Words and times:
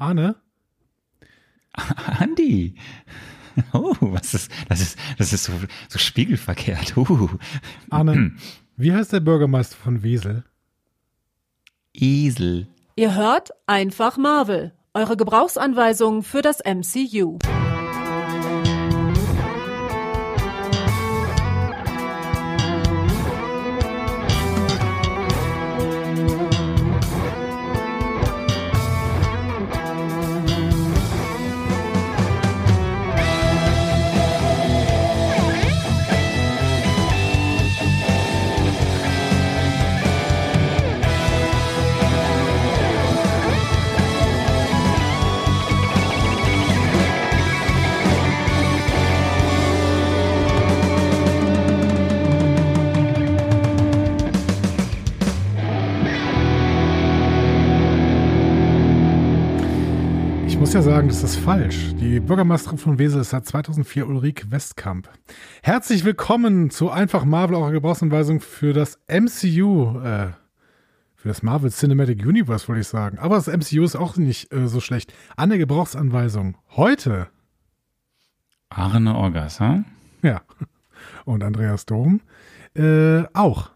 Arne? 0.00 0.36
Andi. 2.18 2.74
Oh, 3.72 3.94
was 4.00 4.32
ist, 4.32 4.50
das 4.68 4.80
ist, 4.80 4.98
das 5.18 5.32
ist 5.32 5.44
so, 5.44 5.52
so 5.88 5.98
spiegelverkehrt. 5.98 6.96
Uh. 6.96 7.28
Arne, 7.90 8.32
wie 8.76 8.92
heißt 8.92 9.12
der 9.12 9.20
Bürgermeister 9.20 9.76
von 9.76 10.02
Wesel? 10.02 10.44
Esel. 11.92 12.68
Ihr 12.96 13.14
hört 13.14 13.50
einfach 13.66 14.16
Marvel, 14.16 14.72
eure 14.94 15.16
Gebrauchsanweisung 15.16 16.22
für 16.22 16.40
das 16.40 16.60
MCU. 16.64 17.38
Muss 60.70 60.86
ja 60.86 60.92
sagen, 60.92 61.08
das 61.08 61.24
ist 61.24 61.34
falsch. 61.34 61.96
Die 61.96 62.20
Bürgermeisterin 62.20 62.78
von 62.78 62.96
Wesel 63.00 63.22
ist 63.22 63.30
seit 63.30 63.44
2004 63.44 64.06
Ulrike 64.06 64.52
Westkamp. 64.52 65.08
Herzlich 65.64 66.04
willkommen 66.04 66.70
zu 66.70 66.90
Einfach 66.92 67.24
Marvel, 67.24 67.56
eurer 67.56 67.72
Gebrauchsanweisung 67.72 68.38
für 68.38 68.72
das 68.72 69.00
MCU, 69.08 69.98
äh, 69.98 70.28
für 71.16 71.26
das 71.26 71.42
Marvel 71.42 71.72
Cinematic 71.72 72.24
Universe, 72.24 72.68
wollte 72.68 72.82
ich 72.82 72.86
sagen. 72.86 73.18
Aber 73.18 73.34
das 73.34 73.48
MCU 73.48 73.82
ist 73.82 73.96
auch 73.96 74.16
nicht 74.16 74.52
äh, 74.52 74.68
so 74.68 74.78
schlecht. 74.78 75.12
An 75.36 75.48
der 75.48 75.58
Gebrauchsanweisung 75.58 76.56
heute, 76.76 77.26
Arne 78.68 79.16
Orgas, 79.16 79.58
ha? 79.58 79.82
ja, 80.22 80.40
und 81.24 81.42
Andreas 81.42 81.84
Dom, 81.84 82.20
äh, 82.76 83.24
auch. 83.32 83.72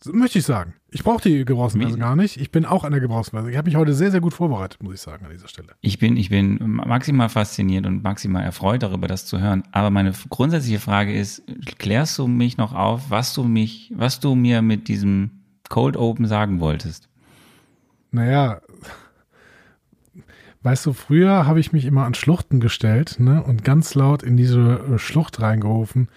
So 0.00 0.12
möchte 0.12 0.38
ich 0.38 0.44
sagen. 0.44 0.74
Ich 0.94 1.04
brauche 1.04 1.22
die 1.22 1.46
Gebrauchsanweisung 1.46 1.98
gar 1.98 2.16
nicht. 2.16 2.38
Ich 2.38 2.50
bin 2.50 2.66
auch 2.66 2.84
an 2.84 2.92
der 2.92 3.00
Gebrauchsanweisung. 3.00 3.50
Ich 3.50 3.56
habe 3.56 3.66
mich 3.66 3.76
heute 3.76 3.94
sehr, 3.94 4.10
sehr 4.10 4.20
gut 4.20 4.34
vorbereitet, 4.34 4.82
muss 4.82 4.94
ich 4.94 5.00
sagen, 5.00 5.24
an 5.24 5.32
dieser 5.32 5.48
Stelle. 5.48 5.68
Ich 5.80 5.98
bin, 5.98 6.18
ich 6.18 6.28
bin 6.28 6.58
maximal 6.60 7.30
fasziniert 7.30 7.86
und 7.86 8.02
maximal 8.02 8.42
erfreut 8.42 8.82
darüber, 8.82 9.08
das 9.08 9.24
zu 9.24 9.40
hören. 9.40 9.62
Aber 9.72 9.88
meine 9.88 10.12
grundsätzliche 10.28 10.80
Frage 10.80 11.14
ist, 11.14 11.42
klärst 11.78 12.18
du 12.18 12.26
mich 12.26 12.58
noch 12.58 12.74
auf, 12.74 13.08
was 13.08 13.32
du 13.32 13.44
mich, 13.44 13.90
was 13.96 14.20
du 14.20 14.34
mir 14.34 14.60
mit 14.60 14.88
diesem 14.88 15.30
Cold 15.70 15.96
Open 15.96 16.26
sagen 16.26 16.60
wolltest? 16.60 17.08
Naja, 18.10 18.60
weißt 20.62 20.84
du, 20.84 20.92
früher 20.92 21.46
habe 21.46 21.58
ich 21.58 21.72
mich 21.72 21.86
immer 21.86 22.04
an 22.04 22.12
Schluchten 22.12 22.60
gestellt 22.60 23.16
ne, 23.18 23.42
und 23.42 23.64
ganz 23.64 23.94
laut 23.94 24.22
in 24.22 24.36
diese 24.36 24.98
Schlucht 24.98 25.40
reingerufen. 25.40 26.08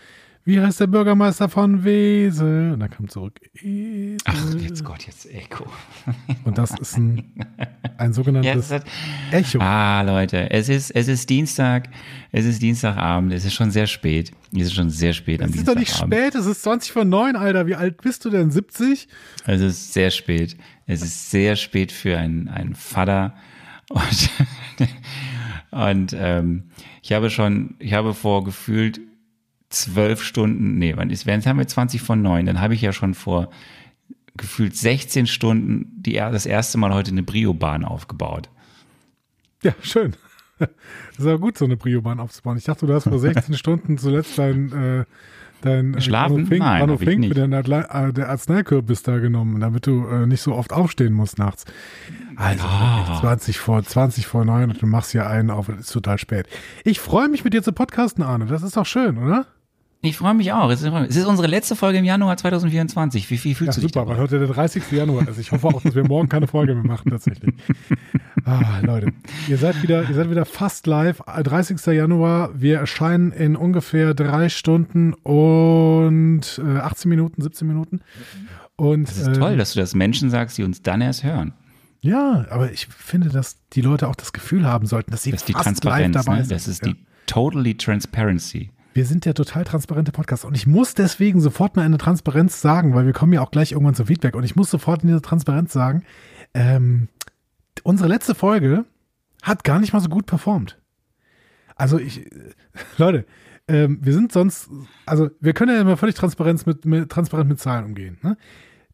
Wie 0.47 0.61
heißt 0.61 0.79
der 0.79 0.85
Bürgermeister 0.85 1.49
von 1.49 1.83
Wesel? 1.83 2.73
Und 2.73 2.79
dann 2.79 2.91
kam 2.91 3.09
zurück. 3.09 3.39
Esel. 3.55 4.17
Ach, 4.25 4.53
jetzt 4.53 4.85
Gott, 4.85 5.07
jetzt 5.07 5.25
Echo. 5.33 5.65
Und 6.43 6.59
das 6.59 6.69
ist 6.79 6.97
ein, 6.97 7.33
ein 7.97 8.13
sogenanntes 8.13 8.65
es 8.67 8.71
hat, 8.71 8.85
Echo. 9.31 9.57
ah, 9.59 10.03
Leute, 10.03 10.51
es 10.51 10.69
ist, 10.69 10.91
es 10.91 11.07
ist 11.07 11.31
Dienstag, 11.31 11.89
es 12.31 12.45
ist 12.45 12.61
Dienstagabend, 12.61 13.33
es 13.33 13.43
ist 13.43 13.55
schon 13.55 13.71
sehr 13.71 13.87
spät. 13.87 14.33
Es 14.53 14.67
ist 14.67 14.75
schon 14.75 14.91
sehr 14.91 15.13
spät 15.13 15.41
am 15.41 15.49
es 15.49 15.55
ist 15.55 15.67
doch 15.67 15.73
Dienstagabend. 15.73 16.13
nicht 16.13 16.25
spät, 16.33 16.39
es 16.39 16.45
ist 16.45 16.61
20 16.61 16.91
vor 16.91 17.05
9, 17.05 17.35
Alter. 17.35 17.65
Wie 17.65 17.73
alt 17.73 18.01
bist 18.01 18.23
du 18.23 18.29
denn? 18.29 18.51
70? 18.51 19.07
Es 19.47 19.61
ist 19.61 19.93
sehr 19.93 20.11
spät. 20.11 20.55
Es 20.85 21.01
ist 21.01 21.31
sehr 21.31 21.55
spät 21.55 21.91
für 21.91 22.19
einen, 22.19 22.49
einen 22.49 22.75
Vater. 22.75 23.33
Und, 23.89 24.29
und 25.71 26.15
ähm, 26.15 26.65
ich 27.01 27.13
habe 27.13 27.31
schon, 27.31 27.73
ich 27.79 27.93
habe 27.93 28.13
vor 28.13 28.43
gefühlt 28.43 29.01
zwölf 29.75 30.23
Stunden, 30.23 30.77
nee, 30.77 30.93
wann 30.95 31.09
ist, 31.09 31.25
jetzt 31.25 31.45
haben 31.47 31.59
wir 31.59 31.67
20 31.67 32.01
von 32.01 32.21
neun, 32.21 32.45
dann 32.45 32.61
habe 32.61 32.73
ich 32.73 32.81
ja 32.81 32.93
schon 32.93 33.13
vor 33.13 33.49
gefühlt 34.37 34.75
16 34.75 35.27
Stunden 35.27 35.91
die, 36.01 36.13
das 36.13 36.45
erste 36.45 36.77
Mal 36.77 36.93
heute 36.93 37.11
eine 37.11 37.23
Brio-Bahn 37.23 37.85
aufgebaut. 37.85 38.49
Ja, 39.63 39.73
schön. 39.81 40.13
Das 40.59 40.69
ist 41.19 41.25
aber 41.25 41.39
gut, 41.39 41.57
so 41.57 41.65
eine 41.65 41.75
Briobahn 41.75 42.19
aufzubauen. 42.19 42.57
Ich 42.57 42.63
dachte, 42.63 42.85
du 42.85 42.93
hast 42.93 43.03
vor 43.05 43.19
16 43.19 43.53
Stunden 43.57 43.97
zuletzt 43.97 44.37
dein, 44.37 44.71
äh, 44.71 45.05
dein 45.61 45.93
Geschlafen? 45.93 46.45
Fink, 46.47 46.59
Nein, 46.61 46.89
ich 46.89 46.99
Fink 46.99 47.19
nicht. 47.19 47.35
mit 47.35 47.37
der, 47.37 47.93
äh, 47.93 48.13
der 48.13 48.29
Arzneikürbis 48.29 49.03
da 49.03 49.19
genommen, 49.19 49.59
damit 49.59 49.87
du 49.87 50.05
äh, 50.07 50.25
nicht 50.25 50.41
so 50.41 50.53
oft 50.55 50.71
aufstehen 50.71 51.13
musst 51.13 51.39
nachts. 51.39 51.65
Also 52.37 52.63
Ah. 52.65 52.99
wirklich 52.99 53.19
20 53.19 53.59
vor 53.59 53.83
20 53.83 54.27
vor 54.27 54.45
9 54.45 54.69
und 54.69 54.81
du 54.81 54.85
machst 54.87 55.11
hier 55.11 55.27
einen 55.27 55.49
auf, 55.49 55.67
es 55.69 55.79
ist 55.81 55.91
total 55.93 56.17
spät. 56.19 56.47
Ich 56.83 56.99
freue 56.99 57.27
mich 57.27 57.43
mit 57.43 57.53
dir 57.53 57.63
zu 57.63 57.73
podcasten, 57.73 58.23
Arne. 58.23 58.45
Das 58.45 58.63
ist 58.63 58.77
doch 58.77 58.85
schön, 58.85 59.17
oder? 59.17 59.47
Ich 60.05 60.17
freue 60.17 60.33
mich 60.33 60.51
auch. 60.53 60.69
Es 60.69 60.81
ist, 60.81 60.91
es 60.91 61.15
ist 61.15 61.25
unsere 61.25 61.47
letzte 61.47 61.75
Folge 61.75 61.97
im 61.99 62.05
Januar 62.05 62.37
2024. 62.37 63.29
Wie, 63.29 63.43
wie 63.43 63.49
Ja, 63.49 63.55
fühlst 63.55 63.77
du 63.77 63.81
dich 63.81 63.91
super, 63.93 64.07
weil 64.07 64.17
heute 64.17 64.39
der 64.39 64.47
30. 64.47 64.91
Januar 64.91 65.27
ist. 65.27 65.39
Ich 65.39 65.51
hoffe 65.51 65.67
auch, 65.67 65.81
dass 65.81 65.95
wir 65.95 66.03
morgen 66.05 66.29
keine 66.29 66.47
Folge 66.47 66.73
mehr 66.75 66.85
machen, 66.85 67.09
tatsächlich. 67.11 67.53
Ah, 68.47 68.79
Leute, 68.83 69.11
ihr 69.47 69.57
seid 69.57 69.81
wieder, 69.81 70.07
ihr 70.07 70.13
seid 70.13 70.29
wieder 70.29 70.45
fast 70.45 70.85
live. 70.85 71.19
30. 71.25 71.83
Januar. 71.87 72.51
Wir 72.53 72.77
erscheinen 72.77 73.31
in 73.31 73.55
ungefähr 73.55 74.13
drei 74.13 74.49
Stunden 74.49 75.13
und 75.15 76.61
äh, 76.63 76.77
18 76.77 77.09
Minuten, 77.09 77.41
17 77.41 77.67
Minuten. 77.67 78.01
Und, 78.75 79.07
Das 79.07 79.17
ist 79.17 79.27
äh, 79.29 79.33
toll, 79.33 79.57
dass 79.57 79.73
du 79.73 79.79
das 79.79 79.95
Menschen 79.95 80.29
sagst, 80.29 80.59
die 80.59 80.63
uns 80.63 80.83
dann 80.83 81.01
erst 81.01 81.23
hören. 81.23 81.53
Ja, 82.01 82.45
aber 82.51 82.71
ich 82.71 82.85
finde, 82.85 83.29
dass 83.29 83.57
die 83.73 83.81
Leute 83.81 84.07
auch 84.07 84.15
das 84.15 84.31
Gefühl 84.31 84.67
haben 84.67 84.85
sollten, 84.85 85.09
dass 85.09 85.23
sie 85.23 85.31
Das 85.31 85.41
fast 85.41 85.83
live 85.83 86.11
dabei 86.11 86.35
Ne? 86.37 86.43
sind. 86.43 86.51
Das 86.51 86.67
ist 86.67 86.85
ja. 86.85 86.91
die 86.91 86.97
totally 87.25 87.75
transparency. 87.75 88.69
Wir 88.95 89.05
sind 89.05 89.25
der 89.25 89.33
total 89.33 89.65
transparente 89.65 90.13
Podcast 90.13 90.45
und 90.45 90.55
ich 90.55 90.67
muss 90.67 90.93
deswegen 90.93 91.41
sofort 91.41 91.75
mal 91.75 91.81
eine 91.81 91.97
Transparenz 91.97 92.61
sagen, 92.61 92.95
weil 92.95 93.05
wir 93.05 93.11
kommen 93.11 93.33
ja 93.33 93.41
auch 93.41 93.51
gleich 93.51 93.73
irgendwann 93.73 93.93
zum 93.93 94.05
Feedback 94.05 94.35
und 94.35 94.45
ich 94.45 94.55
muss 94.55 94.71
sofort 94.71 95.03
in 95.03 95.09
dieser 95.09 95.21
Transparenz 95.21 95.73
sagen, 95.73 96.05
ähm, 96.53 97.09
unsere 97.83 98.07
letzte 98.07 98.35
Folge 98.35 98.85
hat 99.43 99.65
gar 99.65 99.81
nicht 99.81 99.91
mal 99.91 99.99
so 99.99 100.07
gut 100.07 100.27
performt. 100.27 100.79
Also 101.75 101.99
ich, 101.99 102.25
Leute, 102.97 103.25
ähm, 103.67 103.99
wir 104.01 104.13
sind 104.13 104.31
sonst, 104.31 104.69
also 105.05 105.29
wir 105.41 105.51
können 105.51 105.75
ja 105.75 105.81
immer 105.81 105.97
völlig 105.97 106.15
transparent 106.15 106.65
mit, 106.65 106.85
mit, 106.85 107.09
transparent 107.09 107.49
mit 107.49 107.59
Zahlen 107.59 107.83
umgehen. 107.83 108.17
Ne? 108.21 108.37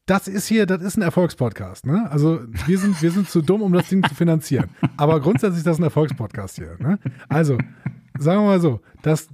Das 0.08 0.28
ist 0.28 0.48
hier, 0.48 0.66
das 0.66 0.82
ist 0.82 0.98
ein 0.98 1.04
Erfolgspodcast. 1.04 1.86
Ne? 1.86 2.10
Also 2.10 2.40
wir 2.66 2.80
sind, 2.80 3.04
wir 3.04 3.12
sind 3.12 3.30
zu 3.30 3.44
dumm, 3.44 3.62
um 3.62 3.72
das 3.72 3.90
Ding 3.90 4.02
zu 4.02 4.16
finanzieren. 4.16 4.72
Aber 4.98 5.22
grundsätzlich 5.22 5.60
ist 5.60 5.68
das 5.68 5.78
ein 5.78 5.84
Erfolgspodcast 5.84 6.56
hier. 6.56 6.76
Ne? 6.80 6.98
Also 7.30 7.60
sagen 8.18 8.42
wir 8.42 8.46
mal 8.48 8.60
so, 8.60 8.80
das, 9.04 9.30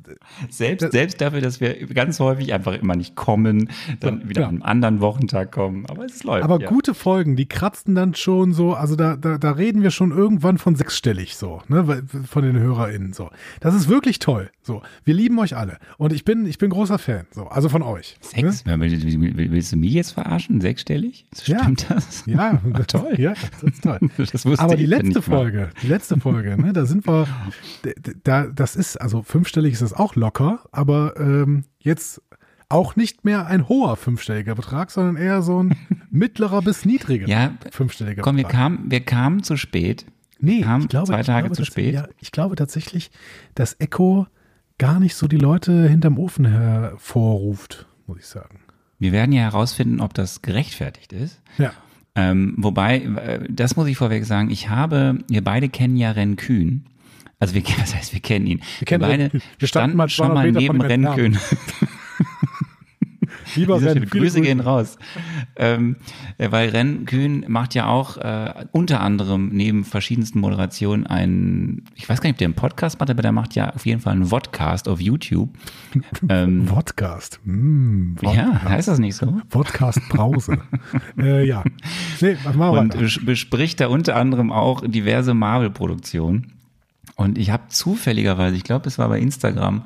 Selbst, 0.50 0.94
selbst 0.94 1.20
dafür, 1.20 1.42
dass 1.42 1.60
wir 1.60 1.88
ganz 1.88 2.22
häufig 2.22 2.54
einfach 2.54 2.74
immer 2.74 2.96
nicht 2.96 3.16
kommen, 3.18 3.70
dann 4.00 4.22
Ja, 4.22 4.30
wieder 4.30 4.42
klar. 4.42 4.48
an 4.50 4.56
einem 4.56 4.64
anderen 4.64 5.02
Wochentag 5.02 5.52
kommen. 5.52 5.86
Aber 5.88 6.06
es 6.06 6.24
läuft. 6.24 6.46
Aber 6.46 6.62
ja. 6.62 6.70
gute 6.70 6.94
Folgen, 6.94 7.36
die 7.36 7.48
kratzen 7.48 7.94
dann 7.94 8.16
schon 8.16 8.54
so, 8.54 8.74
also 8.76 8.96
da, 8.96 9.18
da, 9.18 9.38
da 9.38 9.52
reden 9.52 9.84
wir 9.84 9.92
schon 9.92 10.12
irgendwann 10.12 10.58
von 10.58 10.76
sechsstellig 10.76 11.36
so, 11.36 11.62
ne, 11.68 12.02
von 12.30 12.44
den 12.44 12.58
HörerInnen 12.58 13.12
so. 13.12 13.30
Das 13.60 13.76
ist 13.76 13.90
wirklich 13.90 14.20
toll. 14.20 14.50
So, 14.62 14.82
wir 15.04 15.14
lieben 15.14 15.38
euch 15.40 15.58
alle. 15.58 15.80
Und 15.98 16.14
ich 16.14 16.24
bin, 16.24 16.46
ich 16.46 16.58
bin 16.58 16.70
großer 16.70 16.98
Fan, 16.98 17.26
so, 17.32 17.48
also 17.48 17.68
von 17.68 17.82
euch. 17.82 18.16
Sechs? 18.22 18.64
Ja, 18.66 18.80
will- 18.80 19.52
Willst 19.52 19.74
du 19.74 19.78
mich 19.78 19.92
jetzt 19.94 20.12
verarschen? 20.12 20.62
Sechsstellig? 20.62 21.26
Ja. 21.44 21.60
Stimmt 21.60 21.88
das? 21.90 22.26
Ne? 22.26 22.34
Ja, 22.36 22.62
Ah, 22.74 22.84
toll. 22.84 23.16
Ja, 23.18 23.34
das 23.34 23.64
ist 23.64 23.84
toll. 23.84 24.00
Das 24.32 24.46
wusste 24.46 24.64
Aber 24.64 24.76
die 24.78 24.84
ja 24.86 24.98
letzte. 24.98 25.22
Folge, 25.22 25.70
die 25.82 25.88
letzte 25.88 26.18
Folge, 26.20 26.56
ne, 26.62 26.72
da 26.72 26.86
sind 26.86 27.06
wir, 27.06 27.28
d- 27.84 27.94
d- 27.98 28.14
da, 28.24 28.48
das 28.68 28.76
ist, 28.76 28.98
also 28.98 29.22
fünfstellig 29.22 29.74
ist 29.74 29.82
das 29.82 29.94
auch 29.94 30.16
locker, 30.16 30.66
aber 30.74 31.18
ähm, 31.18 31.64
jetzt 31.80 32.22
auch 32.68 32.98
nicht 32.98 33.24
mehr 33.24 33.48
ein 33.48 33.70
hoher 33.70 33.96
fünfstelliger 33.96 34.56
Betrag, 34.56 34.92
sondern 34.92 35.16
eher 35.16 35.42
so 35.42 35.64
ein 35.64 35.78
mittlerer 36.12 36.62
bis 36.62 36.84
niedriger 36.84 37.28
Ja, 37.28 37.54
fünfstelliger 37.72 38.22
komm, 38.22 38.36
wir 38.36 38.44
Betrag. 38.44 38.60
kamen, 38.60 38.92
wir 38.92 39.00
kamen 39.00 39.42
zu 39.44 39.56
spät. 39.56 40.06
Nee, 40.40 40.62
kamen 40.62 40.84
ich 40.84 40.90
glaube, 40.90 41.08
zwei 41.08 41.24
Tage 41.24 41.48
glaube, 41.48 41.56
zu 41.56 41.64
spät. 41.66 41.94
Ja, 41.94 42.08
ich 42.20 42.34
glaube 42.34 42.58
tatsächlich, 42.58 43.10
dass 43.56 43.78
Echo 43.80 44.28
gar 44.78 45.00
nicht 45.00 45.16
so 45.16 45.28
die 45.28 45.38
Leute 45.38 45.88
hinterm 45.88 46.20
Ofen 46.20 46.46
hervorruft, 46.46 47.88
muss 48.06 48.20
ich 48.20 48.26
sagen. 48.28 48.60
Wir 49.00 49.14
werden 49.14 49.32
ja 49.32 49.44
herausfinden, 49.44 50.02
ob 50.02 50.14
das 50.14 50.42
gerechtfertigt 50.42 51.14
ist. 51.14 51.42
Ja. 51.58 51.72
Ähm, 52.16 52.56
wobei, 52.58 52.98
äh, 52.98 53.46
das 53.50 53.78
muss 53.78 53.88
ich 53.88 53.96
vorweg 53.98 54.26
sagen, 54.26 54.50
ich 54.50 54.70
habe, 54.70 55.20
wir 55.30 55.44
beide 55.44 55.70
kennen 55.70 55.96
ja 55.96 56.12
Ren 56.12 56.36
Kühn. 56.36 56.86
Also 57.40 57.54
wir, 57.56 57.62
das 57.80 57.96
heißt, 57.96 58.14
wir 58.14 58.20
kennen 58.20 58.48
ihn. 58.48 58.62
Wir, 58.80 58.86
kennen 58.86 59.04
Ren 59.04 59.30
Kühn. 59.32 59.42
Wir 59.60 59.68
standen 59.68 59.92
standen 59.92 59.98
mal 59.98 60.10
schon 60.10 60.28
200 60.28 60.36
mal 60.36 60.46
Meter 60.48 60.60
neben 60.60 60.78
von 60.82 60.90
ihm 60.90 61.06
Ren 61.06 61.16
Kühn. 61.16 61.38
Lieber 63.56 63.76
Dieser 63.76 63.88
Ren, 63.88 63.98
Stelle, 63.98 64.08
viele 64.12 64.22
Grüße 64.24 64.42
gehen 64.42 64.58
Grüße. 64.60 64.70
raus. 64.70 64.98
Ähm, 65.56 65.96
äh, 66.38 66.52
weil 66.52 66.70
Ren 66.70 67.06
Kühn 67.06 67.46
macht 67.48 67.76
ja 67.76 67.88
auch 67.88 68.18
äh, 68.18 68.66
unter 68.72 69.02
anderem 69.02 69.50
neben 69.50 69.84
verschiedensten 69.84 70.40
Moderationen 70.40 71.08
einen, 71.08 71.86
ich 71.96 72.08
weiß 72.08 72.22
gar 72.22 72.28
nicht, 72.30 72.36
ob 72.36 72.40
der 72.40 72.48
einen 72.48 72.56
Podcast 72.56 73.00
macht, 73.00 73.10
aber 73.10 73.22
der 73.22 73.32
macht 73.32 73.56
ja 73.56 73.74
auf 73.74 73.86
jeden 73.86 74.00
Fall 74.02 74.14
einen 74.14 74.26
Vodcast 74.26 74.88
auf 74.88 75.02
YouTube. 75.02 75.50
ähm, 76.30 76.66
Podcast. 76.66 77.40
Mm, 77.46 78.16
ja, 78.22 78.62
heißt 78.64 78.88
das 78.90 79.00
nicht 79.00 79.16
so? 79.16 79.38
Podcast 79.50 80.02
Brause. 80.10 80.60
äh, 81.18 81.46
ja. 81.46 81.64
Nee, 82.22 82.38
machen 82.44 82.60
wir 82.60 82.72
Und 82.72 82.94
weiter. 82.94 83.04
bes- 83.06 83.26
bespricht 83.26 83.80
da 83.80 83.88
unter 83.88 84.16
anderem 84.16 84.52
auch 84.52 84.84
diverse 84.86 85.34
Marvel-Produktionen. 85.34 86.54
Und 87.18 87.38
ich 87.38 87.50
habe 87.50 87.68
zufälligerweise, 87.68 88.56
ich 88.56 88.64
glaube, 88.64 88.88
es 88.88 88.98
war 88.98 89.10
bei 89.10 89.20
Instagram 89.20 89.86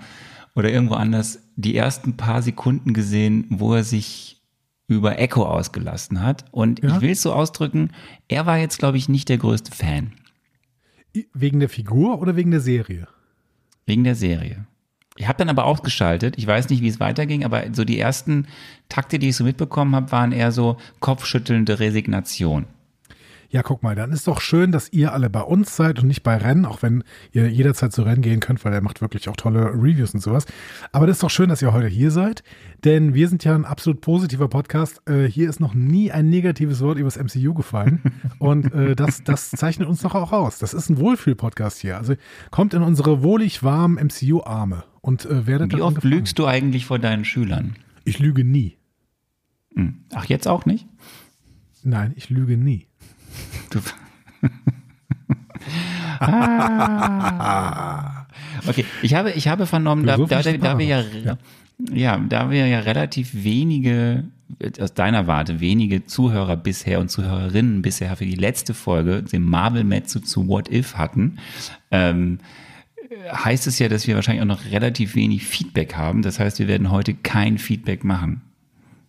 oder 0.53 0.69
irgendwo 0.69 0.95
anders, 0.95 1.39
die 1.55 1.75
ersten 1.75 2.17
paar 2.17 2.41
Sekunden 2.41 2.93
gesehen, 2.93 3.45
wo 3.49 3.73
er 3.73 3.83
sich 3.83 4.41
über 4.87 5.17
Echo 5.17 5.45
ausgelassen 5.45 6.21
hat. 6.21 6.45
Und 6.51 6.83
Ja? 6.83 6.95
ich 6.95 7.01
will 7.01 7.11
es 7.11 7.21
so 7.21 7.33
ausdrücken, 7.33 7.91
er 8.27 8.45
war 8.45 8.57
jetzt, 8.57 8.77
glaube 8.77 8.97
ich, 8.97 9.07
nicht 9.07 9.29
der 9.29 9.37
größte 9.37 9.71
Fan. 9.71 10.11
Wegen 11.33 11.59
der 11.61 11.69
Figur 11.69 12.21
oder 12.21 12.35
wegen 12.35 12.51
der 12.51 12.59
Serie? 12.59 13.07
Wegen 13.85 14.03
der 14.03 14.15
Serie. 14.15 14.65
Ich 15.17 15.27
habe 15.27 15.37
dann 15.37 15.49
aber 15.49 15.65
ausgeschaltet. 15.65 16.37
Ich 16.37 16.47
weiß 16.47 16.69
nicht, 16.69 16.81
wie 16.81 16.87
es 16.87 16.99
weiterging, 16.99 17.43
aber 17.45 17.63
so 17.73 17.83
die 17.85 17.99
ersten 17.99 18.47
Takte, 18.89 19.19
die 19.19 19.29
ich 19.29 19.35
so 19.35 19.43
mitbekommen 19.43 19.95
habe, 19.95 20.11
waren 20.11 20.31
eher 20.31 20.51
so 20.51 20.77
kopfschüttelnde 20.99 21.79
Resignation. 21.79 22.65
Ja, 23.51 23.63
guck 23.63 23.83
mal, 23.83 23.95
dann 23.95 24.13
ist 24.13 24.27
doch 24.27 24.39
schön, 24.39 24.71
dass 24.71 24.93
ihr 24.93 25.11
alle 25.11 25.29
bei 25.29 25.41
uns 25.41 25.75
seid 25.75 25.99
und 25.99 26.07
nicht 26.07 26.23
bei 26.23 26.37
Rennen, 26.37 26.65
auch 26.65 26.81
wenn 26.81 27.03
ihr 27.33 27.49
jederzeit 27.49 27.91
zu 27.91 28.03
Rennen 28.03 28.21
gehen 28.21 28.39
könnt, 28.39 28.63
weil 28.63 28.71
er 28.71 28.79
macht 28.79 29.01
wirklich 29.01 29.27
auch 29.27 29.35
tolle 29.35 29.73
Reviews 29.73 30.13
und 30.13 30.21
sowas. 30.21 30.45
Aber 30.93 31.05
das 31.05 31.17
ist 31.17 31.23
doch 31.23 31.29
schön, 31.29 31.49
dass 31.49 31.61
ihr 31.61 31.73
heute 31.73 31.87
hier 31.87 32.11
seid, 32.11 32.43
denn 32.85 33.13
wir 33.13 33.27
sind 33.27 33.43
ja 33.43 33.53
ein 33.53 33.65
absolut 33.65 33.99
positiver 33.99 34.47
Podcast. 34.47 35.01
Äh, 35.05 35.25
hier 35.25 35.49
ist 35.49 35.59
noch 35.59 35.73
nie 35.73 36.13
ein 36.13 36.29
negatives 36.29 36.79
Wort 36.79 36.97
übers 36.97 37.17
MCU 37.17 37.53
gefallen 37.53 38.01
und 38.39 38.73
äh, 38.73 38.95
das, 38.95 39.21
das 39.25 39.49
zeichnet 39.49 39.89
uns 39.89 40.01
doch 40.01 40.15
auch 40.15 40.31
aus. 40.31 40.59
Das 40.59 40.73
ist 40.73 40.89
ein 40.89 40.97
Wohlfühl-Podcast 40.97 41.79
hier. 41.79 41.97
Also 41.97 42.13
kommt 42.51 42.73
in 42.73 42.83
unsere 42.83 43.21
wohlig 43.21 43.63
warmen 43.63 43.95
MCU-Arme 43.95 44.85
und 45.01 45.25
äh, 45.25 45.45
werdet 45.45 45.73
Wie 45.75 45.81
oft 45.81 45.95
gefangen. 45.95 46.13
lügst 46.13 46.39
du 46.39 46.47
eigentlich 46.47 46.85
vor 46.85 46.99
deinen 46.99 47.25
Schülern? 47.25 47.75
Ich 48.05 48.17
lüge 48.17 48.45
nie. 48.45 48.77
Hm. 49.75 50.05
Ach, 50.13 50.23
jetzt 50.23 50.47
auch 50.47 50.65
nicht? 50.65 50.87
Nein, 51.83 52.13
ich 52.15 52.29
lüge 52.29 52.55
nie. 52.55 52.87
Du 53.69 53.79
ah. 56.25 58.25
Okay, 58.67 58.85
ich 59.01 59.15
habe, 59.15 59.31
ich 59.31 59.47
habe 59.47 59.65
vernommen, 59.65 60.05
da, 60.05 60.17
da, 60.17 60.41
da, 60.41 60.77
wir 60.77 60.85
ja, 60.85 61.01
Paradox, 61.01 61.37
ja. 61.93 62.17
da 62.17 62.51
wir 62.51 62.67
ja 62.67 62.79
relativ 62.79 63.31
wenige, 63.33 64.25
aus 64.79 64.93
deiner 64.93 65.27
Warte, 65.27 65.59
wenige 65.59 66.05
Zuhörer 66.05 66.57
bisher 66.57 66.99
und 66.99 67.09
Zuhörerinnen 67.09 67.81
bisher 67.81 68.15
für 68.15 68.25
die 68.25 68.35
letzte 68.35 68.73
Folge, 68.73 69.23
den 69.23 69.43
Marvel 69.43 69.83
Metzu 69.83 70.19
zu 70.19 70.47
What 70.47 70.71
If 70.71 70.95
hatten, 70.95 71.37
ähm, 71.89 72.39
heißt 73.31 73.67
es 73.67 73.79
ja, 73.79 73.89
dass 73.89 74.07
wir 74.07 74.15
wahrscheinlich 74.15 74.41
auch 74.41 74.47
noch 74.47 74.71
relativ 74.71 75.15
wenig 75.15 75.45
Feedback 75.45 75.95
haben. 75.95 76.21
Das 76.21 76.39
heißt, 76.39 76.59
wir 76.59 76.67
werden 76.67 76.91
heute 76.91 77.13
kein 77.13 77.57
Feedback 77.57 78.03
machen. 78.03 78.41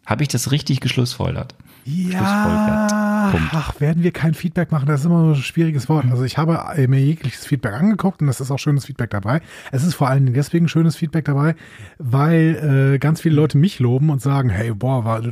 Habe 0.06 0.22
ich 0.22 0.28
das 0.28 0.50
richtig 0.50 0.80
geschlussfolgert? 0.80 1.54
Ja, 1.84 3.30
ach, 3.52 3.80
werden 3.80 4.02
wir 4.02 4.12
kein 4.12 4.34
Feedback 4.34 4.70
machen? 4.70 4.86
Das 4.86 5.00
ist 5.00 5.06
immer 5.06 5.20
so 5.20 5.30
ein 5.30 5.42
schwieriges 5.42 5.88
Wort. 5.88 6.06
Also 6.10 6.22
ich 6.22 6.38
habe 6.38 6.60
mir 6.88 7.00
jegliches 7.00 7.44
Feedback 7.44 7.74
angeguckt 7.74 8.20
und 8.20 8.28
das 8.28 8.40
ist 8.40 8.50
auch 8.50 8.58
schönes 8.58 8.84
Feedback 8.84 9.10
dabei. 9.10 9.40
Es 9.72 9.82
ist 9.82 9.94
vor 9.94 10.08
allen 10.08 10.24
Dingen 10.24 10.34
deswegen 10.34 10.68
schönes 10.68 10.96
Feedback 10.96 11.24
dabei, 11.24 11.56
weil 11.98 12.92
äh, 12.94 12.98
ganz 12.98 13.20
viele 13.20 13.34
Leute 13.34 13.58
mich 13.58 13.80
loben 13.80 14.10
und 14.10 14.22
sagen, 14.22 14.48
hey, 14.48 14.72
boah, 14.72 15.04
war, 15.04 15.22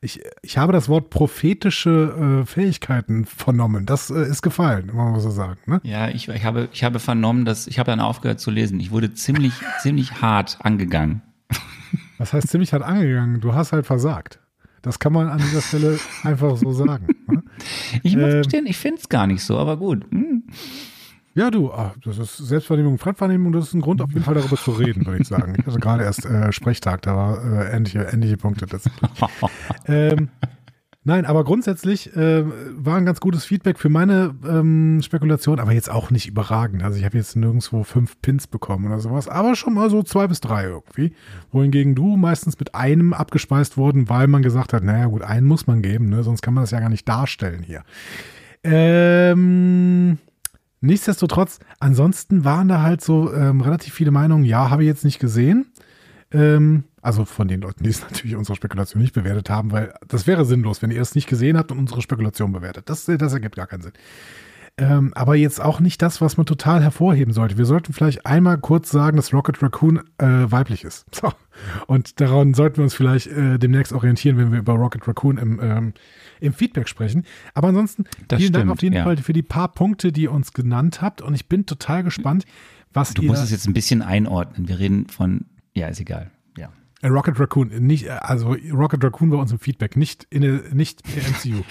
ich, 0.00 0.20
ich 0.42 0.58
habe 0.58 0.72
das 0.72 0.88
Wort 0.88 1.10
prophetische 1.10 2.42
äh, 2.42 2.46
Fähigkeiten 2.46 3.24
vernommen. 3.24 3.86
Das 3.86 4.10
äh, 4.10 4.22
ist 4.22 4.42
gefallen, 4.42 4.86
muss 4.86 5.12
man 5.12 5.20
so 5.20 5.30
sagen. 5.30 5.58
Ne? 5.66 5.80
Ja, 5.84 6.08
ich, 6.08 6.28
ich, 6.28 6.44
habe, 6.44 6.68
ich 6.72 6.82
habe 6.82 6.98
vernommen, 6.98 7.44
dass 7.44 7.66
ich 7.66 7.78
habe 7.78 7.90
dann 7.90 8.00
aufgehört 8.00 8.40
zu 8.40 8.50
lesen. 8.50 8.80
Ich 8.80 8.90
wurde 8.90 9.14
ziemlich, 9.14 9.52
ziemlich 9.80 10.20
hart 10.20 10.58
angegangen. 10.60 11.22
Das 12.18 12.32
heißt, 12.32 12.48
ziemlich 12.48 12.72
hart 12.72 12.82
angegangen. 12.82 13.40
Du 13.40 13.54
hast 13.54 13.72
halt 13.72 13.86
versagt. 13.86 14.40
Das 14.82 14.98
kann 14.98 15.12
man 15.12 15.28
an 15.28 15.38
dieser 15.38 15.60
Stelle 15.62 15.98
einfach 16.22 16.56
so 16.56 16.72
sagen. 16.72 17.06
Ne? 17.28 17.42
Ich 18.02 18.16
muss 18.16 18.32
Ähm. 18.32 18.38
gestehen, 18.42 18.66
ich 18.66 18.76
finde 18.78 19.00
es 19.00 19.08
gar 19.08 19.26
nicht 19.26 19.42
so, 19.42 19.58
aber 19.58 19.76
gut. 19.76 20.04
Hm. 20.10 20.44
Ja, 21.34 21.50
du, 21.50 21.70
ah, 21.70 21.94
das 22.04 22.18
ist 22.18 22.38
Selbstvernehmung, 22.38 22.98
Fremdwahrnehmung, 22.98 23.52
das 23.52 23.68
ist 23.68 23.74
ein 23.74 23.80
Grund, 23.80 24.02
auf 24.02 24.10
jeden 24.10 24.24
Fall 24.24 24.34
darüber 24.34 24.56
zu 24.56 24.72
reden, 24.72 25.06
würde 25.06 25.22
ich 25.22 25.28
sagen. 25.28 25.54
Ich 25.56 25.64
hatte 25.64 25.78
gerade 25.78 26.02
erst 26.02 26.26
äh, 26.26 26.50
Sprechtag, 26.52 27.02
da 27.02 27.14
war 27.14 27.44
äh, 27.44 27.76
ähnliche, 27.76 28.00
ähnliche 28.00 28.36
Punkte 28.36 28.66
ähm, 29.86 30.28
nein, 31.10 31.26
aber 31.26 31.42
grundsätzlich 31.42 32.14
äh, 32.14 32.44
war 32.44 32.96
ein 32.96 33.04
ganz 33.04 33.18
gutes 33.18 33.44
Feedback 33.44 33.80
für 33.80 33.88
meine 33.88 34.32
ähm, 34.46 35.00
Spekulation, 35.02 35.58
aber 35.58 35.72
jetzt 35.72 35.90
auch 35.90 36.12
nicht 36.12 36.28
überragend. 36.28 36.84
Also 36.84 36.98
ich 36.98 37.04
habe 37.04 37.18
jetzt 37.18 37.34
nirgendwo 37.34 37.82
fünf 37.82 38.22
Pins 38.22 38.46
bekommen 38.46 38.86
oder 38.86 39.00
sowas, 39.00 39.26
aber 39.26 39.56
schon 39.56 39.74
mal 39.74 39.90
so 39.90 40.04
zwei 40.04 40.28
bis 40.28 40.40
drei 40.40 40.66
irgendwie. 40.66 41.12
Wohingegen 41.50 41.96
du 41.96 42.16
meistens 42.16 42.60
mit 42.60 42.76
einem 42.76 43.12
abgespeist 43.12 43.76
wurden, 43.76 44.08
weil 44.08 44.28
man 44.28 44.42
gesagt 44.42 44.72
hat, 44.72 44.84
naja 44.84 45.06
gut, 45.06 45.22
einen 45.22 45.48
muss 45.48 45.66
man 45.66 45.82
geben, 45.82 46.10
ne? 46.10 46.22
sonst 46.22 46.42
kann 46.42 46.54
man 46.54 46.62
das 46.62 46.70
ja 46.70 46.78
gar 46.78 46.90
nicht 46.90 47.08
darstellen 47.08 47.64
hier. 47.64 47.82
Ähm, 48.62 50.18
nichtsdestotrotz, 50.80 51.58
ansonsten 51.80 52.44
waren 52.44 52.68
da 52.68 52.82
halt 52.82 53.00
so 53.00 53.34
ähm, 53.34 53.62
relativ 53.62 53.94
viele 53.94 54.12
Meinungen, 54.12 54.44
ja, 54.44 54.70
habe 54.70 54.84
ich 54.84 54.86
jetzt 54.86 55.04
nicht 55.04 55.18
gesehen. 55.18 55.72
Ähm, 56.32 56.84
also 57.02 57.24
von 57.24 57.48
den 57.48 57.60
Leuten, 57.60 57.82
die 57.84 57.90
es 57.90 58.00
natürlich 58.10 58.36
unsere 58.36 58.56
Spekulation 58.56 59.00
nicht 59.02 59.14
bewertet 59.14 59.50
haben, 59.50 59.72
weil 59.72 59.94
das 60.06 60.26
wäre 60.26 60.44
sinnlos, 60.44 60.82
wenn 60.82 60.90
ihr 60.90 61.00
es 61.00 61.14
nicht 61.14 61.28
gesehen 61.28 61.56
habt 61.56 61.72
und 61.72 61.78
unsere 61.78 62.02
Spekulation 62.02 62.52
bewertet. 62.52 62.88
Das, 62.88 63.04
das 63.06 63.32
ergibt 63.32 63.56
gar 63.56 63.66
keinen 63.66 63.82
Sinn. 63.82 63.92
Ähm, 64.78 65.12
aber 65.14 65.34
jetzt 65.34 65.60
auch 65.60 65.80
nicht 65.80 66.00
das, 66.00 66.20
was 66.20 66.36
man 66.38 66.46
total 66.46 66.82
hervorheben 66.82 67.34
sollte. 67.34 67.58
Wir 67.58 67.66
sollten 67.66 67.92
vielleicht 67.92 68.24
einmal 68.24 68.56
kurz 68.56 68.90
sagen, 68.90 69.16
dass 69.16 69.32
Rocket 69.34 69.62
Raccoon 69.62 69.98
äh, 70.18 70.26
weiblich 70.50 70.84
ist. 70.84 71.06
So. 71.20 71.30
Und 71.86 72.22
daran 72.22 72.54
sollten 72.54 72.78
wir 72.78 72.84
uns 72.84 72.94
vielleicht 72.94 73.26
äh, 73.26 73.58
demnächst 73.58 73.92
orientieren, 73.92 74.38
wenn 74.38 74.50
wir 74.50 74.60
über 74.60 74.72
Rocket 74.72 75.06
Raccoon 75.06 75.36
im, 75.36 75.60
ähm, 75.62 75.92
im 76.40 76.54
Feedback 76.54 76.88
sprechen. 76.88 77.26
Aber 77.52 77.68
ansonsten 77.68 78.04
Das 78.28 78.38
vielen 78.40 78.54
Dank 78.54 78.62
stimmt, 78.62 78.72
auf 78.72 78.82
jeden 78.82 78.96
ja. 78.96 79.04
Fall 79.04 79.18
für 79.18 79.34
die 79.34 79.42
paar 79.42 79.68
Punkte, 79.68 80.10
die 80.12 80.22
ihr 80.22 80.32
uns 80.32 80.54
genannt 80.54 81.02
habt. 81.02 81.20
Und 81.20 81.34
ich 81.34 81.46
bin 81.50 81.66
total 81.66 82.02
gespannt, 82.02 82.46
was 82.94 83.12
Du 83.12 83.20
ihr. 83.20 83.28
musst 83.28 83.42
es 83.44 83.50
jetzt 83.50 83.66
ein 83.68 83.74
bisschen 83.74 84.00
einordnen. 84.00 84.68
Wir 84.68 84.78
reden 84.78 85.06
von, 85.08 85.44
ja, 85.74 85.88
ist 85.88 86.00
egal. 86.00 86.30
Äh, 87.02 87.08
Rocket 87.08 87.40
Raccoon, 87.40 87.68
nicht, 87.68 88.06
äh, 88.06 88.10
also 88.10 88.56
Rocket 88.72 89.02
Raccoon 89.02 89.30
bei 89.30 89.36
uns 89.36 89.52
im 89.52 89.58
Feedback, 89.58 89.96
nicht 89.96 90.26
in 90.30 90.42
der, 90.42 90.74
nicht 90.74 91.02
der 91.16 91.22
MCU. 91.22 91.62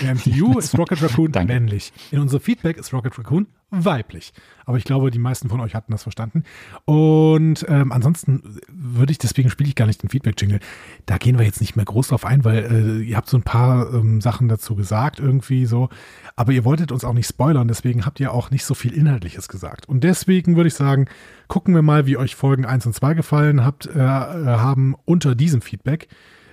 Der 0.00 0.14
MCU 0.14 0.58
ist 0.58 0.78
Rocket 0.78 1.02
Raccoon 1.02 1.32
Danke. 1.32 1.52
männlich. 1.52 1.92
In 2.12 2.20
unserem 2.20 2.40
Feedback 2.40 2.76
ist 2.76 2.92
Rocket 2.92 3.18
Raccoon 3.18 3.48
weiblich. 3.84 4.32
Aber 4.64 4.78
ich 4.78 4.84
glaube, 4.84 5.10
die 5.10 5.18
meisten 5.18 5.48
von 5.48 5.60
euch 5.60 5.74
hatten 5.74 5.92
das 5.92 6.02
verstanden. 6.02 6.42
Und 6.84 7.64
ähm, 7.68 7.92
ansonsten 7.92 8.58
würde 8.68 9.12
ich, 9.12 9.18
deswegen 9.18 9.50
spiele 9.50 9.68
ich 9.68 9.76
gar 9.76 9.86
nicht 9.86 10.02
den 10.02 10.10
Feedback-Jingle. 10.10 10.60
Da 11.06 11.18
gehen 11.18 11.38
wir 11.38 11.44
jetzt 11.44 11.60
nicht 11.60 11.76
mehr 11.76 11.84
groß 11.84 12.08
drauf 12.08 12.24
ein, 12.24 12.44
weil 12.44 12.64
äh, 12.64 13.02
ihr 13.02 13.16
habt 13.16 13.28
so 13.28 13.36
ein 13.36 13.42
paar 13.42 13.92
ähm, 13.94 14.20
Sachen 14.20 14.48
dazu 14.48 14.74
gesagt, 14.74 15.20
irgendwie 15.20 15.66
so. 15.66 15.88
Aber 16.34 16.52
ihr 16.52 16.64
wolltet 16.64 16.90
uns 16.92 17.04
auch 17.04 17.12
nicht 17.12 17.28
spoilern, 17.28 17.68
deswegen 17.68 18.04
habt 18.04 18.20
ihr 18.20 18.32
auch 18.32 18.50
nicht 18.50 18.64
so 18.64 18.74
viel 18.74 18.92
Inhaltliches 18.92 19.48
gesagt. 19.48 19.88
Und 19.88 20.02
deswegen 20.04 20.56
würde 20.56 20.68
ich 20.68 20.74
sagen, 20.74 21.06
gucken 21.48 21.74
wir 21.74 21.82
mal, 21.82 22.06
wie 22.06 22.16
euch 22.16 22.34
Folgen 22.34 22.64
1 22.64 22.86
und 22.86 22.94
2 22.94 23.14
gefallen 23.14 23.64
habt, 23.64 23.86
äh, 23.86 23.98
äh, 23.98 24.00
haben 24.00 24.96
unter 25.04 25.34
diesem 25.34 25.62
Feedback. 25.62 26.08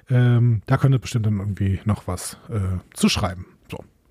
Ähm, 0.09 0.61
da 0.65 0.77
könnt 0.77 0.93
ihr 0.93 0.99
bestimmt 0.99 1.25
dann 1.25 1.39
irgendwie 1.39 1.79
noch 1.85 2.07
was 2.07 2.37
äh, 2.49 2.59
zu 2.93 3.09
schreiben. 3.09 3.45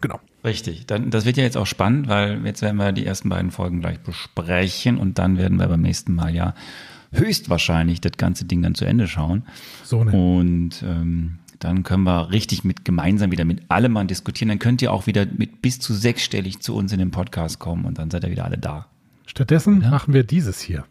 Genau. 0.02 0.20
Richtig. 0.44 0.86
Dann, 0.86 1.10
das 1.10 1.24
wird 1.24 1.38
ja 1.38 1.44
jetzt 1.44 1.56
auch 1.56 1.66
spannend, 1.66 2.08
weil 2.08 2.44
jetzt 2.44 2.60
werden 2.60 2.76
wir 2.76 2.92
die 2.92 3.06
ersten 3.06 3.30
beiden 3.30 3.50
Folgen 3.50 3.80
gleich 3.80 4.00
besprechen 4.00 4.98
und 4.98 5.18
dann 5.18 5.38
werden 5.38 5.58
wir 5.58 5.68
beim 5.68 5.80
nächsten 5.80 6.14
Mal 6.14 6.34
ja 6.34 6.54
höchstwahrscheinlich 7.12 8.00
das 8.00 8.12
ganze 8.18 8.44
Ding 8.44 8.60
dann 8.62 8.74
zu 8.74 8.84
Ende 8.84 9.06
schauen. 9.06 9.44
So 9.84 10.02
ne. 10.04 10.10
Und 10.10 10.82
ähm, 10.82 11.38
dann 11.60 11.84
können 11.84 12.02
wir 12.02 12.32
richtig 12.32 12.64
mit 12.64 12.84
gemeinsam 12.84 13.30
wieder 13.30 13.44
mit 13.44 13.70
allem 13.70 13.92
mal 13.92 14.04
diskutieren. 14.04 14.48
Dann 14.48 14.58
könnt 14.58 14.82
ihr 14.82 14.92
auch 14.92 15.06
wieder 15.06 15.24
mit 15.26 15.62
bis 15.62 15.78
zu 15.78 15.94
sechsstellig 15.94 16.60
zu 16.60 16.74
uns 16.74 16.92
in 16.92 16.98
den 16.98 17.12
Podcast 17.12 17.60
kommen 17.60 17.84
und 17.84 17.98
dann 17.98 18.10
seid 18.10 18.24
ihr 18.24 18.30
wieder 18.30 18.44
alle 18.44 18.58
da. 18.58 18.86
Stattdessen 19.26 19.78
machen 19.78 20.12
wir 20.12 20.24
dieses 20.24 20.60
hier. 20.60 20.84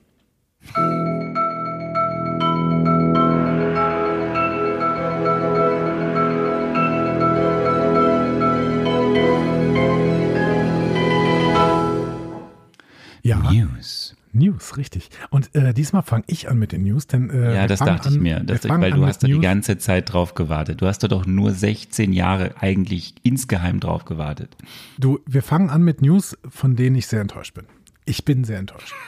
Ja, 13.24 13.38
News. 13.52 14.16
News, 14.34 14.78
richtig. 14.78 15.10
Und 15.30 15.54
äh, 15.56 15.74
diesmal 15.74 16.04
fange 16.04 16.24
ich 16.28 16.50
an 16.50 16.58
mit 16.58 16.72
den 16.72 16.84
News, 16.84 17.06
denn 17.08 17.30
äh, 17.30 17.54
Ja, 17.56 17.68
das 17.68 17.80
dachte 17.80 18.08
ich 18.10 18.16
an- 18.16 18.22
mir, 18.24 18.38
wir 18.38 18.44
dass, 18.46 18.68
weil 18.70 18.92
du 18.92 19.06
hast 19.06 19.24
da 19.24 19.28
die 19.28 19.40
ganze 19.40 19.78
Zeit 19.78 20.14
drauf 20.14 20.36
gewartet. 20.36 20.82
Du 20.82 20.88
hast 20.88 21.00
da 21.00 21.10
doch 21.10 21.26
nur 21.26 21.52
16 21.52 22.14
Jahre 22.14 22.56
eigentlich 22.62 23.16
insgeheim 23.24 23.82
drauf 23.82 24.06
gewartet. 24.06 24.56
Du, 24.98 25.20
wir 25.26 25.44
fangen 25.44 25.70
an 25.70 25.84
mit 25.84 26.02
News, 26.02 26.38
von 26.50 26.78
denen 26.78 26.96
ich 26.96 27.08
sehr 27.08 27.20
enttäuscht 27.22 27.54
bin. 27.56 27.66
Ich 28.06 28.24
bin 28.26 28.44
sehr 28.44 28.60
enttäuscht. 28.60 28.94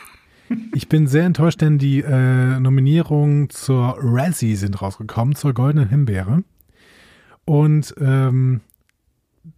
Ich 0.75 0.87
bin 0.89 1.07
sehr 1.07 1.23
enttäuscht, 1.23 1.61
denn 1.61 1.79
die 1.79 2.01
äh, 2.01 2.59
Nominierungen 2.59 3.49
zur 3.49 3.95
Razzie 3.97 4.55
sind 4.55 4.79
rausgekommen, 4.81 5.35
zur 5.35 5.53
Goldenen 5.53 5.89
Himbeere. 5.89 6.43
Und 7.45 7.95
ähm, 7.99 8.61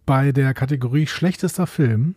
bei 0.06 0.32
der 0.32 0.54
Kategorie 0.54 1.06
schlechtester 1.06 1.66
Film 1.66 2.14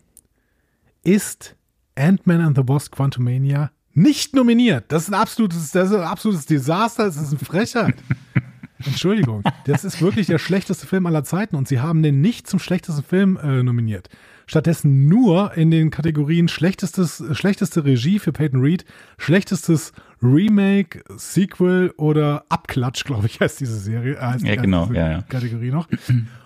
ist 1.03 1.55
Ant-Man 1.99 2.41
and 2.41 2.57
the 2.57 2.63
Wasp 2.67 2.95
Quantumania 2.95 3.71
nicht 3.93 4.35
nominiert. 4.35 4.85
Das 4.87 5.03
ist 5.03 5.09
ein 5.09 5.15
absolutes, 5.15 5.71
das 5.71 5.89
ist 5.89 5.95
ein 5.95 6.03
absolutes 6.03 6.45
Desaster, 6.45 7.05
das 7.05 7.17
ist 7.17 7.29
eine 7.29 7.39
Frechheit. 7.39 7.95
Entschuldigung, 8.85 9.43
das 9.65 9.83
ist 9.83 10.01
wirklich 10.01 10.27
der 10.27 10.37
schlechteste 10.37 10.87
Film 10.87 11.05
aller 11.05 11.25
Zeiten 11.25 11.57
und 11.57 11.67
sie 11.67 11.81
haben 11.81 12.01
den 12.01 12.21
nicht 12.21 12.47
zum 12.47 12.59
schlechtesten 12.59 13.03
Film 13.03 13.37
äh, 13.37 13.61
nominiert. 13.61 14.07
Stattdessen 14.47 15.07
nur 15.09 15.55
in 15.57 15.69
den 15.69 15.91
Kategorien 15.91 16.47
schlechtestes, 16.47 17.23
schlechteste 17.33 17.83
Regie 17.83 18.19
für 18.19 18.31
Peyton 18.31 18.61
Reed, 18.61 18.85
schlechtestes 19.17 19.91
Remake, 20.23 21.03
Sequel 21.17 21.93
oder 21.97 22.45
Abklatsch, 22.49 23.03
glaube 23.03 23.27
ich, 23.27 23.41
heißt 23.41 23.59
diese 23.59 23.77
Serie. 23.77 24.15
Äh, 24.15 24.21
heißt 24.21 24.45
Ja, 24.45 24.55
genau, 24.55 24.89
ja, 24.93 25.11
ja. 25.11 25.21
Kategorie 25.23 25.71
noch. 25.71 25.87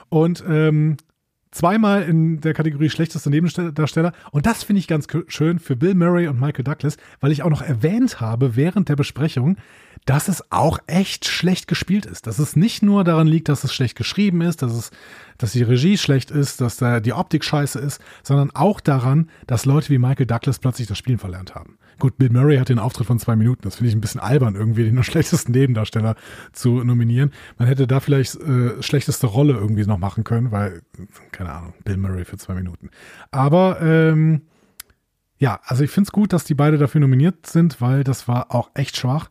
Und 0.10 0.44
ähm, 0.48 0.98
zweimal 1.54 2.04
in 2.04 2.42
der 2.42 2.54
Kategorie 2.54 2.90
schlechtester 2.90 3.30
Nebendarsteller. 3.30 4.12
Und 4.32 4.46
das 4.46 4.64
finde 4.64 4.80
ich 4.80 4.88
ganz 4.88 5.08
schön 5.28 5.60
für 5.60 5.76
Bill 5.76 5.96
Murray 5.96 6.28
und 6.28 6.40
Michael 6.40 6.64
Douglas, 6.64 6.98
weil 7.22 7.32
ich 7.32 7.44
auch 7.44 7.50
noch 7.50 7.62
erwähnt 7.62 8.20
habe 8.20 8.56
während 8.56 8.90
der 8.90 8.96
Besprechung, 8.96 9.58
dass 10.06 10.28
es 10.28 10.52
auch 10.52 10.80
echt 10.88 11.26
schlecht 11.26 11.68
gespielt 11.68 12.06
ist. 12.06 12.28
Dass 12.28 12.40
es 12.40 12.56
nicht 12.56 12.84
nur 12.84 13.04
daran 13.04 13.28
liegt, 13.28 13.50
dass 13.50 13.64
es 13.64 13.74
schlecht 13.74 13.96
geschrieben 13.96 14.42
ist, 14.42 14.62
dass 14.62 14.74
es, 14.74 14.92
dass 15.38 15.54
die 15.54 15.64
Regie 15.64 15.98
schlecht 15.98 16.32
ist, 16.32 16.62
dass 16.62 16.78
da 16.78 17.00
die 17.00 17.14
Optik 17.14 17.44
scheiße 17.44 17.80
ist, 17.80 18.02
sondern 18.24 18.52
auch 18.52 18.80
daran, 18.80 19.30
dass 19.48 19.66
Leute 19.66 19.90
wie 19.90 19.98
Michael 19.98 20.26
Douglas 20.26 20.60
plötzlich 20.60 20.88
das 20.88 20.98
Spielen 20.98 21.20
verlernt 21.20 21.56
haben. 21.56 21.78
Gut, 22.00 22.18
Bill 22.18 22.32
Murray 22.32 22.58
hat 22.58 22.70
den 22.70 22.80
Auftritt 22.80 23.08
von 23.08 23.20
zwei 23.20 23.36
Minuten. 23.36 23.62
Das 23.62 23.76
finde 23.76 23.90
ich 23.90 23.96
ein 23.96 24.02
bisschen 24.02 24.20
albern, 24.20 24.56
irgendwie 24.56 24.84
den 24.84 25.02
schlechtesten 25.04 25.52
Nebendarsteller 25.52 26.16
zu 26.52 26.84
nominieren. 26.84 27.32
Man 27.58 27.68
hätte 27.68 27.88
da 27.88 28.00
vielleicht 28.00 28.36
äh, 28.36 28.82
schlechteste 28.82 29.28
Rolle 29.28 29.54
irgendwie 29.54 29.86
noch 29.86 30.00
machen 30.00 30.24
können, 30.24 30.52
weil, 30.52 30.82
keine 31.32 31.52
Ahnung, 31.52 31.74
Bill 31.86 31.98
Murray 31.98 32.26
für 32.26 32.38
zwei 32.38 32.56
Minuten. 32.56 32.90
Aber 33.32 33.82
ähm, 33.82 34.42
ja, 35.38 35.60
also 35.64 35.84
ich 35.84 35.92
finde 35.92 36.08
es 36.08 36.12
gut, 36.12 36.34
dass 36.34 36.46
die 36.46 36.56
beide 36.56 36.78
dafür 36.78 37.02
nominiert 37.02 37.48
sind, 37.48 37.82
weil 37.82 38.04
das 38.04 38.28
war 38.28 38.54
auch 38.54 38.72
echt 38.74 38.98
schwach. 38.98 39.30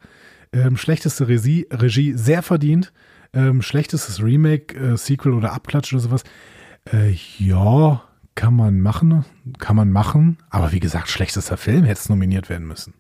Ähm, 0.53 0.77
schlechteste 0.77 1.29
Regie, 1.29 1.67
Regie 1.71 2.13
sehr 2.15 2.43
verdient. 2.43 2.93
Ähm, 3.33 3.63
schlechtestes 3.63 4.23
Remake, 4.23 4.77
äh, 4.77 4.97
Sequel 4.97 5.33
oder 5.33 5.53
Abklatsch 5.53 5.93
oder 5.93 6.03
sowas. 6.03 6.25
Äh, 6.93 7.17
ja, 7.39 8.03
kann 8.35 8.55
man 8.55 8.81
machen, 8.81 9.25
kann 9.59 9.77
man 9.77 9.91
machen. 9.91 10.39
Aber 10.51 10.73
wie 10.73 10.81
gesagt, 10.81 11.09
schlechtester 11.09 11.57
Film 11.57 11.85
hätte 11.85 12.01
es 12.01 12.09
nominiert 12.09 12.49
werden 12.49 12.67
müssen. 12.67 12.95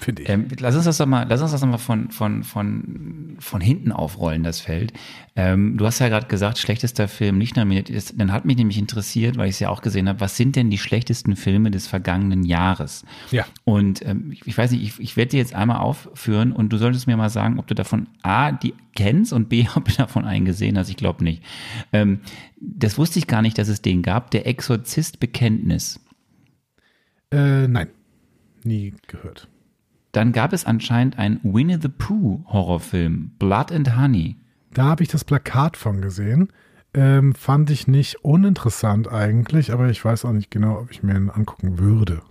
Finde 0.00 0.22
ich. 0.22 0.28
Ähm, 0.28 0.48
lass 0.58 0.76
uns 0.76 0.84
das 0.84 0.98
doch 0.98 1.06
mal, 1.06 1.26
lass 1.28 1.42
uns 1.42 1.52
das 1.52 1.60
doch 1.60 1.68
mal 1.68 1.78
von, 1.78 2.10
von, 2.10 2.44
von, 2.44 3.36
von 3.38 3.60
hinten 3.60 3.92
aufrollen, 3.92 4.42
das 4.42 4.60
Feld. 4.60 4.92
Ähm, 5.36 5.76
du 5.76 5.86
hast 5.86 5.98
ja 5.98 6.08
gerade 6.08 6.26
gesagt, 6.26 6.58
schlechtester 6.58 7.08
Film 7.08 7.38
nicht 7.38 7.56
nominiert. 7.56 7.94
Das, 7.94 8.14
dann 8.16 8.32
hat 8.32 8.44
mich 8.44 8.56
nämlich 8.56 8.78
interessiert, 8.78 9.36
weil 9.36 9.48
ich 9.48 9.56
es 9.56 9.60
ja 9.60 9.68
auch 9.68 9.82
gesehen 9.82 10.08
habe, 10.08 10.20
was 10.20 10.36
sind 10.36 10.56
denn 10.56 10.70
die 10.70 10.78
schlechtesten 10.78 11.36
Filme 11.36 11.70
des 11.70 11.86
vergangenen 11.86 12.44
Jahres? 12.44 13.04
Ja. 13.30 13.46
Und 13.64 14.04
ähm, 14.06 14.32
ich, 14.32 14.46
ich 14.46 14.56
weiß 14.56 14.70
nicht, 14.72 14.82
ich, 14.82 15.00
ich 15.00 15.16
werde 15.16 15.30
die 15.30 15.36
jetzt 15.36 15.54
einmal 15.54 15.78
aufführen 15.78 16.52
und 16.52 16.70
du 16.70 16.78
solltest 16.78 17.06
mir 17.06 17.16
mal 17.16 17.30
sagen, 17.30 17.58
ob 17.58 17.66
du 17.66 17.74
davon 17.74 18.08
A, 18.22 18.52
die 18.52 18.74
kennst 18.94 19.32
und 19.32 19.48
B, 19.48 19.66
ob 19.74 19.86
du 19.86 19.94
davon 19.94 20.24
einen 20.24 20.44
gesehen 20.44 20.76
hast. 20.78 20.90
Ich 20.90 20.96
glaube 20.96 21.24
nicht. 21.24 21.42
Ähm, 21.92 22.20
das 22.60 22.98
wusste 22.98 23.18
ich 23.18 23.26
gar 23.26 23.42
nicht, 23.42 23.58
dass 23.58 23.68
es 23.68 23.82
den 23.82 24.02
gab. 24.02 24.30
Der 24.30 24.46
Exorzist 24.46 25.20
Bekenntnis. 25.20 26.00
Äh, 27.32 27.68
nein, 27.68 27.88
nie 28.64 28.94
gehört. 29.06 29.48
Dann 30.12 30.32
gab 30.32 30.52
es 30.52 30.64
anscheinend 30.64 31.18
einen 31.18 31.40
Winnie 31.42 31.78
the 31.80 31.88
Pooh 31.88 32.44
Horrorfilm, 32.46 33.32
Blood 33.38 33.72
and 33.72 33.96
Honey. 33.96 34.36
Da 34.72 34.84
habe 34.84 35.02
ich 35.02 35.08
das 35.08 35.24
Plakat 35.24 35.76
von 35.76 36.00
gesehen. 36.00 36.48
Ähm, 36.92 37.34
fand 37.34 37.70
ich 37.70 37.86
nicht 37.86 38.24
uninteressant 38.24 39.08
eigentlich, 39.08 39.72
aber 39.72 39.88
ich 39.88 40.04
weiß 40.04 40.24
auch 40.24 40.32
nicht 40.32 40.50
genau, 40.50 40.80
ob 40.80 40.90
ich 40.90 41.04
mir 41.04 41.14
ihn 41.14 41.30
angucken 41.30 41.78
würde. 41.78 42.22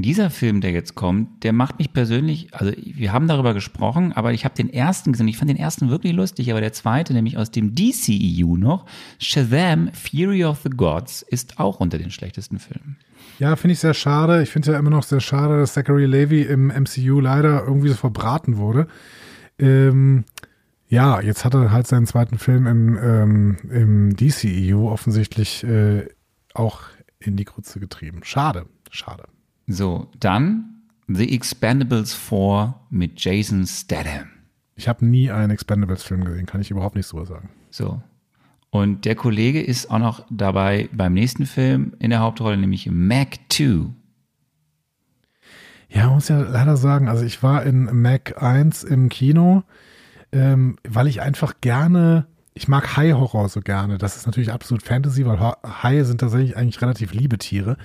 Dieser 0.00 0.30
Film, 0.30 0.60
der 0.60 0.70
jetzt 0.70 0.94
kommt, 0.94 1.42
der 1.42 1.52
macht 1.52 1.80
mich 1.80 1.92
persönlich, 1.92 2.54
also 2.54 2.72
wir 2.76 3.12
haben 3.12 3.26
darüber 3.26 3.52
gesprochen, 3.52 4.12
aber 4.12 4.32
ich 4.32 4.44
habe 4.44 4.54
den 4.54 4.72
ersten 4.72 5.10
gesehen. 5.10 5.26
Ich 5.26 5.38
fand 5.38 5.50
den 5.50 5.56
ersten 5.56 5.90
wirklich 5.90 6.12
lustig, 6.12 6.52
aber 6.52 6.60
der 6.60 6.72
zweite, 6.72 7.12
nämlich 7.12 7.36
aus 7.36 7.50
dem 7.50 7.74
DCEU 7.74 8.56
noch, 8.56 8.86
Shazam, 9.18 9.90
Fury 9.92 10.44
of 10.44 10.60
the 10.62 10.70
Gods, 10.70 11.22
ist 11.22 11.58
auch 11.58 11.80
unter 11.80 11.98
den 11.98 12.12
schlechtesten 12.12 12.60
Filmen. 12.60 12.96
Ja, 13.40 13.56
finde 13.56 13.72
ich 13.72 13.80
sehr 13.80 13.92
schade. 13.92 14.40
Ich 14.40 14.50
finde 14.50 14.70
ja 14.70 14.78
immer 14.78 14.90
noch 14.90 15.02
sehr 15.02 15.18
schade, 15.18 15.58
dass 15.58 15.72
Zachary 15.72 16.06
Levy 16.06 16.42
im 16.42 16.68
MCU 16.68 17.18
leider 17.18 17.64
irgendwie 17.64 17.88
so 17.88 17.96
verbraten 17.96 18.56
wurde. 18.56 18.86
Ähm, 19.58 20.26
ja, 20.86 21.20
jetzt 21.20 21.44
hat 21.44 21.54
er 21.54 21.72
halt 21.72 21.88
seinen 21.88 22.06
zweiten 22.06 22.38
Film 22.38 22.68
im, 22.68 22.96
ähm, 23.02 23.56
im 23.68 24.16
DCEU 24.16 24.88
offensichtlich 24.88 25.64
äh, 25.64 26.06
auch 26.54 26.82
in 27.18 27.34
die 27.34 27.44
Grütze 27.44 27.80
getrieben. 27.80 28.20
Schade, 28.22 28.66
schade. 28.90 29.24
So, 29.68 30.10
dann 30.18 30.80
The 31.08 31.34
Expendables 31.34 32.14
4 32.14 32.74
mit 32.88 33.22
Jason 33.22 33.66
Statham. 33.66 34.28
Ich 34.76 34.88
habe 34.88 35.04
nie 35.04 35.30
einen 35.30 35.50
Expendables-Film 35.50 36.24
gesehen, 36.24 36.46
kann 36.46 36.62
ich 36.62 36.70
überhaupt 36.70 36.96
nichts 36.96 37.10
drüber 37.10 37.26
sagen. 37.26 37.50
So. 37.70 38.00
Und 38.70 39.04
der 39.04 39.14
Kollege 39.14 39.62
ist 39.62 39.90
auch 39.90 39.98
noch 39.98 40.24
dabei 40.30 40.88
beim 40.92 41.12
nächsten 41.12 41.44
Film 41.44 41.94
in 41.98 42.10
der 42.10 42.20
Hauptrolle, 42.20 42.56
nämlich 42.56 42.88
Mac 42.90 43.38
2. 43.50 43.90
Ja, 45.90 46.06
man 46.06 46.14
muss 46.14 46.28
ja 46.28 46.40
leider 46.40 46.76
sagen, 46.76 47.08
also 47.08 47.24
ich 47.24 47.42
war 47.42 47.62
in 47.64 48.02
Mac 48.02 48.42
1 48.42 48.84
im 48.84 49.10
Kino, 49.10 49.64
ähm, 50.32 50.76
weil 50.86 51.08
ich 51.08 51.20
einfach 51.20 51.60
gerne, 51.60 52.26
ich 52.54 52.68
mag 52.68 52.96
Hai-Horror 52.96 53.48
so 53.50 53.60
gerne. 53.60 53.98
Das 53.98 54.16
ist 54.16 54.26
natürlich 54.26 54.52
absolut 54.52 54.82
Fantasy, 54.82 55.26
weil 55.26 55.38
Haie 55.82 56.04
sind 56.04 56.20
tatsächlich 56.20 56.56
eigentlich 56.56 56.80
relativ 56.80 57.12
liebe 57.12 57.36
Tiere. 57.36 57.76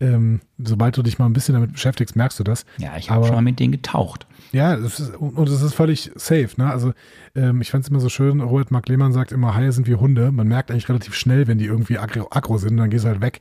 Ähm, 0.00 0.40
sobald 0.58 0.96
du 0.96 1.02
dich 1.02 1.18
mal 1.18 1.26
ein 1.26 1.34
bisschen 1.34 1.54
damit 1.54 1.72
beschäftigst, 1.72 2.16
merkst 2.16 2.38
du 2.38 2.44
das. 2.44 2.64
Ja, 2.78 2.96
ich 2.96 3.10
habe 3.10 3.26
schon 3.26 3.34
mal 3.34 3.42
mit 3.42 3.60
denen 3.60 3.72
getaucht. 3.72 4.26
Ja, 4.52 4.74
ist, 4.74 5.14
und 5.16 5.48
es 5.48 5.60
ist 5.60 5.74
völlig 5.74 6.10
safe. 6.14 6.50
Ne? 6.56 6.70
Also 6.70 6.92
ähm, 7.34 7.60
ich 7.60 7.70
fand 7.70 7.84
es 7.84 7.90
immer 7.90 8.00
so 8.00 8.08
schön, 8.08 8.40
Robert 8.40 8.70
Mark 8.70 8.88
Lehmann 8.88 9.12
sagt 9.12 9.30
immer, 9.30 9.54
Haie 9.54 9.72
sind 9.72 9.86
wie 9.86 9.94
Hunde. 9.94 10.32
Man 10.32 10.48
merkt 10.48 10.70
eigentlich 10.70 10.88
relativ 10.88 11.14
schnell, 11.14 11.46
wenn 11.46 11.58
die 11.58 11.66
irgendwie 11.66 11.98
aggro, 11.98 12.28
aggro 12.30 12.56
sind, 12.56 12.78
dann 12.78 12.88
gehst 12.88 13.04
du 13.04 13.08
halt 13.08 13.20
weg. 13.20 13.40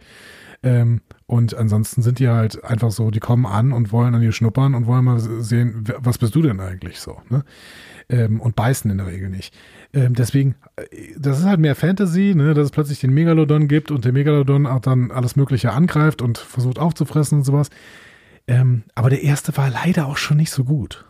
Ähm, 0.62 1.02
und 1.26 1.56
ansonsten 1.56 2.02
sind 2.02 2.20
die 2.20 2.28
halt 2.28 2.64
einfach 2.64 2.92
so, 2.92 3.12
die 3.12 3.20
kommen 3.20 3.46
an 3.46 3.72
und 3.72 3.92
wollen 3.94 4.14
an 4.14 4.22
dir 4.22 4.34
schnuppern 4.34 4.76
und 4.76 4.88
wollen 4.88 5.06
mal 5.06 5.20
sehen, 5.20 5.86
was 5.98 6.18
bist 6.18 6.36
du 6.36 6.42
denn 6.42 6.60
eigentlich 6.60 7.00
so. 7.00 7.22
Ne? 7.30 7.46
Ähm, 8.12 8.40
und 8.42 8.56
beißen 8.56 8.90
in 8.90 8.98
der 8.98 9.06
Regel 9.06 9.30
nicht. 9.30 9.54
Ähm, 9.94 10.16
deswegen, 10.16 10.56
äh, 10.78 10.84
das 11.18 11.38
ist 11.40 11.46
halt 11.46 11.60
mehr 11.60 11.76
Fantasy, 11.76 12.34
ne? 12.36 12.56
dass 12.56 12.66
es 12.66 12.72
plötzlich 12.72 13.00
den 13.00 13.14
Megalodon 13.14 13.68
gibt 13.68 13.92
und 13.92 14.04
der 14.04 14.14
Megalodon 14.14 14.66
auch 14.66 14.80
dann 14.80 15.12
alles 15.12 15.36
Mögliche 15.36 15.72
angreift 15.74 16.22
und 16.24 16.40
versucht 16.40 16.80
aufzufressen 16.80 17.38
und 17.40 17.44
sowas. 17.44 17.70
Ähm, 18.48 18.82
aber 18.96 19.12
der 19.12 19.22
erste 19.22 19.56
war 19.58 19.70
leider 19.70 20.08
auch 20.08 20.18
schon 20.18 20.38
nicht 20.38 20.50
so 20.52 20.64
gut. 20.64 21.06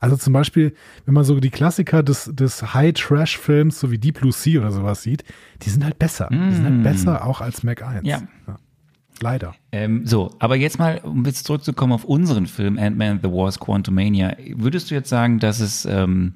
Also 0.00 0.16
zum 0.16 0.32
Beispiel, 0.32 0.74
wenn 1.04 1.14
man 1.14 1.22
so 1.22 1.38
die 1.38 1.50
Klassiker 1.50 2.02
des, 2.02 2.28
des 2.34 2.74
High-Trash-Films, 2.74 3.78
so 3.78 3.92
wie 3.92 3.98
Deep 3.98 4.18
Blue 4.18 4.32
Sea 4.32 4.58
oder 4.60 4.72
sowas 4.72 5.00
sieht, 5.02 5.22
die 5.62 5.70
sind 5.70 5.84
halt 5.84 6.00
besser. 6.00 6.28
Die 6.28 6.54
sind 6.54 6.64
halt 6.64 6.78
Mm. 6.78 6.82
besser 6.82 7.24
auch 7.24 7.40
als 7.40 7.62
Mac 7.62 7.82
1. 7.86 8.04
Ja. 8.04 8.20
Leider. 9.22 9.54
Ähm, 9.70 10.04
so, 10.04 10.34
aber 10.40 10.56
jetzt 10.56 10.78
mal, 10.78 10.98
um 11.04 11.24
jetzt 11.24 11.46
zurückzukommen 11.46 11.92
auf 11.92 12.04
unseren 12.04 12.46
Film 12.46 12.76
Ant-Man 12.76 13.20
the 13.22 13.30
Wars 13.30 13.60
Quantumania. 13.60 14.36
Würdest 14.56 14.90
du 14.90 14.96
jetzt 14.96 15.08
sagen, 15.08 15.38
dass 15.38 15.60
es, 15.60 15.84
ähm, 15.84 16.34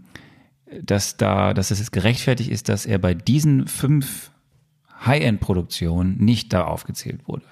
dass 0.83 1.17
da, 1.17 1.53
dass 1.53 1.73
es 1.73 1.81
jetzt 1.81 1.91
gerechtfertigt 1.91 2.51
ist, 2.51 2.69
dass 2.69 2.87
er 2.87 2.99
bei 2.99 3.13
diesen 3.13 3.67
fünf 3.67 4.31
High-End-Produktionen 5.05 6.17
nicht 6.19 6.53
da 6.53 6.65
aufgezählt 6.65 7.27
wurde? 7.27 7.45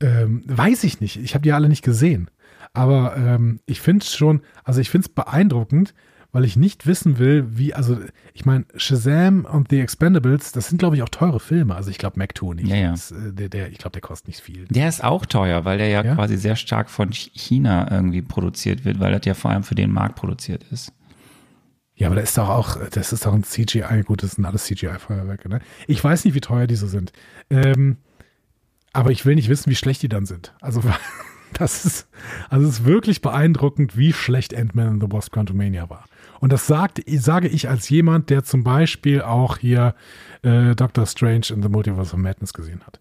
Ähm, 0.00 0.42
weiß 0.46 0.84
ich 0.84 1.00
nicht. 1.00 1.16
Ich 1.16 1.34
habe 1.34 1.42
die 1.42 1.52
alle 1.52 1.70
nicht 1.70 1.82
gesehen. 1.82 2.30
Aber 2.74 3.16
ähm, 3.16 3.60
ich 3.64 3.80
finde 3.80 4.04
es 4.04 4.14
schon, 4.14 4.42
also 4.62 4.80
ich 4.80 4.90
finde 4.90 5.08
es 5.08 5.14
beeindruckend, 5.14 5.94
weil 6.30 6.44
ich 6.44 6.56
nicht 6.56 6.86
wissen 6.86 7.18
will, 7.18 7.46
wie, 7.56 7.72
also 7.74 7.98
ich 8.34 8.44
meine, 8.44 8.66
Shazam 8.76 9.44
und 9.46 9.68
The 9.70 9.80
Expendables, 9.80 10.52
das 10.52 10.68
sind, 10.68 10.78
glaube 10.78 10.96
ich, 10.96 11.02
auch 11.02 11.08
teure 11.08 11.40
Filme. 11.40 11.74
Also 11.74 11.90
ich 11.90 11.98
glaube, 11.98 12.18
Mac 12.18 12.36
2 12.36 12.54
nicht. 12.54 12.68
Ja, 12.68 12.76
ja. 12.76 12.90
Das, 12.90 13.10
äh, 13.12 13.32
der, 13.32 13.48
der, 13.48 13.70
ich 13.70 13.78
glaube, 13.78 13.92
der 13.92 14.02
kostet 14.02 14.28
nicht 14.28 14.40
viel. 14.40 14.66
Der 14.66 14.88
ist 14.88 15.02
auch 15.02 15.24
teuer, 15.26 15.64
weil 15.64 15.78
der 15.78 15.88
ja, 15.88 16.04
Ja? 16.04 16.14
quasi 16.14 16.36
sehr 16.36 16.56
stark 16.56 16.90
von 16.90 17.10
Ch- 17.10 17.30
China 17.34 17.90
irgendwie 17.90 18.20
produziert 18.22 18.84
wird, 18.84 19.00
weil 19.00 19.12
das 19.12 19.24
ja 19.24 19.34
vor 19.34 19.50
allem 19.50 19.62
für 19.62 19.74
den 19.74 19.90
Markt 19.90 20.16
produziert 20.16 20.64
ist. 20.70 20.92
Ja, 21.94 22.06
aber 22.08 22.16
da 22.16 22.22
ist 22.22 22.38
doch 22.38 22.48
auch, 22.48 22.76
das 22.90 23.12
ist 23.12 23.26
doch 23.26 23.34
ein 23.34 23.42
CGI, 23.42 24.02
gut, 24.04 24.22
das 24.22 24.32
sind 24.32 24.44
alles 24.44 24.64
CGI-Feuerwerke, 24.66 25.48
ne? 25.48 25.60
Ich 25.88 26.04
weiß 26.04 26.24
nicht, 26.26 26.34
wie 26.34 26.40
teuer 26.40 26.66
diese 26.68 26.86
sind. 26.88 27.12
Ähm, 27.50 27.96
aber 28.92 29.10
ich 29.10 29.24
will 29.26 29.34
nicht 29.34 29.48
wissen, 29.48 29.68
wie 29.70 29.74
schlecht 29.74 30.02
die 30.02 30.08
dann 30.08 30.24
sind. 30.26 30.54
Also, 30.60 30.80
das 31.54 31.84
ist, 31.84 32.06
also 32.50 32.68
es 32.68 32.80
ist 32.80 32.84
wirklich 32.84 33.20
beeindruckend, 33.20 33.96
wie 33.96 34.12
schlecht 34.12 34.54
Ant-Man 34.54 34.86
and 34.88 35.02
the 35.02 35.10
Wasp 35.10 35.32
Quantumania 35.32 35.90
war. 35.90 36.04
Und 36.40 36.52
das 36.52 36.66
sagt, 36.66 37.02
sage 37.06 37.48
ich 37.48 37.68
als 37.68 37.88
jemand, 37.88 38.30
der 38.30 38.44
zum 38.44 38.64
Beispiel 38.64 39.22
auch 39.22 39.58
hier 39.58 39.94
äh, 40.42 40.74
Doctor 40.74 41.06
Strange 41.06 41.46
in 41.50 41.62
the 41.62 41.68
Multiverse 41.68 42.14
of 42.14 42.18
Madness 42.18 42.52
gesehen 42.52 42.80
hat. 42.86 42.98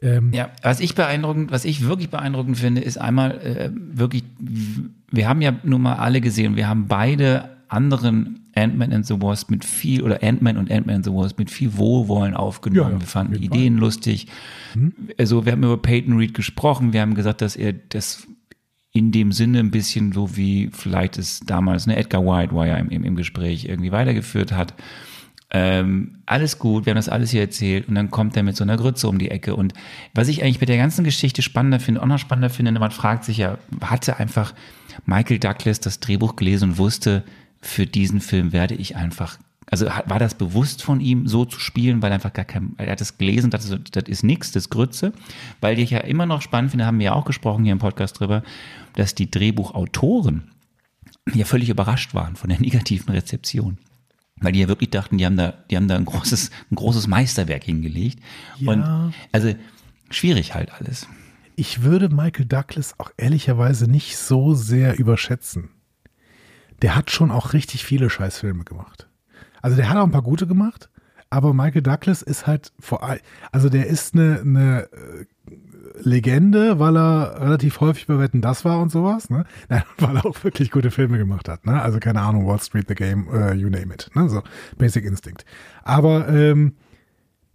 Ähm, 0.00 0.32
Ja, 0.32 0.50
was 0.62 0.80
ich 0.80 0.94
beeindruckend, 0.94 1.50
was 1.50 1.64
ich 1.64 1.86
wirklich 1.86 2.08
beeindruckend 2.10 2.58
finde, 2.58 2.80
ist 2.80 2.98
einmal 2.98 3.32
äh, 3.38 3.70
wirklich, 3.72 4.24
wir 5.10 5.28
haben 5.28 5.40
ja 5.40 5.52
nun 5.64 5.82
mal 5.82 5.96
alle 5.96 6.20
gesehen, 6.20 6.56
wir 6.56 6.68
haben 6.68 6.86
beide 6.86 7.50
anderen 7.68 8.46
Ant-Man 8.54 8.92
and 8.92 9.06
the 9.06 9.20
Wasp 9.20 9.50
mit 9.50 9.64
viel, 9.64 10.02
oder 10.02 10.22
Ant-Man 10.22 10.56
und 10.56 10.70
Ant-Man 10.70 10.96
and 10.96 11.04
the 11.04 11.12
Wasp 11.12 11.38
mit 11.38 11.50
viel 11.50 11.76
Wohlwollen 11.76 12.34
aufgenommen. 12.34 12.90
Ja, 12.90 12.94
ja, 12.94 13.00
wir 13.00 13.06
fanden 13.06 13.34
die 13.34 13.44
Ideen 13.44 13.76
lustig. 13.76 14.26
Also 15.18 15.44
wir 15.44 15.52
haben 15.52 15.62
über 15.62 15.76
Peyton 15.76 16.16
Reed 16.16 16.34
gesprochen, 16.34 16.92
wir 16.92 17.00
haben 17.02 17.14
gesagt, 17.14 17.42
dass 17.42 17.56
er 17.56 17.74
das 17.74 18.26
in 18.98 19.12
dem 19.12 19.32
Sinne 19.32 19.60
ein 19.60 19.70
bisschen 19.70 20.12
so 20.12 20.36
wie 20.36 20.70
vielleicht 20.72 21.18
es 21.18 21.40
damals, 21.40 21.86
ne, 21.86 21.96
Edgar 21.96 22.24
White 22.24 22.54
war 22.54 22.66
ja 22.66 22.76
im, 22.76 22.90
im, 22.90 23.04
im 23.04 23.16
Gespräch 23.16 23.64
irgendwie 23.64 23.92
weitergeführt 23.92 24.52
hat. 24.52 24.74
Ähm, 25.50 26.18
alles 26.26 26.58
gut, 26.58 26.84
wir 26.84 26.90
haben 26.90 26.96
das 26.98 27.08
alles 27.08 27.30
hier 27.30 27.40
erzählt 27.40 27.88
und 27.88 27.94
dann 27.94 28.10
kommt 28.10 28.36
er 28.36 28.42
mit 28.42 28.56
so 28.56 28.64
einer 28.64 28.76
Grütze 28.76 29.08
um 29.08 29.18
die 29.18 29.30
Ecke. 29.30 29.56
Und 29.56 29.72
was 30.14 30.28
ich 30.28 30.42
eigentlich 30.42 30.60
mit 30.60 30.68
der 30.68 30.76
ganzen 30.76 31.04
Geschichte 31.04 31.40
spannender 31.40 31.80
finde, 31.80 32.02
auch 32.02 32.06
noch 32.06 32.18
spannender 32.18 32.50
finde, 32.50 32.72
man 32.72 32.90
fragt 32.90 33.24
sich 33.24 33.38
ja, 33.38 33.56
hatte 33.80 34.18
einfach 34.18 34.52
Michael 35.06 35.38
Douglas 35.38 35.80
das 35.80 36.00
Drehbuch 36.00 36.36
gelesen 36.36 36.70
und 36.70 36.78
wusste, 36.78 37.24
für 37.62 37.86
diesen 37.86 38.20
Film 38.20 38.52
werde 38.52 38.74
ich 38.74 38.96
einfach, 38.96 39.38
also 39.70 39.86
war 39.86 40.18
das 40.18 40.34
bewusst 40.34 40.82
von 40.82 41.00
ihm, 41.00 41.26
so 41.26 41.44
zu 41.44 41.60
spielen, 41.60 42.00
weil 42.02 42.12
einfach 42.12 42.32
gar 42.32 42.44
kein, 42.44 42.74
er 42.78 42.92
hat 42.92 43.00
das 43.00 43.18
gelesen, 43.18 43.50
das, 43.50 43.68
ist- 43.68 43.96
das 43.96 44.04
ist 44.08 44.22
nichts, 44.22 44.52
das 44.52 44.64
ist 44.64 44.70
Grütze, 44.70 45.12
weil 45.60 45.78
ich 45.78 45.90
ja 45.90 45.98
immer 45.98 46.26
noch 46.26 46.40
spannend 46.42 46.70
finde, 46.70 46.86
haben 46.86 46.98
wir 46.98 47.06
ja 47.06 47.12
auch 47.12 47.24
gesprochen 47.24 47.64
hier 47.64 47.72
im 47.72 47.78
Podcast 47.78 48.18
drüber, 48.18 48.42
dass 48.94 49.14
die 49.14 49.30
Drehbuchautoren 49.30 50.50
ja 51.34 51.44
völlig 51.44 51.68
überrascht 51.68 52.14
waren 52.14 52.36
von 52.36 52.48
der 52.50 52.60
negativen 52.62 53.10
Rezeption. 53.12 53.78
Weil 54.40 54.52
die 54.52 54.60
ja 54.60 54.68
wirklich 54.68 54.90
dachten, 54.90 55.18
die 55.18 55.26
haben 55.26 55.36
da, 55.36 55.52
die 55.68 55.76
haben 55.76 55.88
da 55.88 55.96
ein 55.96 56.04
großes, 56.04 56.50
ein 56.70 56.76
großes 56.76 57.08
Meisterwerk 57.08 57.64
hingelegt. 57.64 58.20
Ja. 58.58 58.72
Und 58.72 59.14
also 59.32 59.52
schwierig 60.10 60.54
halt 60.54 60.72
alles. 60.72 61.08
Ich 61.56 61.82
würde 61.82 62.08
Michael 62.08 62.44
Douglas 62.46 62.94
auch 63.00 63.10
ehrlicherweise 63.16 63.90
nicht 63.90 64.16
so 64.16 64.54
sehr 64.54 64.96
überschätzen. 64.96 65.70
Der 66.82 66.94
hat 66.94 67.10
schon 67.10 67.32
auch 67.32 67.52
richtig 67.52 67.84
viele 67.84 68.08
Scheißfilme 68.10 68.62
gemacht. 68.62 69.07
Also 69.62 69.76
der 69.76 69.88
hat 69.88 69.96
auch 69.96 70.04
ein 70.04 70.10
paar 70.10 70.22
gute 70.22 70.46
gemacht, 70.46 70.90
aber 71.30 71.52
Michael 71.52 71.82
Douglas 71.82 72.22
ist 72.22 72.46
halt 72.46 72.72
vor 72.78 73.02
allem, 73.02 73.20
also 73.52 73.68
der 73.68 73.86
ist 73.86 74.14
eine, 74.14 74.40
eine 74.40 74.88
äh, 74.92 75.26
Legende, 76.00 76.78
weil 76.78 76.96
er 76.96 77.40
relativ 77.40 77.80
häufig 77.80 78.06
bei 78.06 78.18
Wetten 78.18 78.40
das 78.40 78.64
war 78.64 78.80
und 78.80 78.90
sowas, 78.90 79.30
ne? 79.30 79.44
Nein, 79.68 79.82
weil 79.98 80.16
er 80.16 80.26
auch 80.26 80.44
wirklich 80.44 80.70
gute 80.70 80.90
Filme 80.90 81.18
gemacht 81.18 81.48
hat, 81.48 81.66
ne? 81.66 81.82
Also 81.82 81.98
keine 81.98 82.20
Ahnung, 82.20 82.46
Wall 82.46 82.60
Street, 82.60 82.86
The 82.88 82.94
Game, 82.94 83.28
äh, 83.32 83.54
you 83.54 83.68
name 83.68 83.92
it, 83.92 84.10
ne? 84.14 84.28
So 84.28 84.42
Basic 84.76 85.04
Instinct. 85.04 85.44
Aber 85.82 86.28
ähm, 86.28 86.74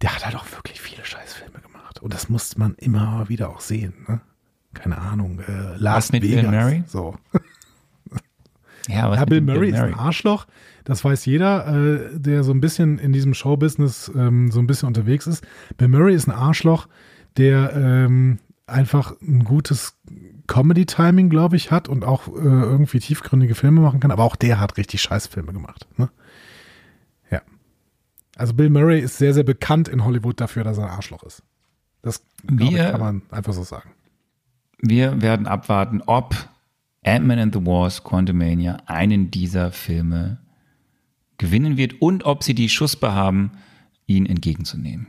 der 0.02 0.14
hat 0.14 0.24
halt 0.26 0.36
auch 0.36 0.50
wirklich 0.52 0.80
viele 0.80 1.04
Scheißfilme 1.04 1.60
gemacht. 1.60 2.00
Und 2.00 2.12
das 2.12 2.28
muss 2.28 2.58
man 2.58 2.74
immer 2.74 3.28
wieder 3.28 3.48
auch 3.48 3.60
sehen. 3.60 3.94
Ne? 4.06 4.20
Keine 4.74 4.98
Ahnung. 4.98 5.40
Äh, 5.40 5.76
Last 5.78 6.12
mit 6.12 6.22
Bill 6.22 6.38
Vegas. 6.38 6.50
Murray? 6.50 6.84
So. 6.86 7.16
Ja, 8.86 9.08
was 9.08 9.16
Ja, 9.16 9.20
mit 9.20 9.28
Bill 9.30 9.40
Murray 9.40 9.70
ist 9.70 9.78
ein 9.78 9.94
Arschloch. 9.94 10.46
Das 10.84 11.02
weiß 11.04 11.24
jeder, 11.26 11.66
äh, 11.66 12.18
der 12.18 12.44
so 12.44 12.52
ein 12.52 12.60
bisschen 12.60 12.98
in 12.98 13.12
diesem 13.12 13.32
Showbusiness 13.34 14.12
ähm, 14.14 14.50
so 14.50 14.60
ein 14.60 14.66
bisschen 14.66 14.86
unterwegs 14.86 15.26
ist. 15.26 15.44
Bill 15.78 15.88
Murray 15.88 16.14
ist 16.14 16.26
ein 16.28 16.32
Arschloch, 16.34 16.88
der 17.38 17.72
ähm, 17.74 18.38
einfach 18.66 19.14
ein 19.22 19.44
gutes 19.44 19.96
Comedy-Timing, 20.46 21.30
glaube 21.30 21.56
ich, 21.56 21.70
hat 21.70 21.88
und 21.88 22.04
auch 22.04 22.28
äh, 22.28 22.32
irgendwie 22.40 22.98
tiefgründige 22.98 23.54
Filme 23.54 23.80
machen 23.80 24.00
kann. 24.00 24.10
Aber 24.10 24.24
auch 24.24 24.36
der 24.36 24.60
hat 24.60 24.76
richtig 24.76 25.00
Scheißfilme 25.00 25.52
gemacht. 25.54 25.86
Ne? 25.96 26.10
Ja. 27.30 27.40
Also 28.36 28.52
Bill 28.52 28.68
Murray 28.68 29.00
ist 29.00 29.16
sehr, 29.16 29.32
sehr 29.32 29.44
bekannt 29.44 29.88
in 29.88 30.04
Hollywood 30.04 30.38
dafür, 30.40 30.64
dass 30.64 30.76
er 30.78 30.84
ein 30.84 30.90
Arschloch 30.90 31.22
ist. 31.22 31.42
Das 32.02 32.22
glaub 32.46 32.60
ich, 32.70 32.76
Wir- 32.76 32.90
kann 32.90 33.00
man 33.00 33.22
einfach 33.30 33.54
so 33.54 33.62
sagen. 33.62 33.90
Wir 34.80 35.22
werden 35.22 35.46
abwarten, 35.46 36.02
ob 36.04 36.34
Ant-Man 37.04 37.38
and 37.38 37.54
the 37.54 37.64
Wasp, 37.64 38.04
Quantumania 38.04 38.76
einen 38.84 39.30
dieser 39.30 39.72
Filme 39.72 40.38
gewinnen 41.38 41.76
wird 41.76 42.00
und 42.00 42.24
ob 42.24 42.42
sie 42.44 42.54
die 42.54 42.68
Schuspe 42.68 43.12
haben, 43.12 43.52
ihn 44.06 44.26
entgegenzunehmen. 44.26 45.06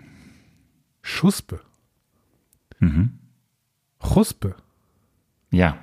Schuspe. 1.01 1.61
Mhm. 2.79 3.11
Chuspe. 3.99 4.55
Ja, 5.51 5.77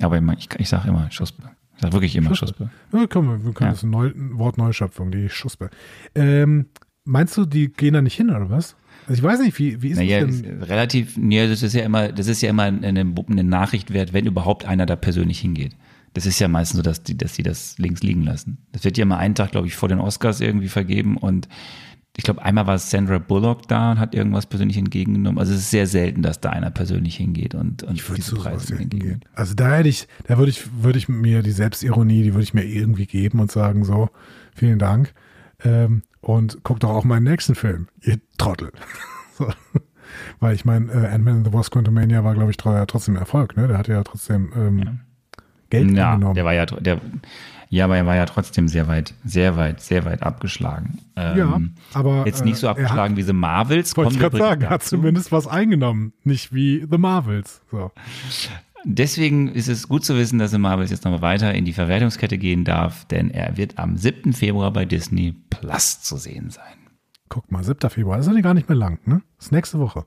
aber 0.00 0.18
immer, 0.18 0.36
ich, 0.36 0.48
ich 0.58 0.68
sage 0.68 0.88
immer 0.88 1.10
Schuspe. 1.10 1.42
Ich 1.76 1.82
sage 1.82 1.92
wirklich 1.92 2.16
immer 2.16 2.34
Schuspe. 2.34 2.70
Schuspe. 2.90 2.98
Ja, 2.98 3.06
komm, 3.06 3.44
wir 3.44 3.52
können 3.52 3.68
Ja. 3.68 3.72
das 3.72 3.82
ein, 3.82 3.90
Neu, 3.90 4.08
ein 4.08 4.38
Wort 4.38 4.58
Neuschöpfung, 4.58 5.10
die 5.10 5.28
Schuspe. 5.28 5.70
Ähm, 6.14 6.66
meinst 7.04 7.36
du, 7.36 7.44
die 7.46 7.72
gehen 7.72 7.94
da 7.94 8.02
nicht 8.02 8.14
hin, 8.16 8.30
oder 8.30 8.50
was? 8.50 8.76
Also 9.06 9.20
ich 9.20 9.22
weiß 9.22 9.40
nicht, 9.40 9.58
wie, 9.58 9.80
wie 9.80 9.90
ist 9.90 9.96
Naja, 9.98 10.24
das 10.26 10.42
denn? 10.42 10.62
relativ, 10.62 11.16
nee, 11.16 11.46
das 11.48 11.62
ist 11.62 11.72
ja 11.74 11.82
immer, 11.84 12.12
das 12.12 12.26
ist 12.26 12.42
ja 12.42 12.50
immer 12.50 12.64
eine, 12.64 12.86
eine 12.88 13.44
Nachricht 13.44 13.92
wert, 13.92 14.12
wenn 14.12 14.26
überhaupt 14.26 14.66
einer 14.66 14.86
da 14.86 14.96
persönlich 14.96 15.40
hingeht. 15.40 15.74
Das 16.14 16.26
ist 16.26 16.38
ja 16.38 16.48
meistens 16.48 16.76
so, 16.78 16.82
dass 16.82 17.02
die, 17.02 17.16
dass 17.16 17.34
die 17.34 17.42
das 17.42 17.78
links 17.78 18.02
liegen 18.02 18.22
lassen. 18.22 18.58
Das 18.72 18.84
wird 18.84 18.98
ja 18.98 19.04
mal 19.04 19.18
einen 19.18 19.34
Tag, 19.34 19.52
glaube 19.52 19.66
ich, 19.66 19.76
vor 19.76 19.88
den 19.88 20.00
Oscars 20.00 20.40
irgendwie 20.40 20.68
vergeben 20.68 21.16
und 21.16 21.48
ich 22.16 22.24
glaube, 22.24 22.42
einmal 22.42 22.66
war 22.66 22.76
Sandra 22.78 23.18
Bullock 23.18 23.68
da 23.68 23.92
und 23.92 24.00
hat 24.00 24.12
irgendwas 24.12 24.46
persönlich 24.46 24.76
entgegengenommen. 24.76 25.38
Also 25.38 25.52
es 25.52 25.60
ist 25.60 25.70
sehr 25.70 25.86
selten, 25.86 26.22
dass 26.22 26.40
da 26.40 26.50
einer 26.50 26.72
persönlich 26.72 27.16
hingeht 27.16 27.54
und, 27.54 27.84
und 27.84 27.94
Ich 27.94 28.08
würde 28.08 28.20
diese 28.20 28.34
Preise 28.34 28.74
entgegengeht. 28.74 29.24
Also 29.34 29.54
da 29.54 29.76
hätte 29.76 29.88
ich, 29.88 30.08
da 30.26 30.36
würde 30.36 30.50
ich, 30.50 30.64
würde 30.82 30.98
ich 30.98 31.08
mir 31.08 31.42
die 31.44 31.52
Selbstironie, 31.52 32.24
die 32.24 32.34
würde 32.34 32.42
ich 32.42 32.54
mir 32.54 32.64
irgendwie 32.64 33.06
geben 33.06 33.38
und 33.38 33.52
sagen 33.52 33.84
so, 33.84 34.08
vielen 34.52 34.80
Dank. 34.80 35.14
Ähm, 35.62 36.02
und 36.20 36.58
guck 36.64 36.80
doch 36.80 36.90
auch 36.90 37.04
meinen 37.04 37.22
nächsten 37.22 37.54
Film, 37.54 37.86
ihr 38.02 38.18
Trottel. 38.36 38.72
so. 39.38 39.46
Weil 40.40 40.56
ich 40.56 40.64
meine, 40.64 40.90
äh, 40.90 41.06
Ant-Man 41.14 41.36
and 41.36 41.46
the 41.46 41.52
Wasp 41.52 41.72
Quantumania 41.72 42.24
war, 42.24 42.34
glaube 42.34 42.50
ich, 42.50 42.56
tr- 42.56 42.84
trotzdem 42.86 43.14
Erfolg, 43.14 43.56
ne? 43.56 43.68
Der 43.68 43.78
hatte 43.78 43.92
ja 43.92 44.02
trotzdem 44.02 44.50
ähm, 44.56 45.00
Geld 45.70 45.90
Ja, 45.92 46.12
angenommen. 46.12 46.34
der 46.34 46.44
war 46.44 46.54
ja, 46.54 46.66
der, 46.66 47.00
ja, 47.70 47.84
aber 47.84 47.96
er 47.98 48.06
war 48.06 48.16
ja 48.16 48.24
trotzdem 48.24 48.66
sehr 48.68 48.88
weit, 48.88 49.12
sehr 49.24 49.56
weit, 49.56 49.80
sehr 49.82 50.04
weit 50.06 50.22
abgeschlagen. 50.22 50.98
Ja, 51.16 51.56
Ähm, 51.56 51.74
aber, 51.92 52.24
jetzt 52.26 52.44
nicht 52.44 52.56
so 52.56 52.66
äh, 52.66 52.70
er 52.70 52.74
hat- 52.74 52.78
abgeschlagen 52.78 53.16
wie 53.16 53.22
The 53.22 53.32
Marvels. 53.34 53.96
Wollte 53.96 54.14
ich 54.14 54.18
gerade 54.20 54.36
sagen, 54.38 54.52
übrigens 54.62 54.70
hat 54.70 54.80
dazu. 54.82 54.96
zumindest 54.96 55.32
was 55.32 55.46
eingenommen, 55.46 56.12
nicht 56.24 56.54
wie 56.54 56.86
The 56.90 56.96
Marvels. 56.98 57.60
So. 57.70 57.90
Deswegen 58.84 59.48
ist 59.48 59.68
es 59.68 59.88
gut 59.88 60.04
zu 60.04 60.16
wissen, 60.16 60.38
dass 60.38 60.52
The 60.52 60.58
Marvels 60.58 60.90
jetzt 60.90 61.04
nochmal 61.04 61.20
weiter 61.20 61.52
in 61.52 61.64
die 61.64 61.72
Verwertungskette 61.72 62.38
gehen 62.38 62.64
darf, 62.64 63.04
denn 63.06 63.30
er 63.30 63.56
wird 63.56 63.78
am 63.78 63.96
7. 63.96 64.32
Februar 64.32 64.72
bei 64.72 64.84
Disney 64.84 65.34
Plus 65.50 66.00
zu 66.00 66.16
sehen 66.16 66.50
sein. 66.50 66.64
Guck 67.28 67.50
mal, 67.52 67.62
7. 67.64 67.90
Februar, 67.90 68.16
das 68.16 68.26
ist 68.28 68.34
ja 68.34 68.40
gar 68.40 68.54
nicht 68.54 68.68
mehr 68.68 68.78
lang, 68.78 69.00
ne? 69.04 69.20
Das 69.36 69.46
ist 69.46 69.52
nächste 69.52 69.78
Woche. 69.78 70.06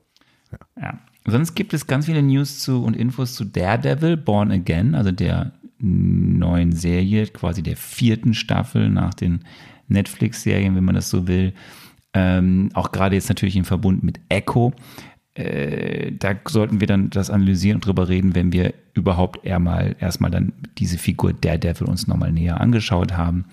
Ja. 0.80 0.98
Sonst 1.26 1.54
gibt 1.54 1.72
es 1.72 1.86
ganz 1.86 2.06
viele 2.06 2.22
News 2.22 2.58
zu 2.58 2.82
und 2.82 2.96
Infos 2.96 3.34
zu 3.34 3.44
Daredevil 3.44 4.16
Born 4.16 4.50
Again, 4.50 4.94
also 4.94 5.12
der 5.12 5.52
neuen 5.78 6.72
Serie, 6.72 7.26
quasi 7.26 7.62
der 7.62 7.76
vierten 7.76 8.34
Staffel 8.34 8.88
nach 8.88 9.14
den 9.14 9.44
Netflix-Serien, 9.88 10.76
wenn 10.76 10.84
man 10.84 10.94
das 10.94 11.10
so 11.10 11.26
will. 11.26 11.54
Ähm, 12.14 12.70
auch 12.74 12.92
gerade 12.92 13.14
jetzt 13.14 13.28
natürlich 13.28 13.56
im 13.56 13.64
Verbund 13.64 14.02
mit 14.02 14.20
Echo. 14.28 14.72
Äh, 15.34 16.12
da 16.12 16.34
sollten 16.46 16.80
wir 16.80 16.86
dann 16.86 17.10
das 17.10 17.30
analysieren 17.30 17.76
und 17.76 17.86
drüber 17.86 18.08
reden, 18.08 18.34
wenn 18.34 18.52
wir 18.52 18.74
überhaupt 18.94 19.44
eher 19.44 19.58
mal, 19.58 19.96
erstmal 19.98 20.30
dann 20.30 20.52
diese 20.78 20.98
Figur 20.98 21.32
Daredevil 21.32 21.88
uns 21.88 22.06
nochmal 22.06 22.32
näher 22.32 22.60
angeschaut 22.60 23.16
haben 23.16 23.46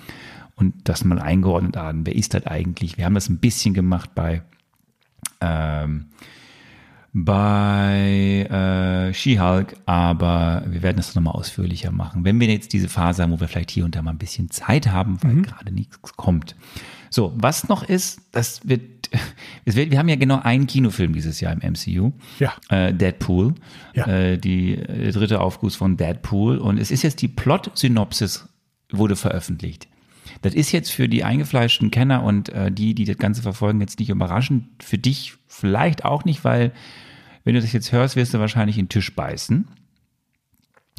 und 0.56 0.74
das 0.84 1.06
mal 1.06 1.20
eingeordnet 1.20 1.78
haben. 1.78 2.06
Wer 2.06 2.16
ist 2.16 2.34
das 2.34 2.46
eigentlich? 2.46 2.98
Wir 2.98 3.06
haben 3.06 3.16
das 3.16 3.30
ein 3.30 3.40
bisschen 3.40 3.74
gemacht 3.74 4.12
bei 4.14 4.44
ähm, 5.40 6.08
bei 7.14 8.48
äh, 9.10 9.14
She-Hulk, 9.14 9.76
aber 9.86 10.64
wir 10.68 10.84
werden 10.84 10.98
das 10.98 11.16
nochmal 11.16 11.34
ausführlicher 11.34 11.92
machen. 11.92 12.24
Wenn 12.24 12.40
wir 12.40 12.48
jetzt 12.48 12.74
diese 12.74 12.90
Phase 12.90 13.24
haben, 13.24 13.32
wo 13.32 13.40
wir 13.40 13.48
vielleicht 13.48 13.72
hier 13.72 13.86
und 13.86 13.96
da 13.96 14.02
mal 14.02 14.12
ein 14.12 14.18
bisschen 14.18 14.52
Zeit 14.52 14.88
haben, 14.88 15.18
weil 15.24 15.42
gerade 15.42 15.72
nichts 15.72 15.98
kommt. 16.02 16.56
So, 17.10 17.34
was 17.36 17.68
noch 17.68 17.84
ist, 17.84 18.22
das 18.32 18.68
wird, 18.68 19.10
es 19.66 19.76
wird, 19.76 19.92
wir 19.92 19.98
haben 19.98 20.10
ja 20.10 20.16
genau 20.16 20.40
einen 20.40 20.68
Kinofilm 20.68 21.14
dieses 21.14 21.40
Jahr 21.42 21.54
im 21.54 21.74
MCU. 21.74 22.12
Ja. 22.40 22.54
Äh, 22.70 22.94
Deadpool. 22.94 23.56
Ja. 23.96 24.06
Äh, 24.08 24.38
die 24.38 24.76
äh, 24.76 25.12
dritte 25.12 25.42
Aufguss 25.42 25.76
von 25.76 25.98
Deadpool. 25.98 26.58
Und 26.58 26.78
es 26.78 26.92
ist 26.92 27.02
jetzt 27.02 27.22
die 27.22 27.28
Plot-Synopsis 27.28 28.48
wurde 28.92 29.16
veröffentlicht. 29.16 29.88
Das 30.42 30.54
ist 30.54 30.72
jetzt 30.72 30.92
für 30.92 31.10
die 31.10 31.24
eingefleischten 31.24 31.92
Kenner 31.92 32.24
und 32.24 32.50
äh, 32.50 32.72
die, 32.72 32.96
die 32.96 33.06
das 33.06 33.18
Ganze 33.18 33.42
verfolgen, 33.42 33.82
jetzt 33.82 34.00
nicht 34.00 34.10
überraschend. 34.10 34.68
Für 34.82 34.98
dich 34.98 35.34
vielleicht 35.48 36.06
auch 36.06 36.24
nicht, 36.26 36.44
weil 36.44 36.72
wenn 37.44 37.56
du 37.56 37.62
das 37.62 37.74
jetzt 37.74 37.92
hörst, 37.92 38.16
wirst 38.16 38.34
du 38.34 38.40
wahrscheinlich 38.40 38.78
in 38.78 38.86
den 38.86 38.90
Tisch 38.90 39.14
beißen. 39.16 39.68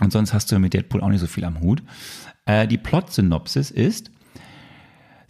Und 0.03 0.13
sonst 0.13 0.33
hast 0.33 0.51
du 0.51 0.59
mit 0.59 0.75
Deadpool 0.75 1.03
auch 1.03 1.09
nicht 1.09 1.21
so 1.21 1.27
viel 1.27 1.45
am 1.45 1.61
Hut. 1.61 1.83
Äh, 2.47 2.67
die 2.67 2.79
Plot-Synopsis 2.79 3.71
ist, 3.71 4.11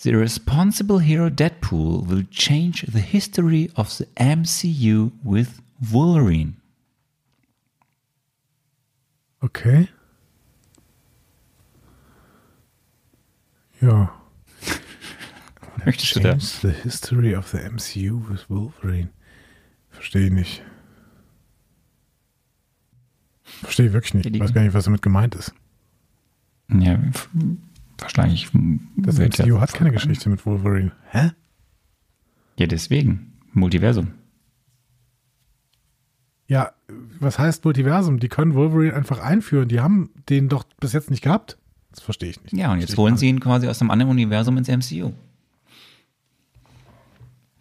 The 0.02 0.14
responsible 0.14 1.00
hero 1.00 1.28
Deadpool 1.28 2.08
will 2.08 2.24
change 2.30 2.86
the 2.90 3.00
history 3.00 3.70
of 3.76 3.90
the 3.90 4.06
MCU 4.16 5.12
with 5.22 5.60
Wolverine. 5.78 6.54
Okay. 9.42 9.88
Ja. 13.80 14.14
Möchtest 15.84 16.16
du 16.16 16.20
da? 16.20 16.30
Change 16.30 16.44
the 16.62 16.82
history 16.82 17.34
of 17.34 17.48
the 17.48 17.58
MCU 17.58 18.28
with 18.28 18.48
Wolverine. 18.48 19.10
Verstehe 19.90 20.26
ich 20.26 20.32
nicht. 20.32 20.62
Verstehe 23.44 23.86
ich 23.86 23.92
wirklich 23.92 24.14
nicht. 24.14 24.26
Ich 24.26 24.40
weiß 24.40 24.54
gar 24.54 24.62
nicht, 24.62 24.74
was 24.74 24.84
damit 24.84 25.02
gemeint 25.02 25.34
ist. 25.34 25.52
Ja, 26.68 26.98
wahrscheinlich. 27.98 28.48
Das 28.96 29.18
MCU 29.18 29.60
hat 29.60 29.72
keine 29.72 29.90
Geschichte 29.90 30.30
mit 30.30 30.46
Wolverine. 30.46 30.92
Hä? 31.10 31.32
Ja, 32.58 32.66
deswegen. 32.66 33.32
Multiversum. 33.52 34.12
Ja, 36.46 36.72
was 37.18 37.38
heißt 37.38 37.64
Multiversum? 37.64 38.18
Die 38.18 38.28
können 38.28 38.54
Wolverine 38.54 38.94
einfach 38.94 39.20
einführen. 39.20 39.68
Die 39.68 39.80
haben 39.80 40.10
den 40.28 40.48
doch 40.48 40.64
bis 40.80 40.92
jetzt 40.92 41.10
nicht 41.10 41.22
gehabt. 41.22 41.58
Das 41.90 42.00
verstehe 42.00 42.30
ich 42.30 42.42
nicht. 42.42 42.52
Ja, 42.52 42.72
und 42.72 42.80
jetzt 42.80 42.96
holen 42.96 43.16
sie 43.16 43.28
ihn 43.28 43.40
quasi 43.40 43.68
aus 43.68 43.80
einem 43.80 43.90
anderen 43.90 44.10
Universum 44.10 44.56
ins 44.56 44.68
MCU. 44.68 45.12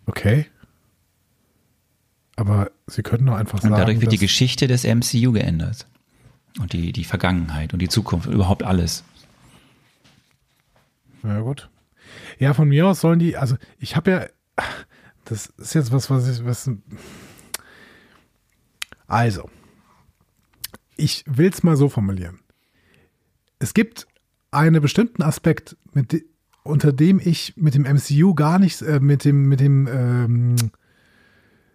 Okay. 0.06 0.46
Aber 2.36 2.72
sie 2.88 3.04
können 3.04 3.26
doch 3.26 3.36
einfach 3.36 3.56
Und 3.56 3.64
sagen, 3.64 3.76
dadurch 3.76 4.02
wird 4.02 4.12
die 4.12 4.18
Geschichte 4.18 4.68
des 4.68 4.84
MCU 4.84 5.32
geändert. 5.32 5.88
Und 6.60 6.74
die, 6.74 6.92
die 6.94 7.04
Vergangenheit 7.04 7.74
und 7.74 7.80
die 7.80 7.90
Zukunft, 7.90 8.28
überhaupt 8.28 8.64
alles. 8.64 9.04
Ja, 11.24 11.42
gut. 11.42 11.70
Ja, 12.40 12.54
von 12.54 12.68
mir 12.70 12.88
aus 12.88 13.02
sollen 13.02 13.20
die, 13.20 13.38
also 13.38 13.58
ich 13.78 13.96
habe 13.96 14.12
ja, 14.12 14.66
das 15.26 15.48
ist 15.58 15.76
jetzt 15.76 15.92
was, 15.92 16.10
was 16.10 16.28
ich, 16.28 16.46
was, 16.46 16.70
also, 19.08 19.50
ich 20.96 21.24
will 21.28 21.50
es 21.50 21.64
mal 21.64 21.76
so 21.76 21.90
formulieren. 21.90 22.40
Es 23.60 23.74
gibt 23.74 24.08
einen 24.52 24.82
bestimmten 24.82 25.22
Aspekt, 25.22 25.78
mit, 25.94 26.26
unter 26.64 26.92
dem 26.92 27.20
ich 27.24 27.54
mit 27.58 27.76
dem 27.76 27.84
MCU 27.84 28.34
gar 28.34 28.60
nicht, 28.60 28.82
äh, 28.82 29.00
mit 29.00 29.26
dem, 29.26 29.48
mit 29.48 29.60
dem 29.60 29.88
ähm, 29.88 30.56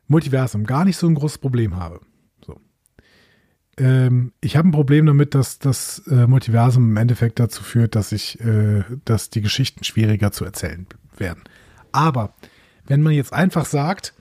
Multiversum 0.07 0.65
gar 0.65 0.85
nicht 0.85 0.97
so 0.97 1.07
ein 1.07 1.15
großes 1.15 1.39
Problem 1.39 1.77
habe. 1.77 2.01
So. 2.45 2.61
Ähm, 3.79 4.33
ich 4.41 4.57
habe 4.57 4.69
ein 4.69 4.73
Problem 4.73 5.07
damit, 5.07 5.35
dass 5.35 5.59
das 5.59 6.01
äh, 6.09 6.27
Multiversum 6.27 6.91
im 6.91 6.97
Endeffekt 6.97 7.39
dazu 7.41 7.63
führt, 7.63 7.95
dass 7.95 8.13
ich, 8.13 8.41
äh, 8.41 8.85
dass 9.05 9.31
die 9.31 9.41
Geschichten 9.41 9.85
schwieriger 9.85 10.33
zu 10.33 10.45
erzählen 10.45 10.87
werden. 11.17 11.45
Aber 11.93 12.35
wenn 12.87 13.03
man 13.03 13.13
jetzt 13.13 13.33
einfach 13.33 13.65
sagt, 13.65 14.15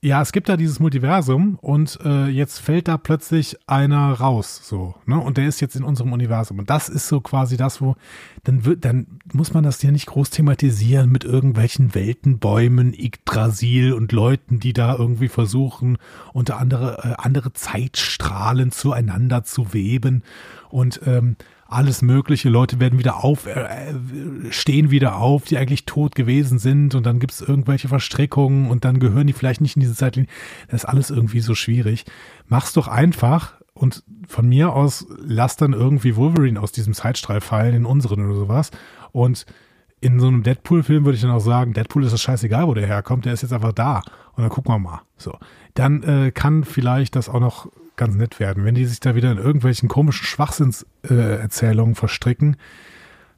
ja, 0.00 0.22
es 0.22 0.30
gibt 0.30 0.48
da 0.48 0.56
dieses 0.56 0.78
Multiversum 0.78 1.58
und 1.60 1.98
äh, 2.04 2.28
jetzt 2.28 2.60
fällt 2.60 2.86
da 2.86 2.96
plötzlich 2.98 3.56
einer 3.66 4.12
raus, 4.12 4.60
so, 4.62 4.94
ne? 5.06 5.18
Und 5.18 5.38
der 5.38 5.48
ist 5.48 5.60
jetzt 5.60 5.74
in 5.74 5.82
unserem 5.82 6.12
Universum. 6.12 6.60
Und 6.60 6.70
das 6.70 6.88
ist 6.88 7.08
so 7.08 7.20
quasi 7.20 7.56
das, 7.56 7.80
wo, 7.80 7.96
dann 8.44 8.64
wird, 8.64 8.84
dann 8.84 9.18
muss 9.32 9.52
man 9.54 9.64
das 9.64 9.82
ja 9.82 9.90
nicht 9.90 10.06
groß 10.06 10.30
thematisieren 10.30 11.10
mit 11.10 11.24
irgendwelchen 11.24 11.96
Weltenbäumen, 11.96 12.94
Yggdrasil 12.94 13.92
und 13.92 14.12
Leuten, 14.12 14.60
die 14.60 14.72
da 14.72 14.94
irgendwie 14.94 15.28
versuchen, 15.28 15.98
unter 16.32 16.58
andere, 16.58 16.98
äh, 17.02 17.14
andere 17.18 17.52
Zeitstrahlen 17.52 18.70
zueinander 18.70 19.42
zu 19.42 19.72
weben 19.72 20.22
und 20.70 21.00
ähm, 21.06 21.34
alles 21.68 22.00
mögliche. 22.00 22.48
Leute 22.48 22.80
werden 22.80 22.98
wieder 22.98 23.22
auf, 23.22 23.46
äh, 23.46 23.94
stehen 24.50 24.90
wieder 24.90 25.16
auf, 25.16 25.44
die 25.44 25.58
eigentlich 25.58 25.84
tot 25.84 26.14
gewesen 26.14 26.58
sind 26.58 26.94
und 26.94 27.04
dann 27.04 27.20
gibt 27.20 27.32
es 27.32 27.42
irgendwelche 27.42 27.88
Verstrickungen 27.88 28.70
und 28.70 28.84
dann 28.86 28.98
gehören 28.98 29.26
die 29.26 29.34
vielleicht 29.34 29.60
nicht 29.60 29.76
in 29.76 29.80
diese 29.80 29.94
Zeitlinie. 29.94 30.30
Das 30.68 30.82
ist 30.82 30.88
alles 30.88 31.10
irgendwie 31.10 31.40
so 31.40 31.54
schwierig. 31.54 32.06
Mach's 32.46 32.72
doch 32.72 32.88
einfach 32.88 33.54
und 33.74 34.02
von 34.26 34.48
mir 34.48 34.72
aus 34.72 35.06
lass 35.18 35.56
dann 35.56 35.74
irgendwie 35.74 36.16
Wolverine 36.16 36.60
aus 36.60 36.72
diesem 36.72 36.94
Zeitstrahl 36.94 37.42
fallen 37.42 37.74
in 37.74 37.84
unseren 37.84 38.24
oder 38.24 38.34
sowas 38.34 38.70
und 39.12 39.44
in 40.00 40.20
so 40.20 40.28
einem 40.28 40.42
Deadpool-Film 40.42 41.04
würde 41.04 41.16
ich 41.16 41.22
dann 41.22 41.32
auch 41.32 41.40
sagen, 41.40 41.74
Deadpool 41.74 42.04
ist 42.04 42.12
das 42.12 42.22
scheißegal, 42.22 42.66
wo 42.66 42.74
der 42.74 42.86
herkommt, 42.86 43.24
der 43.24 43.32
ist 43.32 43.42
jetzt 43.42 43.52
einfach 43.52 43.72
da. 43.72 44.02
Und 44.36 44.42
dann 44.42 44.48
gucken 44.48 44.72
wir 44.72 44.78
mal. 44.78 45.02
So. 45.16 45.36
Dann 45.74 46.04
äh, 46.04 46.30
kann 46.30 46.62
vielleicht 46.62 47.16
das 47.16 47.28
auch 47.28 47.40
noch 47.40 47.68
ganz 47.98 48.14
nett 48.14 48.40
werden. 48.40 48.64
Wenn 48.64 48.74
die 48.74 48.86
sich 48.86 49.00
da 49.00 49.14
wieder 49.14 49.30
in 49.30 49.36
irgendwelchen 49.38 49.88
komischen 49.90 50.24
Schwachsinnserzählungen 50.24 51.92
äh, 51.92 51.96
verstricken, 51.96 52.56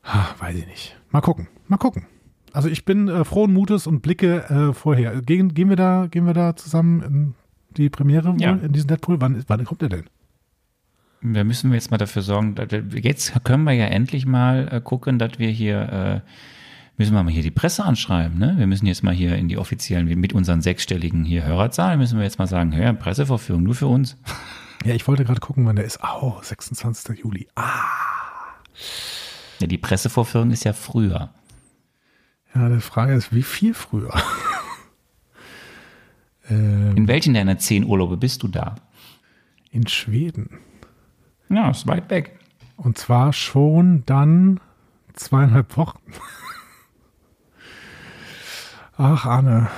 ha, 0.04 0.28
weiß 0.38 0.54
ich 0.54 0.66
nicht. 0.66 0.96
Mal 1.10 1.20
gucken. 1.20 1.48
Mal 1.66 1.78
gucken. 1.78 2.06
Also 2.52 2.68
ich 2.68 2.84
bin 2.84 3.08
äh, 3.08 3.24
frohen 3.24 3.52
Mutes 3.52 3.86
und 3.88 4.00
blicke 4.02 4.44
äh, 4.48 4.72
vorher. 4.72 5.20
Gehen, 5.22 5.54
gehen 5.54 5.68
wir 5.68 5.76
da, 5.76 6.06
gehen 6.08 6.26
wir 6.26 6.34
da 6.34 6.54
zusammen 6.54 7.02
in 7.02 7.34
die 7.76 7.90
Premiere 7.90 8.34
Ja. 8.38 8.52
in 8.52 8.72
diesen 8.72 8.88
Deadpool? 8.88 9.20
Wann, 9.20 9.44
wann 9.48 9.64
kommt 9.64 9.82
der 9.82 9.88
denn? 9.88 10.04
Da 11.22 11.44
müssen 11.44 11.70
wir 11.70 11.74
jetzt 11.76 11.90
mal 11.90 11.98
dafür 11.98 12.22
sorgen, 12.22 12.54
jetzt 12.94 13.44
können 13.44 13.64
wir 13.64 13.72
ja 13.72 13.86
endlich 13.86 14.24
mal 14.24 14.68
äh, 14.70 14.80
gucken, 14.80 15.18
dass 15.18 15.38
wir 15.38 15.50
hier, 15.50 16.22
äh, 16.24 16.30
müssen 17.00 17.14
wir 17.14 17.22
mal 17.22 17.32
hier 17.32 17.42
die 17.42 17.50
Presse 17.50 17.82
anschreiben, 17.82 18.38
ne? 18.38 18.56
Wir 18.58 18.66
müssen 18.66 18.84
jetzt 18.84 19.02
mal 19.02 19.14
hier 19.14 19.34
in 19.36 19.48
die 19.48 19.56
offiziellen, 19.56 20.06
mit 20.20 20.34
unseren 20.34 20.60
sechsstelligen 20.60 21.24
hier 21.24 21.46
Hörerzahlen, 21.46 21.98
müssen 21.98 22.18
wir 22.18 22.24
jetzt 22.24 22.38
mal 22.38 22.46
sagen, 22.46 22.76
hör, 22.76 22.92
Presseverführung 22.92 23.62
nur 23.62 23.74
für 23.74 23.86
uns. 23.86 24.18
Ja, 24.84 24.94
ich 24.94 25.08
wollte 25.08 25.24
gerade 25.24 25.40
gucken, 25.40 25.64
wann 25.64 25.76
der 25.76 25.86
ist. 25.86 25.98
Oh, 26.02 26.36
26. 26.42 27.20
Juli. 27.20 27.48
Ah. 27.54 27.86
Ja, 29.60 29.66
die 29.66 29.78
Pressevorführung 29.78 30.50
ist 30.50 30.64
ja 30.64 30.74
früher. 30.74 31.30
Ja, 32.54 32.68
die 32.68 32.80
Frage 32.80 33.14
ist, 33.14 33.34
wie 33.34 33.44
viel 33.44 33.72
früher? 33.72 34.12
ähm, 36.50 36.98
In 36.98 37.08
welchen 37.08 37.32
deiner 37.32 37.56
zehn 37.56 37.86
Urlaube 37.86 38.18
bist 38.18 38.42
du 38.42 38.48
da? 38.48 38.74
in 39.70 39.86
Schweden. 39.86 40.58
Ja, 41.48 41.70
ist 41.70 41.86
weit 41.86 42.10
weg. 42.10 42.38
Und 42.76 42.98
zwar 42.98 43.32
schon 43.32 44.04
dann 44.04 44.60
zweieinhalb 45.14 45.78
Wochen. 45.78 45.98
Ach, 49.02 49.24
Anne. 49.24 49.70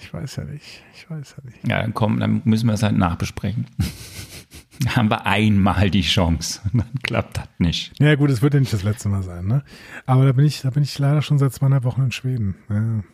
Ich 0.00 0.12
weiß 0.12 0.34
ja 0.34 0.42
nicht. 0.42 0.82
Ich 0.94 1.08
weiß 1.08 1.36
ja 1.38 1.44
nicht. 1.48 1.68
Ja, 1.68 1.80
dann 1.80 1.94
komm, 1.94 2.18
dann 2.18 2.42
müssen 2.44 2.66
wir 2.66 2.72
es 2.72 2.82
halt 2.82 2.98
nachbesprechen. 2.98 3.66
Da 4.80 4.90
haben 4.96 5.08
wir 5.10 5.26
einmal 5.26 5.90
die 5.90 6.02
Chance. 6.02 6.60
Dann 6.72 6.90
klappt 7.04 7.36
das 7.38 7.46
nicht. 7.58 7.92
Ja, 8.00 8.16
gut, 8.16 8.30
es 8.30 8.42
wird 8.42 8.54
ja 8.54 8.58
nicht 8.58 8.72
das 8.72 8.82
letzte 8.82 9.08
Mal 9.08 9.22
sein, 9.22 9.46
ne? 9.46 9.62
Aber 10.06 10.24
da 10.24 10.32
bin 10.32 10.44
ich, 10.44 10.62
da 10.62 10.70
bin 10.70 10.82
ich 10.82 10.98
leider 10.98 11.22
schon 11.22 11.38
seit 11.38 11.52
zweieinhalb 11.52 11.84
Wochen 11.84 12.02
in 12.02 12.10
Schweden. 12.10 12.56
Ja. 12.68 13.04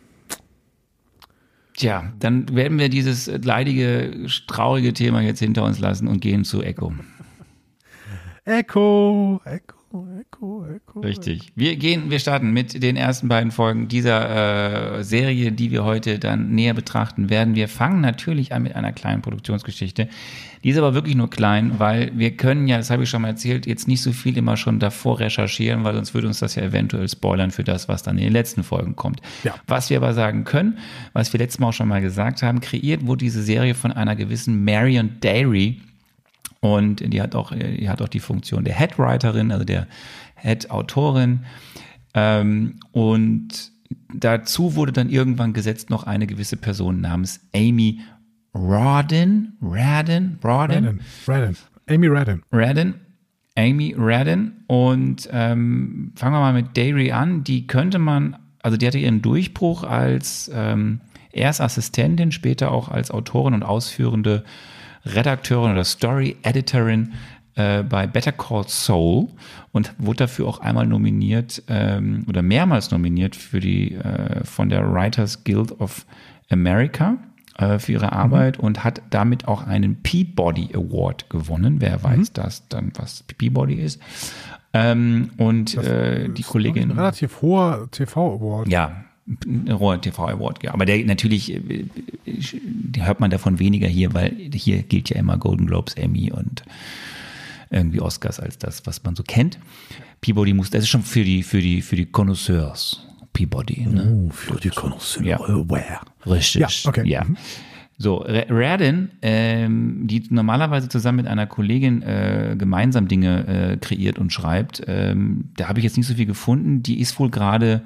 Tja, 1.77 2.13
dann 2.19 2.49
werden 2.57 2.79
wir 2.79 2.89
dieses 2.89 3.27
leidige, 3.27 4.29
traurige 4.47 4.95
Thema 4.95 5.21
jetzt 5.21 5.41
hinter 5.41 5.65
uns 5.65 5.79
lassen 5.79 6.09
und 6.09 6.21
gehen 6.21 6.45
zu 6.45 6.63
Echo. 6.63 6.95
Echo, 8.47 9.43
Echo, 9.45 9.78
Echo, 9.91 10.67
Echo. 10.67 11.01
Richtig. 11.01 11.53
Wir 11.55 11.77
gehen, 11.77 12.11
wir 12.11 12.19
starten 12.19 12.53
mit 12.53 12.83
den 12.83 12.97
ersten 12.97 13.29
beiden 13.29 13.51
Folgen 13.51 13.89
dieser 13.89 14.99
äh, 14.99 15.05
Serie, 15.05 15.51
die 15.51 15.71
wir 15.71 15.85
heute 15.85 16.19
dann 16.19 16.51
näher 16.51 16.75
betrachten 16.75 17.31
werden. 17.31 17.55
Wir 17.55 17.69
fangen 17.69 18.03
natürlich 18.03 18.53
an 18.53 18.65
mit 18.65 18.77
einer 18.77 18.93
kleinen 18.93 19.23
Produktionsgeschichte. 19.23 20.09
Die 20.63 20.71
ist 20.71 20.77
aber 20.77 20.93
wirklich 20.93 21.15
nur 21.15 21.31
klein, 21.31 21.79
weil 21.79 22.13
wir 22.15 22.37
können 22.37 22.69
ja, 22.69 22.77
das 22.77 22.91
habe 22.91 23.05
ich 23.05 23.09
schon 23.09 23.23
mal 23.23 23.29
erzählt, 23.29 23.67
jetzt 23.67 23.89
nicht 23.89 24.03
so 24.03 24.13
viel 24.13 24.37
immer 24.37 24.59
schon 24.59 24.79
davor 24.79 25.21
recherchieren, 25.21 25.85
weil 25.85 25.95
sonst 25.95 26.13
würde 26.13 26.27
uns 26.27 26.41
das 26.41 26.55
ja 26.55 26.65
eventuell 26.65 27.09
spoilern 27.09 27.51
für 27.51 27.65
das, 27.65 27.89
was 27.89 28.03
dann 28.03 28.19
in 28.19 28.25
den 28.25 28.33
letzten 28.33 28.65
Folgen 28.65 28.95
kommt. 28.95 29.23
Ja. 29.43 29.55
Was 29.67 29.89
wir 29.89 29.97
aber 29.97 30.13
sagen 30.13 30.45
können, 30.45 30.79
was 31.15 31.33
wir 31.33 31.39
letztes 31.39 31.61
Mal 31.61 31.69
auch 31.69 31.73
schon 31.73 31.89
mal 31.89 32.03
gesagt 32.03 32.43
haben, 32.43 32.61
kreiert 32.61 33.07
wurde 33.07 33.25
diese 33.25 33.43
Serie 33.43 33.75
von 33.75 33.93
einer 33.93 34.17
gewissen 34.17 34.65
Marion 34.65 35.17
Dairy, 35.21 35.81
und 36.61 37.13
die 37.13 37.23
hat 37.23 37.35
auch, 37.35 37.53
die 37.53 37.89
hat 37.89 38.03
auch 38.03 38.09
die 38.09 38.21
Funktion 38.21 38.65
der 38.65 38.75
Headwriterin, 38.75 39.53
also 39.53 39.65
der 39.65 39.87
Head-Autorin. 40.37 41.41
Ähm, 42.15 42.81
und 42.93 43.73
dazu 44.15 44.75
wurde 44.75 44.93
dann 44.93 45.09
irgendwann 45.09 45.53
gesetzt 45.53 45.91
noch 45.91 46.05
eine 46.05 46.27
gewisse 46.27 46.57
Person 46.57 47.01
namens 47.01 47.41
Amy 47.55 48.01
Rodden, 48.55 49.57
Radden, 49.61 50.39
Rodden, 50.43 50.85
Radin, 50.85 51.01
Radin. 51.27 51.57
Amy 51.89 52.07
Radin. 52.09 52.43
Radden, 52.51 52.95
Amy 53.57 53.95
Radden. 53.97 54.65
Und 54.67 55.29
ähm, 55.33 56.13
fangen 56.17 56.35
wir 56.35 56.41
mal 56.41 56.53
mit 56.53 56.77
Dairy 56.77 57.13
an. 57.13 57.45
Die 57.45 57.67
könnte 57.67 57.99
man, 57.99 58.37
also 58.63 58.77
die 58.77 58.87
hatte 58.87 58.99
ihren 58.99 59.23
Durchbruch 59.23 59.85
als 59.85 60.51
ähm, 60.53 61.01
erst 61.31 61.61
Assistentin, 61.61 62.33
später 62.33 62.73
auch 62.73 62.89
als 62.89 63.11
Autorin 63.11 63.55
und 63.55 63.63
ausführende 63.63 64.45
Redakteurin 65.15 65.73
oder 65.73 65.85
Story 65.85 66.37
Editorin 66.43 67.13
äh, 67.55 67.83
bei 67.83 68.07
Better 68.07 68.33
Call 68.33 68.69
Soul 68.69 69.29
und 69.73 69.93
wurde 69.99 70.19
dafür 70.19 70.47
auch 70.47 70.61
einmal 70.61 70.87
nominiert 70.87 71.63
ähm, 71.69 72.25
oder 72.29 72.43
mehrmals 72.43 72.91
nominiert 72.91 73.35
für 73.37 73.61
die 73.61 73.95
äh, 73.95 74.45
von 74.45 74.69
der 74.69 74.93
Writers 74.93 75.45
Guild 75.45 75.81
of 75.81 76.07
America 76.51 77.17
äh, 77.59 77.79
für 77.79 77.93
ihre 77.93 78.13
Arbeit 78.13 78.59
und 78.59 78.85
hat 78.85 79.03
damit 79.11 79.49
auch 79.49 79.67
einen 79.67 80.03
Peabody 80.03 80.71
Award 80.75 81.29
gewonnen. 81.31 81.81
Wer 81.81 82.03
weiß 82.03 82.33
das 82.33 82.69
dann, 82.69 82.93
was 82.97 83.25
Peabody 83.25 83.75
ist? 83.75 84.01
Ähm, 84.73 85.31
und 85.39 85.77
äh, 85.77 86.29
die 86.29 86.43
Kollegin. 86.43 86.91
Ein 86.91 86.99
relativ 86.99 87.43
hoher 87.43 87.89
TV-Award. 87.91 88.69
Ja, 88.69 89.05
Rohr 89.71 90.01
TV 90.01 90.29
Award, 90.29 90.63
ja. 90.63 90.73
Aber 90.73 90.87
der 90.87 91.05
natürlich, 91.05 91.53
äh, 91.53 91.85
die 92.25 93.03
hört 93.03 93.21
man 93.21 93.31
davon 93.31 93.59
weniger 93.59 93.89
hier, 93.89 94.15
weil 94.15 94.35
hier 94.53 94.83
gilt 94.83 95.11
ja 95.11 95.17
immer 95.17 95.37
Golden 95.37 95.67
Globes, 95.67 95.95
Emmy 95.95 96.33
und 96.33 96.63
irgendwie 97.71 98.01
Oscars 98.01 98.41
als 98.41 98.59
das, 98.59 98.87
was 98.87 99.03
man 99.05 99.15
so 99.15 99.23
kennt. 99.23 99.59
Peabody 100.21 100.53
muss, 100.55 100.71
das 100.71 100.85
ist 100.85 100.89
schon 100.89 101.03
für 101.03 101.23
die, 101.23 101.43
für 101.43 101.61
die, 101.61 101.83
für 101.83 101.97
die 101.97 102.07
Connoisseurs. 102.07 103.05
Peabody, 103.33 103.87
ne? 103.87 104.11
Oh, 104.11 104.31
für 104.31 104.59
die 104.59 104.71
Connoisseur. 104.71 105.23
Ja. 105.23 105.39
Where? 105.39 106.01
Richtig. 106.27 106.61
Ja, 106.61 106.89
okay. 106.89 107.07
Ja. 107.07 107.25
Mhm. 107.25 107.37
So, 108.01 108.19
Reardon, 108.19 109.11
ähm, 109.23 110.07
die 110.07 110.23
normalerweise 110.31 110.89
zusammen 110.89 111.17
mit 111.17 111.27
einer 111.27 111.49
Kollegin 111.49 112.03
äh, 112.03 112.55
gemeinsam 112.57 113.09
Dinge 113.09 113.47
äh, 113.47 113.77
kreiert 113.77 114.21
und 114.21 114.33
schreibt, 114.33 114.85
ähm, 114.87 115.51
da 115.57 115.69
habe 115.69 115.81
ich 115.81 115.85
jetzt 115.85 115.97
nicht 115.97 116.07
so 116.07 116.15
viel 116.15 116.27
gefunden. 116.27 116.83
Die 116.83 117.01
ist 117.01 117.19
wohl 117.19 117.29
gerade 117.29 117.83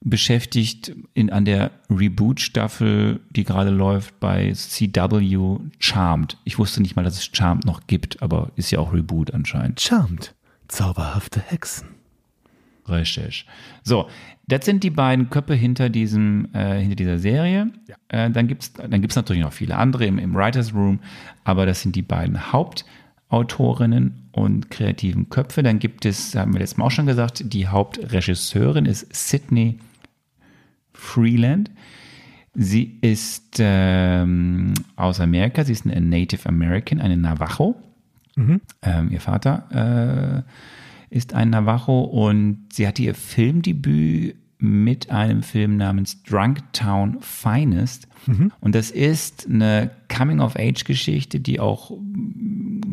beschäftigt 0.00 0.92
in, 1.14 1.30
an 1.30 1.44
der 1.44 1.72
Reboot-Staffel, 1.90 3.20
die 3.30 3.44
gerade 3.44 3.70
läuft 3.70 4.20
bei 4.20 4.52
CW 4.52 5.58
Charmed. 5.78 6.36
Ich 6.44 6.58
wusste 6.58 6.80
nicht 6.80 6.96
mal, 6.96 7.04
dass 7.04 7.18
es 7.18 7.30
Charmed 7.32 7.64
noch 7.64 7.86
gibt, 7.86 8.22
aber 8.22 8.52
ist 8.56 8.70
ja 8.70 8.78
auch 8.78 8.92
Reboot 8.92 9.32
anscheinend. 9.34 9.80
Charmed, 9.80 10.34
zauberhafte 10.68 11.40
Hexen. 11.40 11.88
Richtig. 12.88 13.44
So, 13.82 14.08
das 14.46 14.64
sind 14.64 14.82
die 14.82 14.90
beiden 14.90 15.28
Köpfe 15.30 15.54
hinter 15.54 15.90
diesem, 15.90 16.48
äh, 16.54 16.80
hinter 16.80 16.96
dieser 16.96 17.18
Serie. 17.18 17.70
Ja. 17.86 17.96
Äh, 18.08 18.30
dann 18.30 18.48
gibt's 18.48 18.72
dann 18.72 19.00
gibt's 19.02 19.16
natürlich 19.16 19.42
noch 19.42 19.52
viele 19.52 19.76
andere 19.76 20.06
im, 20.06 20.18
im 20.18 20.34
Writers 20.34 20.72
Room, 20.72 21.00
aber 21.44 21.66
das 21.66 21.82
sind 21.82 21.96
die 21.96 22.02
beiden 22.02 22.50
Hauptautorinnen 22.50 24.30
und 24.32 24.70
kreativen 24.70 25.28
Köpfe. 25.28 25.62
Dann 25.62 25.80
gibt 25.80 26.06
es, 26.06 26.34
haben 26.34 26.54
wir 26.54 26.60
letztes 26.60 26.78
Mal 26.78 26.86
auch 26.86 26.90
schon 26.90 27.06
gesagt, 27.06 27.52
die 27.52 27.66
Hauptregisseurin 27.66 28.86
ist 28.86 29.14
Sydney 29.14 29.78
Freeland. 30.98 31.70
Sie 32.54 32.98
ist 33.00 33.56
ähm, 33.60 34.74
aus 34.96 35.20
Amerika, 35.20 35.64
sie 35.64 35.72
ist 35.72 35.86
eine 35.86 36.00
Native 36.00 36.48
American, 36.48 37.00
eine 37.00 37.16
Navajo. 37.16 37.76
Mhm. 38.34 38.60
Ähm, 38.82 39.10
ihr 39.12 39.20
Vater 39.20 40.44
äh, 41.10 41.14
ist 41.14 41.34
ein 41.34 41.50
Navajo 41.50 42.00
und 42.00 42.66
sie 42.72 42.86
hatte 42.86 43.02
ihr 43.02 43.14
Filmdebüt 43.14 44.36
mit 44.58 45.10
einem 45.10 45.42
Film 45.42 45.76
namens 45.76 46.22
Drunk 46.24 46.60
Town 46.72 47.18
Finest. 47.20 48.08
Mhm. 48.28 48.52
Und 48.60 48.74
das 48.74 48.90
ist 48.90 49.46
eine 49.48 49.90
Coming-of-Age-Geschichte, 50.14 51.40
die 51.40 51.60
auch 51.60 51.92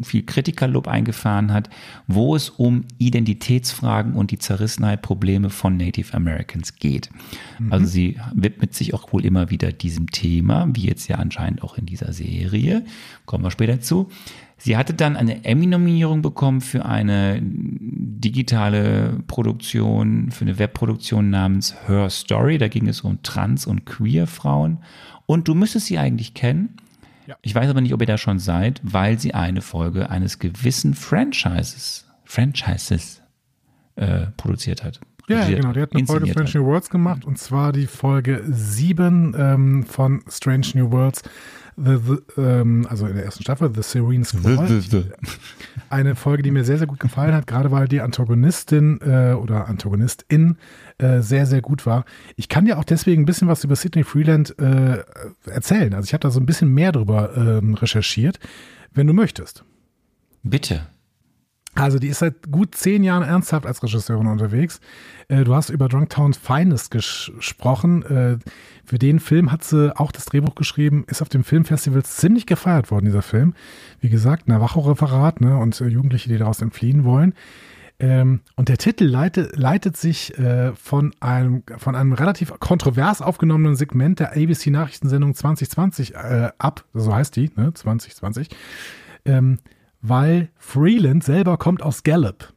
viel 0.04 0.24
Kritikerlob 0.24 0.88
eingefahren 0.88 1.52
hat, 1.52 1.70
wo 2.08 2.36
es 2.36 2.50
um 2.50 2.86
Identitätsfragen 2.98 4.14
und 4.14 4.32
die 4.32 4.40
Zerrissenheit, 4.40 5.02
Probleme 5.02 5.50
von 5.50 5.78
Native 5.78 6.14
Americans 6.14 6.76
geht. 6.76 7.10
Mhm. 7.60 7.74
Also 7.74 7.86
sie 7.86 8.18
widmet 8.34 8.74
sich 8.74 8.94
auch 8.94 9.12
wohl 9.12 9.26
immer 9.26 9.50
wieder 9.50 9.72
diesem 9.72 10.10
Thema, 10.12 10.68
wie 10.74 10.86
jetzt 10.86 11.08
ja 11.08 11.18
anscheinend 11.18 11.64
auch 11.64 11.78
in 11.78 11.86
dieser 11.86 12.14
Serie. 12.14 12.86
Kommen 13.26 13.44
wir 13.44 13.52
später 13.52 13.82
zu. 13.82 14.10
Sie 14.58 14.78
hatte 14.78 14.94
dann 14.94 15.18
eine 15.18 15.44
Emmy-Nominierung 15.44 16.22
bekommen 16.22 16.62
für 16.62 16.86
eine 16.86 17.42
digitale 17.42 19.22
Produktion, 19.28 20.32
für 20.32 20.46
eine 20.46 20.58
Webproduktion 20.58 21.30
namens 21.30 21.76
Her 21.88 22.10
Story. 22.10 22.58
Da 22.58 22.70
ging 22.70 22.88
es 22.88 23.02
um 23.02 23.22
Trans- 23.22 23.68
und 23.68 23.86
Queer-Frauen. 23.86 24.80
Und 25.26 25.48
du 25.48 25.56
müsstest 25.56 25.88
sie 25.88 25.98
eigentlich 25.98 26.34
kennen. 26.34 26.78
Ja. 27.28 27.36
Ich 27.42 27.56
weiß 27.56 27.70
aber 27.70 27.82
nicht, 27.82 27.94
ob 27.94 28.02
ihr 28.02 28.08
da 28.08 28.18
schon 28.18 28.40
seid, 28.40 28.82
weil 28.84 29.20
sie 29.20 29.34
eine 29.34 29.62
Folge 29.62 30.10
eines 30.10 30.40
gewissen 30.40 30.94
Franchises, 30.94 32.06
Franchises 32.24 33.22
äh, 33.96 34.28
produziert 34.38 34.84
hat. 34.84 35.00
Ja, 35.28 35.48
genau. 35.48 35.74
Die 35.74 35.82
hat 35.82 35.96
eine 35.96 36.06
Folge 36.06 36.28
Strange 36.28 36.52
New 36.54 36.66
Worlds 36.66 36.90
gemacht 36.90 37.26
und 37.26 37.40
zwar 37.40 37.72
die 37.72 37.88
Folge 37.88 38.44
7 38.46 39.34
ähm, 39.36 39.84
von 39.84 40.24
Strange 40.30 40.68
New 40.76 40.92
Worlds. 40.92 41.24
The, 41.78 41.98
the, 41.98 42.42
ähm, 42.42 42.88
also 42.90 43.06
in 43.06 43.16
der 43.16 43.26
ersten 43.26 43.44
Staffel, 43.44 43.70
The 43.74 43.82
Serene 43.82 44.24
Squall. 44.24 44.68
The, 44.68 44.80
the, 44.80 45.04
Eine 45.90 46.16
Folge, 46.16 46.44
die 46.44 46.52
mir 46.52 46.64
sehr, 46.64 46.78
sehr 46.78 46.88
gut 46.88 47.00
gefallen 47.00 47.34
hat, 47.34 47.48
gerade 47.48 47.72
weil 47.72 47.88
die 47.88 48.02
Antagonistin 48.02 49.00
äh, 49.02 49.34
oder 49.34 49.68
Antagonistin 49.68 50.58
äh, 50.98 51.20
sehr, 51.22 51.46
sehr 51.46 51.62
gut 51.62 51.86
war. 51.86 52.06
Ich 52.38 52.48
kann 52.48 52.66
dir 52.66 52.80
auch 52.80 52.86
deswegen 52.86 53.24
ein 53.24 53.26
bisschen 53.26 53.50
was 53.50 53.64
über 53.64 53.76
Sydney 53.76 54.04
Freeland 54.04 54.58
äh, 54.58 55.04
erzählen. 55.46 55.94
Also 55.94 56.06
ich 56.06 56.14
habe 56.14 56.22
da 56.22 56.32
so 56.32 56.40
ein 56.40 56.46
bisschen 56.46 56.70
mehr 56.74 56.94
drüber 56.94 57.36
ähm, 57.36 57.74
recherchiert, 57.74 58.40
wenn 58.94 59.08
du 59.08 59.14
möchtest. 59.14 59.66
Bitte. 60.44 60.88
Also 61.76 62.00
die 62.00 62.08
ist 62.08 62.20
seit 62.20 62.50
gut 62.52 62.74
zehn 62.74 63.04
Jahren 63.04 63.24
ernsthaft 63.24 63.66
als 63.66 63.84
Regisseurin 63.84 64.28
unterwegs. 64.28 64.80
Äh, 65.28 65.44
du 65.44 65.54
hast 65.54 65.70
über 65.70 65.90
Drunktown's 65.90 66.38
Finest 66.38 66.90
gesprochen. 66.90 68.04
Äh, 68.04 68.38
für 68.86 68.98
den 68.98 69.20
Film 69.20 69.52
hat 69.52 69.64
sie 69.64 69.98
auch 69.98 70.14
das 70.14 70.26
Drehbuch 70.26 70.56
geschrieben, 70.56 71.06
ist 71.08 71.22
auf 71.22 71.30
dem 71.30 71.44
Filmfestival 71.44 72.04
ziemlich 72.04 72.46
gefeiert 72.46 72.92
worden, 72.92 73.06
dieser 73.06 73.22
Film. 73.22 73.54
Wie 74.00 74.10
gesagt, 74.10 74.48
Navajo-Referat 74.48 75.42
ne, 75.42 75.58
und 75.58 75.80
äh, 75.82 75.88
Jugendliche, 75.88 76.30
die 76.30 76.38
daraus 76.38 76.62
entfliehen 76.62 77.04
wollen. 77.04 77.34
Ähm, 78.00 78.40
und 78.56 78.70
der 78.70 78.78
Titel 78.78 79.06
leitet, 79.06 79.58
leitet 79.58 79.98
sich 79.98 80.34
von, 80.76 81.14
einem, 81.20 81.64
von 81.78 81.96
einem 81.96 82.14
relativ 82.14 82.58
kontrovers 82.60 83.22
aufgenommenen 83.22 83.76
Segment 83.76 84.20
der 84.20 84.32
ABC-Nachrichtensendung 84.32 85.34
2020 85.34 86.14
äh, 86.16 86.50
ab, 86.58 86.84
so 86.94 87.14
heißt 87.14 87.36
die, 87.36 87.52
ne, 87.56 87.74
2020. 87.74 88.50
Ähm, 89.26 89.60
weil 90.08 90.50
Freeland 90.58 91.24
selber 91.24 91.58
kommt 91.58 91.82
aus 91.82 92.04
Gallup. 92.04 92.54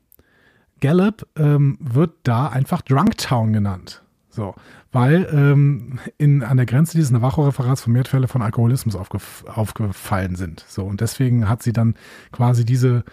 Gallup 0.81 1.27
ähm, 1.37 1.79
wird 1.81 2.13
da 2.23 2.49
einfach 2.49 2.83
Drunktown 2.83 3.53
genannt. 3.53 4.03
So, 4.31 4.55
weil 4.93 5.29
ähm, 5.33 5.99
in, 6.17 6.45
an 6.45 6.57
der 6.57 6.67
Grenze 6.67 6.97
dieses 6.97 7.11
Navajo-Referats 7.11 7.83
vermehrt 7.83 8.09
Fälle 8.09 8.29
von 8.29 8.43
Alkoholismus 8.43 8.95
aufgef 8.95 9.45
aufgefallen 9.47 10.37
sind. 10.37 10.65
So, 10.69 10.85
und 10.85 11.01
deswegen 11.01 11.49
hat 11.49 11.63
sie 11.63 11.73
dann 11.73 11.95
quasi 12.31 12.65
diese, 12.65 13.05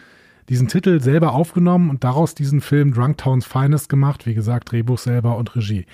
diesen 0.49 0.67
Titel 0.67 1.01
selber 1.01 1.33
aufgenommen 1.33 1.89
und 1.89 2.03
daraus 2.03 2.35
diesen 2.35 2.61
Film 2.61 2.93
Drunktown's 2.93 3.45
Finest 3.45 3.89
gemacht. 3.89 4.27
Wie 4.27 4.35
gesagt, 4.35 4.71
Drehbuch 4.71 4.99
selber 4.99 5.37
und 5.37 5.55
Regie. 5.55 5.85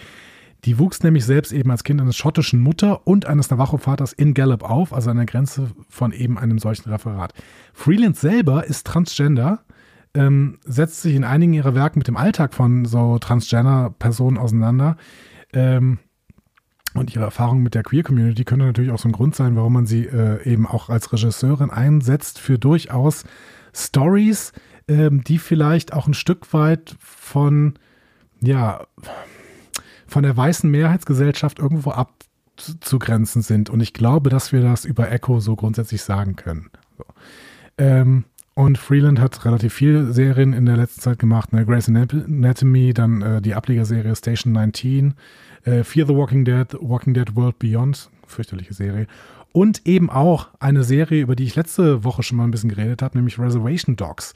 Die 0.66 0.78
wuchs 0.78 1.02
nämlich 1.02 1.26
selbst 1.26 1.52
eben 1.52 1.72
als 1.72 1.84
Kind 1.84 2.02
eines 2.02 2.16
schottischen 2.16 2.60
Mutter 2.60 3.08
und 3.08 3.26
eines 3.26 3.50
Navajo-Vaters 3.50 4.14
in 4.14 4.34
Gallup 4.34 4.64
auf, 4.64 4.94
also 4.94 5.10
an 5.10 5.18
der 5.18 5.26
Grenze 5.26 5.72
von 5.90 6.12
eben 6.12 6.38
einem 6.38 6.60
solchen 6.60 6.90
Referat. 6.90 7.34
Freeland 7.74 8.16
selber 8.16 8.66
ist 8.66 8.86
Transgender, 8.86 9.64
ähm, 10.14 10.60
setzt 10.64 11.02
sich 11.02 11.16
in 11.16 11.24
einigen 11.24 11.54
ihrer 11.54 11.74
Werken 11.74 12.00
mit 12.00 12.08
dem 12.08 12.18
Alltag 12.18 12.54
von 12.54 12.86
so 12.86 13.18
Transgender-Personen 13.18 14.38
auseinander. 14.38 14.98
Ähm, 15.54 16.00
und 16.94 17.16
ihre 17.16 17.24
Erfahrung 17.24 17.64
mit 17.64 17.74
der 17.74 17.84
Queer-Community 17.84 18.44
könnte 18.44 18.66
natürlich 18.66 18.92
auch 18.92 19.00
so 19.00 19.08
ein 19.08 19.14
Grund 19.14 19.34
sein, 19.34 19.56
warum 19.56 19.74
man 19.74 19.86
sie 19.86 20.06
äh, 20.06 20.44
eben 20.44 20.68
auch 20.68 20.90
als 20.90 21.12
Regisseurin 21.14 21.70
einsetzt 21.70 22.38
für 22.38 22.60
durchaus 22.60 23.24
Stories, 23.74 24.52
ähm, 24.88 25.24
die 25.24 25.38
vielleicht 25.38 25.94
auch 25.94 26.08
ein 26.08 26.14
Stück 26.14 26.54
weit 26.54 26.96
von, 27.00 27.76
ja, 28.42 28.86
von 30.12 30.24
der 30.24 30.36
weißen 30.36 30.70
Mehrheitsgesellschaft 30.70 31.60
irgendwo 31.60 31.92
abzugrenzen 31.92 33.42
sind. 33.42 33.70
Und 33.70 33.80
ich 33.80 33.94
glaube, 33.94 34.30
dass 34.30 34.52
wir 34.52 34.62
das 34.62 34.84
über 34.84 35.10
Echo 35.10 35.40
so 35.40 35.56
grundsätzlich 35.56 36.02
sagen 36.02 36.36
können. 36.36 36.70
So. 36.98 37.06
Ähm, 37.78 38.26
und 38.54 38.78
Freeland 38.78 39.22
hat 39.22 39.46
relativ 39.46 39.74
viele 39.74 40.12
Serien 40.12 40.52
in 40.52 40.66
der 40.66 40.76
letzten 40.76 41.00
Zeit 41.00 41.18
gemacht. 41.18 41.54
Ne? 41.54 41.66
Grey's 41.66 41.88
Anatomy, 41.88 42.94
dann 42.94 43.22
äh, 43.22 43.42
die 43.42 43.56
Ablegerserie 43.56 44.14
Station 44.14 44.52
19, 44.52 45.14
äh, 45.64 45.84
Fear 45.86 46.08
the 46.08 46.16
Walking 46.16 46.44
Dead, 46.44 46.68
Walking 46.82 47.14
Dead 47.14 47.34
World 47.38 47.58
Beyond, 47.60 48.10
fürchterliche 48.28 48.74
Serie. 48.74 49.08
Und 49.54 49.88
eben 49.88 50.10
auch 50.10 50.50
eine 50.60 50.84
Serie, 50.84 51.22
über 51.22 51.38
die 51.38 51.46
ich 51.46 51.56
letzte 51.56 52.04
Woche 52.04 52.24
schon 52.24 52.38
mal 52.38 52.44
ein 52.44 52.52
bisschen 52.52 52.70
geredet 52.70 53.02
habe, 53.02 53.18
nämlich 53.18 53.40
Reservation 53.40 53.96
Dogs. 53.96 54.34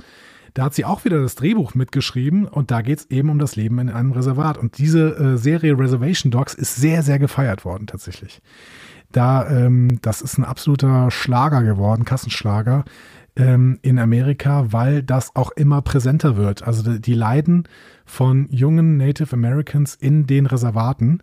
Da 0.55 0.63
hat 0.63 0.73
sie 0.73 0.85
auch 0.85 1.03
wieder 1.03 1.21
das 1.21 1.35
Drehbuch 1.35 1.75
mitgeschrieben 1.75 2.47
und 2.47 2.71
da 2.71 2.81
geht 2.81 2.99
es 2.99 3.11
eben 3.11 3.29
um 3.29 3.39
das 3.39 3.57
Leben 3.57 3.77
in 3.77 3.89
einem 3.89 4.13
Reservat. 4.13 4.57
Und 4.57 4.77
diese 4.77 5.15
äh, 5.17 5.37
Serie 5.37 5.77
Reservation 5.77 6.31
Dogs 6.31 6.53
ist 6.53 6.77
sehr, 6.77 7.03
sehr 7.03 7.19
gefeiert 7.19 7.65
worden 7.65 7.87
tatsächlich. 7.87 8.41
Da, 9.11 9.49
ähm, 9.49 9.99
das 10.01 10.21
ist 10.21 10.37
ein 10.37 10.45
absoluter 10.45 11.11
Schlager 11.11 11.61
geworden, 11.61 12.05
Kassenschlager 12.05 12.85
ähm, 13.35 13.79
in 13.81 13.99
Amerika, 13.99 14.71
weil 14.71 15.03
das 15.03 15.35
auch 15.35 15.51
immer 15.51 15.81
präsenter 15.81 16.37
wird. 16.37 16.63
Also 16.63 16.89
die, 16.89 17.01
die 17.01 17.15
Leiden 17.15 17.67
von 18.05 18.47
jungen 18.49 18.95
Native 18.95 19.33
Americans 19.33 19.93
in 19.93 20.25
den 20.25 20.45
Reservaten, 20.45 21.19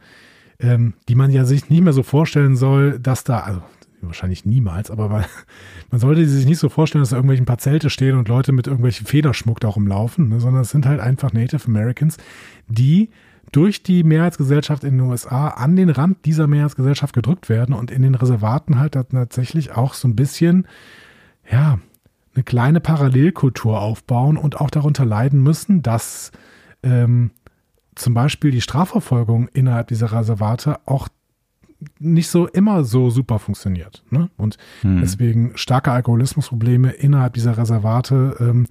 ähm, 0.61 0.92
die 1.09 1.14
man 1.14 1.31
ja 1.31 1.47
sich 1.47 1.71
nicht 1.71 1.83
mehr 1.83 1.95
so 1.95 2.03
vorstellen 2.03 2.55
soll, 2.55 2.99
dass 2.99 3.25
da, 3.25 3.40
also 3.40 3.62
wahrscheinlich 4.07 4.45
niemals, 4.45 4.91
aber 4.91 5.09
man, 5.09 5.25
man 5.91 6.01
sollte 6.01 6.27
sich 6.27 6.47
nicht 6.47 6.59
so 6.59 6.69
vorstellen, 6.69 7.03
dass 7.03 7.11
da 7.11 7.17
irgendwelche 7.17 7.45
paar 7.45 7.59
Zelte 7.59 7.91
stehen 7.91 8.17
und 8.17 8.29
Leute 8.29 8.53
mit 8.53 8.67
irgendwelchen 8.67 9.07
Federschmuck 9.07 9.61
da 9.61 9.69
rumlaufen, 9.69 10.29
ne, 10.29 10.41
sondern 10.41 10.62
es 10.62 10.71
sind 10.71 10.87
halt 10.87 11.01
einfach 11.01 11.33
Native 11.33 11.67
Americans, 11.67 12.17
die 12.69 13.11
durch 13.51 13.83
die 13.83 14.03
Mehrheitsgesellschaft 14.03 14.83
in 14.85 14.99
den 14.99 15.09
USA 15.09 15.49
an 15.49 15.77
den 15.77 15.91
Rand 15.91 16.25
dieser 16.25 16.47
Mehrheitsgesellschaft 16.47 17.15
gedrückt 17.15 17.49
werden 17.49 17.75
und 17.75 17.91
in 17.91 18.03
den 18.03 18.15
Reservaten 18.15 18.79
halt 18.79 18.95
tatsächlich 18.95 19.73
auch 19.73 19.95
so 19.95 20.09
ein 20.09 20.17
bisschen, 20.17 20.67
ja, 21.51 21.79
eine 22.35 22.45
kleine 22.45 22.81
Parallelkultur 22.81 23.81
aufbauen 23.81 24.38
und 24.38 24.59
auch 24.59 24.71
darunter 24.71 25.05
leiden 25.05 25.43
müssen, 25.43 25.83
dass 25.83 26.33
ähm, 26.83 27.31
zum 27.95 28.15
Beispiel 28.15 28.51
die 28.51 28.62
Strafverfolgung 28.62 29.49
innerhalb 29.49 29.88
dieser 29.88 30.12
Reservate 30.12 30.81
auch 30.87 31.09
nicht 31.99 32.29
so 32.29 32.47
immer 32.47 32.85
so 32.85 33.11
super 33.11 33.38
funktioniert. 33.38 34.05
Ne? 34.11 34.29
Und 34.37 34.59
hm. 34.83 35.01
deswegen 35.01 35.53
starke 35.55 35.92
Alkoholismusprobleme 35.92 36.90
innerhalb 36.90 37.35
dieser 37.35 37.57
Reservate. 37.57 38.37
Ähm, 38.40 38.66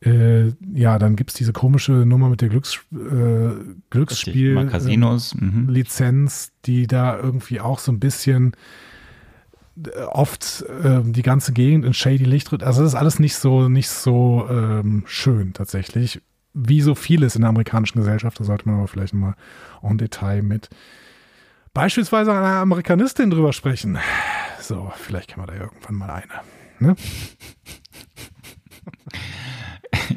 äh, 0.00 0.52
ja, 0.74 0.98
dann 0.98 1.14
gibt 1.16 1.30
es 1.30 1.36
diese 1.36 1.52
komische 1.52 1.92
Nummer 1.92 2.28
mit 2.28 2.40
der 2.40 2.48
Glücks, 2.48 2.78
äh, 2.92 3.50
Glücksspiel-Lizenz, 3.90 6.48
mhm. 6.48 6.52
die 6.66 6.86
da 6.86 7.18
irgendwie 7.18 7.60
auch 7.60 7.80
so 7.80 7.90
ein 7.90 7.98
bisschen 7.98 8.52
äh, 9.76 10.02
oft 10.02 10.64
äh, 10.84 11.02
die 11.02 11.22
ganze 11.22 11.52
Gegend 11.52 11.84
in 11.84 11.94
shady 11.94 12.22
Licht 12.24 12.46
tritt. 12.48 12.62
Also 12.62 12.82
das 12.82 12.92
ist 12.92 12.98
alles 12.98 13.18
nicht 13.18 13.34
so, 13.34 13.68
nicht 13.68 13.88
so 13.88 14.46
ähm, 14.48 15.02
schön 15.06 15.52
tatsächlich. 15.52 16.22
Wie 16.54 16.80
so 16.80 16.94
vieles 16.94 17.34
in 17.34 17.42
der 17.42 17.50
amerikanischen 17.50 17.98
Gesellschaft, 17.98 18.38
da 18.38 18.44
sollte 18.44 18.68
man 18.68 18.78
aber 18.78 18.86
vielleicht 18.86 19.14
mal 19.14 19.34
en 19.82 19.98
Detail 19.98 20.42
mit 20.42 20.70
beispielsweise 21.72 22.32
einer 22.32 22.56
Amerikanistin 22.56 23.30
drüber 23.30 23.52
sprechen. 23.52 23.98
So, 24.60 24.92
vielleicht 24.96 25.28
kann 25.28 25.44
man 25.44 25.46
da 25.48 25.62
irgendwann 25.62 25.94
mal 25.94 26.10
eine. 26.10 26.40
Ne? 26.80 26.96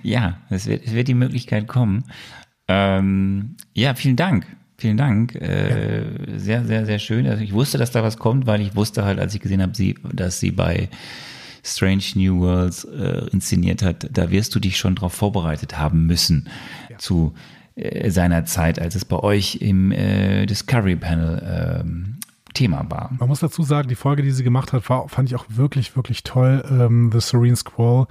ja, 0.03 0.37
es 0.49 0.67
wird, 0.67 0.85
es 0.85 0.93
wird 0.93 1.07
die 1.07 1.13
Möglichkeit 1.13 1.67
kommen. 1.67 2.05
Ähm, 2.67 3.55
ja, 3.73 3.93
vielen 3.93 4.15
Dank. 4.15 4.45
Vielen 4.77 4.97
Dank. 4.97 5.35
Äh, 5.35 6.01
ja. 6.01 6.39
Sehr, 6.39 6.65
sehr, 6.65 6.85
sehr 6.85 6.99
schön. 6.99 7.27
Also 7.27 7.43
ich 7.43 7.53
wusste, 7.53 7.77
dass 7.77 7.91
da 7.91 8.03
was 8.03 8.17
kommt, 8.17 8.47
weil 8.47 8.61
ich 8.61 8.75
wusste 8.75 9.03
halt, 9.03 9.19
als 9.19 9.35
ich 9.35 9.41
gesehen 9.41 9.61
habe, 9.61 9.75
sie, 9.75 9.95
dass 10.11 10.39
sie 10.39 10.51
bei 10.51 10.89
Strange 11.63 12.03
New 12.15 12.39
Worlds 12.39 12.85
äh, 12.85 13.27
inszeniert 13.31 13.83
hat, 13.83 14.07
da 14.11 14.31
wirst 14.31 14.55
du 14.55 14.59
dich 14.59 14.77
schon 14.77 14.95
darauf 14.95 15.13
vorbereitet 15.13 15.77
haben 15.77 16.07
müssen 16.07 16.49
ja. 16.89 16.97
zu 16.97 17.33
seiner 18.07 18.45
Zeit, 18.45 18.79
als 18.79 18.95
es 18.95 19.05
bei 19.05 19.17
euch 19.17 19.55
im 19.55 19.91
äh, 19.91 20.45
Discovery 20.45 20.95
Panel 20.95 21.81
ähm, 21.81 22.19
Thema 22.53 22.85
war. 22.89 23.11
Man 23.17 23.29
muss 23.29 23.39
dazu 23.39 23.63
sagen, 23.63 23.87
die 23.87 23.95
Folge, 23.95 24.23
die 24.23 24.31
sie 24.31 24.43
gemacht 24.43 24.73
hat, 24.73 24.89
war, 24.89 25.07
fand 25.07 25.29
ich 25.29 25.35
auch 25.35 25.45
wirklich, 25.47 25.95
wirklich 25.95 26.23
toll. 26.23 26.63
Ähm, 26.69 27.09
The 27.13 27.21
Serene 27.21 27.55
Squall 27.55 28.07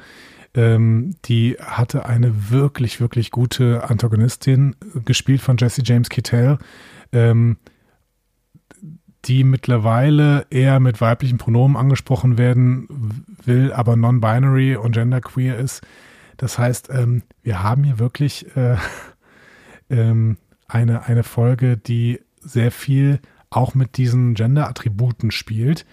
ähm, 0.55 1.15
die 1.27 1.57
hatte 1.61 2.07
eine 2.07 2.51
wirklich, 2.51 3.01
wirklich 3.01 3.31
gute 3.31 3.89
Antagonistin, 3.89 4.75
gespielt 5.05 5.41
von 5.41 5.57
Jesse 5.57 5.83
James 5.85 6.09
Kittel, 6.09 6.59
ähm, 7.13 7.57
die 9.27 9.45
mittlerweile 9.45 10.47
eher 10.51 10.81
mit 10.81 11.01
weiblichen 11.01 11.39
Pronomen 11.39 11.77
angesprochen 11.77 12.39
werden 12.39 13.27
will, 13.45 13.73
aber 13.73 13.95
non-binary 13.95 14.77
und 14.77 14.93
genderqueer 14.93 15.57
ist. 15.57 15.83
Das 16.37 16.59
heißt, 16.59 16.89
ähm, 16.91 17.23
wir 17.43 17.63
haben 17.63 17.85
hier 17.85 17.99
wirklich 17.99 18.57
äh, 18.57 18.77
ähm, 19.91 20.37
eine, 20.69 21.05
eine 21.05 21.23
Folge, 21.23 21.77
die 21.77 22.21
sehr 22.41 22.71
viel 22.71 23.21
auch 23.51 23.75
mit 23.75 23.97
diesen 23.97 24.35
Gender-Attributen 24.35 25.31
spielt 25.31 25.85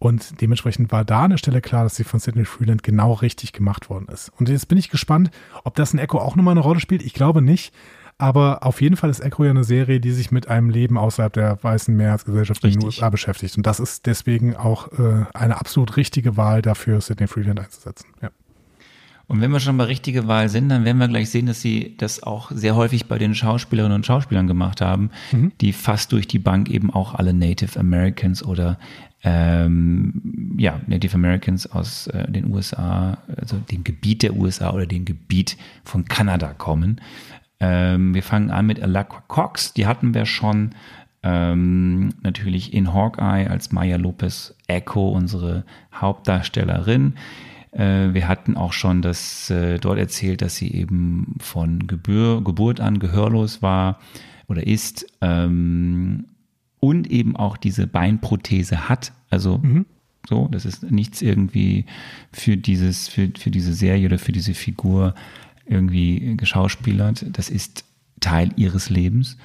und 0.00 0.40
dementsprechend 0.40 0.90
war 0.92 1.04
da 1.04 1.24
an 1.24 1.30
der 1.30 1.36
Stelle 1.36 1.60
klar, 1.60 1.84
dass 1.84 1.94
sie 1.94 2.04
von 2.04 2.20
Sidney 2.20 2.46
Freeland 2.46 2.82
genau 2.82 3.12
richtig 3.12 3.52
gemacht 3.52 3.90
worden 3.90 4.08
ist. 4.10 4.32
Und 4.38 4.48
jetzt 4.48 4.66
bin 4.66 4.78
ich 4.78 4.88
gespannt, 4.88 5.30
ob 5.62 5.74
das 5.74 5.92
in 5.92 5.98
Echo 5.98 6.18
auch 6.18 6.36
nochmal 6.36 6.52
eine 6.52 6.62
Rolle 6.62 6.80
spielt. 6.80 7.02
Ich 7.02 7.12
glaube 7.12 7.42
nicht. 7.42 7.74
Aber 8.16 8.64
auf 8.66 8.80
jeden 8.80 8.96
Fall 8.96 9.08
ist 9.10 9.20
Echo 9.20 9.44
ja 9.44 9.50
eine 9.50 9.64
Serie, 9.64 10.00
die 10.00 10.12
sich 10.12 10.30
mit 10.30 10.48
einem 10.48 10.70
Leben 10.70 10.96
außerhalb 10.96 11.32
der 11.32 11.62
weißen 11.62 11.94
Mehrheitsgesellschaft 11.94 12.64
in 12.64 12.72
den 12.72 12.84
USA 12.84 13.10
beschäftigt. 13.10 13.58
Und 13.58 13.66
das 13.66 13.78
ist 13.78 14.06
deswegen 14.06 14.56
auch 14.56 14.92
äh, 14.92 15.24
eine 15.34 15.58
absolut 15.58 15.96
richtige 15.98 16.36
Wahl 16.36 16.62
dafür, 16.62 17.00
Sidney 17.00 17.26
Freeland 17.26 17.60
einzusetzen. 17.60 18.08
Ja. 18.22 18.30
Und 19.30 19.40
wenn 19.40 19.52
wir 19.52 19.60
schon 19.60 19.76
bei 19.76 19.84
richtige 19.84 20.26
Wahl 20.26 20.48
sind, 20.48 20.70
dann 20.70 20.84
werden 20.84 20.98
wir 20.98 21.06
gleich 21.06 21.30
sehen, 21.30 21.46
dass 21.46 21.60
sie 21.60 21.94
das 21.96 22.20
auch 22.20 22.50
sehr 22.50 22.74
häufig 22.74 23.06
bei 23.06 23.16
den 23.16 23.36
Schauspielerinnen 23.36 23.94
und 23.94 24.04
Schauspielern 24.04 24.48
gemacht 24.48 24.80
haben, 24.80 25.10
mhm. 25.30 25.52
die 25.60 25.72
fast 25.72 26.10
durch 26.10 26.26
die 26.26 26.40
Bank 26.40 26.68
eben 26.68 26.92
auch 26.92 27.14
alle 27.14 27.32
Native 27.32 27.78
Americans 27.78 28.44
oder 28.44 28.76
ähm, 29.22 30.56
ja, 30.58 30.80
Native 30.88 31.14
Americans 31.14 31.70
aus 31.70 32.08
äh, 32.08 32.28
den 32.28 32.52
USA, 32.52 33.18
also 33.36 33.58
dem 33.70 33.84
Gebiet 33.84 34.24
der 34.24 34.34
USA 34.34 34.72
oder 34.72 34.86
dem 34.86 35.04
Gebiet 35.04 35.56
von 35.84 36.06
Kanada 36.06 36.52
kommen. 36.52 37.00
Ähm, 37.60 38.12
wir 38.14 38.24
fangen 38.24 38.50
an 38.50 38.66
mit 38.66 38.82
Alacra 38.82 39.22
Cox, 39.28 39.74
die 39.74 39.86
hatten 39.86 40.12
wir 40.12 40.26
schon 40.26 40.70
ähm, 41.22 42.14
natürlich 42.24 42.74
in 42.74 42.92
Hawkeye 42.92 43.46
als 43.48 43.70
Maya 43.70 43.96
Lopez 43.96 44.56
Echo, 44.66 45.10
unsere 45.10 45.62
Hauptdarstellerin. 45.94 47.14
Äh, 47.72 48.12
wir 48.12 48.28
hatten 48.28 48.56
auch 48.56 48.72
schon 48.72 49.02
das 49.02 49.50
äh, 49.50 49.78
dort 49.78 49.98
erzählt, 49.98 50.42
dass 50.42 50.56
sie 50.56 50.72
eben 50.72 51.36
von 51.40 51.86
Gebür, 51.86 52.42
Geburt 52.42 52.80
an 52.80 52.98
gehörlos 52.98 53.62
war 53.62 54.00
oder 54.48 54.66
ist. 54.66 55.06
Ähm, 55.20 56.26
und 56.80 57.10
eben 57.10 57.36
auch 57.36 57.56
diese 57.56 57.86
Beinprothese 57.86 58.88
hat. 58.88 59.12
Also 59.28 59.58
mhm. 59.58 59.86
so, 60.28 60.48
das 60.48 60.64
ist 60.64 60.90
nichts 60.90 61.22
irgendwie 61.22 61.84
für 62.32 62.56
dieses, 62.56 63.08
für, 63.08 63.30
für 63.38 63.50
diese 63.50 63.74
Serie 63.74 64.06
oder 64.06 64.18
für 64.18 64.32
diese 64.32 64.54
Figur 64.54 65.14
irgendwie 65.66 66.36
geschauspielert. 66.36 67.26
Das 67.36 67.50
ist 67.50 67.84
Teil 68.18 68.50
ihres 68.56 68.90
Lebens. 68.90 69.36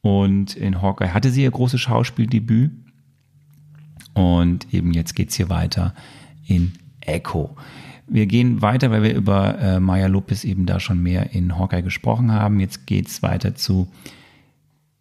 Und 0.00 0.56
in 0.56 0.82
Hawkeye 0.82 1.14
hatte 1.14 1.30
sie 1.30 1.44
ihr 1.44 1.50
großes 1.50 1.80
Schauspieldebüt. 1.80 2.72
Und 4.14 4.74
eben 4.74 4.92
jetzt 4.92 5.14
geht's 5.14 5.36
hier 5.36 5.48
weiter 5.48 5.94
in 6.46 6.72
Echo. 7.06 7.56
Wir 8.06 8.26
gehen 8.26 8.62
weiter, 8.62 8.90
weil 8.90 9.02
wir 9.02 9.14
über 9.14 9.58
äh, 9.58 9.80
Maya 9.80 10.06
Lopez 10.06 10.44
eben 10.44 10.66
da 10.66 10.80
schon 10.80 11.02
mehr 11.02 11.32
in 11.32 11.58
Hawkeye 11.58 11.82
gesprochen 11.82 12.32
haben. 12.32 12.60
Jetzt 12.60 12.86
geht's 12.86 13.22
weiter 13.22 13.54
zu 13.54 13.88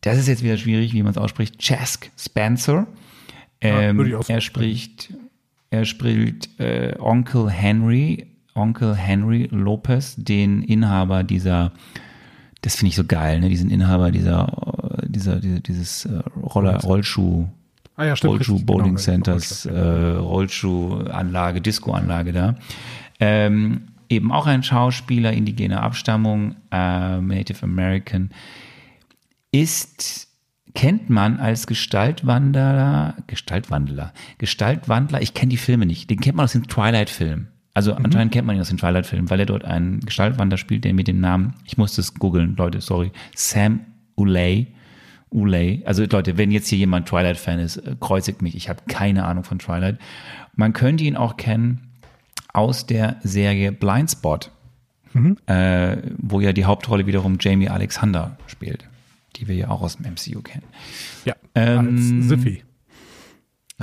das 0.02 0.18
ist 0.18 0.28
jetzt 0.28 0.44
wieder 0.44 0.58
schwierig, 0.58 0.94
wie 0.94 1.04
man 1.04 1.12
es 1.12 1.18
ausspricht. 1.18 1.60
Chask 1.60 2.10
Spencer. 2.18 2.88
Ähm, 3.62 4.04
ja, 4.08 4.20
er 4.28 4.42
spricht, 4.42 5.14
er 5.70 5.86
spricht 5.86 6.60
äh, 6.60 6.96
Onkel 7.00 7.50
Henry, 7.52 8.26
Onkel 8.56 8.96
Henry 8.96 9.48
Lopez, 9.52 10.16
den 10.18 10.64
Inhaber 10.64 11.24
dieser, 11.24 11.72
das 12.62 12.76
finde 12.76 12.90
ich 12.90 12.96
so 12.96 13.04
geil, 13.04 13.40
ne, 13.40 13.50
diesen 13.50 13.70
Inhaber 13.70 14.10
dieser, 14.10 15.00
dieser, 15.06 15.40
dieser 15.40 15.60
dieses 15.60 16.06
äh, 16.06 16.24
Roller, 16.42 16.80
Rollschuh, 16.80 17.48
ah, 18.02 18.08
ja, 18.08 18.16
stimmt, 18.16 18.34
Rollschuh 18.34 18.60
Bowling 18.66 18.96
genau, 18.96 19.00
Centers, 19.00 19.66
äh, 19.66 19.80
Rollschuhanlage, 19.80 21.62
Discoanlage 21.62 22.32
da. 22.34 22.56
Ähm, 23.20 23.88
eben 24.10 24.32
auch 24.32 24.48
ein 24.48 24.64
Schauspieler 24.64 25.32
indigener 25.34 25.84
Abstammung, 25.84 26.56
äh, 26.72 27.22
Native 27.22 27.64
American 27.64 28.32
ist, 29.52 30.28
kennt 30.74 31.10
man 31.10 31.40
als 31.40 31.68
Gestaltwanderer, 31.68 33.16
Gestaltwandler, 33.28 34.14
Gestaltwandler, 34.38 35.22
ich 35.22 35.34
kenne 35.34 35.50
die 35.50 35.58
Filme 35.58 35.86
nicht, 35.86 36.10
den 36.10 36.20
kennt 36.20 36.38
man 36.38 36.46
aus 36.46 36.54
den 36.54 36.64
Twilight-Filmen. 36.64 37.48
Also 37.74 37.94
mhm. 37.94 38.06
anscheinend 38.06 38.34
kennt 38.34 38.48
man 38.48 38.56
ihn 38.56 38.62
aus 38.62 38.70
den 38.70 38.78
Twilight-Filmen, 38.78 39.30
weil 39.30 39.40
er 39.40 39.46
dort 39.46 39.66
einen 39.66 40.00
Gestaltwanderer 40.02 40.58
spielt, 40.58 40.84
der 40.84 40.94
mit 40.94 41.08
dem 41.08 41.20
Namen, 41.20 41.54
ich 41.66 41.78
musste 41.78 42.02
es 42.02 42.14
googeln, 42.16 42.56
Leute, 42.58 42.82
sorry, 42.82 43.12
Sam 43.36 43.82
Ulay. 44.16 44.68
Ulay. 45.32 45.82
Also 45.86 46.04
Leute, 46.06 46.38
wenn 46.38 46.52
jetzt 46.52 46.68
hier 46.68 46.78
jemand 46.78 47.08
Twilight-Fan 47.08 47.60
ist, 47.60 47.78
äh, 47.78 47.96
kreuzigt 48.00 48.42
mich. 48.42 48.56
Ich 48.56 48.70
habe 48.70 48.82
keine 48.88 49.26
Ahnung 49.26 49.44
von 49.44 49.60
Twilight. 49.60 49.98
Man 50.56 50.74
könnte 50.74 51.04
ihn 51.04 51.16
auch 51.16 51.38
kennen 51.38 51.92
aus 52.54 52.86
der 52.86 53.18
Serie 53.24 53.72
Blindspot, 53.72 54.52
mhm. 55.14 55.38
äh, 55.48 55.98
wo 56.18 56.40
ja 56.42 56.54
die 56.54 56.66
Hauptrolle 56.66 57.08
wiederum 57.08 57.38
Jamie 57.40 57.70
Alexander 57.70 58.38
spielt 58.48 58.88
die 59.36 59.48
wir 59.48 59.56
ja 59.56 59.70
auch 59.70 59.82
aus 59.82 59.98
dem 59.98 60.12
MCU 60.12 60.42
kennen. 60.42 60.66
Ja, 61.26 61.36
ähm, 61.56 61.96
als 61.96 62.30
Siffy. 62.30 62.64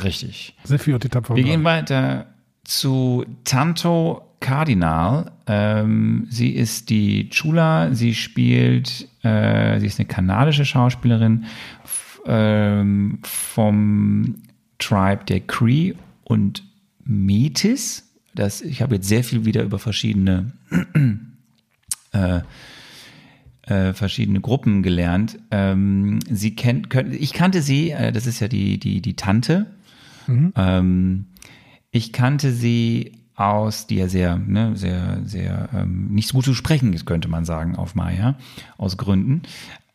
Richtig. 0.02 0.56
Siffy 0.64 0.94
und 0.94 1.04
die 1.04 1.08
Tapfer. 1.08 1.34
Wir 1.34 1.42
gehen 1.42 1.64
weiter 1.64 2.26
zu 2.64 3.24
Tanto 3.44 4.22
Cardinal. 4.40 5.32
Ähm, 5.48 6.26
sie 6.30 6.50
ist 6.50 6.90
die 6.90 7.30
Chula, 7.30 7.94
sie 7.94 8.14
spielt, 8.14 9.08
äh, 9.22 9.80
sie 9.80 9.86
ist 9.86 9.98
eine 9.98 10.06
kanadische 10.06 10.66
Schauspielerin 10.66 11.46
ähm, 12.26 13.18
vom 13.22 14.36
Tribe 14.78 15.24
der 15.24 15.40
Cree 15.40 15.94
und 16.24 16.62
Metis. 17.02 18.12
Das, 18.34 18.60
ich 18.60 18.82
habe 18.82 18.96
jetzt 18.96 19.08
sehr 19.08 19.24
viel 19.24 19.46
wieder 19.46 19.62
über 19.62 19.78
verschiedene 19.78 20.52
äh, 22.12 22.40
äh, 23.62 23.92
verschiedene 23.94 24.40
Gruppen 24.40 24.82
gelernt. 24.82 25.38
Ähm, 25.50 26.20
sie 26.30 26.54
kennt, 26.54 26.90
könnt, 26.90 27.14
ich 27.14 27.32
kannte 27.32 27.62
sie, 27.62 27.90
äh, 27.90 28.12
das 28.12 28.26
ist 28.26 28.40
ja 28.40 28.48
die, 28.48 28.78
die, 28.78 29.00
die 29.00 29.14
Tante. 29.14 29.66
Mhm. 30.26 30.52
Ähm, 30.56 31.26
ich 31.90 32.12
kannte 32.12 32.52
sie 32.52 33.12
aus, 33.38 33.86
die 33.86 33.96
ja 33.96 34.08
sehr, 34.08 34.36
ne, 34.36 34.76
sehr, 34.76 35.20
sehr 35.24 35.68
ähm, 35.74 36.08
nicht 36.10 36.28
so 36.28 36.34
gut 36.34 36.44
zu 36.44 36.54
sprechen 36.54 36.92
ist, 36.92 37.06
könnte 37.06 37.28
man 37.28 37.44
sagen, 37.44 37.76
auf 37.76 37.94
Maya, 37.94 38.36
aus 38.76 38.96
Gründen. 38.96 39.42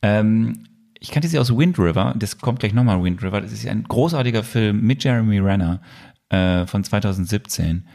Ähm, 0.01 0.63
ich 0.99 1.11
kannte 1.11 1.27
sie 1.27 1.39
aus 1.39 1.55
Wind 1.55 1.77
River, 1.79 2.15
das 2.17 2.37
kommt 2.37 2.59
gleich 2.59 2.73
nochmal 2.73 3.03
Wind 3.03 3.21
River, 3.23 3.41
das 3.41 3.51
ist 3.51 3.67
ein 3.67 3.83
großartiger 3.83 4.43
Film 4.43 4.81
mit 4.81 5.03
Jeremy 5.03 5.39
Renner 5.39 5.81
äh, 6.29 6.65
von 6.65 6.83
2017. 6.83 7.85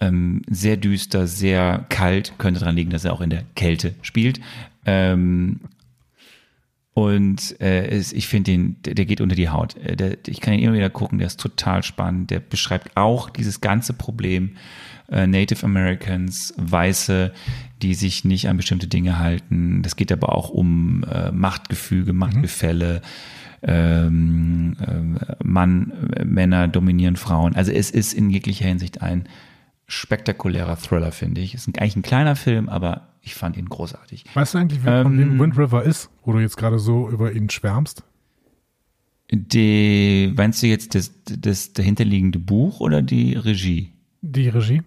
Ähm, 0.00 0.42
sehr 0.48 0.76
düster, 0.76 1.26
sehr 1.26 1.86
kalt, 1.88 2.34
könnte 2.38 2.60
daran 2.60 2.76
liegen, 2.76 2.90
dass 2.90 3.04
er 3.04 3.12
auch 3.12 3.20
in 3.20 3.30
der 3.30 3.44
Kälte 3.54 3.94
spielt. 4.02 4.40
Ähm, 4.86 5.60
Und 6.94 7.60
äh, 7.60 7.86
es, 7.88 8.12
ich 8.12 8.26
finde 8.26 8.50
den, 8.50 8.82
der, 8.82 8.94
der 8.94 9.04
geht 9.06 9.20
unter 9.20 9.36
die 9.36 9.48
Haut. 9.50 9.76
Äh, 9.76 9.94
Der, 9.96 10.18
ich 10.26 10.40
kann 10.40 10.54
ihn 10.54 10.60
immer 10.60 10.74
wieder 10.74 10.90
gucken, 10.90 11.18
der 11.18 11.28
ist 11.28 11.38
total 11.40 11.82
spannend. 11.84 12.30
Der 12.30 12.40
beschreibt 12.40 12.96
auch 12.96 13.30
dieses 13.30 13.60
ganze 13.60 13.92
Problem 13.92 14.56
Native 15.08 15.64
Americans, 15.64 16.52
Weiße, 16.56 17.32
die 17.82 17.94
sich 17.94 18.24
nicht 18.24 18.48
an 18.48 18.56
bestimmte 18.56 18.88
Dinge 18.88 19.18
halten. 19.18 19.82
Das 19.82 19.96
geht 19.96 20.12
aber 20.12 20.34
auch 20.34 20.50
um 20.50 21.04
äh, 21.04 21.32
Machtgefüge, 21.32 22.12
Machtgefälle. 22.12 23.00
Ähm, 23.62 24.76
äh, 24.80 25.34
Mann, 25.42 25.92
äh, 26.14 26.24
Männer 26.24 26.68
dominieren 26.68 27.16
Frauen. 27.16 27.56
Also 27.56 27.72
es 27.72 27.90
ist 27.90 28.12
in 28.12 28.30
jeglicher 28.30 28.66
Hinsicht 28.66 29.02
ein 29.02 29.28
spektakulärer 29.88 30.76
Thriller, 30.76 31.10
finde 31.10 31.40
ich. 31.40 31.54
Es 31.54 31.66
ist 31.66 31.78
eigentlich 31.78 31.96
ein 31.96 32.02
kleiner 32.02 32.36
Film, 32.36 32.68
aber 32.68 33.08
ich 33.22 33.34
fand 33.34 33.56
ihn 33.56 33.68
großartig. 33.68 34.24
Weißt 34.34 34.54
du 34.54 34.58
eigentlich, 34.58 34.84
wer 34.84 35.02
von 35.02 35.12
Ähm, 35.14 35.18
wem 35.18 35.38
Wind 35.40 35.58
River 35.58 35.82
ist, 35.82 36.10
wo 36.24 36.32
du 36.32 36.38
jetzt 36.38 36.56
gerade 36.56 36.78
so 36.78 37.08
über 37.08 37.32
ihn 37.32 37.50
schwärmst? 37.50 38.04
Die, 39.30 40.32
meinst 40.36 40.62
du 40.62 40.66
jetzt 40.68 40.94
das, 40.94 41.12
das 41.24 41.72
dahinterliegende 41.72 42.38
Buch 42.38 42.80
oder 42.80 43.02
die 43.02 43.34
Regie? 43.34 43.92
Die 44.22 44.48
Regie? 44.48 44.82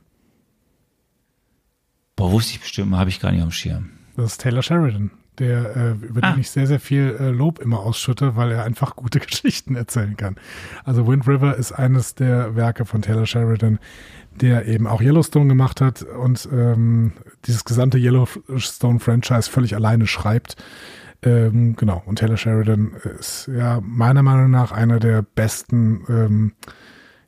Boah, 2.16 2.32
wusste 2.32 2.54
ich 2.54 2.60
bestimmt, 2.62 2.96
habe 2.96 3.10
ich 3.10 3.20
gar 3.20 3.32
nicht 3.32 3.42
am 3.42 3.52
Schirm. 3.52 3.90
Das 4.16 4.34
ist 4.34 4.42
Taylor 4.42 4.62
Sheridan, 4.62 5.12
der, 5.40 5.76
äh, 5.76 5.92
über 6.06 6.22
Ah. 6.24 6.32
den 6.34 6.42
ich 6.42 6.50
sehr, 6.52 6.68
sehr 6.68 6.80
viel 6.80 7.16
äh, 7.20 7.30
Lob 7.30 7.60
immer 7.60 7.80
ausschütte, 7.80 8.36
weil 8.36 8.52
er 8.52 8.64
einfach 8.64 8.96
gute 8.96 9.20
Geschichten 9.26 9.76
erzählen 9.76 10.16
kann. 10.18 10.36
Also 10.84 11.08
Wind 11.08 11.28
River 11.28 11.56
ist 11.56 11.72
eines 11.72 12.14
der 12.16 12.56
Werke 12.56 12.86
von 12.86 13.02
Taylor 13.02 13.26
Sheridan, 13.26 13.80
der 14.40 14.68
eben 14.68 14.88
auch 14.88 15.02
Yellowstone 15.02 15.48
gemacht 15.48 15.82
hat 15.82 16.04
und 16.04 16.48
ähm, 16.52 17.14
dieses 17.46 17.64
gesamte 17.66 17.98
Yellowstone-Franchise 17.98 19.50
völlig 19.50 19.76
alleine 19.76 20.08
schreibt. 20.08 20.56
Ähm, 21.24 21.76
genau, 21.76 22.02
und 22.06 22.18
Taylor 22.20 22.38
Sheridan 22.38 22.94
ist 23.20 23.48
ja 23.48 23.80
meiner 23.82 24.24
Meinung 24.24 24.50
nach 24.52 24.72
einer 24.72 25.00
der 25.00 25.22
besten 25.22 26.04
ähm, 26.10 26.54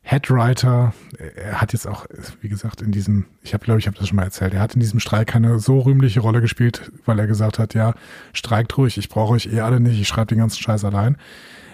Headwriter. 0.04 0.93
Er 1.36 1.62
hat 1.62 1.72
jetzt 1.72 1.88
auch, 1.88 2.06
wie 2.41 2.49
gesagt, 2.49 2.82
in 2.82 2.91
diesem, 2.91 3.26
ich 3.41 3.54
habe 3.54 3.64
glaube 3.64 3.80
ich, 3.80 3.88
habe 3.88 3.97
das 3.97 4.10
schon 4.10 4.18
mal 4.18 4.24
erzählt, 4.24 4.54
er 4.54 4.60
hat 4.60 4.76
in 4.76 4.82
diesem 4.82 4.99
Streik 4.99 5.28
keine 5.28 5.60
so 5.60 5.80
rühmliche 5.80 6.20
Rolle 6.20 6.41
gespielt, 6.41 6.91
weil 7.06 7.18
er 7.20 7.26
gesagt 7.26 7.58
hat, 7.58 7.74
ja, 7.74 7.93
streikt 8.34 8.78
ruhig, 8.78 8.97
ich 8.97 9.10
brauche 9.10 9.34
euch 9.34 9.51
eh 9.51 9.62
alle 9.62 9.80
nicht, 9.80 9.99
ich 9.99 10.08
schreibe 10.08 10.28
den 10.28 10.39
ganzen 10.39 10.62
Scheiß 10.62 10.84
allein. 10.84 11.18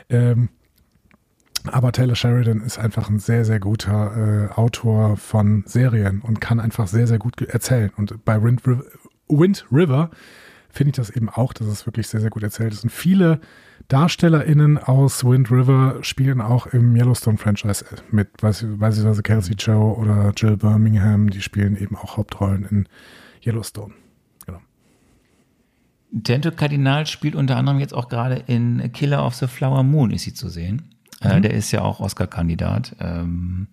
Ähm, 0.10 0.50
aber 1.66 1.92
Taylor 1.92 2.16
Sheridan 2.16 2.62
ist 2.62 2.78
einfach 2.78 3.10
ein 3.10 3.20
sehr, 3.20 3.44
sehr 3.46 3.60
guter 3.60 4.50
äh, 4.52 4.54
Autor 4.54 5.18
von 5.18 5.64
Serien 5.66 6.22
und 6.22 6.40
kann 6.40 6.60
einfach 6.60 6.88
sehr, 6.88 7.08
sehr 7.08 7.20
gut 7.20 7.42
erzählen. 7.42 7.92
Und 7.98 8.24
bei 8.24 8.42
Wind 8.42 8.66
River, 8.66 8.84
Wind 9.28 9.66
River 9.72 10.10
finde 10.70 10.90
ich 10.92 10.96
das 10.96 11.10
eben 11.10 11.30
auch, 11.30 11.52
dass 11.52 11.68
es 11.68 11.86
wirklich 11.86 12.08
sehr, 12.08 12.22
sehr 12.22 12.30
gut 12.30 12.44
erzählt 12.44 12.74
ist. 12.74 12.84
Und 12.84 12.92
viele 12.92 13.42
DarstellerInnen 13.90 14.78
aus 14.78 15.26
Wind 15.26 15.52
River 15.52 15.98
spielen 16.02 16.42
auch 16.42 16.68
im 16.68 16.96
Yellowstone-Franchise 16.96 17.84
mit, 18.12 18.38
beispielsweise 18.38 18.78
beispielsweise 18.78 19.24
Kelsey 19.24 19.56
Joe 19.56 19.98
oder 19.98 20.32
Jill 20.38 20.58
Birmingham, 20.58 21.30
die 21.30 21.42
spielen 21.42 21.76
eben 21.76 21.96
auch 21.96 22.16
Hauptrollen 22.16 22.66
in 22.66 22.88
Yellowstone. 23.44 23.96
Genau. 24.46 24.60
Tento 26.24 26.52
Kardinal 26.52 27.08
spielt 27.08 27.34
unter 27.34 27.58
anderem 27.58 27.80
jetzt 27.80 27.96
auch 27.96 28.10
gerade 28.10 28.44
in 28.46 28.92
Killer 28.94 29.26
of 29.26 29.34
the 29.34 29.48
Flower 29.48 29.82
Moon 29.82 30.12
ist 30.12 30.24
sie 30.24 30.36
zu 30.36 30.50
sehen. 30.50 30.94
Äh, 31.22 31.42
der 31.42 31.54
ist 31.54 31.72
ja 31.72 31.82
auch 31.82 32.00
Oscar-Kandidat. 32.00 32.96
Ähm, 33.00 33.68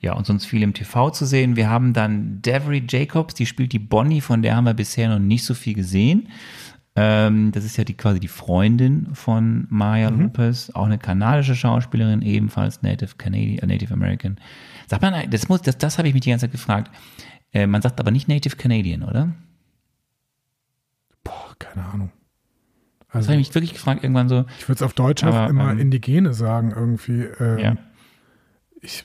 ja, 0.00 0.12
und 0.12 0.26
sonst 0.26 0.44
viel 0.44 0.62
im 0.62 0.74
TV 0.74 1.10
zu 1.10 1.24
sehen. 1.24 1.56
Wir 1.56 1.68
haben 1.68 1.94
dann 1.94 2.42
Devery 2.42 2.84
Jacobs, 2.88 3.34
die 3.34 3.46
spielt 3.46 3.72
die 3.72 3.78
Bonnie, 3.78 4.20
von 4.20 4.42
der 4.42 4.54
haben 4.54 4.64
wir 4.64 4.74
bisher 4.74 5.08
noch 5.08 5.18
nicht 5.18 5.44
so 5.44 5.54
viel 5.54 5.74
gesehen. 5.74 6.28
Ähm, 6.94 7.52
das 7.52 7.64
ist 7.64 7.78
ja 7.78 7.84
die 7.84 7.94
quasi 7.94 8.20
die 8.20 8.28
Freundin 8.28 9.14
von 9.14 9.66
Maya 9.70 10.10
Lopez, 10.10 10.70
auch 10.74 10.84
eine 10.84 10.98
kanadische 10.98 11.54
Schauspielerin, 11.54 12.20
ebenfalls 12.20 12.82
Native 12.82 13.14
Canadian, 13.16 13.58
äh, 13.60 13.66
Native 13.72 13.94
American. 13.94 14.36
Sagt 14.88 15.00
man, 15.00 15.30
das 15.30 15.48
muss, 15.48 15.62
das, 15.62 15.78
das 15.78 15.96
habe 15.96 16.08
ich 16.08 16.14
mich 16.14 16.22
die 16.22 16.30
ganze 16.30 16.44
Zeit 16.46 16.52
gefragt. 16.52 16.90
Äh, 17.54 17.66
man 17.66 17.80
sagt 17.80 17.98
aber 17.98 18.10
nicht 18.10 18.28
Native 18.28 18.56
Canadian, 18.56 19.02
oder? 19.04 19.32
Boah, 21.24 21.54
keine 21.58 21.86
Ahnung. 21.86 22.12
Das 23.08 23.16
Also, 23.16 23.28
habe 23.30 23.40
ich 23.40 23.48
mich 23.48 23.54
wirklich 23.54 23.72
gefragt 23.72 24.02
irgendwann 24.02 24.28
so. 24.28 24.44
ich 24.58 24.68
würde 24.68 24.76
es 24.76 24.82
auf 24.82 24.92
Deutsch 24.94 25.22
auch 25.24 25.34
Aber, 25.34 25.48
immer 25.50 25.70
ähm, 25.72 25.78
Indigene 25.78 26.34
sagen, 26.34 26.72
irgendwie. 26.74 27.22
Ähm, 27.40 27.58
Ja. 27.58 27.76
ich, 28.82 29.04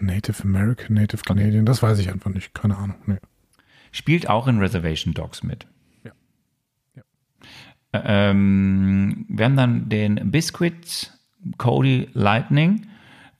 Native 0.00 0.42
American, 0.42 0.94
Native 0.94 1.22
Canadian, 1.22 1.66
das 1.66 1.82
weiß 1.82 1.98
ich 1.98 2.10
einfach 2.10 2.30
nicht. 2.30 2.54
Keine 2.54 2.76
Ahnung. 2.76 2.96
Nee. 3.06 3.18
Spielt 3.92 4.28
auch 4.28 4.48
in 4.48 4.58
Reservation 4.58 5.14
Dogs 5.14 5.42
mit. 5.44 5.66
Ähm, 8.04 9.26
wir 9.28 9.44
haben 9.44 9.56
dann 9.56 9.88
den 9.88 10.30
Biscuit 10.30 11.12
Cody 11.58 12.08
Lightning. 12.14 12.86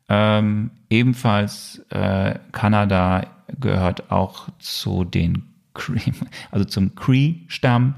Ähm, 0.09 0.71
ebenfalls 0.91 1.85
äh, 1.91 2.39
Kanada 2.53 3.27
gehört 3.61 4.11
auch 4.11 4.49
zu 4.59 5.05
den 5.05 5.45
Cree, 5.75 6.13
also 6.51 6.65
zum 6.65 6.95
Cree-Stamm. 6.95 7.95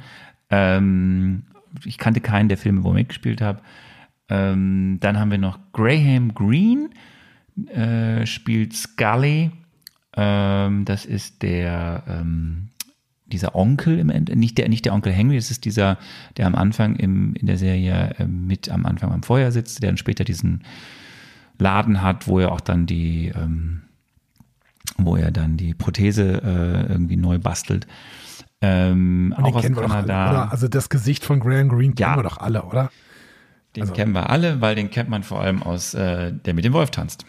Ähm, 0.51 1.43
ich 1.85 1.99
kannte 1.99 2.21
keinen 2.21 2.49
der 2.49 2.59
Filme, 2.59 2.85
wo 2.85 2.89
er 2.89 2.95
mitgespielt 2.95 3.41
hat. 3.41 3.61
Ähm, 4.29 4.99
dann 5.01 5.19
haben 5.19 5.31
wir 5.31 5.39
noch 5.39 5.59
Graham 5.73 6.35
Greene, 6.35 6.91
äh, 7.69 8.27
spielt 8.27 8.75
Scully. 8.75 9.51
Ähm, 10.17 10.85
das 10.85 11.05
ist 11.05 11.43
der 11.43 12.03
ähm, 12.09 12.71
dieser 13.33 13.55
Onkel 13.55 13.99
im 13.99 14.11
Ende, 14.11 14.37
nicht 14.37 14.57
der, 14.59 14.69
nicht 14.69 14.85
der 14.85 14.95
Onkel 14.95 15.13
Henry, 15.13 15.37
das 15.37 15.51
ist 15.51 15.65
dieser, 15.65 15.99
der 16.37 16.47
am 16.47 16.55
Anfang 16.55 16.97
im, 16.97 17.35
in 17.35 17.47
der 17.47 17.59
Serie 17.59 18.15
äh, 18.19 18.27
mit 18.27 18.69
am 18.71 18.87
Anfang 18.87 19.13
am 19.13 19.23
Feuer 19.23 19.51
sitzt, 19.53 19.83
der 19.83 19.91
dann 19.91 19.97
später 19.97 20.25
diesen 20.25 20.63
Laden 21.59 22.03
hat, 22.03 22.29
wo 22.29 22.39
er 22.39 22.53
auch 22.53 22.61
dann 22.61 22.87
die, 22.87 23.33
ähm, 23.35 23.83
wo 24.99 25.17
er 25.17 25.31
dann 25.31 25.57
die 25.57 25.75
Prothese 25.75 26.41
äh, 26.43 26.93
irgendwie 26.93 27.17
neu 27.17 27.39
bastelt. 27.39 27.87
Ähm, 28.63 29.35
Und 29.37 29.45
auch 29.45 29.49
den 29.49 29.55
aus 29.57 29.63
kennen 29.63 29.77
wir 29.77 29.83
doch 29.83 29.91
alle, 29.95 30.07
Kanada. 30.07 30.31
oder? 30.31 30.53
Also 30.53 30.69
das 30.69 30.89
Gesicht 30.89 31.25
von 31.25 31.41
Graham 31.41 31.69
Greene 31.69 31.95
kennen 31.95 32.11
Ja. 32.11 32.17
wir 32.17 32.23
doch 32.23 32.39
alle, 32.39 32.63
oder? 32.63 32.91
Den 33.75 33.83
Also- 33.83 33.93
kennen 33.95 34.13
wir 34.13 34.31
alle, 34.31 34.61
weil 34.61 34.75
den 34.75 34.91
kennt 34.91 35.09
man 35.11 35.23
vor 35.23 35.41
allem 35.41 35.63
aus 35.63 35.95
äh, 35.95 36.33
Der 36.33 36.55
mit 36.55 36.65
dem 36.65 36.73
Wolf 36.73 36.91
tanzt. 36.91 37.27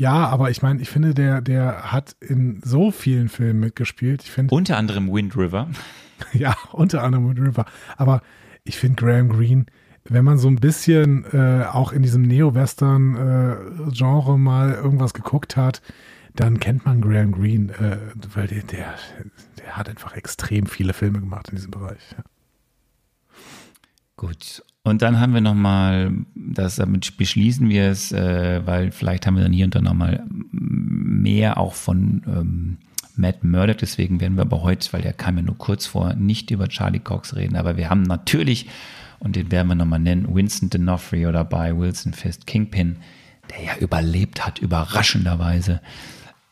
Ja, 0.00 0.26
aber 0.28 0.50
ich 0.50 0.62
meine, 0.62 0.80
ich 0.80 0.88
finde, 0.88 1.12
der, 1.12 1.42
der 1.42 1.92
hat 1.92 2.16
in 2.20 2.62
so 2.64 2.90
vielen 2.90 3.28
Filmen 3.28 3.60
mitgespielt. 3.60 4.22
Ich 4.22 4.30
finde, 4.30 4.54
Unter 4.54 4.78
anderem 4.78 5.12
Wind 5.12 5.36
River. 5.36 5.68
ja, 6.32 6.56
unter 6.72 7.02
anderem 7.02 7.28
Wind 7.28 7.38
River. 7.38 7.66
Aber 7.98 8.22
ich 8.64 8.78
finde 8.78 9.04
Graham 9.04 9.28
Greene, 9.28 9.66
wenn 10.04 10.24
man 10.24 10.38
so 10.38 10.48
ein 10.48 10.56
bisschen 10.56 11.26
äh, 11.34 11.66
auch 11.70 11.92
in 11.92 12.02
diesem 12.02 12.22
Neo-Western-Genre 12.22 14.38
mal 14.38 14.72
irgendwas 14.72 15.12
geguckt 15.12 15.58
hat, 15.58 15.82
dann 16.34 16.60
kennt 16.60 16.86
man 16.86 17.02
Graham 17.02 17.32
Greene, 17.32 17.70
äh, 17.74 17.98
weil 18.34 18.46
der, 18.46 18.62
der, 18.62 18.94
der 19.58 19.76
hat 19.76 19.90
einfach 19.90 20.16
extrem 20.16 20.64
viele 20.64 20.94
Filme 20.94 21.20
gemacht 21.20 21.50
in 21.50 21.56
diesem 21.56 21.72
Bereich. 21.72 22.00
Ja. 22.16 22.24
Gut. 24.16 24.62
Und 24.90 25.02
dann 25.02 25.20
haben 25.20 25.34
wir 25.34 25.40
nochmal, 25.40 26.12
das 26.34 26.76
damit 26.76 27.16
beschließen 27.16 27.68
wir 27.68 27.84
es, 27.84 28.10
äh, 28.10 28.60
weil 28.66 28.90
vielleicht 28.90 29.24
haben 29.24 29.36
wir 29.36 29.44
dann 29.44 29.52
hier 29.52 29.64
und 29.64 29.74
da 29.74 29.80
nochmal 29.80 30.24
mehr 30.50 31.58
auch 31.58 31.74
von 31.74 32.22
ähm, 32.26 32.78
Matt 33.14 33.44
Murdock, 33.44 33.78
deswegen 33.78 34.20
werden 34.20 34.36
wir 34.36 34.42
aber 34.42 34.62
heute, 34.62 34.92
weil 34.92 35.02
der 35.02 35.12
kam 35.12 35.36
ja 35.36 35.42
nur 35.42 35.56
kurz 35.56 35.86
vor, 35.86 36.14
nicht 36.14 36.50
über 36.50 36.66
Charlie 36.68 36.98
Cox 36.98 37.36
reden, 37.36 37.54
aber 37.54 37.76
wir 37.76 37.88
haben 37.88 38.02
natürlich, 38.02 38.68
und 39.20 39.36
den 39.36 39.52
werden 39.52 39.68
wir 39.68 39.76
nochmal 39.76 40.00
nennen, 40.00 40.34
Winston 40.34 40.70
D'Onofrio 40.70 41.30
dabei, 41.30 41.76
Wilson 41.76 42.12
Fist, 42.12 42.48
Kingpin, 42.48 42.96
der 43.50 43.64
ja 43.64 43.76
überlebt 43.78 44.44
hat, 44.44 44.58
überraschenderweise. 44.58 45.80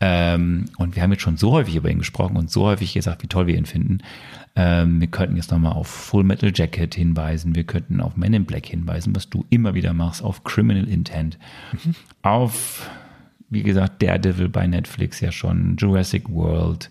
Ähm, 0.01 0.67
und 0.77 0.95
wir 0.95 1.03
haben 1.03 1.11
jetzt 1.11 1.23
schon 1.23 1.37
so 1.37 1.53
häufig 1.53 1.75
über 1.75 1.91
ihn 1.91 1.99
gesprochen 1.99 2.37
und 2.37 2.51
so 2.51 2.67
häufig 2.67 2.95
gesagt, 2.95 3.23
wie 3.23 3.27
toll 3.27 3.49
wir 3.49 3.57
ihn 3.57 3.67
finden. 3.67 3.99
Ähm, 4.55 5.01
wir 5.01 5.09
könnten 5.09 5.37
jetzt 5.37 5.51
nochmal 5.51 5.73
auf 5.73 5.89
Full 5.89 6.25
Metal 6.25 6.53
Jacket 6.55 6.95
hinweisen, 6.95 7.55
wir 7.55 7.65
könnten 7.65 8.01
auf 8.01 8.17
Men 8.17 8.33
in 8.33 8.45
Black 8.45 8.67
hinweisen, 8.67 9.15
was 9.17 9.29
du 9.29 9.45
immer 9.51 9.75
wieder 9.75 9.93
machst, 9.93 10.23
auf 10.23 10.45
Criminal 10.45 10.89
Intent, 10.89 11.39
auf, 12.23 12.89
wie 13.51 13.63
gesagt, 13.63 14.03
Daredevil 14.03 14.49
bei 14.49 14.67
Netflix 14.67 15.21
ja 15.21 15.33
schon, 15.33 15.77
Jurassic 15.77 16.29
World, 16.29 16.91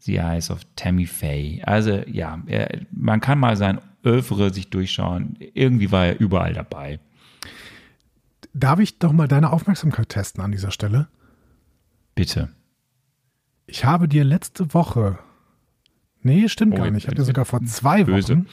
The 0.00 0.16
Eyes 0.16 0.50
of 0.50 0.60
Tammy 0.76 1.06
Faye. 1.06 1.62
Also 1.64 2.02
ja, 2.06 2.42
er, 2.46 2.80
man 2.90 3.20
kann 3.20 3.38
mal 3.38 3.56
sein 3.56 3.80
Övre 4.04 4.52
sich 4.52 4.68
durchschauen. 4.68 5.36
Irgendwie 5.54 5.90
war 5.90 6.06
er 6.06 6.20
überall 6.20 6.52
dabei. 6.52 7.00
Darf 8.52 8.80
ich 8.80 8.98
doch 8.98 9.12
mal 9.12 9.28
deine 9.28 9.50
Aufmerksamkeit 9.50 10.10
testen 10.10 10.44
an 10.44 10.52
dieser 10.52 10.70
Stelle? 10.70 11.08
Bitte. 12.14 12.50
Ich 13.66 13.84
habe 13.84 14.08
dir 14.08 14.24
letzte 14.24 14.72
Woche, 14.74 15.18
nee, 16.22 16.48
stimmt 16.48 16.74
Oh, 16.74 16.76
gar 16.76 16.90
nicht, 16.90 17.04
ich 17.04 17.06
habe 17.06 17.16
dir 17.16 17.24
sogar 17.24 17.44
vor 17.44 17.62
zwei 17.64 18.04
böse. 18.04 18.36
Wochen, 18.36 18.46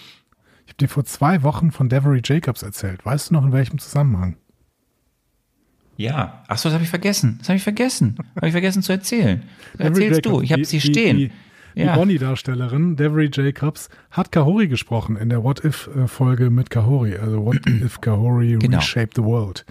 ich 0.65 0.69
habe 0.73 0.77
dir 0.79 0.87
vor 0.89 1.03
zwei 1.05 1.43
Wochen 1.43 1.71
von 1.71 1.89
Devery 1.89 2.21
Jacobs 2.23 2.63
erzählt. 2.63 3.05
Weißt 3.05 3.29
du 3.29 3.33
noch 3.33 3.45
in 3.45 3.51
welchem 3.51 3.77
Zusammenhang? 3.77 4.37
Ja, 5.97 6.43
ach 6.47 6.57
so, 6.57 6.69
das 6.69 6.75
habe 6.75 6.83
ich 6.83 6.89
vergessen. 6.89 7.35
Das 7.39 7.49
habe 7.49 7.57
ich 7.57 7.63
vergessen. 7.63 8.15
Habe 8.35 8.47
ich 8.47 8.53
vergessen 8.53 8.81
zu 8.81 8.91
erzählen. 8.91 9.43
Erzählst 9.77 10.25
du, 10.25 10.29
Jacobs, 10.41 10.43
ich 10.43 10.51
habe 10.53 10.61
die- 10.63 10.81
stehen. 10.81 11.17
Die, 11.17 11.31
Die 11.73 11.81
Ja. 11.83 11.95
Bonnie-Darstellerin, 11.95 12.97
Devery 12.97 13.29
Jacobs, 13.31 13.87
hat 14.09 14.33
Kahori 14.33 14.67
gesprochen 14.67 15.15
in 15.15 15.29
der 15.29 15.41
What-If-Folge 15.43 16.49
mit 16.49 16.69
Kahori. 16.69 17.15
Also 17.15 17.45
What 17.45 17.65
If 17.65 18.01
Kahori 18.01 18.57
Genau. 18.59 18.77
Reshaped 18.79 19.15
the 19.15 19.23
World. 19.23 19.65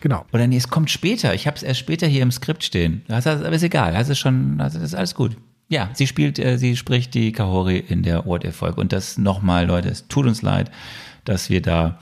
Genau. 0.00 0.24
Oder 0.32 0.46
nee, 0.46 0.56
es 0.56 0.68
kommt 0.68 0.90
später. 0.90 1.34
Ich 1.34 1.46
habe 1.46 1.56
es 1.56 1.62
erst 1.62 1.80
später 1.80 2.06
hier 2.06 2.22
im 2.22 2.30
Skript 2.30 2.62
stehen. 2.64 3.02
Das, 3.08 3.26
ist- 3.26 3.44
aber 3.44 3.50
ist 3.52 3.62
egal. 3.62 3.92
Das 3.92 4.08
ist 4.08 4.18
schon, 4.18 4.60
also 4.60 4.78
das 4.78 4.88
ist 4.90 4.94
alles 4.94 5.14
gut. 5.14 5.36
Ja, 5.68 5.90
sie 5.92 6.06
spielt, 6.06 6.38
äh, 6.38 6.56
sie 6.56 6.76
spricht 6.76 7.12
die 7.14 7.32
Kahori 7.32 7.78
in 7.78 8.02
der 8.02 8.24
What 8.24 8.44
If 8.44 8.56
Folge. 8.56 8.80
Und 8.80 8.92
das 8.92 9.18
nochmal, 9.18 9.66
Leute, 9.66 9.88
es 9.90 10.08
tut 10.08 10.26
uns 10.26 10.40
leid, 10.42 10.70
dass 11.24 11.50
wir 11.50 11.60
da 11.60 11.98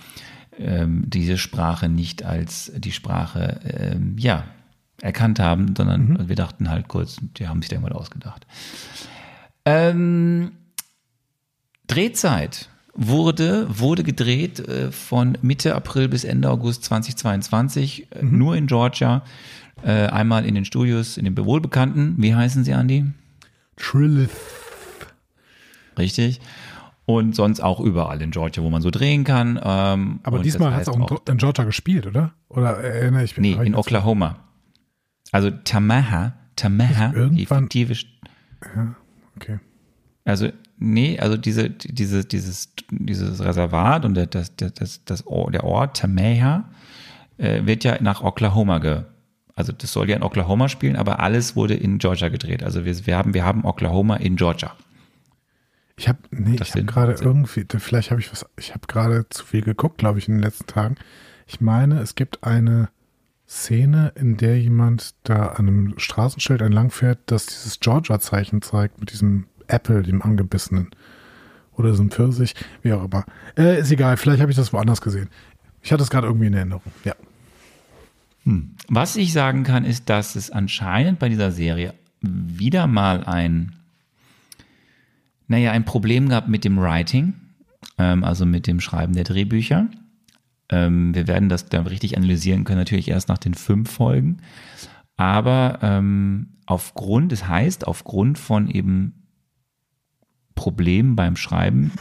ähm, 0.59 1.05
diese 1.09 1.37
Sprache 1.37 1.89
nicht 1.89 2.23
als 2.25 2.71
die 2.77 2.93
Sprache, 2.93 3.61
ähm, 3.65 4.17
ja, 4.19 4.45
erkannt 5.03 5.41
haben, 5.41 5.75
sondern 5.77 6.29
wir 6.29 6.37
dachten 6.37 6.71
halt 6.71 6.89
kurz, 6.89 7.19
die 7.39 7.49
haben 7.49 7.61
sich 7.61 7.69
da 7.69 7.77
irgendwas 7.77 7.99
ausgedacht. 7.99 8.47
Ähm, 9.67 10.53
Drehzeit 11.87 12.69
wurde, 12.97 13.67
wurde 13.69 14.03
gedreht 14.03 14.61
äh, 14.61 14.91
von 14.91 15.37
Mitte 15.43 15.75
April 15.75 16.09
bis 16.09 16.25
Ende 16.25 16.51
August 16.51 16.85
2022, 16.85 18.09
äh, 18.13 18.23
nur 18.25 18.57
in 18.57 18.67
Georgia. 18.67 19.23
Äh, 19.83 20.07
einmal 20.07 20.47
in 20.47 20.55
den 20.55 20.65
Studios, 20.65 21.19
in 21.19 21.27
den 21.27 21.37
wohlbekannten, 21.37 22.15
wie 22.19 22.35
heißen 22.35 22.65
sie, 22.65 22.71
Andy? 22.73 23.05
Trillith. 23.77 24.31
Richtig. 25.99 26.41
Und 27.05 27.37
sonst 27.37 27.61
auch 27.61 27.79
überall 27.81 28.21
in 28.21 28.31
Georgia, 28.33 28.63
wo 28.63 28.71
man 28.71 28.83
so 28.83 28.91
drehen 28.91 29.23
kann. 29.25 29.61
Ähm, 29.63 30.21
Aber 30.25 30.41
diesmal 30.41 30.73
hat 30.73 30.83
es 30.83 30.89
heißt 30.89 30.99
auch 30.99 31.29
in, 31.29 31.37
Georgia 31.37 31.65
gespielt, 31.65 32.07
oder? 32.07 32.33
Oder 32.49 32.79
erinnere 32.79 33.23
ich 33.25 33.37
mich? 33.37 33.57
Nee, 33.57 33.65
in 33.67 33.75
Oklahoma. 33.75 34.39
Also 35.31 35.51
Tamaha, 35.51 36.33
Tamaha, 36.57 37.09
die 37.31 37.47
fiktive 37.47 37.93
St- 37.95 38.07
Okay. 39.37 39.61
Also, 40.25 40.49
nee, 40.79 41.19
also 41.19 41.37
diese, 41.37 41.71
diese, 41.71 42.25
dieses, 42.25 42.73
dieses 42.91 43.43
Reservat 43.43 44.05
und 44.05 44.15
der, 44.15 44.27
das, 44.27 44.55
das, 44.57 45.05
das, 45.05 45.25
der 45.25 45.65
Ort 45.65 45.97
Tameha 45.99 46.69
äh, 47.39 47.65
wird 47.65 47.85
ja 47.85 48.01
nach 48.01 48.23
Oklahoma 48.23 48.79
ge, 48.79 49.03
also 49.55 49.73
das 49.73 49.93
soll 49.93 50.09
ja 50.11 50.17
in 50.17 50.23
Oklahoma 50.23 50.69
spielen, 50.69 50.97
aber 50.97 51.21
alles 51.21 51.57
wurde 51.57 51.75
in 51.75 51.99
Georgia 51.99 52.29
gedreht. 52.29 52.63
Also 52.63 52.85
wir, 52.85 53.07
wir 53.07 53.17
haben, 53.17 53.35
wir 53.35 53.45
haben 53.45 53.65
Oklahoma 53.65 54.17
in 54.17 54.37
Georgia. 54.37 54.75
Ich 55.97 56.09
habe 56.09 56.19
nee, 56.31 56.57
Das 56.57 56.69
ich 56.69 56.75
habe 56.75 56.85
gerade 56.85 57.17
irgendwie, 57.19 57.65
vielleicht 57.79 58.11
habe 58.11 58.21
ich 58.21 58.31
was, 58.31 58.45
ich 58.59 58.75
habe 58.75 58.87
gerade 58.87 59.27
zu 59.31 59.47
viel 59.47 59.63
geguckt, 59.63 59.97
glaube 59.99 60.19
ich, 60.19 60.29
in 60.29 60.35
den 60.35 60.43
letzten 60.43 60.67
Tagen. 60.67 60.97
Ich 61.47 61.61
meine, 61.63 62.01
es 62.01 62.15
gibt 62.15 62.45
eine 62.45 62.91
Szene, 63.49 64.13
in 64.17 64.37
der 64.37 64.61
jemand 64.61 65.15
da 65.23 65.47
an 65.47 65.69
einem 65.69 65.99
Straßenschild 65.99 66.61
entlangfährt, 66.61 67.21
das 67.27 67.47
dieses 67.47 67.81
Georgia-Zeichen 67.81 68.61
zeigt 68.61 69.01
mit 69.01 69.13
diesem 69.13 69.47
Apple, 69.69 70.03
dem 70.03 70.23
angebissenen. 70.23 70.91
Oder 71.73 71.95
so 71.95 72.03
ein 72.03 72.11
Pfirsich, 72.11 72.55
wie 72.83 72.93
auch 72.93 73.05
immer. 73.05 73.25
Äh, 73.57 73.81
ist 73.81 73.91
egal, 73.91 74.17
vielleicht 74.17 74.41
habe 74.41 74.51
ich 74.51 74.57
das 74.57 74.73
woanders 74.73 75.01
gesehen. 75.03 75.29
Ich 75.83 75.93
hatte 75.93 76.03
es 76.03 76.11
gerade 76.11 76.27
irgendwie 76.27 76.47
in 76.47 76.55
Erinnerung. 76.55 76.83
Ja. 77.05 77.15
Was 78.89 79.17
ich 79.17 79.33
sagen 79.33 79.65
kann, 79.65 79.85
ist, 79.85 80.09
dass 80.09 80.37
es 80.37 80.51
anscheinend 80.51 81.19
bei 81.19 81.29
dieser 81.29 81.51
Serie 81.51 81.95
wieder 82.21 82.87
mal 82.87 83.25
ein, 83.25 83.75
naja, 85.49 85.73
ein 85.73 85.85
Problem 85.85 86.29
gab 86.29 86.49
mit 86.49 86.65
dem 86.65 86.79
Writing, 86.79 87.35
ähm, 87.99 88.23
also 88.23 88.47
mit 88.47 88.67
dem 88.67 88.81
Schreiben 88.81 89.15
der 89.15 89.25
Drehbücher. 89.25 89.89
Ähm, 90.69 91.15
wir 91.15 91.27
werden 91.27 91.49
das 91.49 91.69
dann 91.69 91.87
richtig 91.87 92.17
analysieren 92.17 92.65
können, 92.65 92.79
natürlich 92.79 93.09
erst 93.09 93.29
nach 93.29 93.39
den 93.39 93.55
fünf 93.55 93.91
Folgen. 93.91 94.39
Aber 95.17 95.81
ähm, 95.83 96.51
aufgrund, 96.67 97.33
das 97.33 97.49
heißt, 97.49 97.87
aufgrund 97.87 98.39
von 98.39 98.69
eben 98.69 99.26
Problemen 100.57 101.15
beim 101.15 101.37
Schreiben 101.37 101.93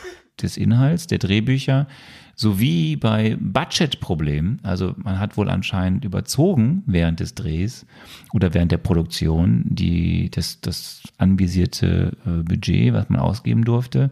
des 0.42 0.58
Inhalts, 0.58 1.06
der 1.06 1.20
Drehbücher, 1.20 1.88
sowie 2.36 2.98
bei 2.98 3.38
Budgetproblemen, 3.40 4.60
also 4.64 4.94
man 4.98 5.20
hat 5.20 5.38
wohl 5.38 5.50
anscheinend 5.50 6.04
überzogen 6.04 6.84
während 6.86 7.22
des 7.22 7.34
Drehs 7.34 7.86
oder 8.34 8.54
während 8.54 8.72
der 8.74 8.78
Produktion 8.78 9.64
die, 9.66 10.30
das, 10.32 10.60
das 10.60 11.04
anvisierte 11.18 12.18
äh, 12.26 12.44
Budget, 12.44 12.94
was 12.94 13.10
man 13.10 13.22
ausgeben 13.22 13.64
durfte. 13.64 14.12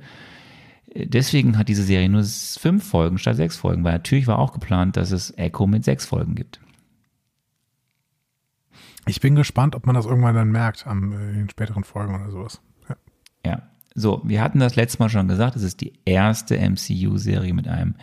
Deswegen 0.96 1.58
hat 1.58 1.70
diese 1.70 1.84
Serie 1.84 2.08
nur 2.08 2.24
fünf 2.24 2.88
Folgen 2.88 3.18
statt 3.18 3.36
sechs 3.36 3.58
Folgen, 3.58 3.84
weil 3.84 3.94
natürlich 3.94 4.28
war 4.28 4.40
auch 4.40 4.54
geplant, 4.54 4.96
dass 4.96 5.12
es 5.12 5.38
Echo 5.38 5.68
mit 5.68 5.84
sechs 5.84 6.06
Folgen 6.06 6.36
gibt. 6.36 6.62
Ich 9.06 9.20
bin 9.20 9.36
gespannt, 9.36 9.76
ob 9.76 9.86
man 9.86 9.96
das 9.96 10.06
irgendwann 10.06 10.36
dann 10.36 10.52
merkt 10.52 10.88
am, 10.88 11.12
äh, 11.12 11.30
in 11.32 11.36
den 11.40 11.50
späteren 11.50 11.84
Folgen 11.84 12.16
oder 12.16 12.32
sowas. 12.32 12.62
Ja. 12.88 12.96
Ja, 13.46 13.73
so, 13.96 14.22
wir 14.24 14.42
hatten 14.42 14.60
das 14.60 14.76
letzte 14.76 15.00
Mal 15.00 15.10
schon 15.10 15.28
gesagt, 15.28 15.56
es 15.56 15.64
ist 15.64 15.82
die 15.82 15.94
erste 16.06 16.58
MCU-Serie 16.58 17.54
mit 17.54 17.68
einem 17.68 17.96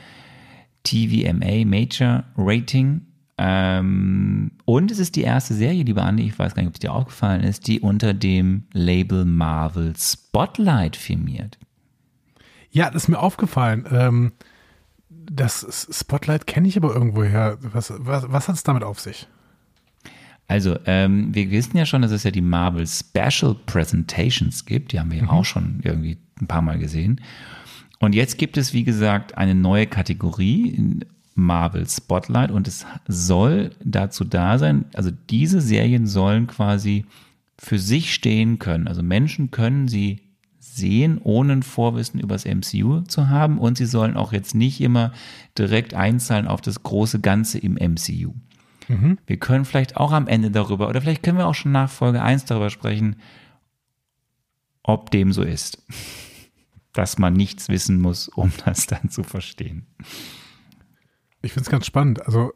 TVMA 0.85 1.65
Major 1.65 2.25
Rating. 2.37 3.03
Ähm, 3.39 4.53
und 4.67 4.91
es 4.91 4.99
ist 4.99 5.17
die 5.17 5.23
erste 5.23 5.55
Serie, 5.55 5.83
lieber 5.83 6.05
Andi, 6.05 6.25
ich 6.25 6.39
weiß 6.39 6.55
gar 6.55 6.63
nicht, 6.63 6.69
ob 6.69 6.75
es 6.75 6.81
dir 6.81 6.93
aufgefallen 6.93 7.43
ist, 7.43 7.67
die 7.67 7.81
unter 7.81 8.15
dem 8.15 8.65
Label 8.73 9.25
Marvel 9.25 9.95
Spotlight 9.97 10.97
firmiert. 10.97 11.59
Ja, 12.71 12.91
das 12.91 13.05
ist 13.05 13.09
mir 13.09 13.19
aufgefallen. 13.19 13.87
Ähm, 13.91 14.33
das 15.09 15.89
Spotlight 15.91 16.47
kenne 16.47 16.69
ich 16.69 16.77
aber 16.77 16.95
irgendwoher. 16.95 17.59
Was, 17.61 17.93
was, 17.97 18.31
was 18.31 18.49
hat 18.49 18.57
es 18.57 18.63
damit 18.63 18.85
auf 18.85 19.01
sich? 19.01 19.27
Also, 20.51 20.77
ähm, 20.87 21.33
wir 21.33 21.49
wissen 21.53 21.77
ja 21.77 21.87
schon, 21.87 22.03
dass 22.03 22.11
es 22.11 22.25
ja 22.25 22.33
die 22.33 22.41
Marvel 22.41 22.85
Special 22.85 23.55
Presentations 23.67 24.67
gibt. 24.67 24.91
Die 24.91 24.99
haben 24.99 25.13
wir 25.13 25.19
ja 25.19 25.29
auch 25.31 25.45
schon 25.45 25.79
irgendwie 25.85 26.17
ein 26.41 26.49
paar 26.49 26.61
Mal 26.61 26.77
gesehen. 26.81 27.21
Und 28.01 28.17
jetzt 28.17 28.37
gibt 28.37 28.57
es, 28.57 28.73
wie 28.73 28.83
gesagt, 28.83 29.39
eine 29.39 29.55
neue 29.55 29.87
Kategorie 29.87 30.71
in 30.71 31.05
Marvel 31.37 31.89
Spotlight 31.89 32.51
und 32.51 32.67
es 32.67 32.85
soll 33.07 33.71
dazu 33.85 34.25
da 34.25 34.59
sein, 34.59 34.87
also 34.93 35.13
diese 35.31 35.61
Serien 35.61 36.09
sollen 36.09 36.49
quasi 36.49 37.05
für 37.57 37.79
sich 37.79 38.13
stehen 38.13 38.59
können. 38.59 38.89
Also 38.89 39.05
Menschen 39.05 39.53
können 39.53 39.87
sie 39.87 40.19
sehen, 40.59 41.21
ohne 41.23 41.53
ein 41.53 41.63
Vorwissen 41.63 42.19
über 42.19 42.35
das 42.35 42.45
MCU 42.45 43.03
zu 43.03 43.29
haben 43.29 43.57
und 43.59 43.79
sie 43.79 43.87
sollen 43.87 44.17
auch 44.17 44.33
jetzt 44.33 44.57
nicht 44.57 44.81
immer 44.81 45.13
direkt 45.57 45.95
einzahlen 45.95 46.49
auf 46.49 46.61
das 46.61 46.83
große 46.83 47.21
Ganze 47.21 47.59
im 47.61 47.75
MCU. 47.75 48.35
Wir 49.27 49.37
können 49.39 49.65
vielleicht 49.65 49.97
auch 49.97 50.13
am 50.13 50.27
Ende 50.27 50.51
darüber, 50.51 50.89
oder 50.89 51.01
vielleicht 51.01 51.23
können 51.23 51.39
wir 51.39 51.47
auch 51.47 51.55
schon 51.55 51.73
nach 51.73 51.91
Folge 51.91 52.23
1 52.23 52.45
darüber 52.47 52.71
sprechen, 52.71 53.17
ob 54.83 55.11
dem 55.11 55.33
so 55.33 55.43
ist. 55.43 55.83
Dass 56.93 57.19
man 57.19 57.35
nichts 57.35 57.69
wissen 57.69 58.01
muss, 58.01 58.29
um 58.29 58.53
das 58.65 58.87
dann 58.87 59.11
zu 59.11 59.23
verstehen. 59.23 59.87
Ich 61.43 61.53
finde 61.53 61.67
es 61.67 61.71
ganz 61.71 61.87
spannend. 61.87 62.27
Also, 62.27 62.53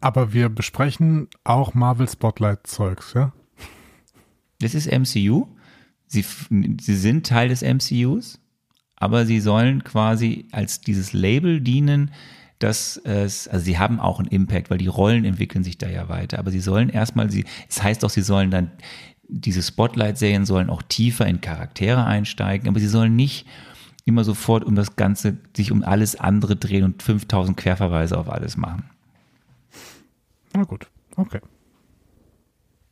aber 0.00 0.32
wir 0.32 0.48
besprechen 0.48 1.28
auch 1.44 1.74
Marvel 1.74 2.08
Spotlight 2.08 2.66
Zeugs, 2.66 3.12
ja? 3.14 3.32
Das 4.60 4.74
ist 4.74 4.90
MCU. 4.90 5.48
Sie, 6.06 6.24
sie 6.80 6.96
sind 6.96 7.26
Teil 7.26 7.48
des 7.48 7.62
MCUs, 7.62 8.40
aber 8.94 9.26
sie 9.26 9.40
sollen 9.40 9.84
quasi 9.84 10.48
als 10.52 10.80
dieses 10.80 11.12
Label 11.12 11.60
dienen, 11.60 12.12
dass 12.58 12.96
es, 12.98 13.48
also 13.48 13.64
sie 13.64 13.78
haben 13.78 14.00
auch 14.00 14.18
einen 14.18 14.28
Impact, 14.28 14.70
weil 14.70 14.78
die 14.78 14.86
Rollen 14.86 15.24
entwickeln 15.24 15.64
sich 15.64 15.78
da 15.78 15.88
ja 15.88 16.08
weiter, 16.08 16.38
aber 16.38 16.50
sie 16.50 16.60
sollen 16.60 16.88
erstmal, 16.88 17.30
sie, 17.30 17.44
es 17.68 17.82
heißt 17.82 18.02
doch, 18.02 18.10
sie 18.10 18.22
sollen 18.22 18.50
dann, 18.50 18.70
diese 19.28 19.62
Spotlight-Serien 19.62 20.46
sollen 20.46 20.70
auch 20.70 20.82
tiefer 20.82 21.26
in 21.26 21.40
Charaktere 21.40 22.04
einsteigen, 22.04 22.68
aber 22.68 22.80
sie 22.80 22.88
sollen 22.88 23.16
nicht 23.16 23.46
immer 24.04 24.24
sofort 24.24 24.64
um 24.64 24.74
das 24.76 24.96
Ganze, 24.96 25.36
sich 25.54 25.72
um 25.72 25.82
alles 25.82 26.16
andere 26.16 26.56
drehen 26.56 26.84
und 26.84 27.02
5000 27.02 27.56
Querverweise 27.56 28.16
auf 28.16 28.30
alles 28.30 28.56
machen. 28.56 28.84
Na 30.54 30.64
gut, 30.64 30.86
okay. 31.16 31.40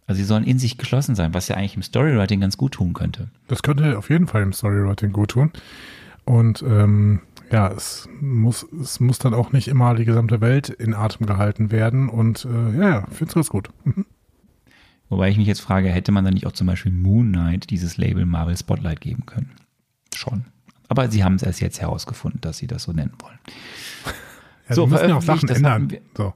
Also 0.06 0.18
sie 0.20 0.26
sollen 0.26 0.44
in 0.44 0.58
sich 0.58 0.76
geschlossen 0.76 1.14
sein, 1.14 1.32
was 1.32 1.48
ja 1.48 1.56
eigentlich 1.56 1.76
im 1.76 1.82
Storywriting 1.82 2.40
ganz 2.40 2.58
gut 2.58 2.72
tun 2.72 2.92
könnte. 2.92 3.28
Das 3.48 3.62
könnte 3.62 3.96
auf 3.96 4.10
jeden 4.10 4.26
Fall 4.26 4.42
im 4.42 4.52
Storywriting 4.52 5.12
gut 5.12 5.30
tun. 5.30 5.50
Und 6.24 6.62
ähm, 6.62 7.20
ja, 7.52 7.68
es 7.68 8.08
muss, 8.20 8.64
es 8.80 9.00
muss 9.00 9.18
dann 9.18 9.34
auch 9.34 9.52
nicht 9.52 9.68
immer 9.68 9.94
die 9.94 10.04
gesamte 10.04 10.40
Welt 10.40 10.68
in 10.68 10.94
Atem 10.94 11.26
gehalten 11.26 11.70
werden. 11.70 12.08
Und 12.08 12.44
äh, 12.46 12.76
ja, 12.78 12.88
ja, 12.88 13.06
finde 13.10 13.26
es 13.30 13.34
ganz 13.34 13.48
gut. 13.50 13.70
Mhm. 13.84 14.06
Wobei 15.08 15.28
ich 15.28 15.36
mich 15.36 15.46
jetzt 15.46 15.60
frage, 15.60 15.88
hätte 15.90 16.12
man 16.12 16.24
dann 16.24 16.34
nicht 16.34 16.46
auch 16.46 16.52
zum 16.52 16.66
Beispiel 16.66 16.90
Moon 16.92 17.28
Knight 17.30 17.70
dieses 17.70 17.96
Label 17.98 18.24
Marvel 18.26 18.56
Spotlight 18.56 19.00
geben 19.00 19.26
können? 19.26 19.50
Schon. 20.14 20.46
Aber 20.88 21.10
sie 21.10 21.22
haben 21.24 21.34
es 21.34 21.42
erst 21.42 21.60
jetzt 21.60 21.80
herausgefunden, 21.80 22.40
dass 22.40 22.58
sie 22.58 22.66
das 22.66 22.82
so 22.84 22.92
nennen 22.92 23.12
wollen. 23.20 23.38
Ja, 24.66 24.74
So, 24.76 24.86
wir 24.86 24.92
müssen 24.92 25.08
ja 25.10 25.16
auch 25.16 25.22
Sachen 25.22 25.46
ändern. 25.50 25.90
wir- 25.90 26.00
So. 26.16 26.32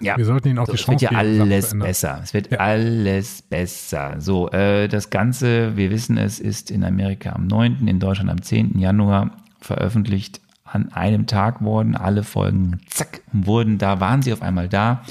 Ja. 0.00 0.16
Wir 0.16 0.24
sollten 0.24 0.48
ihnen 0.48 0.58
auch 0.58 0.64
So, 0.64 0.72
die 0.72 0.78
es 0.78 0.84
Chance 0.86 1.02
wird 1.02 1.12
ja 1.12 1.22
geben, 1.22 1.40
alles 1.42 1.78
besser. 1.78 2.20
Es 2.22 2.32
wird 2.32 2.50
Ja. 2.50 2.56
alles 2.58 3.42
besser. 3.42 4.14
So, 4.18 4.50
äh, 4.50 4.88
das 4.88 5.10
Ganze, 5.10 5.76
wir 5.76 5.90
wissen 5.90 6.16
es, 6.16 6.40
ist 6.40 6.70
in 6.70 6.84
Amerika 6.84 7.32
am 7.32 7.46
9., 7.46 7.86
in 7.86 8.00
Deutschland 8.00 8.30
am 8.30 8.40
10. 8.40 8.78
Januar 8.78 9.32
veröffentlicht. 9.60 10.40
An 10.64 10.92
einem 10.92 11.26
Tag 11.26 11.62
wurden 11.62 11.96
alle 11.96 12.22
Folgen, 12.22 12.80
zack, 12.88 13.22
wurden 13.32 13.78
da, 13.78 14.00
waren 14.00 14.22
sie 14.22 14.32
auf 14.32 14.42
einmal 14.42 14.68
da. 14.68 15.02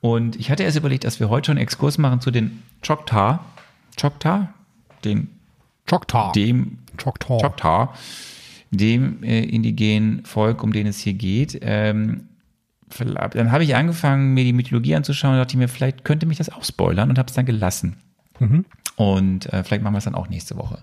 Und 0.00 0.36
ich 0.36 0.50
hatte 0.50 0.62
erst 0.62 0.76
überlegt, 0.76 1.04
dass 1.04 1.20
wir 1.20 1.28
heute 1.28 1.46
schon 1.46 1.56
einen 1.58 1.62
Exkurs 1.62 1.98
machen 1.98 2.20
zu 2.20 2.30
den 2.30 2.62
Choctaw. 2.82 3.40
Choctaw? 3.98 4.48
Den 5.04 5.28
Choctaw. 5.86 6.32
dem 6.32 6.78
Choctaw. 6.96 7.38
Choctaw, 7.40 7.88
dem 8.70 9.22
äh, 9.22 9.42
indigenen 9.44 10.24
Volk, 10.24 10.62
um 10.62 10.72
den 10.72 10.86
es 10.86 10.98
hier 10.98 11.14
geht. 11.14 11.58
Ähm, 11.62 12.28
dann 12.88 13.50
habe 13.50 13.64
ich 13.64 13.74
angefangen, 13.74 14.34
mir 14.34 14.44
die 14.44 14.52
Mythologie 14.52 14.94
anzuschauen 14.94 15.34
und 15.34 15.40
dachte 15.40 15.56
mir, 15.56 15.68
vielleicht 15.68 16.04
könnte 16.04 16.26
mich 16.26 16.38
das 16.38 16.50
auch 16.50 16.64
spoilern 16.64 17.10
und 17.10 17.18
habe 17.18 17.28
es 17.28 17.34
dann 17.34 17.46
gelassen. 17.46 17.96
Und 18.96 19.52
äh, 19.52 19.64
vielleicht 19.64 19.82
machen 19.82 19.94
wir 19.94 19.98
es 19.98 20.04
dann 20.04 20.14
auch 20.14 20.28
nächste 20.28 20.56
Woche. 20.56 20.78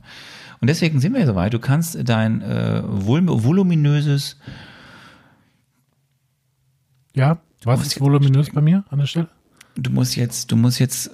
Und 0.59 0.69
deswegen 0.69 0.99
sind 0.99 1.13
wir 1.13 1.21
ja 1.21 1.25
soweit. 1.25 1.53
Du 1.53 1.59
kannst 1.59 1.97
dein 2.07 2.41
äh, 2.41 2.83
vol 2.85 3.21
voluminöses, 3.27 4.37
Ja, 7.15 7.39
was 7.63 7.85
ist 7.85 7.99
voluminös 7.99 8.49
bei 8.51 8.61
mir 8.61 8.83
an 8.89 8.99
der 8.99 9.05
Stelle? 9.05 9.27
du 9.75 9.89
musst 9.91 10.15
jetzt, 10.17 10.51
du 10.51 10.55
musst 10.57 10.79
jetzt 10.79 11.11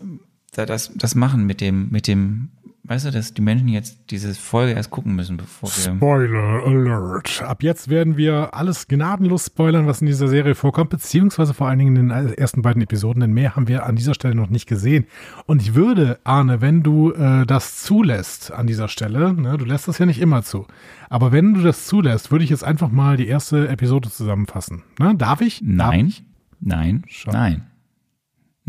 da- 0.54 0.66
das, 0.66 0.92
das 0.96 1.14
machen 1.16 1.46
mit 1.46 1.62
dem, 1.62 1.90
mit 1.92 2.08
dem, 2.08 2.50
weißt 2.88 3.06
du, 3.06 3.12
dass 3.12 3.34
die 3.34 3.42
Menschen 3.42 3.68
jetzt 3.68 4.00
diese 4.10 4.34
Folge 4.34 4.74
erst 4.74 4.90
gucken 4.90 5.16
müssen, 5.16 5.38
bevor 5.38 5.70
wir. 5.70 5.96
Spoiler 5.96 6.64
Alert. 6.66 7.42
Ab 7.42 7.64
jetzt 7.64 7.90
werden 7.90 8.18
wir 8.18 8.54
alles 8.54 8.88
gnadenlos 8.88 9.48
spoilern, 9.48 9.88
was 9.88 10.02
in 10.02 10.08
dieser 10.08 10.28
Serie 10.28 10.56
vorkommt, 10.56 10.90
beziehungsweise 10.90 11.54
vor 11.54 11.68
allen 11.68 11.80
Dingen 11.80 11.96
in 11.96 12.10
den 12.10 12.34
ersten 12.34 12.62
beiden 12.62 12.82
Episoden, 12.82 13.20
denn 13.20 13.34
mehr 13.34 13.56
haben 13.56 13.68
wir 13.68 13.86
an 13.86 13.96
dieser 13.96 14.14
Stelle 14.14 14.36
noch 14.36 14.50
nicht 14.50 14.68
gesehen. 14.68 15.06
Und 15.46 15.62
ich 15.62 15.76
würde, 15.76 16.20
Arne, 16.24 16.62
wenn 16.62 16.84
du 16.84 17.12
äh, 17.12 17.46
das 17.46 17.84
zulässt 17.84 18.52
an 18.52 18.68
dieser 18.68 18.88
Stelle, 18.88 19.34
ne, 19.34 19.58
du 19.58 19.66
lässt 19.66 19.88
das 19.88 19.98
ja 19.98 20.06
nicht 20.06 20.22
immer 20.22 20.44
zu, 20.44 20.66
aber 21.10 21.32
wenn 21.32 21.54
du 21.54 21.62
das 21.62 21.86
zulässt, 21.86 22.32
würde 22.32 22.44
ich 22.44 22.50
jetzt 22.50 22.64
einfach 22.64 22.90
mal 22.90 23.18
die 23.18 23.28
erste 23.28 23.68
Episode 23.68 24.10
zusammenfassen. 24.10 24.84
Ne? 25.00 25.16
Darf 25.16 25.42
ich? 25.42 25.60
Darf 25.60 25.92
Nein, 25.92 26.08
ich? 26.08 26.24
nein, 26.60 27.04
Schon. 27.08 27.34
nein. 27.34 27.68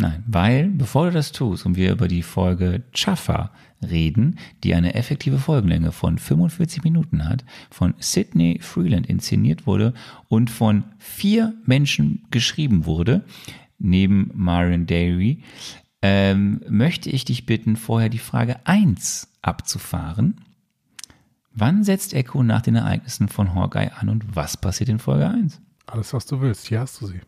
Nein, 0.01 0.23
weil 0.29 0.69
bevor 0.69 1.07
du 1.07 1.13
das 1.13 1.33
tust 1.33 1.67
und 1.67 1.75
wir 1.77 1.91
über 1.91 2.07
die 2.07 2.23
Folge 2.23 2.85
Chaffa 2.93 3.51
reden, 3.83 4.39
die 4.65 4.75
eine 4.75 4.95
effektive 4.95 5.39
Folgenlänge 5.39 5.93
von 5.93 6.19
45 6.19 6.85
Minuten 6.85 7.29
hat, 7.29 7.45
von 7.71 7.95
Sidney 7.99 8.59
Freeland 8.61 9.07
inszeniert 9.07 9.67
wurde 9.67 9.95
und 10.29 10.51
von 10.51 10.85
vier 10.99 11.55
Menschen 11.65 12.27
geschrieben 12.31 12.87
wurde, 12.87 13.25
neben 13.79 14.31
Marion 14.35 14.87
Dairy, 14.87 15.43
ähm, 16.03 16.61
möchte 16.69 17.11
ich 17.11 17.25
dich 17.25 17.47
bitten, 17.47 17.77
vorher 17.77 18.09
die 18.09 18.19
Frage 18.19 18.67
1 18.67 19.29
abzufahren. 19.43 20.41
Wann 21.53 21.83
setzt 21.83 22.15
Echo 22.15 22.43
nach 22.43 22.63
den 22.63 22.77
Ereignissen 22.77 23.29
von 23.29 23.55
Hawkeye 23.55 23.91
an 23.99 24.09
und 24.09 24.37
was 24.37 24.57
passiert 24.57 24.91
in 24.91 25.01
Folge 25.01 25.29
1? 25.29 25.61
Alles, 25.87 26.13
was 26.13 26.27
du 26.27 26.41
willst. 26.41 26.69
Hier 26.69 26.81
hast 26.81 27.01
du 27.01 27.07
sie. 27.07 27.21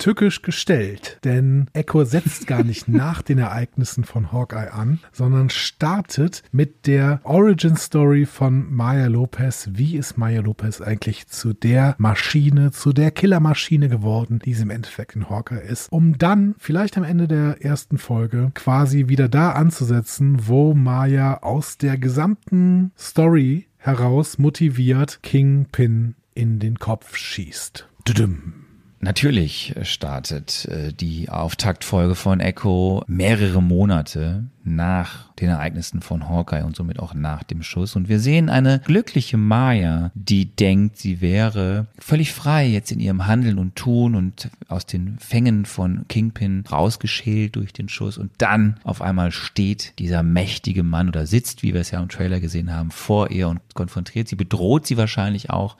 Tückisch 0.00 0.40
gestellt, 0.40 1.18
denn 1.24 1.68
Echo 1.74 2.04
setzt 2.04 2.46
gar 2.46 2.64
nicht 2.64 2.88
nach 2.88 3.20
den 3.20 3.36
Ereignissen 3.36 4.04
von 4.04 4.32
Hawkeye 4.32 4.72
an, 4.72 4.98
sondern 5.12 5.50
startet 5.50 6.42
mit 6.52 6.86
der 6.86 7.20
Origin 7.22 7.76
Story 7.76 8.24
von 8.24 8.72
Maya 8.72 9.08
Lopez. 9.08 9.68
Wie 9.72 9.98
ist 9.98 10.16
Maya 10.16 10.40
Lopez 10.40 10.80
eigentlich 10.80 11.26
zu 11.26 11.52
der 11.52 11.96
Maschine, 11.98 12.70
zu 12.70 12.94
der 12.94 13.10
Killermaschine 13.10 13.90
geworden, 13.90 14.40
die 14.42 14.54
sie 14.54 14.62
im 14.62 14.70
Endeffekt 14.70 15.16
in 15.16 15.28
Hawkeye 15.28 15.60
ist, 15.60 15.92
um 15.92 16.16
dann 16.16 16.54
vielleicht 16.58 16.96
am 16.96 17.04
Ende 17.04 17.28
der 17.28 17.62
ersten 17.62 17.98
Folge 17.98 18.52
quasi 18.54 19.08
wieder 19.08 19.28
da 19.28 19.52
anzusetzen, 19.52 20.48
wo 20.48 20.72
Maya 20.72 21.42
aus 21.42 21.76
der 21.76 21.98
gesamten 21.98 22.92
Story 22.98 23.66
heraus 23.76 24.38
motiviert 24.38 25.20
Kingpin 25.22 26.14
in 26.32 26.58
den 26.58 26.78
Kopf 26.78 27.16
schießt. 27.16 27.86
Düdüm. 28.08 28.59
Natürlich 29.02 29.74
startet 29.82 30.66
äh, 30.66 30.92
die 30.92 31.30
Auftaktfolge 31.30 32.14
von 32.14 32.38
Echo 32.38 33.02
mehrere 33.06 33.62
Monate 33.62 34.44
nach 34.62 35.32
den 35.36 35.48
Ereignissen 35.48 36.02
von 36.02 36.28
Hawkeye 36.28 36.64
und 36.64 36.76
somit 36.76 36.98
auch 36.98 37.14
nach 37.14 37.42
dem 37.42 37.62
Schuss. 37.62 37.96
Und 37.96 38.10
wir 38.10 38.20
sehen 38.20 38.50
eine 38.50 38.78
glückliche 38.80 39.38
Maya, 39.38 40.10
die 40.14 40.54
denkt, 40.54 40.98
sie 40.98 41.22
wäre 41.22 41.86
völlig 41.98 42.34
frei 42.34 42.66
jetzt 42.66 42.92
in 42.92 43.00
ihrem 43.00 43.26
Handeln 43.26 43.58
und 43.58 43.74
Tun 43.74 44.14
und 44.14 44.50
aus 44.68 44.84
den 44.84 45.18
Fängen 45.18 45.64
von 45.64 46.04
Kingpin 46.08 46.64
rausgeschält 46.70 47.56
durch 47.56 47.72
den 47.72 47.88
Schuss. 47.88 48.18
Und 48.18 48.32
dann 48.36 48.78
auf 48.84 49.00
einmal 49.00 49.32
steht 49.32 49.98
dieser 49.98 50.22
mächtige 50.22 50.82
Mann 50.82 51.08
oder 51.08 51.24
sitzt, 51.26 51.62
wie 51.62 51.72
wir 51.72 51.80
es 51.80 51.90
ja 51.90 52.02
im 52.02 52.10
Trailer 52.10 52.38
gesehen 52.38 52.70
haben, 52.70 52.90
vor 52.90 53.30
ihr 53.30 53.48
und 53.48 53.60
konfrontiert 53.72 54.28
sie, 54.28 54.36
bedroht 54.36 54.86
sie 54.86 54.98
wahrscheinlich 54.98 55.48
auch. 55.48 55.78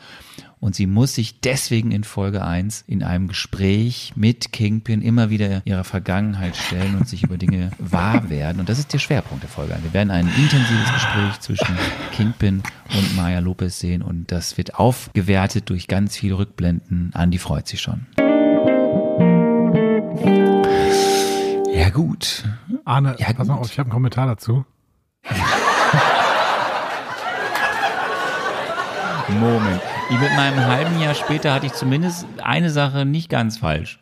Und 0.61 0.75
sie 0.75 0.87
muss 0.87 1.15
sich 1.15 1.41
deswegen 1.41 1.91
in 1.91 2.05
Folge 2.05 2.45
1 2.45 2.85
in 2.87 3.03
einem 3.03 3.29
Gespräch 3.29 4.13
mit 4.15 4.53
Kingpin 4.53 5.01
immer 5.01 5.31
wieder 5.31 5.63
ihrer 5.65 5.85
Vergangenheit 5.85 6.55
stellen 6.55 6.97
und 6.97 7.09
sich 7.09 7.23
über 7.23 7.39
Dinge 7.39 7.71
wahr 7.79 8.29
werden. 8.29 8.61
Und 8.61 8.69
das 8.69 8.79
ist 8.79 8.93
der 8.93 8.99
Schwerpunkt 8.99 9.43
der 9.43 9.49
Folge. 9.49 9.75
Wir 9.83 9.95
werden 9.95 10.11
ein 10.11 10.27
intensives 10.29 10.93
Gespräch 10.93 11.41
zwischen 11.41 11.79
Kingpin 12.13 12.63
und 12.95 13.17
Maya 13.17 13.39
Lopez 13.39 13.79
sehen 13.81 14.03
und 14.03 14.31
das 14.31 14.59
wird 14.59 14.75
aufgewertet 14.75 15.71
durch 15.71 15.89
ganz 15.89 16.17
viele 16.19 16.37
Rückblenden. 16.37 17.13
Andi 17.15 17.39
freut 17.39 17.67
sich 17.67 17.81
schon. 17.81 18.07
Ja 21.73 21.89
gut. 21.89 22.45
Arne, 22.85 23.17
Ja, 23.19 23.33
pass 23.33 23.49
mal 23.49 23.55
auf, 23.55 23.71
ich 23.71 23.79
habe 23.79 23.87
einen 23.87 23.95
Kommentar 23.95 24.27
dazu. 24.27 24.67
Moment. 29.41 29.81
Ich 30.11 30.19
mit 30.19 30.35
meinem 30.35 30.59
halben 30.67 31.01
Jahr 31.01 31.15
später 31.15 31.55
hatte 31.55 31.67
ich 31.67 31.73
zumindest 31.73 32.27
eine 32.43 32.71
Sache 32.71 33.05
nicht 33.05 33.31
ganz 33.31 33.59
falsch. 33.59 34.01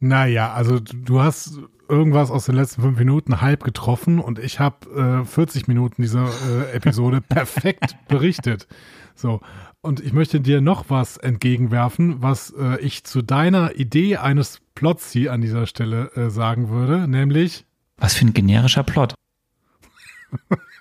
Naja, 0.00 0.52
also 0.52 0.80
du 0.80 1.20
hast 1.20 1.60
irgendwas 1.88 2.32
aus 2.32 2.46
den 2.46 2.56
letzten 2.56 2.82
fünf 2.82 2.98
Minuten 2.98 3.40
halb 3.40 3.62
getroffen 3.62 4.18
und 4.18 4.40
ich 4.40 4.58
habe 4.58 5.22
äh, 5.22 5.24
40 5.24 5.68
Minuten 5.68 6.02
dieser 6.02 6.26
äh, 6.26 6.72
Episode 6.72 7.20
perfekt 7.28 7.96
berichtet. 8.08 8.66
So. 9.14 9.40
Und 9.82 10.00
ich 10.00 10.12
möchte 10.12 10.40
dir 10.40 10.60
noch 10.60 10.86
was 10.88 11.16
entgegenwerfen, 11.16 12.20
was 12.20 12.52
äh, 12.58 12.80
ich 12.80 13.04
zu 13.04 13.22
deiner 13.22 13.76
Idee 13.76 14.16
eines 14.16 14.60
Plots 14.74 15.12
hier 15.12 15.32
an 15.32 15.40
dieser 15.40 15.68
Stelle 15.68 16.10
äh, 16.16 16.28
sagen 16.28 16.70
würde, 16.70 17.06
nämlich 17.06 17.66
Was 17.98 18.14
für 18.14 18.24
ein 18.24 18.32
generischer 18.32 18.82
Plot. 18.82 19.14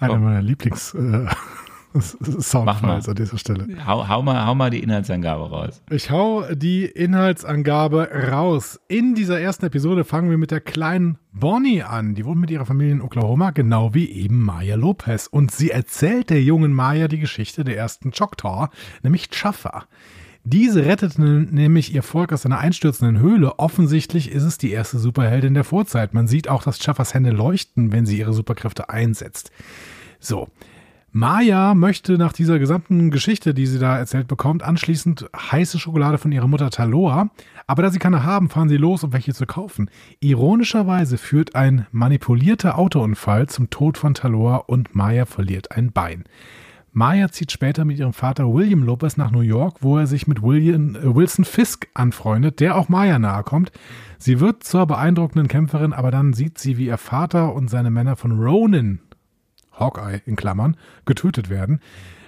einer 0.00 0.14
Oh. 0.14 0.18
meiner 0.18 0.42
Lieblings 0.42 0.94
äh. 0.94 1.26
Soundfiles 2.40 3.08
an 3.08 3.16
dieser 3.16 3.36
Stelle. 3.36 3.66
Hau, 3.84 4.06
hau, 4.06 4.22
mal, 4.22 4.46
hau 4.46 4.54
mal 4.54 4.70
die 4.70 4.78
Inhaltsangabe 4.80 5.50
raus. 5.50 5.82
Ich 5.90 6.10
hau 6.10 6.44
die 6.54 6.84
Inhaltsangabe 6.84 8.08
raus. 8.30 8.78
In 8.86 9.14
dieser 9.16 9.40
ersten 9.40 9.66
Episode 9.66 10.04
fangen 10.04 10.30
wir 10.30 10.38
mit 10.38 10.52
der 10.52 10.60
kleinen 10.60 11.18
Bonnie 11.32 11.82
an. 11.82 12.14
Die 12.14 12.24
wohnt 12.24 12.40
mit 12.40 12.50
ihrer 12.50 12.64
Familie 12.66 12.92
in 12.92 13.02
Oklahoma, 13.02 13.50
genau 13.50 13.92
wie 13.92 14.08
eben 14.08 14.40
Maya 14.40 14.76
Lopez. 14.76 15.26
Und 15.26 15.50
sie 15.50 15.70
erzählt 15.70 16.30
der 16.30 16.42
jungen 16.42 16.72
Maya 16.72 17.08
die 17.08 17.18
Geschichte 17.18 17.64
der 17.64 17.76
ersten 17.76 18.12
Choctaw, 18.12 18.68
nämlich 19.02 19.28
Chaffa. 19.32 19.84
Diese 20.52 20.84
rettet 20.84 21.16
n- 21.16 21.48
nämlich 21.52 21.94
ihr 21.94 22.02
Volk 22.02 22.32
aus 22.32 22.44
einer 22.44 22.58
einstürzenden 22.58 23.20
Höhle. 23.20 23.60
Offensichtlich 23.60 24.32
ist 24.32 24.42
es 24.42 24.58
die 24.58 24.72
erste 24.72 24.98
Superheldin 24.98 25.54
der 25.54 25.62
Vorzeit. 25.62 26.12
Man 26.12 26.26
sieht 26.26 26.48
auch, 26.48 26.64
dass 26.64 26.80
Chaffas 26.80 27.14
Hände 27.14 27.30
leuchten, 27.30 27.92
wenn 27.92 28.04
sie 28.04 28.18
ihre 28.18 28.32
Superkräfte 28.32 28.90
einsetzt. 28.90 29.52
So. 30.18 30.48
Maya 31.12 31.74
möchte 31.74 32.18
nach 32.18 32.32
dieser 32.32 32.58
gesamten 32.58 33.10
Geschichte, 33.10 33.52
die 33.54 33.66
sie 33.66 33.78
da 33.78 33.98
erzählt 33.98 34.26
bekommt, 34.28 34.62
anschließend 34.62 35.28
heiße 35.36 35.78
Schokolade 35.78 36.18
von 36.18 36.32
ihrer 36.32 36.46
Mutter 36.48 36.70
Taloa. 36.70 37.30
Aber 37.68 37.82
da 37.82 37.90
sie 37.90 37.98
keine 38.00 38.24
haben, 38.24 38.48
fahren 38.48 38.68
sie 38.68 38.76
los, 38.76 39.04
um 39.04 39.12
welche 39.12 39.34
zu 39.34 39.46
kaufen. 39.46 39.88
Ironischerweise 40.18 41.16
führt 41.16 41.54
ein 41.54 41.86
manipulierter 41.92 42.76
Autounfall 42.76 43.48
zum 43.48 43.70
Tod 43.70 43.98
von 43.98 44.14
Taloa 44.14 44.56
und 44.56 44.94
Maya 44.96 45.26
verliert 45.26 45.70
ein 45.72 45.92
Bein. 45.92 46.24
Maya 46.92 47.30
zieht 47.30 47.52
später 47.52 47.84
mit 47.84 47.98
ihrem 47.98 48.12
Vater 48.12 48.52
William 48.52 48.82
Lopez 48.82 49.16
nach 49.16 49.30
New 49.30 49.40
York, 49.40 49.76
wo 49.80 49.98
er 49.98 50.06
sich 50.06 50.26
mit 50.26 50.42
William, 50.42 50.96
äh, 50.96 51.14
Wilson 51.14 51.44
Fisk 51.44 51.88
anfreundet, 51.94 52.60
der 52.60 52.76
auch 52.76 52.88
Maya 52.88 53.18
nahe 53.18 53.44
kommt. 53.44 53.70
Sie 54.18 54.40
wird 54.40 54.64
zur 54.64 54.86
beeindruckenden 54.86 55.48
Kämpferin, 55.48 55.92
aber 55.92 56.10
dann 56.10 56.32
sieht 56.32 56.58
sie, 56.58 56.78
wie 56.78 56.86
ihr 56.86 56.98
Vater 56.98 57.54
und 57.54 57.70
seine 57.70 57.90
Männer 57.90 58.16
von 58.16 58.40
Ronin, 58.40 59.00
Hawkeye 59.72 60.20
in 60.26 60.36
Klammern, 60.36 60.76
getötet 61.04 61.48
werden. 61.48 61.80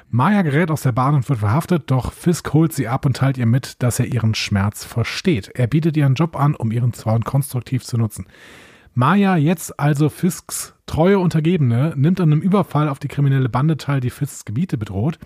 Maya 0.08 0.42
gerät 0.42 0.70
aus 0.70 0.82
der 0.82 0.92
Bahn 0.92 1.14
und 1.14 1.28
wird 1.28 1.38
verhaftet, 1.38 1.90
doch 1.90 2.12
Fisk 2.12 2.52
holt 2.52 2.72
sie 2.72 2.86
ab 2.86 3.06
und 3.06 3.16
teilt 3.16 3.38
ihr 3.38 3.46
mit, 3.46 3.82
dass 3.82 3.98
er 3.98 4.06
ihren 4.06 4.34
Schmerz 4.34 4.84
versteht. 4.84 5.48
Er 5.54 5.66
bietet 5.66 5.96
ihr 5.96 6.06
einen 6.06 6.14
Job 6.14 6.36
an, 6.38 6.54
um 6.54 6.70
ihren 6.70 6.92
Zorn 6.92 7.24
konstruktiv 7.24 7.82
zu 7.82 7.96
nutzen. 7.96 8.26
Maya, 8.94 9.36
jetzt 9.36 9.80
also 9.80 10.10
Fisks 10.10 10.74
treue 10.93 11.18
Untergebene, 11.18 11.95
nimmt 11.97 12.20
an 12.20 12.30
einem 12.30 12.43
Überfall 12.43 12.90
auf 12.90 12.99
die 12.99 13.09
kriminelle 13.09 13.49
Bande 13.49 13.78
teil, 13.78 14.01
die 14.01 14.11
Fisks 14.11 14.45
Gebiete 14.45 14.76
bedroht, 14.76 15.18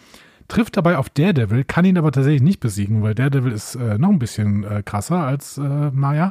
trifft 0.47 0.77
dabei 0.77 0.97
auf 0.97 1.11
Daredevil, 1.11 1.65
kann 1.65 1.85
ihn 1.85 1.99
aber 1.99 2.13
tatsächlich 2.13 2.43
nicht 2.43 2.61
besiegen, 2.61 3.03
weil 3.03 3.17
Daredevil 3.17 3.51
ist 3.51 3.75
äh, 3.75 3.99
noch 3.99 4.11
ein 4.11 4.21
bisschen 4.21 4.63
äh, 4.63 4.85
krasser 4.85 5.27
als 5.27 5.59
äh, 5.59 5.91
Maya. 5.91 6.31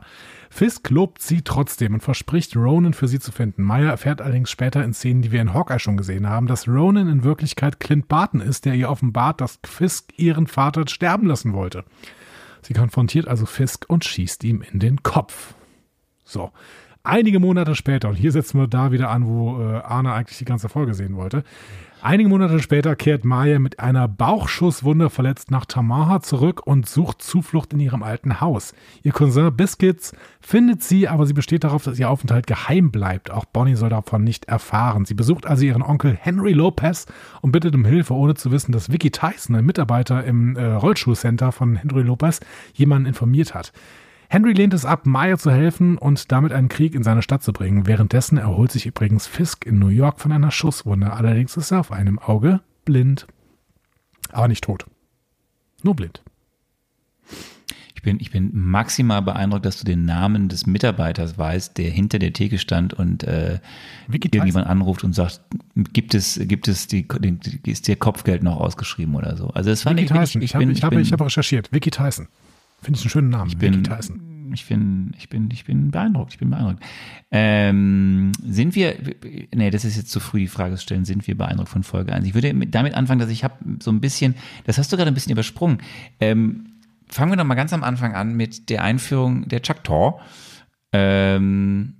Fisk 0.49 0.89
lobt 0.89 1.21
sie 1.21 1.41
trotzdem 1.41 1.95
und 1.95 1.99
verspricht, 1.99 2.55
Ronan 2.55 2.93
für 2.93 3.09
sie 3.09 3.19
zu 3.19 3.33
finden. 3.33 3.63
Maya 3.63 3.89
erfährt 3.89 4.21
allerdings 4.21 4.49
später 4.49 4.85
in 4.85 4.93
Szenen, 4.93 5.21
die 5.21 5.33
wir 5.33 5.41
in 5.41 5.53
Hawkeye 5.53 5.79
schon 5.79 5.97
gesehen 5.97 6.29
haben, 6.29 6.47
dass 6.47 6.69
Ronan 6.69 7.09
in 7.09 7.25
Wirklichkeit 7.25 7.81
Clint 7.81 8.07
Barton 8.07 8.39
ist, 8.39 8.63
der 8.63 8.75
ihr 8.75 8.89
offenbart, 8.89 9.41
dass 9.41 9.59
Fisk 9.65 10.13
ihren 10.15 10.47
Vater 10.47 10.87
sterben 10.87 11.27
lassen 11.27 11.51
wollte. 11.51 11.83
Sie 12.61 12.73
konfrontiert 12.73 13.27
also 13.27 13.45
Fisk 13.45 13.83
und 13.89 14.05
schießt 14.05 14.45
ihm 14.45 14.61
in 14.71 14.79
den 14.79 15.03
Kopf. 15.03 15.55
So. 16.23 16.51
Einige 17.05 17.39
Monate 17.39 17.75
später, 17.75 18.09
und 18.09 18.15
hier 18.15 18.31
setzen 18.31 18.59
wir 18.59 18.65
da 18.67 18.91
wieder 18.91 19.11
an, 19.11 19.27
wo 19.27 19.61
äh, 19.61 19.77
Arne 19.77 20.11
eigentlich 20.11 20.39
die 20.39 20.45
ganze 20.45 20.69
Folge 20.69 20.95
sehen 20.95 21.15
wollte. 21.15 21.43
Einige 22.01 22.29
Monate 22.29 22.59
später 22.59 22.95
kehrt 22.95 23.25
Maya 23.25 23.59
mit 23.59 23.79
einer 23.79 24.07
Bauchschusswunde 24.07 25.11
verletzt 25.11 25.51
nach 25.51 25.65
Tamaha 25.65 26.21
zurück 26.21 26.65
und 26.65 26.89
sucht 26.89 27.21
Zuflucht 27.21 27.73
in 27.73 27.79
ihrem 27.79 28.01
alten 28.01 28.41
Haus. 28.41 28.73
Ihr 29.03 29.11
Cousin 29.11 29.55
Biscuits 29.55 30.13
findet 30.41 30.83
sie, 30.83 31.07
aber 31.07 31.27
sie 31.27 31.33
besteht 31.33 31.63
darauf, 31.63 31.83
dass 31.83 31.99
ihr 31.99 32.09
Aufenthalt 32.09 32.47
geheim 32.47 32.89
bleibt. 32.89 33.29
Auch 33.29 33.45
Bonnie 33.45 33.75
soll 33.75 33.89
davon 33.89 34.23
nicht 34.23 34.45
erfahren. 34.45 35.05
Sie 35.05 35.13
besucht 35.13 35.45
also 35.45 35.63
ihren 35.63 35.83
Onkel 35.83 36.17
Henry 36.19 36.53
Lopez 36.53 37.05
und 37.41 37.51
bittet 37.51 37.75
um 37.75 37.85
Hilfe, 37.85 38.15
ohne 38.15 38.33
zu 38.33 38.51
wissen, 38.51 38.71
dass 38.71 38.91
Vicky 38.91 39.11
Tyson, 39.11 39.55
ein 39.55 39.65
Mitarbeiter 39.65 40.23
im 40.23 40.55
äh, 40.57 40.63
Rollschuhcenter 40.63 41.51
von 41.51 41.75
Henry 41.75 42.01
Lopez, 42.01 42.39
jemanden 42.73 43.07
informiert 43.07 43.53
hat. 43.53 43.71
Henry 44.29 44.53
lehnt 44.53 44.73
es 44.73 44.85
ab, 44.85 45.05
Maya 45.05 45.37
zu 45.37 45.51
helfen 45.51 45.97
und 45.97 46.31
damit 46.31 46.51
einen 46.51 46.69
Krieg 46.69 46.95
in 46.95 47.03
seine 47.03 47.21
Stadt 47.21 47.43
zu 47.43 47.53
bringen. 47.53 47.87
Währenddessen 47.87 48.37
erholt 48.37 48.71
sich 48.71 48.85
übrigens 48.85 49.27
Fisk 49.27 49.65
in 49.65 49.79
New 49.79 49.89
York 49.89 50.19
von 50.19 50.31
einer 50.31 50.51
Schusswunde. 50.51 51.13
Allerdings 51.13 51.57
ist 51.57 51.71
er 51.71 51.79
auf 51.79 51.91
einem 51.91 52.19
Auge 52.19 52.61
blind. 52.83 53.27
Aber 54.31 54.47
nicht 54.47 54.63
tot. 54.63 54.85
Nur 55.83 55.95
blind. 55.95 56.21
Ich 57.95 58.01
bin, 58.01 58.19
ich 58.19 58.29
bin 58.31 58.51
maximal 58.53 59.21
beeindruckt, 59.23 59.65
dass 59.65 59.79
du 59.79 59.85
den 59.85 60.05
Namen 60.05 60.47
des 60.47 60.67
Mitarbeiters 60.67 61.37
weißt, 61.39 61.77
der 61.77 61.89
hinter 61.89 62.19
der 62.19 62.33
Theke 62.33 62.59
stand 62.59 62.93
und 62.93 63.23
äh, 63.23 63.59
irgendjemand 64.07 64.67
anruft 64.67 65.03
und 65.03 65.13
sagt, 65.13 65.41
gibt 65.91 66.13
es, 66.13 66.39
gibt 66.43 66.67
es 66.67 66.85
die, 66.85 67.07
ist 67.65 67.87
dir 67.87 67.95
Kopfgeld 67.95 68.43
noch 68.43 68.59
ausgeschrieben 68.59 69.15
oder 69.15 69.37
so. 69.37 69.47
Also 69.49 69.71
das 69.71 69.83
fand 69.83 69.99
Vicky 69.99 70.13
ich, 70.13 70.19
Tyson. 70.19 70.41
ich, 70.43 70.53
Ich, 70.53 70.61
ich, 70.77 70.83
habe, 70.83 71.01
ich 71.01 71.11
habe 71.11 71.25
recherchiert. 71.25 71.71
Vicky 71.71 71.89
Tyson. 71.89 72.27
Finde 72.85 72.99
ich 72.99 73.05
einen 73.05 73.09
schönen 73.09 73.29
Namen. 73.29 73.49
Ich 73.49 73.57
bin, 73.57 73.73
Vicky 73.73 73.89
Tyson. 73.89 74.51
ich 74.53 74.67
bin, 74.67 75.11
ich 75.17 75.27
bin, 75.27 75.49
ich 75.51 75.65
bin 75.65 75.89
beeindruckt. 75.89 76.33
Ich 76.33 76.37
bin 76.37 76.51
beeindruckt. 76.51 76.83
Ähm, 77.31 78.31
sind 78.43 78.75
wir, 78.75 78.95
nee, 79.55 79.71
das 79.71 79.85
ist 79.85 79.97
jetzt 79.97 80.11
zu 80.11 80.19
früh 80.19 80.41
die 80.41 80.47
Frage 80.47 80.75
zu 80.75 80.83
stellen, 80.83 81.03
sind 81.03 81.25
wir 81.25 81.35
beeindruckt 81.35 81.69
von 81.69 81.81
Folge 81.81 82.13
1? 82.13 82.27
Ich 82.27 82.35
würde 82.35 82.53
mit, 82.53 82.75
damit 82.75 82.93
anfangen, 82.93 83.19
dass 83.19 83.31
ich 83.31 83.43
habe 83.43 83.55
so 83.81 83.89
ein 83.89 84.01
bisschen, 84.01 84.35
das 84.65 84.77
hast 84.77 84.93
du 84.93 84.97
gerade 84.97 85.07
ein 85.07 85.15
bisschen 85.15 85.31
übersprungen. 85.31 85.79
Ähm, 86.19 86.73
fangen 87.07 87.31
wir 87.31 87.37
doch 87.37 87.43
mal 87.43 87.55
ganz 87.55 87.73
am 87.73 87.83
Anfang 87.83 88.13
an 88.13 88.35
mit 88.35 88.69
der 88.69 88.83
Einführung 88.83 89.47
der 89.47 89.61
Chaktor. 89.63 90.21
Ähm, 90.93 91.95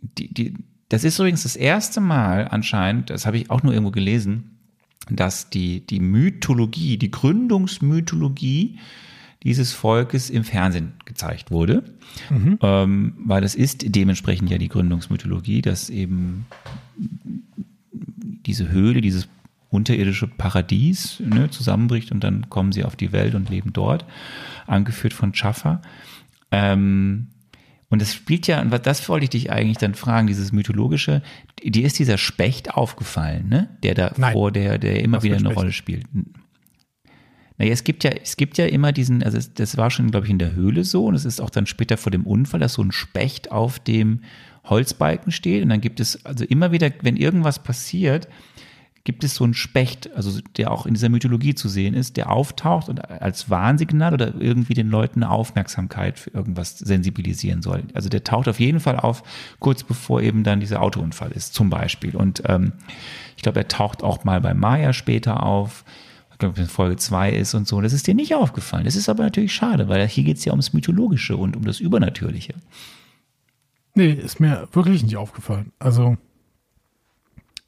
die, 0.00 0.32
die, 0.32 0.54
das 0.88 1.04
ist 1.04 1.18
übrigens 1.18 1.42
das 1.42 1.54
erste 1.54 2.00
Mal 2.00 2.48
anscheinend, 2.48 3.10
das 3.10 3.26
habe 3.26 3.36
ich 3.36 3.50
auch 3.50 3.62
nur 3.62 3.74
irgendwo 3.74 3.90
gelesen, 3.90 4.56
dass 5.10 5.50
die, 5.50 5.84
die 5.84 6.00
Mythologie, 6.00 6.96
die 6.96 7.10
Gründungsmythologie 7.10 8.78
dieses 9.42 9.72
Volkes 9.72 10.30
im 10.30 10.44
Fernsehen 10.44 10.94
gezeigt 11.04 11.50
wurde. 11.50 11.84
Mhm. 12.30 12.58
Ähm, 12.62 13.14
weil 13.24 13.40
das 13.40 13.54
ist 13.54 13.84
dementsprechend 13.94 14.50
ja 14.50 14.58
die 14.58 14.68
Gründungsmythologie, 14.68 15.62
dass 15.62 15.90
eben 15.90 16.46
diese 18.46 18.70
Höhle, 18.70 19.00
dieses 19.00 19.28
unterirdische 19.70 20.26
Paradies 20.26 21.20
ne, 21.20 21.50
zusammenbricht 21.50 22.10
und 22.10 22.24
dann 22.24 22.48
kommen 22.48 22.72
sie 22.72 22.84
auf 22.84 22.96
die 22.96 23.12
Welt 23.12 23.34
und 23.34 23.50
leben 23.50 23.72
dort, 23.72 24.04
angeführt 24.66 25.12
von 25.12 25.34
Chaffa. 25.34 25.82
Ähm, 26.50 27.28
und 27.90 28.02
es 28.02 28.14
spielt 28.14 28.46
ja, 28.46 28.60
und 28.60 28.70
das 28.86 29.08
wollte 29.08 29.24
ich 29.24 29.30
dich 29.30 29.50
eigentlich 29.50 29.78
dann 29.78 29.94
fragen, 29.94 30.26
dieses 30.26 30.52
mythologische, 30.52 31.22
dir 31.62 31.86
ist 31.86 31.98
dieser 31.98 32.18
Specht 32.18 32.74
aufgefallen, 32.74 33.48
ne? 33.48 33.70
Der 33.82 33.94
da 33.94 34.12
Nein. 34.16 34.32
vor, 34.34 34.52
der, 34.52 34.78
der 34.78 35.02
immer 35.02 35.22
wieder 35.22 35.36
eine? 35.36 35.54
Rolle 35.54 35.72
spielt. 35.72 36.04
Naja, 37.58 37.72
es 37.72 37.84
gibt 37.84 38.04
ja, 38.04 38.10
es 38.10 38.36
gibt 38.36 38.56
ja 38.56 38.66
immer 38.66 38.92
diesen, 38.92 39.22
also 39.22 39.38
das 39.54 39.76
war 39.76 39.90
schon, 39.90 40.10
glaube 40.10 40.26
ich, 40.26 40.30
in 40.30 40.38
der 40.38 40.54
Höhle 40.54 40.84
so 40.84 41.06
und 41.06 41.14
es 41.14 41.24
ist 41.24 41.40
auch 41.40 41.50
dann 41.50 41.66
später 41.66 41.96
vor 41.96 42.10
dem 42.10 42.26
Unfall, 42.26 42.60
dass 42.60 42.74
so 42.74 42.82
ein 42.82 42.92
Specht 42.92 43.50
auf 43.50 43.78
dem 43.80 44.20
Holzbalken 44.64 45.32
steht 45.32 45.62
und 45.62 45.70
dann 45.70 45.80
gibt 45.80 45.98
es 45.98 46.24
also 46.24 46.44
immer 46.44 46.72
wieder, 46.72 46.90
wenn 47.02 47.16
irgendwas 47.16 47.58
passiert, 47.58 48.28
gibt 49.08 49.24
es 49.24 49.36
so 49.36 49.44
einen 49.44 49.54
Specht, 49.54 50.14
also 50.14 50.38
der 50.58 50.70
auch 50.70 50.84
in 50.84 50.92
dieser 50.92 51.08
Mythologie 51.08 51.54
zu 51.54 51.70
sehen 51.70 51.94
ist, 51.94 52.18
der 52.18 52.30
auftaucht 52.30 52.90
und 52.90 53.10
als 53.10 53.48
Warnsignal 53.48 54.12
oder 54.12 54.34
irgendwie 54.38 54.74
den 54.74 54.90
Leuten 54.90 55.22
eine 55.22 55.32
Aufmerksamkeit 55.32 56.18
für 56.18 56.30
irgendwas 56.30 56.78
sensibilisieren 56.78 57.62
soll. 57.62 57.84
Also 57.94 58.10
der 58.10 58.22
taucht 58.22 58.48
auf 58.48 58.60
jeden 58.60 58.80
Fall 58.80 59.00
auf, 59.00 59.22
kurz 59.60 59.82
bevor 59.82 60.20
eben 60.20 60.44
dann 60.44 60.60
dieser 60.60 60.82
Autounfall 60.82 61.32
ist, 61.32 61.54
zum 61.54 61.70
Beispiel. 61.70 62.16
Und 62.16 62.42
ähm, 62.46 62.72
ich 63.36 63.42
glaube, 63.42 63.60
er 63.60 63.68
taucht 63.68 64.02
auch 64.02 64.24
mal 64.24 64.42
bei 64.42 64.52
Maya 64.52 64.92
später 64.92 65.42
auf. 65.42 65.86
Ich 66.38 66.40
glaube, 66.40 66.56
wenn 66.56 66.68
Folge 66.68 66.96
2 66.96 67.32
ist 67.32 67.54
und 67.54 67.66
so. 67.66 67.80
Das 67.80 67.92
ist 67.92 68.06
dir 68.06 68.14
nicht 68.14 68.32
aufgefallen. 68.32 68.84
Das 68.84 68.94
ist 68.94 69.08
aber 69.08 69.24
natürlich 69.24 69.52
schade, 69.52 69.88
weil 69.88 70.06
hier 70.06 70.22
geht 70.22 70.36
es 70.36 70.44
ja 70.44 70.52
ums 70.52 70.72
Mythologische 70.72 71.36
und 71.36 71.56
um 71.56 71.64
das 71.64 71.80
Übernatürliche. 71.80 72.54
Nee, 73.94 74.12
ist 74.12 74.38
mir 74.38 74.68
wirklich 74.70 75.02
nicht 75.02 75.16
aufgefallen. 75.16 75.72
Also, 75.80 76.16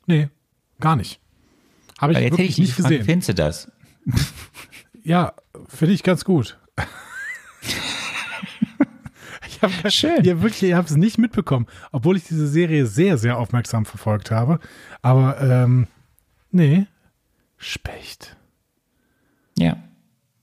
nee, 0.07 0.29
gar 0.79 0.95
nicht. 0.95 1.19
Habe 1.99 2.13
ich 2.13 2.21
jetzt 2.21 2.27
hätte 2.27 2.33
wirklich 2.35 2.51
ich 2.51 2.55
dich 2.55 2.65
nicht 2.67 2.77
gefragt, 2.77 2.91
gesehen. 2.93 3.07
findest 3.07 3.29
du 3.31 3.35
das? 3.35 3.73
Ja, 5.03 5.33
finde 5.67 5.95
ich 5.95 6.05
ganz 6.05 6.25
gut. 6.25 6.57
ich 9.49 9.63
habe 9.63 9.91
Schön. 9.91 10.23
Ja, 10.23 10.43
wirklich, 10.43 10.63
ich 10.63 10.75
habe 10.75 10.87
es 10.87 10.95
nicht 10.95 11.19
mitbekommen, 11.19 11.67
obwohl 11.91 12.17
ich 12.17 12.23
diese 12.25 12.47
Serie 12.47 12.87
sehr, 12.87 13.19
sehr 13.19 13.37
aufmerksam 13.37 13.85
verfolgt 13.85 14.31
habe. 14.31 14.61
Aber 15.03 15.41
ähm, 15.41 15.89
nee, 16.53 16.87
Specht. 17.57 18.37
Ja. 19.61 19.77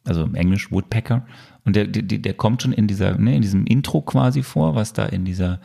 Also 0.06 0.24
im 0.24 0.36
Englisch 0.36 0.72
Woodpecker. 0.72 1.26
Und 1.66 1.76
der, 1.76 1.86
der, 1.86 2.04
der 2.04 2.34
kommt 2.34 2.62
schon 2.62 2.72
in 2.72 2.88
dieser, 2.88 3.18
ne, 3.18 3.36
in 3.36 3.42
diesem 3.42 3.66
Intro 3.66 4.02
quasi 4.02 4.42
vor, 4.42 4.76
was 4.76 4.94
da 4.94 5.06
in 5.06 5.26
dieser, 5.26 5.60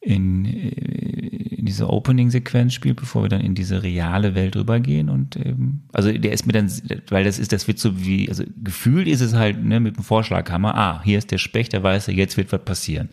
in, 0.00 0.44
äh, 0.44 0.68
in 0.68 1.64
dieser 1.64 1.88
Opening-Sequenz 1.88 2.74
spielt, 2.74 2.96
bevor 2.96 3.22
wir 3.22 3.28
dann 3.28 3.40
in 3.40 3.54
diese 3.54 3.82
reale 3.82 4.34
Welt 4.34 4.56
rübergehen. 4.56 5.08
Und 5.08 5.36
ähm, 5.36 5.84
also 5.92 6.12
der 6.12 6.32
ist 6.32 6.46
mir 6.46 6.52
dann, 6.52 6.70
weil 7.08 7.24
das 7.24 7.38
ist, 7.38 7.52
das 7.52 7.68
wird 7.68 7.78
so 7.78 8.04
wie, 8.04 8.28
also 8.28 8.44
gefühlt 8.62 9.06
ist 9.06 9.20
es 9.20 9.34
halt 9.34 9.64
ne, 9.64 9.80
mit 9.80 9.96
dem 9.96 10.04
Vorschlaghammer, 10.04 10.74
ah, 10.74 11.00
hier 11.02 11.16
ist 11.16 11.30
der 11.30 11.38
Specht, 11.38 11.72
der 11.72 11.82
weiß, 11.82 12.08
jetzt 12.08 12.36
wird 12.36 12.52
was 12.52 12.64
passieren. 12.64 13.08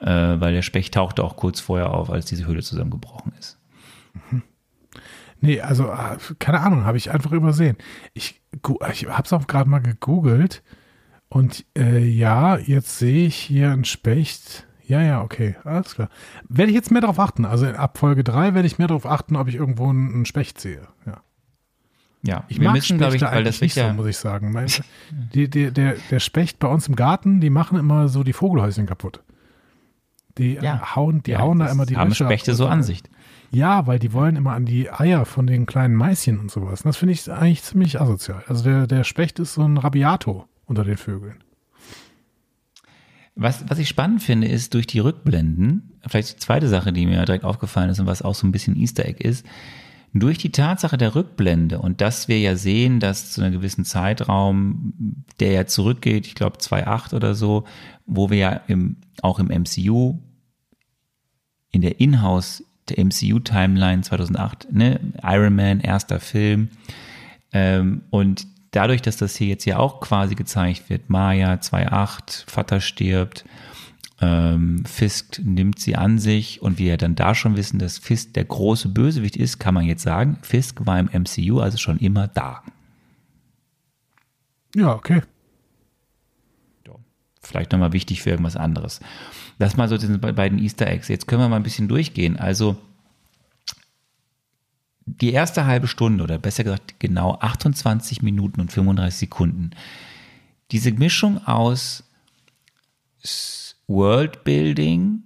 Äh, 0.00 0.06
weil 0.06 0.52
der 0.52 0.62
Specht 0.62 0.92
tauchte 0.94 1.24
auch 1.24 1.36
kurz 1.36 1.60
vorher 1.60 1.94
auf, 1.94 2.10
als 2.10 2.26
diese 2.26 2.46
Höhle 2.46 2.62
zusammengebrochen 2.62 3.32
ist. 3.38 3.58
Nee, 5.40 5.60
also 5.60 5.84
äh, 5.90 6.16
keine 6.38 6.60
Ahnung, 6.60 6.84
habe 6.84 6.96
ich 6.96 7.10
einfach 7.10 7.32
übersehen. 7.32 7.76
Ich, 8.14 8.40
ich 8.92 9.06
habe 9.06 9.22
es 9.24 9.32
auch 9.32 9.46
gerade 9.46 9.68
mal 9.68 9.80
gegoogelt 9.80 10.62
und 11.28 11.64
äh, 11.76 11.98
ja, 12.04 12.56
jetzt 12.56 12.98
sehe 12.98 13.26
ich 13.26 13.36
hier 13.36 13.70
einen 13.72 13.84
Specht. 13.84 14.66
Ja, 14.84 15.02
ja, 15.02 15.22
okay, 15.22 15.56
alles 15.64 15.94
klar. 15.94 16.08
Werde 16.48 16.70
ich 16.70 16.76
jetzt 16.76 16.90
mehr 16.92 17.00
darauf 17.00 17.18
achten. 17.18 17.44
Also 17.44 17.66
ab 17.66 17.98
Folge 17.98 18.22
3 18.22 18.54
werde 18.54 18.66
ich 18.66 18.78
mehr 18.78 18.86
darauf 18.86 19.04
achten, 19.04 19.36
ob 19.36 19.48
ich 19.48 19.56
irgendwo 19.56 19.88
einen, 19.88 20.24
Specht 20.26 20.60
sehe. 20.60 20.86
Ja. 21.04 21.22
Ja, 22.22 22.44
Ich 22.48 22.60
mag 22.60 22.74
Spechte 22.74 22.96
glaub 22.96 23.12
weil 23.12 23.22
eigentlich 23.38 23.44
das 23.56 23.60
nicht 23.60 23.76
ja, 23.76 23.88
so, 23.88 23.94
muss 23.94 24.06
ich 24.06 24.16
sagen. 24.16 24.52
Mein, 24.52 24.66
die, 25.34 25.48
die, 25.50 25.70
der, 25.70 25.96
der 26.10 26.20
Specht 26.20 26.58
bei 26.58 26.68
uns 26.68 26.88
im 26.88 26.96
Garten, 26.96 27.40
die 27.40 27.50
machen 27.50 27.78
immer 27.78 28.08
so 28.08 28.22
die 28.22 28.32
Vogelhäuschen 28.32 28.86
kaputt. 28.86 29.22
Die 30.38 30.54
Ja. 30.54 30.76
äh, 30.76 30.96
hauen, 30.96 31.22
die 31.22 31.32
ja, 31.32 31.40
hauen 31.40 31.58
da 31.58 31.66
immer 31.66 31.86
die 31.86 31.96
haben 31.96 32.10
ab 32.10 32.16
Spechte 32.16 32.52
und 32.52 32.56
so 32.56 32.66
an 32.66 32.82
sich. 32.82 33.02
Ja, 33.50 33.86
weil 33.86 33.98
die 33.98 34.12
wollen 34.12 34.36
immer 34.36 34.52
an 34.52 34.66
die 34.66 34.90
Eier 34.90 35.24
von 35.24 35.46
den 35.46 35.66
kleinen 35.66 35.94
Mäuschen 35.94 36.38
und 36.38 36.50
sowas. 36.50 36.82
Und 36.82 36.88
das 36.88 36.96
finde 36.96 37.12
ich 37.12 37.30
eigentlich 37.30 37.62
ziemlich 37.62 38.00
asozial. 38.00 38.42
Also 38.48 38.64
der, 38.64 38.86
der 38.86 39.04
Specht 39.04 39.38
ist 39.38 39.54
so 39.54 39.62
ein 39.62 39.78
Rabiato 39.78 40.46
unter 40.66 40.84
den 40.84 40.96
Vögeln. 40.96 41.42
Was, 43.34 43.68
was 43.68 43.78
ich 43.78 43.88
spannend 43.88 44.22
finde, 44.22 44.48
ist 44.48 44.72
durch 44.72 44.86
die 44.86 44.98
Rückblenden, 44.98 46.00
vielleicht 46.06 46.34
die 46.34 46.38
zweite 46.38 46.68
Sache, 46.68 46.92
die 46.92 47.04
mir 47.04 47.24
direkt 47.26 47.44
aufgefallen 47.44 47.90
ist 47.90 48.00
und 48.00 48.06
was 48.06 48.22
auch 48.22 48.34
so 48.34 48.46
ein 48.46 48.52
bisschen 48.52 48.76
Easter 48.76 49.04
Egg 49.04 49.22
ist, 49.22 49.44
durch 50.14 50.38
die 50.38 50.52
Tatsache 50.52 50.96
der 50.96 51.14
Rückblende 51.14 51.78
und 51.78 52.00
dass 52.00 52.28
wir 52.28 52.38
ja 52.38 52.56
sehen, 52.56 53.00
dass 53.00 53.32
zu 53.32 53.42
einem 53.42 53.52
gewissen 53.52 53.84
Zeitraum, 53.84 55.24
der 55.40 55.52
ja 55.52 55.66
zurückgeht, 55.66 56.26
ich 56.26 56.34
glaube 56.34 56.58
2.8 56.58 57.14
oder 57.14 57.34
so, 57.34 57.64
wo 58.06 58.30
wir 58.30 58.38
ja 58.38 58.52
im, 58.68 58.96
auch 59.20 59.38
im 59.38 59.48
MCU, 59.48 60.18
in 61.70 61.82
der 61.82 62.00
Inhouse 62.00 62.64
der 62.88 63.04
MCU-Timeline 63.04 64.02
2008, 64.02 64.72
ne, 64.72 65.00
Iron 65.22 65.54
Man, 65.56 65.80
erster 65.80 66.20
Film, 66.20 66.70
ähm, 67.52 68.02
und 68.10 68.46
dadurch, 68.70 69.02
dass 69.02 69.16
das 69.16 69.36
hier 69.36 69.48
jetzt 69.48 69.64
ja 69.64 69.78
auch 69.78 70.00
quasi 70.00 70.34
gezeigt 70.34 70.90
wird, 70.90 71.08
Maya 71.08 71.54
2.8, 71.54 72.44
Vater 72.50 72.80
stirbt, 72.80 73.44
ähm, 74.20 74.84
Fisk 74.86 75.40
nimmt 75.42 75.78
sie 75.78 75.96
an 75.96 76.18
sich 76.18 76.62
und 76.62 76.78
wir 76.78 76.90
ja 76.90 76.96
dann 76.96 77.14
da 77.14 77.34
schon 77.34 77.56
wissen, 77.56 77.78
dass 77.78 77.98
Fisk 77.98 78.34
der 78.34 78.44
große 78.44 78.88
Bösewicht 78.88 79.36
ist, 79.36 79.58
kann 79.58 79.74
man 79.74 79.84
jetzt 79.84 80.02
sagen, 80.02 80.38
Fisk 80.42 80.86
war 80.86 80.98
im 80.98 81.10
MCU 81.12 81.60
also 81.60 81.76
schon 81.78 81.98
immer 81.98 82.28
da. 82.28 82.62
Ja, 84.74 84.94
okay. 84.94 85.22
Vielleicht 87.46 87.72
nochmal 87.72 87.92
wichtig 87.92 88.22
für 88.22 88.30
irgendwas 88.30 88.56
anderes. 88.56 89.00
Das 89.58 89.76
mal 89.76 89.88
so 89.88 89.96
diese 89.96 90.18
be- 90.18 90.32
beiden 90.32 90.58
Easter 90.58 90.86
Eggs. 90.86 91.08
Jetzt 91.08 91.26
können 91.26 91.40
wir 91.42 91.48
mal 91.48 91.56
ein 91.56 91.62
bisschen 91.62 91.88
durchgehen. 91.88 92.36
Also 92.36 92.76
die 95.06 95.32
erste 95.32 95.66
halbe 95.66 95.86
Stunde 95.86 96.24
oder 96.24 96.38
besser 96.38 96.64
gesagt 96.64 96.96
genau 96.98 97.38
28 97.40 98.22
Minuten 98.22 98.60
und 98.60 98.72
35 98.72 99.18
Sekunden 99.20 99.70
diese 100.72 100.90
Mischung 100.90 101.46
aus 101.46 102.02
Worldbuilding, 103.86 105.22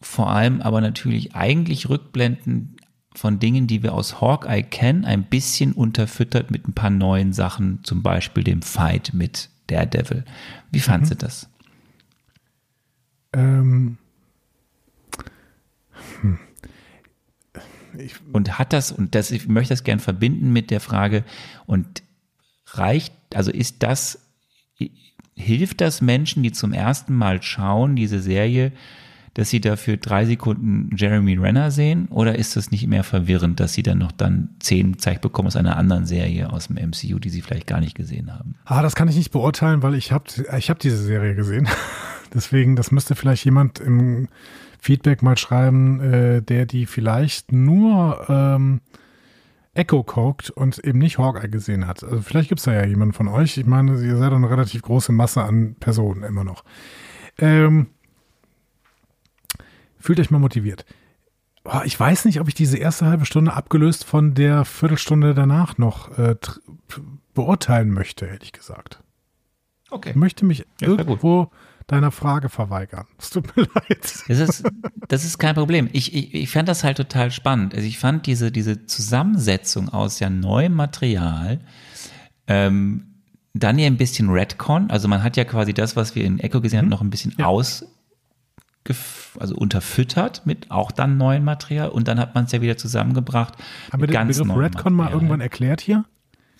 vor 0.00 0.30
allem 0.30 0.60
aber 0.60 0.80
natürlich 0.80 1.34
eigentlich 1.34 1.88
Rückblenden 1.88 2.76
von 3.14 3.38
Dingen, 3.38 3.68
die 3.68 3.82
wir 3.84 3.94
aus 3.94 4.20
Hawkeye 4.20 4.62
kennen, 4.64 5.04
ein 5.04 5.22
bisschen 5.24 5.72
unterfüttert 5.72 6.50
mit 6.50 6.66
ein 6.66 6.74
paar 6.74 6.90
neuen 6.90 7.32
Sachen, 7.32 7.84
zum 7.84 8.02
Beispiel 8.02 8.42
dem 8.42 8.60
Fight 8.62 9.12
mit 9.14 9.50
Daredevil. 9.66 10.24
Wie 10.70 10.80
fandst 10.80 11.10
mhm. 11.10 11.18
du 11.18 11.24
das? 11.24 11.48
Ähm, 13.32 13.98
hm. 16.20 16.38
und 18.32 18.58
hat 18.58 18.72
das, 18.72 18.92
und 18.92 19.14
das, 19.14 19.30
ich 19.30 19.48
möchte 19.48 19.72
das 19.72 19.82
gern 19.82 19.98
verbinden 19.98 20.52
mit 20.52 20.70
der 20.70 20.80
Frage, 20.80 21.24
und 21.66 22.02
reicht, 22.66 23.14
also 23.34 23.50
ist 23.50 23.82
das, 23.82 24.20
hilft 25.36 25.80
das 25.80 26.00
Menschen, 26.00 26.42
die 26.42 26.52
zum 26.52 26.72
ersten 26.72 27.14
Mal 27.14 27.42
schauen, 27.42 27.96
diese 27.96 28.20
Serie, 28.20 28.72
dass 29.34 29.50
sie 29.50 29.60
dafür 29.60 29.96
drei 29.96 30.24
Sekunden 30.24 30.90
Jeremy 30.96 31.34
Renner 31.34 31.70
sehen? 31.70 32.06
Oder 32.08 32.38
ist 32.38 32.56
das 32.56 32.70
nicht 32.70 32.86
mehr 32.86 33.04
verwirrend, 33.04 33.60
dass 33.60 33.74
sie 33.74 33.82
dann 33.82 33.98
noch 33.98 34.12
dann 34.12 34.50
zehn 34.60 34.92
gezeigt 34.92 35.20
bekommen 35.20 35.48
aus 35.48 35.56
einer 35.56 35.76
anderen 35.76 36.06
Serie 36.06 36.50
aus 36.50 36.68
dem 36.68 36.76
MCU, 36.76 37.18
die 37.18 37.30
sie 37.30 37.42
vielleicht 37.42 37.66
gar 37.66 37.80
nicht 37.80 37.96
gesehen 37.96 38.32
haben? 38.32 38.54
Ah, 38.64 38.82
das 38.82 38.94
kann 38.94 39.08
ich 39.08 39.16
nicht 39.16 39.32
beurteilen, 39.32 39.82
weil 39.82 39.94
ich 39.94 40.12
habe 40.12 40.24
ich 40.56 40.70
hab 40.70 40.78
diese 40.78 40.98
Serie 40.98 41.34
gesehen. 41.34 41.68
Deswegen, 42.34 42.76
das 42.76 42.90
müsste 42.90 43.14
vielleicht 43.14 43.44
jemand 43.44 43.80
im 43.80 44.28
Feedback 44.80 45.22
mal 45.22 45.36
schreiben, 45.36 46.00
äh, 46.00 46.42
der 46.42 46.66
die 46.66 46.86
vielleicht 46.86 47.52
nur 47.52 48.26
ähm, 48.28 48.80
Echo 49.74 50.04
guckt 50.04 50.50
und 50.50 50.78
eben 50.78 51.00
nicht 51.00 51.18
Hawkeye 51.18 51.48
gesehen 51.48 51.86
hat. 51.86 52.04
Also 52.04 52.20
vielleicht 52.20 52.48
gibt 52.48 52.60
es 52.60 52.64
da 52.64 52.72
ja 52.72 52.84
jemanden 52.84 53.14
von 53.14 53.28
euch. 53.28 53.56
Ich 53.56 53.66
meine, 53.66 54.00
ihr 54.00 54.16
seid 54.16 54.32
eine 54.32 54.48
relativ 54.48 54.82
große 54.82 55.10
Masse 55.12 55.42
an 55.42 55.74
Personen 55.80 56.22
immer 56.22 56.44
noch. 56.44 56.64
Ähm, 57.38 57.88
fühlt 60.04 60.20
euch 60.20 60.30
mal 60.30 60.38
motiviert. 60.38 60.84
Oh, 61.64 61.80
ich 61.84 61.98
weiß 61.98 62.26
nicht, 62.26 62.38
ob 62.40 62.48
ich 62.48 62.54
diese 62.54 62.76
erste 62.76 63.06
halbe 63.06 63.24
Stunde 63.24 63.54
abgelöst 63.54 64.04
von 64.04 64.34
der 64.34 64.66
Viertelstunde 64.66 65.32
danach 65.32 65.78
noch 65.78 66.18
äh, 66.18 66.36
beurteilen 67.32 67.90
möchte, 67.90 68.26
ehrlich 68.26 68.52
gesagt. 68.52 69.02
Okay. 69.90 70.10
Ich 70.10 70.16
möchte 70.16 70.44
mich 70.44 70.66
ja, 70.78 70.88
irgendwo 70.88 71.50
deiner 71.86 72.10
Frage 72.10 72.50
verweigern. 72.50 73.06
Es 73.18 73.30
tut 73.30 73.56
mir 73.56 73.62
leid. 73.74 74.24
Das 74.28 74.38
ist, 74.38 74.64
das 75.08 75.24
ist 75.24 75.38
kein 75.38 75.54
Problem. 75.54 75.88
Ich, 75.92 76.14
ich, 76.14 76.34
ich 76.34 76.50
fand 76.50 76.68
das 76.68 76.84
halt 76.84 76.98
total 76.98 77.30
spannend. 77.30 77.74
Also 77.74 77.86
ich 77.86 77.98
fand 77.98 78.26
diese, 78.26 78.52
diese 78.52 78.84
Zusammensetzung 78.84 79.88
aus 79.88 80.20
ja 80.20 80.28
neuem 80.28 80.74
Material, 80.74 81.60
ähm, 82.46 83.06
dann 83.54 83.78
ja 83.78 83.86
ein 83.86 83.96
bisschen 83.96 84.28
Redcon. 84.28 84.90
Also 84.90 85.08
man 85.08 85.22
hat 85.22 85.38
ja 85.38 85.44
quasi 85.44 85.72
das, 85.72 85.96
was 85.96 86.14
wir 86.14 86.24
in 86.24 86.40
Echo 86.40 86.60
gesehen 86.60 86.80
haben, 86.80 86.86
mhm. 86.86 86.90
noch 86.90 87.00
ein 87.00 87.10
bisschen 87.10 87.34
ja. 87.38 87.46
aus, 87.46 87.86
also 89.38 89.54
unterfüttert 89.56 90.42
mit 90.44 90.70
auch 90.70 90.92
dann 90.92 91.16
neuem 91.16 91.44
Material 91.44 91.88
und 91.88 92.08
dann 92.08 92.18
hat 92.18 92.34
man 92.34 92.44
es 92.44 92.52
ja 92.52 92.60
wieder 92.60 92.76
zusammengebracht. 92.76 93.54
Haben 93.92 94.02
wir 94.02 94.08
den 94.08 94.28
Begriff 94.28 94.56
Redcon 94.56 94.92
mal 94.92 95.10
irgendwann 95.10 95.40
erklärt 95.40 95.80
hier? 95.80 96.04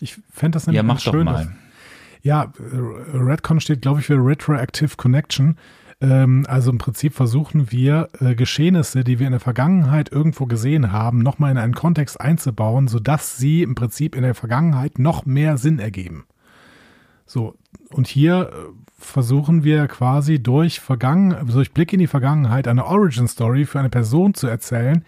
Ich 0.00 0.16
fände 0.30 0.56
das 0.56 0.66
nämlich 0.66 0.78
ja, 0.78 0.82
mach 0.82 1.00
schön. 1.00 1.26
Doch 1.26 1.32
mal. 1.32 1.56
Ja, 2.22 2.52
Redcon 2.58 3.60
steht, 3.60 3.82
glaube 3.82 4.00
ich, 4.00 4.06
für 4.06 4.16
Retroactive 4.16 4.96
Connection. 4.96 5.58
Ähm, 6.00 6.46
also 6.48 6.70
im 6.70 6.78
Prinzip 6.78 7.14
versuchen 7.14 7.70
wir, 7.70 8.08
äh, 8.20 8.34
Geschehnisse, 8.34 9.04
die 9.04 9.18
wir 9.18 9.26
in 9.26 9.32
der 9.32 9.40
Vergangenheit 9.40 10.10
irgendwo 10.10 10.46
gesehen 10.46 10.90
haben, 10.90 11.18
nochmal 11.18 11.50
in 11.50 11.58
einen 11.58 11.74
Kontext 11.74 12.20
einzubauen, 12.20 12.88
sodass 12.88 13.36
sie 13.36 13.62
im 13.62 13.74
Prinzip 13.74 14.16
in 14.16 14.22
der 14.22 14.34
Vergangenheit 14.34 14.98
noch 14.98 15.26
mehr 15.26 15.56
Sinn 15.58 15.78
ergeben. 15.78 16.24
So, 17.26 17.56
und 17.90 18.06
hier 18.06 18.50
äh, 18.52 18.83
versuchen 19.04 19.64
wir 19.64 19.86
quasi 19.88 20.42
durch, 20.42 20.80
Vergangen 20.80 21.46
durch 21.46 21.72
Blick 21.72 21.92
in 21.92 21.98
die 21.98 22.06
Vergangenheit 22.06 22.68
eine 22.68 22.86
Origin 22.86 23.28
Story 23.28 23.64
für 23.64 23.78
eine 23.78 23.90
Person 23.90 24.34
zu 24.34 24.46
erzählen, 24.46 25.04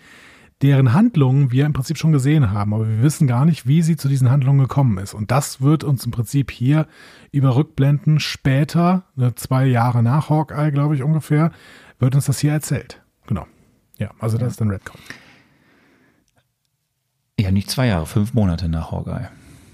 deren 0.62 0.94
Handlungen 0.94 1.50
wir 1.50 1.66
im 1.66 1.72
Prinzip 1.72 1.98
schon 1.98 2.12
gesehen 2.12 2.50
haben, 2.50 2.72
aber 2.72 2.88
wir 2.88 3.02
wissen 3.02 3.26
gar 3.26 3.44
nicht, 3.44 3.66
wie 3.66 3.82
sie 3.82 3.96
zu 3.96 4.08
diesen 4.08 4.30
Handlungen 4.30 4.60
gekommen 4.60 4.98
ist. 4.98 5.12
Und 5.12 5.30
das 5.30 5.60
wird 5.60 5.84
uns 5.84 6.04
im 6.06 6.12
Prinzip 6.12 6.50
hier 6.50 6.86
über 7.30 7.56
Rückblenden 7.56 8.20
später, 8.20 9.04
ne, 9.16 9.34
zwei 9.34 9.66
Jahre 9.66 10.02
nach 10.02 10.30
Hawkeye, 10.30 10.70
glaube 10.70 10.94
ich 10.94 11.02
ungefähr, 11.02 11.52
wird 11.98 12.14
uns 12.14 12.26
das 12.26 12.38
hier 12.38 12.52
erzählt. 12.52 13.02
Genau. 13.26 13.46
Ja, 13.98 14.10
also 14.18 14.38
das 14.38 14.52
ist 14.52 14.60
dann 14.60 14.70
Redcon. 14.70 15.00
Ja, 17.38 17.50
nicht 17.50 17.70
zwei 17.70 17.88
Jahre, 17.88 18.06
fünf 18.06 18.32
Monate 18.32 18.68
nach 18.68 18.90
Hawkeye. 18.92 19.28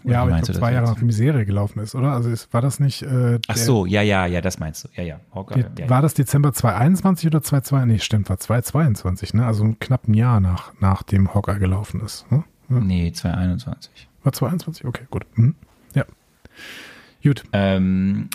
Ja, 0.05 0.23
aber 0.23 0.37
ich 0.37 0.43
glaube, 0.43 0.59
zwei 0.59 0.73
Jahre 0.73 0.87
nachdem 0.87 1.09
die 1.09 1.15
Serie 1.15 1.45
gelaufen 1.45 1.81
ist, 1.81 1.95
oder? 1.95 2.13
Also 2.13 2.31
ist, 2.31 2.53
war 2.53 2.61
das 2.61 2.81
nicht. 2.81 3.03
Äh, 3.03 3.39
Ach 3.47 3.57
so, 3.57 3.87
ja, 3.87 4.03
ja, 4.03 4.27
ja, 4.27 4.41
das 4.41 4.59
meinst 4.59 4.85
du. 4.85 4.89
Ja, 4.97 5.03
ja. 5.03 5.21
Hawkeye, 5.35 5.65
die, 5.77 5.83
ja 5.83 5.91
war 5.91 6.03
das 6.03 6.15
Dezember 6.15 6.53
2021 6.53 7.27
oder 7.27 7.43
2022? 7.43 7.93
Nee, 7.93 8.05
stimmt, 8.05 8.29
war 8.29 8.39
2022, 8.39 9.35
ne? 9.35 9.47
Also 9.47 9.75
knapp 9.79 10.09
ein 10.09 10.15
Jahr 10.15 10.41
nach, 10.41 10.73
nachdem 10.81 11.35
Hawkeye 11.35 11.59
gelaufen 11.59 12.01
ist. 12.01 12.31
Ne? 12.31 12.45
Ja. 12.69 12.81
Nee, 12.81 13.13
2021. 13.13 14.09
War 14.23 14.33
2021? 14.33 14.87
Okay, 14.87 15.05
gut. 15.11 15.27
Mhm. 15.37 15.55
Ja. 15.95 16.05
Gut. 17.23 17.45
Ähm, 17.53 18.29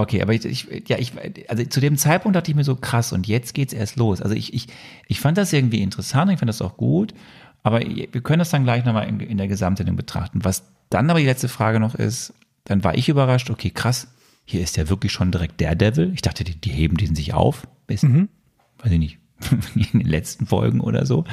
Okay, 0.00 0.22
aber 0.22 0.32
ich, 0.32 0.44
ich, 0.44 0.88
ja, 0.88 0.96
ich, 0.96 1.12
also 1.48 1.64
zu 1.64 1.80
dem 1.80 1.96
Zeitpunkt 1.96 2.36
dachte 2.36 2.52
ich 2.52 2.56
mir 2.56 2.62
so 2.62 2.76
krass 2.76 3.12
und 3.12 3.26
jetzt 3.26 3.52
geht's 3.52 3.72
erst 3.72 3.96
los. 3.96 4.22
Also 4.22 4.36
ich, 4.36 4.54
ich, 4.54 4.68
ich 5.08 5.18
fand 5.18 5.36
das 5.36 5.52
irgendwie 5.52 5.82
interessant, 5.82 6.30
ich 6.30 6.38
fand 6.38 6.48
das 6.48 6.62
auch 6.62 6.76
gut, 6.76 7.14
aber 7.64 7.80
wir 7.80 8.20
können 8.22 8.38
das 8.38 8.50
dann 8.50 8.62
gleich 8.62 8.84
nochmal 8.84 9.08
in, 9.08 9.18
in 9.18 9.38
der 9.38 9.48
Gesamtheit 9.48 9.94
betrachten. 9.96 10.44
Was 10.44 10.62
dann 10.90 11.10
aber 11.10 11.20
die 11.20 11.26
letzte 11.26 11.48
Frage 11.48 11.80
noch 11.80 11.94
ist, 11.94 12.32
dann 12.64 12.84
war 12.84 12.96
ich 12.96 13.08
überrascht, 13.08 13.50
okay, 13.50 13.70
krass, 13.70 14.08
hier 14.44 14.62
ist 14.62 14.76
ja 14.76 14.88
wirklich 14.88 15.12
schon 15.12 15.30
direkt 15.30 15.60
der 15.60 15.74
Devil. 15.74 16.12
Ich 16.14 16.22
dachte, 16.22 16.44
die, 16.44 16.54
die 16.54 16.70
heben 16.70 16.96
diesen 16.96 17.16
sich 17.16 17.34
auf. 17.34 17.66
Bis, 17.86 18.02
mhm. 18.02 18.28
Weiß 18.78 18.92
ich 18.92 18.98
nicht, 18.98 19.18
in 19.74 20.00
den 20.00 20.08
letzten 20.08 20.46
Folgen 20.46 20.80
oder 20.80 21.04
so. 21.06 21.24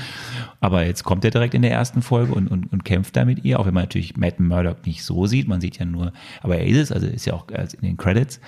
Aber 0.59 0.85
jetzt 0.85 1.03
kommt 1.03 1.23
er 1.23 1.31
direkt 1.31 1.53
in 1.53 1.61
der 1.61 1.71
ersten 1.71 2.01
Folge 2.01 2.33
und, 2.33 2.47
und, 2.47 2.71
und 2.71 2.85
kämpft 2.85 3.15
da 3.15 3.25
mit 3.25 3.45
ihr, 3.45 3.59
auch 3.59 3.65
wenn 3.65 3.73
man 3.73 3.83
natürlich 3.83 4.17
Matt 4.17 4.39
Murdock 4.39 4.85
nicht 4.85 5.03
so 5.03 5.27
sieht. 5.27 5.47
Man 5.47 5.61
sieht 5.61 5.77
ja 5.79 5.85
nur, 5.85 6.11
aber 6.41 6.57
er 6.57 6.65
ist 6.65 6.77
es, 6.77 6.91
also 6.91 7.07
ist 7.07 7.25
ja 7.25 7.33
auch 7.33 7.47
in 7.49 7.81
den 7.81 7.97
Credits 7.97 8.39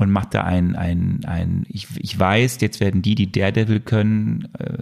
und 0.00 0.10
macht 0.10 0.32
da 0.32 0.44
ein, 0.44 0.76
ein, 0.76 1.20
ein 1.26 1.66
ich, 1.68 1.88
ich 1.98 2.18
weiß, 2.18 2.62
jetzt 2.62 2.80
werden 2.80 3.02
die, 3.02 3.14
die 3.14 3.30
Daredevil 3.30 3.80
können, 3.80 4.48
äh, 4.58 4.78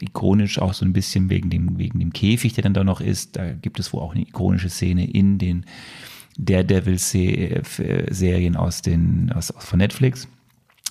ikonisch 0.00 0.58
auch 0.58 0.72
so 0.72 0.86
ein 0.86 0.94
bisschen 0.94 1.28
wegen 1.28 1.50
dem, 1.50 1.76
wegen 1.76 1.98
dem 1.98 2.14
Käfig, 2.14 2.54
der 2.54 2.62
dann 2.62 2.72
da 2.72 2.82
noch 2.82 3.02
ist, 3.02 3.36
da 3.36 3.52
gibt 3.52 3.78
es 3.78 3.92
wohl 3.92 4.00
auch 4.00 4.14
eine 4.14 4.22
ikonische 4.22 4.70
Szene 4.70 5.06
in 5.06 5.36
den 5.36 5.66
Daredevil-Serien 6.38 8.56
aus 8.56 8.80
den, 8.80 9.30
aus, 9.32 9.50
aus 9.50 9.66
von 9.66 9.80
Netflix. 9.80 10.28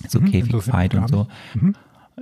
So 0.06 0.20
mhm, 0.20 0.30
Käfigfight 0.30 0.94
und 0.94 1.08
so. 1.08 1.26
Mhm. 1.54 1.74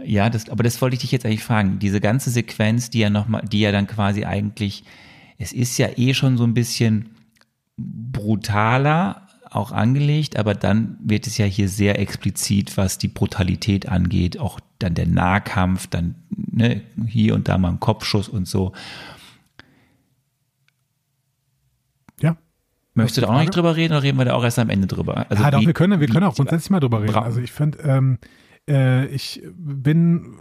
Ja, 0.07 0.31
das, 0.31 0.49
aber 0.49 0.63
das 0.63 0.81
wollte 0.81 0.95
ich 0.95 1.01
dich 1.01 1.13
jetzt 1.13 1.27
eigentlich 1.27 1.45
fragen. 1.45 1.81
Diese 1.81 2.01
ganze 2.01 2.31
Sequenz, 2.31 2.89
die 2.89 3.01
ja 3.01 3.11
nochmal, 3.11 3.43
die 3.47 3.61
ja 3.61 3.73
dann 3.73 3.87
quasi 3.87 4.25
eigentlich, 4.25 4.85
es 5.37 5.53
ist 5.53 5.77
ja 5.77 5.89
eh 5.97 6.15
schon 6.15 6.39
so 6.39 6.45
ein 6.45 6.55
bisschen 6.55 7.11
brutaler, 7.77 9.26
auch 9.57 9.73
angelegt, 9.73 10.39
aber 10.39 10.55
dann 10.55 10.97
wird 11.01 11.27
es 11.27 11.39
ja 11.39 11.47
hier 11.47 11.69
sehr 11.69 11.99
explizit, 11.99 12.77
was 12.77 12.99
die 12.99 13.09
Brutalität 13.09 13.89
angeht, 13.89 14.39
auch 14.39 14.61
dann 14.79 14.95
der 14.95 15.07
Nahkampf, 15.07 15.87
dann 15.87 16.15
ne, 16.31 16.83
hier 17.07 17.35
und 17.35 17.49
da 17.49 17.59
mal 17.59 17.71
ein 17.71 17.81
Kopfschuss 17.81 18.29
und 18.29 18.47
so. 18.47 18.73
Ja. 22.21 22.37
Möchtest 22.95 23.19
du 23.19 23.21
da 23.23 23.29
auch 23.29 23.41
nicht 23.41 23.55
drüber 23.55 23.77
reden 23.77 23.93
oder 23.95 24.03
reden 24.03 24.19
wir 24.19 24.25
da 24.25 24.35
auch 24.35 24.45
erst 24.45 24.59
am 24.59 24.71
Ende 24.71 24.87
drüber? 24.87 25.27
Also 25.29 25.43
ja, 25.43 25.51
doch, 25.51 25.61
wir 25.61 25.73
können, 25.73 26.01
wir 26.01 26.09
können 26.09 26.25
auch 26.25 26.35
grundsätzlich 26.35 26.71
mal 26.71 26.81
drüber 26.81 27.03
reden. 27.03 27.15
Also 27.15 27.41
ich 27.41 27.53
finde, 27.53 27.79
ähm, 27.79 28.19
äh, 28.69 29.07
ich 29.07 29.43
bin 29.55 30.37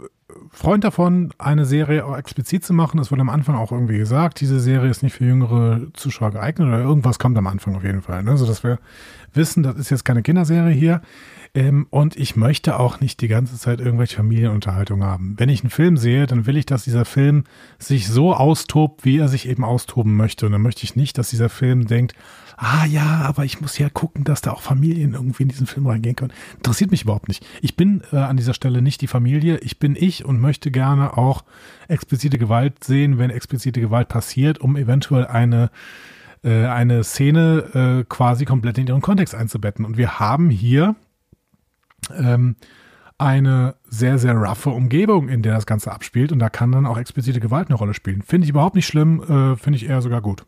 Freund 0.52 0.84
davon, 0.84 1.32
eine 1.38 1.64
Serie 1.64 2.04
auch 2.04 2.16
explizit 2.16 2.64
zu 2.64 2.72
machen. 2.72 2.98
Es 3.00 3.10
wurde 3.10 3.22
am 3.22 3.30
Anfang 3.30 3.56
auch 3.56 3.72
irgendwie 3.72 3.98
gesagt, 3.98 4.40
diese 4.40 4.60
Serie 4.60 4.90
ist 4.90 5.02
nicht 5.02 5.14
für 5.14 5.24
jüngere 5.24 5.80
Zuschauer 5.94 6.32
geeignet 6.32 6.68
oder 6.68 6.80
irgendwas 6.80 7.18
kommt 7.18 7.36
am 7.38 7.46
Anfang 7.46 7.76
auf 7.76 7.84
jeden 7.84 8.02
Fall. 8.02 8.22
Ne? 8.22 8.36
So 8.36 8.46
dass 8.46 8.64
wir 8.64 8.78
wissen, 9.34 9.62
das 9.62 9.76
ist 9.76 9.90
jetzt 9.90 10.04
keine 10.04 10.22
Kinderserie 10.22 10.72
hier. 10.72 11.02
Ähm, 11.54 11.86
und 11.90 12.16
ich 12.16 12.36
möchte 12.36 12.78
auch 12.78 13.00
nicht 13.00 13.20
die 13.20 13.28
ganze 13.28 13.56
Zeit 13.56 13.80
irgendwelche 13.80 14.16
Familienunterhaltung 14.16 15.02
haben. 15.02 15.34
Wenn 15.38 15.48
ich 15.48 15.62
einen 15.62 15.70
Film 15.70 15.96
sehe, 15.96 16.26
dann 16.26 16.46
will 16.46 16.56
ich, 16.56 16.66
dass 16.66 16.84
dieser 16.84 17.04
Film 17.04 17.44
sich 17.78 18.08
so 18.08 18.34
austobt, 18.34 19.04
wie 19.04 19.18
er 19.18 19.28
sich 19.28 19.48
eben 19.48 19.64
austoben 19.64 20.16
möchte. 20.16 20.46
Und 20.46 20.52
dann 20.52 20.62
möchte 20.62 20.84
ich 20.84 20.96
nicht, 20.96 21.16
dass 21.18 21.30
dieser 21.30 21.48
Film 21.48 21.86
denkt, 21.86 22.14
ah 22.56 22.86
ja, 22.86 23.22
aber 23.22 23.44
ich 23.44 23.60
muss 23.60 23.78
ja 23.78 23.88
gucken, 23.88 24.24
dass 24.24 24.40
da 24.40 24.52
auch 24.52 24.62
Familien 24.62 25.14
irgendwie 25.14 25.44
in 25.44 25.48
diesen 25.48 25.66
Film 25.66 25.86
reingehen 25.86 26.16
können. 26.16 26.32
Interessiert 26.56 26.90
mich 26.90 27.02
überhaupt 27.02 27.28
nicht. 27.28 27.44
Ich 27.62 27.76
bin 27.76 28.02
äh, 28.12 28.16
an 28.16 28.36
dieser 28.36 28.54
Stelle 28.54 28.82
nicht 28.82 29.00
die 29.00 29.06
Familie, 29.06 29.58
ich 29.58 29.78
bin 29.78 29.96
ich 29.98 30.24
und 30.24 30.40
möchte 30.40 30.70
gerne 30.70 31.16
auch 31.16 31.44
explizite 31.88 32.38
Gewalt 32.38 32.84
sehen, 32.84 33.18
wenn 33.18 33.30
explizite 33.30 33.80
Gewalt 33.80 34.08
passiert, 34.08 34.58
um 34.58 34.76
eventuell 34.76 35.26
eine 35.26 35.70
äh, 36.42 36.66
eine 36.66 37.04
Szene 37.04 38.00
äh, 38.00 38.04
quasi 38.08 38.44
komplett 38.44 38.78
in 38.78 38.86
ihren 38.86 39.02
Kontext 39.02 39.34
einzubetten. 39.34 39.84
Und 39.84 39.96
wir 39.96 40.18
haben 40.20 40.50
hier 40.50 40.94
ähm, 42.16 42.56
eine 43.18 43.74
sehr, 43.88 44.18
sehr 44.18 44.34
roughe 44.34 44.70
Umgebung, 44.70 45.28
in 45.28 45.42
der 45.42 45.54
das 45.54 45.66
Ganze 45.66 45.92
abspielt. 45.92 46.32
Und 46.32 46.38
da 46.38 46.48
kann 46.48 46.72
dann 46.72 46.86
auch 46.86 46.98
explizite 46.98 47.40
Gewalt 47.40 47.68
eine 47.68 47.76
Rolle 47.76 47.94
spielen. 47.94 48.22
Finde 48.22 48.44
ich 48.44 48.50
überhaupt 48.50 48.76
nicht 48.76 48.86
schlimm, 48.86 49.22
äh, 49.22 49.56
finde 49.56 49.76
ich 49.76 49.86
eher 49.86 50.02
sogar 50.02 50.20
gut. 50.20 50.44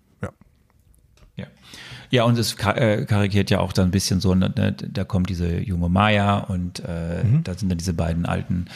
Ja. 2.11 2.25
Und 2.25 2.39
es 2.39 2.55
äh, 2.55 3.05
karikiert 3.05 3.51
ja 3.51 3.61
auch 3.61 3.73
dann 3.73 3.89
ein 3.89 3.91
bisschen 3.91 4.21
so, 4.21 4.35
ne, 4.35 4.51
da 4.51 5.05
kommt 5.05 5.29
diese 5.29 5.59
junge 5.59 5.89
Maya 5.89 6.39
und 6.39 6.81
äh, 6.81 7.25
mhm. 7.25 7.45
da 7.45 7.55
sind 7.55 7.69
dann 7.69 7.79
diese 7.79 7.95
beiden 7.95 8.27
alten 8.27 8.67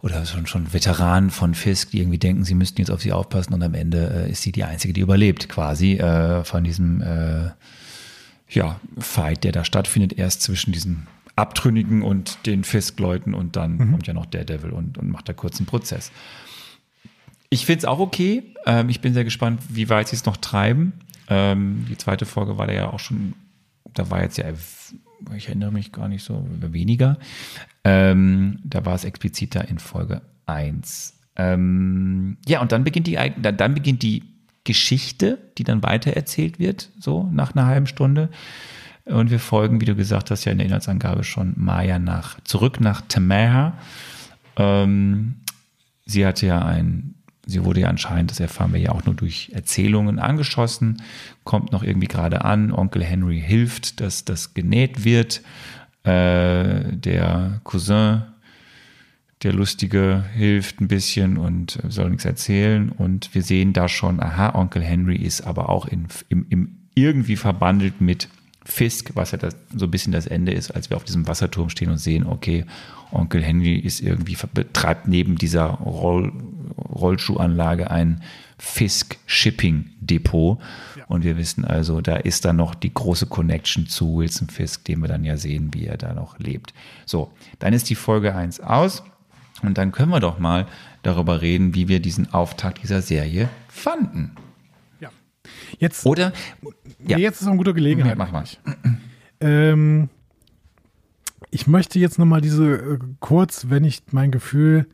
oder 0.00 0.24
schon, 0.26 0.46
schon 0.46 0.72
Veteranen 0.72 1.30
von 1.30 1.54
Fisk, 1.54 1.90
die 1.90 2.00
irgendwie 2.00 2.18
denken, 2.18 2.44
sie 2.44 2.54
müssten 2.54 2.80
jetzt 2.80 2.90
auf 2.90 3.02
sie 3.02 3.12
aufpassen 3.12 3.54
und 3.54 3.62
am 3.62 3.74
Ende 3.74 4.26
äh, 4.26 4.30
ist 4.30 4.42
sie 4.42 4.52
die 4.52 4.64
Einzige, 4.64 4.92
die 4.92 5.00
überlebt 5.00 5.48
quasi 5.48 5.94
äh, 5.94 6.44
von 6.44 6.62
diesem 6.64 7.00
äh, 7.02 7.50
ja, 8.48 8.80
Fight, 8.98 9.44
der 9.44 9.52
da 9.52 9.64
stattfindet, 9.64 10.16
erst 10.16 10.42
zwischen 10.42 10.72
diesen 10.72 11.06
Abtrünnigen 11.36 12.02
und 12.02 12.46
den 12.46 12.64
Fisk-Leuten 12.64 13.34
und 13.34 13.56
dann 13.56 13.76
mhm. 13.76 13.90
kommt 13.92 14.06
ja 14.06 14.14
noch 14.14 14.26
Daredevil 14.26 14.70
und, 14.70 14.98
und 14.98 15.10
macht 15.10 15.28
da 15.28 15.32
kurz 15.32 15.58
einen 15.58 15.66
Prozess. 15.66 16.10
Ich 17.50 17.64
finde 17.66 17.78
es 17.78 17.84
auch 17.84 17.98
okay. 17.98 18.42
Ähm, 18.66 18.88
ich 18.88 19.00
bin 19.00 19.14
sehr 19.14 19.24
gespannt, 19.24 19.60
wie 19.68 19.88
weit 19.88 20.08
sie 20.08 20.16
es 20.16 20.24
noch 20.26 20.36
treiben. 20.36 20.92
Ähm, 21.28 21.86
die 21.88 21.96
zweite 21.96 22.26
Folge 22.26 22.58
war 22.58 22.66
da 22.66 22.72
ja 22.72 22.92
auch 22.92 23.00
schon, 23.00 23.34
da 23.94 24.10
war 24.10 24.22
jetzt 24.22 24.38
ja, 24.38 24.46
ich 25.36 25.48
erinnere 25.48 25.72
mich 25.72 25.92
gar 25.92 26.08
nicht 26.08 26.24
so, 26.24 26.46
weniger. 26.60 27.18
Ähm, 27.84 28.60
da 28.64 28.84
war 28.84 28.94
es 28.94 29.04
expliziter 29.04 29.68
in 29.68 29.78
Folge 29.78 30.22
1. 30.46 31.14
Ähm, 31.36 32.38
ja, 32.46 32.60
und 32.60 32.72
dann 32.72 32.84
beginnt 32.84 33.06
die, 33.06 33.18
dann, 33.40 33.74
beginnt 33.74 34.02
die 34.02 34.24
Geschichte, 34.64 35.38
die 35.56 35.64
dann 35.64 35.82
weitererzählt 35.82 36.58
wird, 36.58 36.90
so 36.98 37.28
nach 37.32 37.54
einer 37.54 37.66
halben 37.66 37.86
Stunde. 37.86 38.28
Und 39.04 39.30
wir 39.30 39.40
folgen, 39.40 39.80
wie 39.80 39.86
du 39.86 39.94
gesagt 39.94 40.30
hast, 40.30 40.44
ja 40.44 40.52
in 40.52 40.58
der 40.58 40.66
Inhaltsangabe 40.66 41.24
schon 41.24 41.54
Maya 41.56 41.98
nach, 41.98 42.38
zurück 42.44 42.80
nach 42.80 43.00
Tamaha. 43.08 43.78
Ähm, 44.56 45.36
sie 46.04 46.26
hatte 46.26 46.46
ja 46.46 46.62
ein, 46.62 47.14
sie 47.48 47.64
wurde 47.64 47.80
ja 47.80 47.88
anscheinend, 47.88 48.30
das 48.30 48.40
erfahren 48.40 48.74
wir 48.74 48.80
ja 48.80 48.92
auch 48.92 49.04
nur 49.06 49.14
durch 49.14 49.50
Erzählungen 49.54 50.18
angeschossen, 50.18 51.02
kommt 51.44 51.72
noch 51.72 51.82
irgendwie 51.82 52.06
gerade 52.06 52.44
an. 52.44 52.72
Onkel 52.72 53.02
Henry 53.02 53.40
hilft, 53.40 54.00
dass 54.00 54.24
das 54.26 54.52
genäht 54.52 55.04
wird. 55.04 55.40
Äh, 56.04 56.92
der 56.92 57.60
Cousin, 57.64 58.22
der 59.42 59.54
Lustige, 59.54 60.24
hilft 60.34 60.82
ein 60.82 60.88
bisschen 60.88 61.38
und 61.38 61.78
soll 61.88 62.10
nichts 62.10 62.26
erzählen. 62.26 62.90
Und 62.90 63.34
wir 63.34 63.42
sehen 63.42 63.72
da 63.72 63.88
schon, 63.88 64.20
aha, 64.20 64.54
Onkel 64.54 64.82
Henry 64.82 65.16
ist 65.16 65.40
aber 65.40 65.70
auch 65.70 65.86
in, 65.86 66.06
im, 66.28 66.46
im 66.50 66.76
irgendwie 66.94 67.36
verbandelt 67.36 68.02
mit 68.02 68.28
Fisk, 68.68 69.12
was 69.14 69.30
ja 69.30 69.38
das, 69.38 69.56
so 69.74 69.86
ein 69.86 69.90
bisschen 69.90 70.12
das 70.12 70.26
Ende 70.26 70.52
ist, 70.52 70.70
als 70.72 70.90
wir 70.90 70.98
auf 70.98 71.04
diesem 71.04 71.26
Wasserturm 71.26 71.70
stehen 71.70 71.88
und 71.88 71.96
sehen, 71.96 72.26
okay, 72.26 72.66
Onkel 73.10 73.42
Henry 73.42 73.76
ist 73.76 74.00
irgendwie, 74.00 74.36
betreibt 74.52 75.08
neben 75.08 75.36
dieser 75.36 75.64
Roll, 75.64 76.32
Rollschuhanlage 76.76 77.90
ein 77.90 78.22
Fisk 78.58 79.18
Shipping 79.26 79.90
Depot. 80.00 80.58
Ja. 80.96 81.04
Und 81.06 81.24
wir 81.24 81.36
wissen 81.36 81.64
also, 81.64 82.00
da 82.00 82.16
ist 82.16 82.44
dann 82.44 82.56
noch 82.56 82.74
die 82.74 82.92
große 82.92 83.26
Connection 83.26 83.86
zu 83.86 84.16
Wilson 84.16 84.48
Fisk, 84.48 84.84
den 84.84 85.00
wir 85.00 85.08
dann 85.08 85.24
ja 85.24 85.36
sehen, 85.36 85.70
wie 85.72 85.86
er 85.86 85.96
da 85.96 86.14
noch 86.14 86.38
lebt. 86.38 86.74
So, 87.06 87.30
dann 87.58 87.72
ist 87.72 87.88
die 87.90 87.94
Folge 87.94 88.34
1 88.34 88.60
aus. 88.60 89.02
Und 89.62 89.76
dann 89.76 89.90
können 89.90 90.10
wir 90.10 90.20
doch 90.20 90.38
mal 90.38 90.66
darüber 91.02 91.42
reden, 91.42 91.74
wie 91.74 91.88
wir 91.88 92.00
diesen 92.00 92.32
Auftakt 92.32 92.82
dieser 92.82 93.02
Serie 93.02 93.48
fanden. 93.68 94.36
Jetzt, 95.78 96.06
Oder? 96.06 96.32
Ja. 97.06 97.18
Jetzt 97.18 97.40
ist 97.40 97.46
eine 97.46 97.56
gute 97.56 97.74
Gelegenheit. 97.74 98.16
Mach 98.16 98.32
mal. 98.32 98.44
Ähm, 99.40 100.08
ich 101.50 101.66
möchte 101.66 101.98
jetzt 101.98 102.18
nochmal 102.18 102.40
diese 102.40 102.74
äh, 102.74 102.98
kurz, 103.20 103.66
wenn 103.68 103.84
ich 103.84 104.02
mein 104.10 104.30
Gefühl 104.30 104.86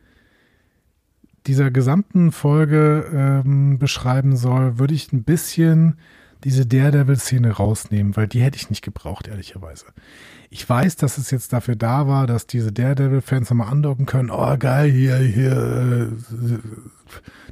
dieser 1.47 1.71
gesamten 1.71 2.33
Folge 2.33 3.43
ähm, 3.45 3.79
beschreiben 3.79 4.37
soll, 4.37 4.79
würde 4.79 4.95
ich 4.95 5.13
ein 5.13 5.25
bisschen 5.25 5.97
diese 6.43 6.67
Daredevil-Szene 6.67 7.51
rausnehmen, 7.53 8.17
weil 8.17 8.29
die 8.29 8.41
hätte 8.41 8.57
ich 8.57 8.69
nicht 8.69 8.83
gebraucht, 8.83 9.29
ehrlicherweise. 9.29 9.87
Ich 10.51 10.69
weiß, 10.69 10.97
dass 10.97 11.19
es 11.19 11.31
jetzt 11.31 11.53
dafür 11.53 11.75
da 11.75 12.07
war, 12.07 12.27
dass 12.27 12.47
diese 12.47 12.71
Daredevil-Fans 12.71 13.51
nochmal 13.51 13.71
andocken 13.71 14.07
können. 14.07 14.31
Oh, 14.31 14.57
geil, 14.59 14.91
hier, 14.91 15.17
hier, 15.17 16.13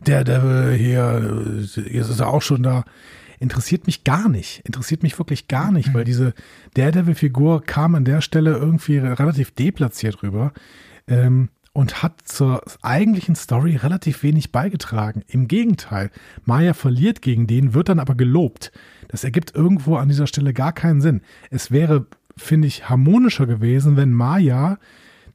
Daredevil, 0.04 0.76
hier, 0.76 1.58
jetzt 1.90 2.10
ist 2.10 2.20
er 2.20 2.28
auch 2.28 2.42
schon 2.42 2.62
da. 2.62 2.84
Interessiert 3.40 3.86
mich 3.86 4.04
gar 4.04 4.28
nicht. 4.28 4.60
Interessiert 4.64 5.02
mich 5.02 5.18
wirklich 5.18 5.48
gar 5.48 5.72
nicht, 5.72 5.92
weil 5.94 6.04
diese 6.04 6.32
Daredevil-Figur 6.74 7.64
kam 7.64 7.94
an 7.94 8.04
der 8.04 8.20
Stelle 8.20 8.52
irgendwie 8.52 8.98
relativ 8.98 9.50
deplatziert 9.50 10.22
rüber. 10.22 10.52
Ähm, 11.08 11.48
und 11.72 12.02
hat 12.02 12.20
zur 12.24 12.62
eigentlichen 12.82 13.34
Story 13.34 13.76
relativ 13.76 14.22
wenig 14.22 14.52
beigetragen. 14.52 15.22
Im 15.26 15.48
Gegenteil, 15.48 16.10
Maya 16.44 16.74
verliert 16.74 17.22
gegen 17.22 17.46
den, 17.46 17.74
wird 17.74 17.88
dann 17.88 17.98
aber 17.98 18.14
gelobt. 18.14 18.72
Das 19.08 19.24
ergibt 19.24 19.54
irgendwo 19.54 19.96
an 19.96 20.08
dieser 20.08 20.26
Stelle 20.26 20.52
gar 20.52 20.72
keinen 20.72 21.00
Sinn. 21.00 21.22
Es 21.50 21.70
wäre, 21.70 22.06
finde 22.36 22.68
ich, 22.68 22.88
harmonischer 22.88 23.46
gewesen, 23.46 23.96
wenn 23.96 24.12
Maya 24.12 24.78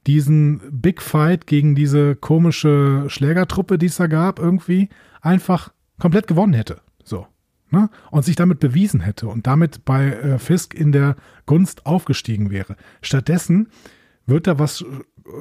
diesen 0.06 0.60
Big 0.70 1.02
Fight 1.02 1.46
gegen 1.46 1.74
diese 1.74 2.14
komische 2.14 3.04
Schlägertruppe, 3.08 3.78
die 3.78 3.86
es 3.86 3.96
da 3.96 4.06
gab, 4.06 4.38
irgendwie 4.38 4.88
einfach 5.20 5.72
komplett 5.98 6.28
gewonnen 6.28 6.54
hätte. 6.54 6.80
So. 7.02 7.26
Ne? 7.70 7.90
Und 8.10 8.24
sich 8.24 8.36
damit 8.36 8.60
bewiesen 8.60 9.00
hätte 9.00 9.26
und 9.26 9.46
damit 9.46 9.84
bei 9.84 10.12
äh, 10.12 10.38
Fisk 10.38 10.72
in 10.72 10.92
der 10.92 11.16
Gunst 11.46 11.84
aufgestiegen 11.84 12.50
wäre. 12.50 12.76
Stattdessen 13.02 13.68
wird 14.24 14.46
da 14.46 14.58
was 14.58 14.84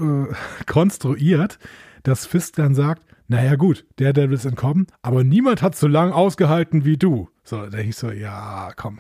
äh, 0.02 0.34
konstruiert, 0.66 1.60
dass 2.04 2.26
Fisk 2.26 2.56
dann 2.56 2.76
sagt, 2.76 3.04
naja 3.28 3.56
gut, 3.56 3.86
der 4.00 4.14
Devil 4.14 4.36
ist 4.36 4.46
entkommen, 4.46 4.88
aber 5.02 5.24
niemand 5.24 5.62
hat 5.62 5.76
so 5.76 5.88
lange 5.88 6.16
ausgehalten 6.16 6.86
wie 6.86 6.98
du. 6.98 7.30
So, 7.44 7.66
da 7.68 7.78
hieß 7.78 8.00
so, 8.00 8.12
ja, 8.12 8.72
komm. 8.76 9.00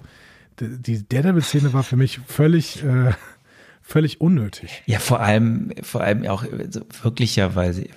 Die, 0.59 0.81
die 0.81 1.07
Daredevil-Szene 1.07 1.71
war 1.73 1.83
für 1.83 1.95
mich 1.95 2.19
völlig, 2.25 2.83
äh, 2.83 3.11
völlig 3.81 4.19
unnötig. 4.19 4.83
Ja, 4.85 4.99
vor 4.99 5.21
allem, 5.21 5.71
vor 5.81 6.01
allem 6.01 6.25
auch 6.25 6.43
also 6.43 6.81
wirklicherweise, 7.03 7.87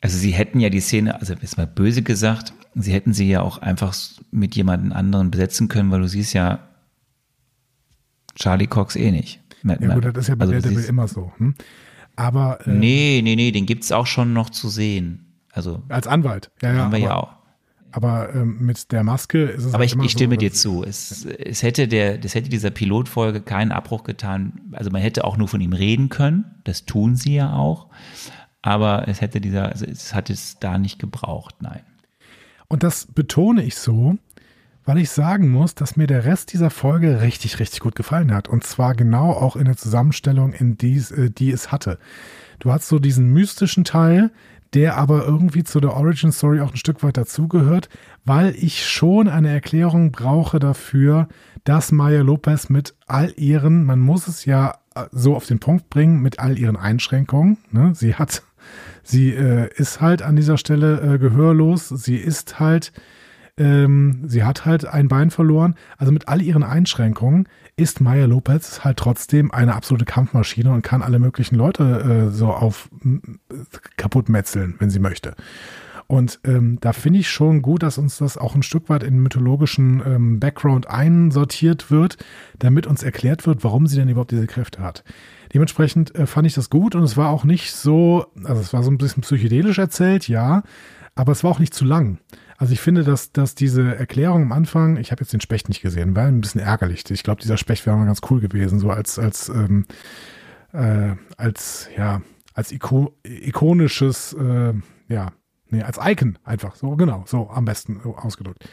also 0.00 0.16
sie 0.16 0.30
hätten 0.30 0.60
ja 0.60 0.70
die 0.70 0.80
Szene, 0.80 1.20
also 1.20 1.34
jetzt 1.34 1.56
mal 1.58 1.66
böse 1.66 2.02
gesagt, 2.02 2.54
sie 2.74 2.92
hätten 2.92 3.12
sie 3.12 3.28
ja 3.28 3.42
auch 3.42 3.58
einfach 3.58 3.94
mit 4.30 4.56
jemandem 4.56 4.92
anderen 4.92 5.30
besetzen 5.30 5.68
können, 5.68 5.90
weil 5.90 6.00
du 6.00 6.08
siehst 6.08 6.32
ja 6.32 6.68
Charlie 8.34 8.66
Cox 8.66 8.96
eh 8.96 9.10
nicht. 9.10 9.40
Ja 9.64 9.94
gut, 9.94 10.04
das 10.04 10.16
ist 10.16 10.28
ja 10.28 10.34
bei 10.34 10.44
also 10.44 10.52
Daredevil 10.52 10.84
immer 10.84 11.08
so. 11.08 11.32
Hm? 11.38 11.54
Aber 12.16 12.66
äh, 12.66 12.70
nee, 12.70 13.20
nee, 13.24 13.36
nee, 13.36 13.50
den 13.50 13.66
gibt 13.66 13.84
es 13.84 13.92
auch 13.92 14.06
schon 14.06 14.32
noch 14.32 14.50
zu 14.50 14.68
sehen. 14.68 15.40
Also 15.52 15.82
als 15.88 16.06
Anwalt. 16.06 16.50
Ja, 16.62 16.72
ja, 16.72 16.78
haben 16.80 16.92
wir 16.92 16.98
aber, 16.98 17.06
ja 17.06 17.16
auch. 17.16 17.32
Aber 17.92 18.34
ähm, 18.34 18.58
mit 18.60 18.90
der 18.90 19.04
Maske 19.04 19.44
ist 19.44 19.64
es. 19.64 19.74
Aber 19.74 19.84
halt 19.84 19.94
ich, 19.94 20.04
ich 20.04 20.10
stimme 20.10 20.34
so, 20.34 20.40
dir 20.40 20.52
zu. 20.52 20.84
Es, 20.84 21.24
es 21.24 21.62
hätte 21.62 21.86
der, 21.86 22.18
das 22.18 22.34
hätte 22.34 22.48
dieser 22.48 22.70
Pilotfolge 22.70 23.40
keinen 23.40 23.72
Abbruch 23.72 24.02
getan. 24.04 24.60
Also 24.72 24.90
man 24.90 25.00
hätte 25.00 25.24
auch 25.24 25.36
nur 25.36 25.48
von 25.48 25.60
ihm 25.60 25.72
reden 25.72 26.08
können. 26.08 26.44
Das 26.64 26.86
tun 26.86 27.14
sie 27.14 27.36
ja 27.36 27.54
auch. 27.54 27.88
Aber 28.62 29.06
es 29.08 29.20
hätte 29.20 29.40
dieser, 29.40 29.68
also 29.68 29.86
es 29.86 30.14
hat 30.14 30.30
es 30.30 30.58
da 30.58 30.78
nicht 30.78 30.98
gebraucht. 30.98 31.56
Nein. 31.60 31.82
Und 32.66 32.82
das 32.82 33.06
betone 33.06 33.62
ich 33.62 33.76
so, 33.76 34.16
weil 34.84 34.98
ich 34.98 35.10
sagen 35.10 35.50
muss, 35.50 35.74
dass 35.74 35.96
mir 35.96 36.06
der 36.06 36.24
Rest 36.24 36.52
dieser 36.52 36.70
Folge 36.70 37.22
richtig, 37.22 37.58
richtig 37.58 37.80
gut 37.80 37.94
gefallen 37.94 38.34
hat. 38.34 38.48
Und 38.48 38.64
zwar 38.64 38.94
genau 38.94 39.30
auch 39.30 39.56
in 39.56 39.64
der 39.64 39.76
Zusammenstellung, 39.76 40.52
in 40.52 40.76
die, 40.76 40.96
äh, 40.96 41.30
die 41.30 41.50
es 41.50 41.72
hatte. 41.72 41.98
Du 42.58 42.72
hast 42.72 42.88
so 42.88 42.98
diesen 42.98 43.32
mystischen 43.32 43.84
Teil, 43.84 44.30
der 44.74 44.96
aber 44.96 45.24
irgendwie 45.24 45.64
zu 45.64 45.80
der 45.80 45.94
Origin 45.94 46.32
Story 46.32 46.60
auch 46.60 46.72
ein 46.72 46.76
Stück 46.76 47.02
weit 47.02 47.16
dazugehört, 47.16 47.88
weil 48.24 48.54
ich 48.56 48.86
schon 48.86 49.28
eine 49.28 49.50
Erklärung 49.50 50.10
brauche 50.10 50.58
dafür, 50.58 51.28
dass 51.62 51.92
Maya 51.92 52.22
Lopez 52.22 52.68
mit 52.68 52.94
all 53.06 53.32
ihren, 53.36 53.84
man 53.84 54.00
muss 54.00 54.26
es 54.26 54.44
ja 54.44 54.74
äh, 54.94 55.04
so 55.12 55.36
auf 55.36 55.46
den 55.46 55.60
Punkt 55.60 55.90
bringen, 55.90 56.20
mit 56.20 56.40
all 56.40 56.58
ihren 56.58 56.76
Einschränkungen, 56.76 57.58
ne? 57.70 57.92
sie 57.94 58.16
hat, 58.16 58.42
sie 59.02 59.30
äh, 59.30 59.70
ist 59.76 60.00
halt 60.00 60.22
an 60.22 60.36
dieser 60.36 60.58
Stelle 60.58 61.14
äh, 61.14 61.18
gehörlos, 61.18 61.88
sie 61.88 62.16
ist 62.16 62.58
halt 62.58 62.92
ähm, 63.56 64.22
sie 64.26 64.44
hat 64.44 64.64
halt 64.64 64.84
ein 64.86 65.08
Bein 65.08 65.30
verloren. 65.30 65.74
Also 65.96 66.12
mit 66.12 66.28
all 66.28 66.42
ihren 66.42 66.62
Einschränkungen 66.62 67.48
ist 67.76 68.00
Maya 68.00 68.26
Lopez 68.26 68.84
halt 68.84 68.98
trotzdem 68.98 69.50
eine 69.50 69.74
absolute 69.74 70.04
Kampfmaschine 70.04 70.72
und 70.72 70.82
kann 70.82 71.02
alle 71.02 71.18
möglichen 71.18 71.56
Leute 71.56 72.28
äh, 72.28 72.30
so 72.30 72.48
auf 72.48 72.90
kaputt 73.96 74.28
metzeln, 74.28 74.74
wenn 74.78 74.90
sie 74.90 74.98
möchte. 74.98 75.34
Und 76.06 76.40
ähm, 76.44 76.78
da 76.80 76.92
finde 76.92 77.20
ich 77.20 77.30
schon 77.30 77.62
gut, 77.62 77.82
dass 77.82 77.96
uns 77.96 78.18
das 78.18 78.36
auch 78.36 78.54
ein 78.54 78.62
Stück 78.62 78.88
weit 78.90 79.02
in 79.02 79.22
mythologischen 79.22 80.02
ähm, 80.04 80.40
Background 80.40 80.86
einsortiert 80.86 81.90
wird, 81.90 82.18
damit 82.58 82.86
uns 82.86 83.02
erklärt 83.02 83.46
wird, 83.46 83.64
warum 83.64 83.86
sie 83.86 83.96
denn 83.96 84.08
überhaupt 84.08 84.30
diese 84.30 84.46
Kräfte 84.46 84.80
hat. 84.80 85.02
Dementsprechend 85.54 86.14
äh, 86.14 86.26
fand 86.26 86.46
ich 86.46 86.54
das 86.54 86.68
gut 86.68 86.94
und 86.94 87.02
es 87.04 87.16
war 87.16 87.30
auch 87.30 87.44
nicht 87.44 87.72
so, 87.72 88.26
also 88.44 88.60
es 88.60 88.72
war 88.72 88.82
so 88.82 88.90
ein 88.90 88.98
bisschen 88.98 89.22
psychedelisch 89.22 89.78
erzählt, 89.78 90.28
ja, 90.28 90.62
aber 91.14 91.32
es 91.32 91.42
war 91.42 91.52
auch 91.52 91.58
nicht 91.58 91.74
zu 91.74 91.84
lang. 91.84 92.18
Also 92.56 92.72
ich 92.72 92.80
finde, 92.80 93.04
dass, 93.04 93.32
dass 93.32 93.54
diese 93.54 93.96
Erklärung 93.96 94.42
am 94.44 94.52
Anfang, 94.52 94.96
ich 94.96 95.10
habe 95.10 95.22
jetzt 95.22 95.32
den 95.32 95.40
Specht 95.40 95.68
nicht 95.68 95.82
gesehen, 95.82 96.14
war 96.14 96.26
ein 96.26 96.40
bisschen 96.40 96.60
ärgerlich. 96.60 97.04
Ich 97.10 97.22
glaube, 97.22 97.42
dieser 97.42 97.56
Specht 97.56 97.86
wäre 97.86 97.96
mal 97.96 98.06
ganz 98.06 98.20
cool 98.30 98.40
gewesen, 98.40 98.78
so 98.78 98.90
als, 98.90 99.18
als, 99.18 99.48
ähm, 99.48 99.86
äh, 100.72 101.16
als, 101.36 101.88
ja, 101.96 102.22
als 102.54 102.70
Iko 102.72 103.16
ikonisches, 103.24 104.32
äh, 104.34 104.72
ja, 105.08 105.32
nee, 105.70 105.82
als 105.82 105.98
Icon 106.02 106.38
einfach, 106.44 106.76
so 106.76 106.96
genau, 106.96 107.24
so 107.26 107.50
am 107.50 107.64
besten 107.64 108.00
ausgedrückt. 108.00 108.68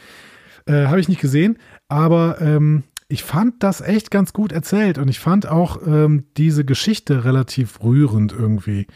Äh, 0.67 0.85
Habe 0.85 0.99
ich 0.99 1.09
nicht 1.09 1.21
gesehen, 1.21 1.57
aber 1.87 2.39
ähm, 2.39 2.83
ich 3.07 3.23
fand 3.23 3.61
das 3.63 3.81
echt 3.81 4.11
ganz 4.11 4.31
gut 4.31 4.51
erzählt 4.51 4.97
und 4.97 5.09
ich 5.09 5.19
fand 5.19 5.47
auch 5.47 5.85
ähm, 5.85 6.25
diese 6.37 6.63
Geschichte 6.63 7.25
relativ 7.25 7.83
rührend 7.83 8.31
irgendwie. 8.31 8.87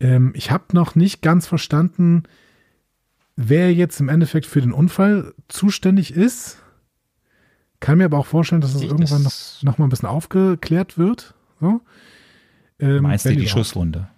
Ähm, 0.00 0.32
ich 0.36 0.50
habe 0.50 0.64
noch 0.72 0.94
nicht 0.94 1.22
ganz 1.22 1.46
verstanden, 1.46 2.24
wer 3.40 3.72
jetzt 3.72 4.00
im 4.00 4.08
Endeffekt 4.08 4.46
für 4.46 4.60
den 4.60 4.72
Unfall 4.72 5.32
zuständig 5.46 6.12
ist. 6.12 6.58
Kann 7.78 7.98
mir 7.98 8.06
aber 8.06 8.18
auch 8.18 8.26
vorstellen, 8.26 8.60
dass 8.60 8.74
es 8.74 8.82
Ich- 8.82 8.90
irgendwann 8.90 9.22
noch, 9.22 9.32
noch 9.62 9.78
mal 9.78 9.86
ein 9.86 9.90
bisschen 9.90 10.08
aufgeklärt 10.08 10.98
wird. 10.98 11.34
So. 11.60 11.80
Ähm, 12.80 13.04
Meinst 13.04 13.24
du 13.24 13.28
die 13.30 13.36
überhaupt. 13.36 13.50
Schusswunde? 13.52 14.08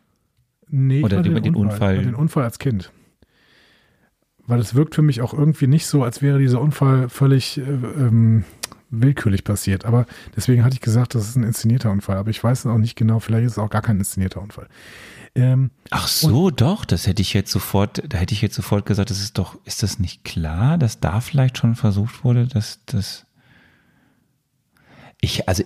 Nee, 0.69 1.03
Oder 1.03 1.21
die- 1.23 1.39
den 1.41 1.55
Unfall? 1.55 1.99
Den 2.03 2.15
Unfall 2.15 2.45
als 2.45 2.59
Kind. 2.59 2.91
Weil 4.47 4.61
es 4.61 4.75
wirkt 4.75 4.95
für 4.95 5.03
mich 5.03 5.21
auch 5.21 5.35
irgendwie 5.35 5.67
nicht 5.67 5.87
so, 5.87 6.03
als 6.03 6.23
wäre 6.23 6.39
dieser 6.39 6.61
Unfall 6.61 7.09
völlig 7.11 7.59
äh, 7.59 7.63
ähm, 7.63 8.45
willkürlich 8.91 9.45
passiert. 9.45 9.85
Aber 9.85 10.07
deswegen 10.37 10.65
hatte 10.65 10.75
ich 10.75 10.81
gesagt, 10.81 11.15
das 11.15 11.29
ist 11.29 11.37
ein 11.37 11.45
inszenierter 11.45 11.91
Unfall. 11.91 12.17
Aber 12.17 12.31
ich 12.31 12.43
weiß 12.43 12.67
auch 12.67 12.79
nicht 12.79 12.97
genau, 12.97 13.21
vielleicht 13.21 13.47
ist 13.47 13.53
es 13.53 13.59
auch 13.59 13.71
gar 13.71 13.83
kein 13.83 13.99
inszenierter 13.99 14.41
Unfall. 14.43 14.69
Ähm, 15.37 15.71
Ach 15.91 16.09
so, 16.09 16.51
doch, 16.51 16.85
das 16.85 17.07
hätte 17.07 17.23
ich 17.23 17.33
jetzt 17.35 17.53
sofort, 17.53 18.03
da 18.13 18.19
hätte 18.19 18.35
ich 18.35 18.43
jetzt 18.43 18.57
sofort 18.57 18.85
gesagt, 18.85 19.11
das 19.11 19.21
ist 19.21 19.39
doch, 19.39 19.59
ist 19.65 19.83
das 19.85 19.99
nicht 20.01 20.25
klar, 20.25 20.77
dass 20.77 20.99
da 20.99 21.21
vielleicht 21.21 21.57
schon 21.59 21.77
versucht 21.77 22.25
wurde, 22.25 22.47
dass 22.49 22.81
das. 22.87 23.27
Ich, 25.21 25.49
also, 25.49 25.63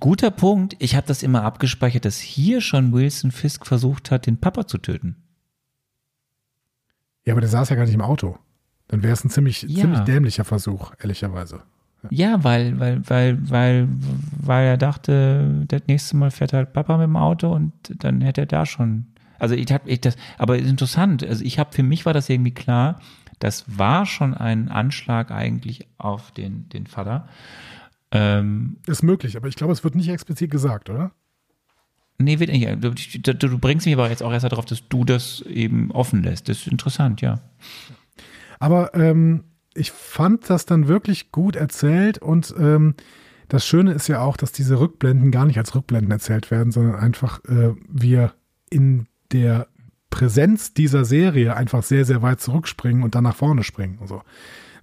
guter 0.00 0.30
Punkt, 0.30 0.74
ich 0.80 0.96
habe 0.96 1.06
das 1.06 1.22
immer 1.22 1.44
abgespeichert, 1.44 2.04
dass 2.04 2.18
hier 2.18 2.60
schon 2.60 2.92
Wilson 2.92 3.30
Fisk 3.30 3.66
versucht 3.66 4.10
hat, 4.10 4.26
den 4.26 4.38
Papa 4.40 4.66
zu 4.66 4.78
töten. 4.78 5.16
ja, 7.24 7.32
aber 7.34 7.40
der 7.40 7.50
saß 7.50 7.68
ja 7.68 7.76
gar 7.76 7.84
nicht 7.84 7.94
im 7.94 8.00
Auto. 8.02 8.38
Dann 8.88 9.02
wäre 9.02 9.12
es 9.12 9.24
ein 9.24 9.30
ziemlich, 9.30 9.62
Ja. 9.62 9.82
ziemlich 9.82 10.00
dämlicher 10.00 10.44
Versuch, 10.44 10.92
ehrlicherweise. 11.00 11.62
Ja, 12.10 12.42
weil, 12.44 12.78
weil, 12.78 13.08
weil, 13.08 13.50
weil, 13.50 13.88
weil 14.40 14.66
er 14.66 14.76
dachte, 14.76 15.64
das 15.68 15.82
nächste 15.86 16.16
Mal 16.16 16.30
fährt 16.30 16.52
halt 16.52 16.72
Papa 16.72 16.96
mit 16.96 17.04
dem 17.04 17.16
Auto 17.16 17.52
und 17.52 17.72
dann 18.02 18.20
hätte 18.20 18.42
er 18.42 18.46
da 18.46 18.66
schon. 18.66 19.06
Also 19.38 19.54
ich 19.54 19.70
hab 19.70 19.86
ich 19.86 20.00
das, 20.00 20.16
aber 20.38 20.58
interessant. 20.58 21.24
Also 21.24 21.44
ich 21.44 21.58
habe 21.58 21.74
für 21.74 21.82
mich 21.82 22.06
war 22.06 22.14
das 22.14 22.28
irgendwie 22.28 22.54
klar. 22.54 23.00
Das 23.38 23.64
war 23.66 24.06
schon 24.06 24.32
ein 24.32 24.68
Anschlag 24.70 25.30
eigentlich 25.30 25.86
auf 25.98 26.30
den 26.30 26.68
den 26.70 26.86
Vater. 26.86 27.28
Ähm, 28.12 28.78
Ist 28.86 29.02
möglich, 29.02 29.36
aber 29.36 29.48
ich 29.48 29.56
glaube, 29.56 29.72
es 29.72 29.84
wird 29.84 29.94
nicht 29.94 30.08
explizit 30.08 30.50
gesagt, 30.50 30.88
oder? 30.88 31.12
nee, 32.18 32.38
wird 32.38 32.50
nicht. 32.50 32.66
Du, 32.82 32.92
du, 32.92 33.34
du 33.34 33.58
bringst 33.58 33.86
mich 33.86 33.94
aber 33.94 34.08
jetzt 34.08 34.22
auch 34.22 34.32
erst 34.32 34.44
darauf, 34.44 34.64
dass 34.64 34.88
du 34.88 35.04
das 35.04 35.42
eben 35.42 35.90
offen 35.90 36.22
lässt. 36.22 36.48
Das 36.48 36.58
ist 36.58 36.68
interessant, 36.68 37.20
ja. 37.20 37.40
Aber 38.58 38.94
ähm, 38.94 39.44
ich 39.76 39.92
fand 39.92 40.48
das 40.50 40.66
dann 40.66 40.88
wirklich 40.88 41.32
gut 41.32 41.56
erzählt 41.56 42.18
und 42.18 42.54
ähm, 42.58 42.94
das 43.48 43.64
Schöne 43.66 43.92
ist 43.92 44.08
ja 44.08 44.20
auch, 44.20 44.36
dass 44.36 44.52
diese 44.52 44.80
Rückblenden 44.80 45.30
gar 45.30 45.46
nicht 45.46 45.58
als 45.58 45.74
Rückblenden 45.74 46.10
erzählt 46.10 46.50
werden, 46.50 46.72
sondern 46.72 46.96
einfach 46.96 47.44
äh, 47.44 47.74
wir 47.88 48.32
in 48.70 49.06
der 49.32 49.68
Präsenz 50.10 50.74
dieser 50.74 51.04
Serie 51.04 51.56
einfach 51.56 51.82
sehr, 51.82 52.04
sehr 52.04 52.22
weit 52.22 52.40
zurückspringen 52.40 53.02
und 53.02 53.14
dann 53.14 53.24
nach 53.24 53.36
vorne 53.36 53.62
springen 53.62 53.98
und 53.98 54.08
so. 54.08 54.22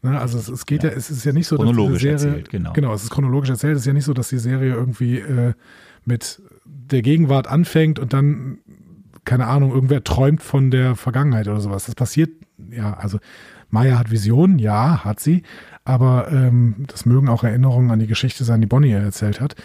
Ne, 0.02 0.20
also 0.20 0.38
es, 0.38 0.50
es 0.50 0.66
geht 0.66 0.84
ja. 0.84 0.90
es 0.90 1.10
ist 1.10 1.24
ja 1.24 1.32
nicht 1.32 1.48
so, 1.48 1.56
dass 1.56 1.66
Chronologisch 1.66 2.02
diese 2.02 2.20
Serie, 2.20 2.38
erzählt, 2.38 2.50
genau. 2.50 2.74
Genau, 2.74 2.94
es 2.94 3.04
ist 3.04 3.10
chronologisch 3.10 3.50
erzählt. 3.50 3.76
Es 3.76 3.82
ist 3.82 3.88
ja 3.88 3.94
nicht 3.94 4.06
so, 4.06 4.14
dass 4.14 4.28
die 4.30 4.38
Serie 4.38 4.74
irgendwie 4.74 5.18
äh, 5.18 5.54
mit 6.06 6.42
der 6.66 7.02
Gegenwart 7.02 7.48
anfängt 7.48 8.00
und 8.00 8.12
dann, 8.12 8.60
keine 9.24 9.48
Ahnung, 9.48 9.72
irgendwer 9.72 10.04
träumt 10.04 10.44
von 10.44 10.72
der 10.72 10.96
Vergangenheit 10.96 11.48
oder 11.48 11.62
sowas. 11.62 11.86
Das 11.86 11.96
passiert, 11.96 12.32
ja, 12.70 12.94
also 12.94 13.20
Maya 13.74 13.98
hat 13.98 14.12
Visionen, 14.12 14.60
ja, 14.60 15.04
hat 15.04 15.20
sie, 15.20 15.42
aber 15.84 16.32
ähm, 16.32 16.86
das 16.88 17.08
mögen 17.08 17.28
auch 17.28 17.44
Erinnerungen 17.44 17.90
an 17.90 17.98
die 17.98 18.08
Geschichte 18.08 18.44
sein, 18.44 18.62
die 18.62 18.68
Bonnie 18.68 18.92
erzählt 18.92 19.42
hat. 19.42 19.56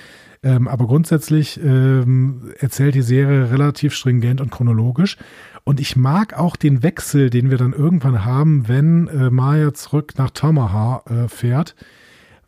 Ähm, 0.43 0.67
aber 0.67 0.87
grundsätzlich 0.87 1.63
ähm, 1.63 2.55
erzählt 2.59 2.95
die 2.95 3.03
Serie 3.03 3.51
relativ 3.51 3.93
stringent 3.93 4.41
und 4.41 4.51
chronologisch. 4.51 5.19
Und 5.65 5.79
ich 5.79 5.95
mag 5.95 6.39
auch 6.39 6.57
den 6.57 6.83
Wechsel, 6.83 7.29
den 7.29 7.51
wir 7.51 7.59
dann 7.59 7.75
irgendwann 7.75 8.25
haben, 8.25 8.67
wenn 8.67 9.09
äh, 9.09 9.29
Maya 9.29 9.75
zurück 9.75 10.15
nach 10.17 10.31
Tamaha 10.31 11.03
äh, 11.05 11.29
fährt, 11.29 11.77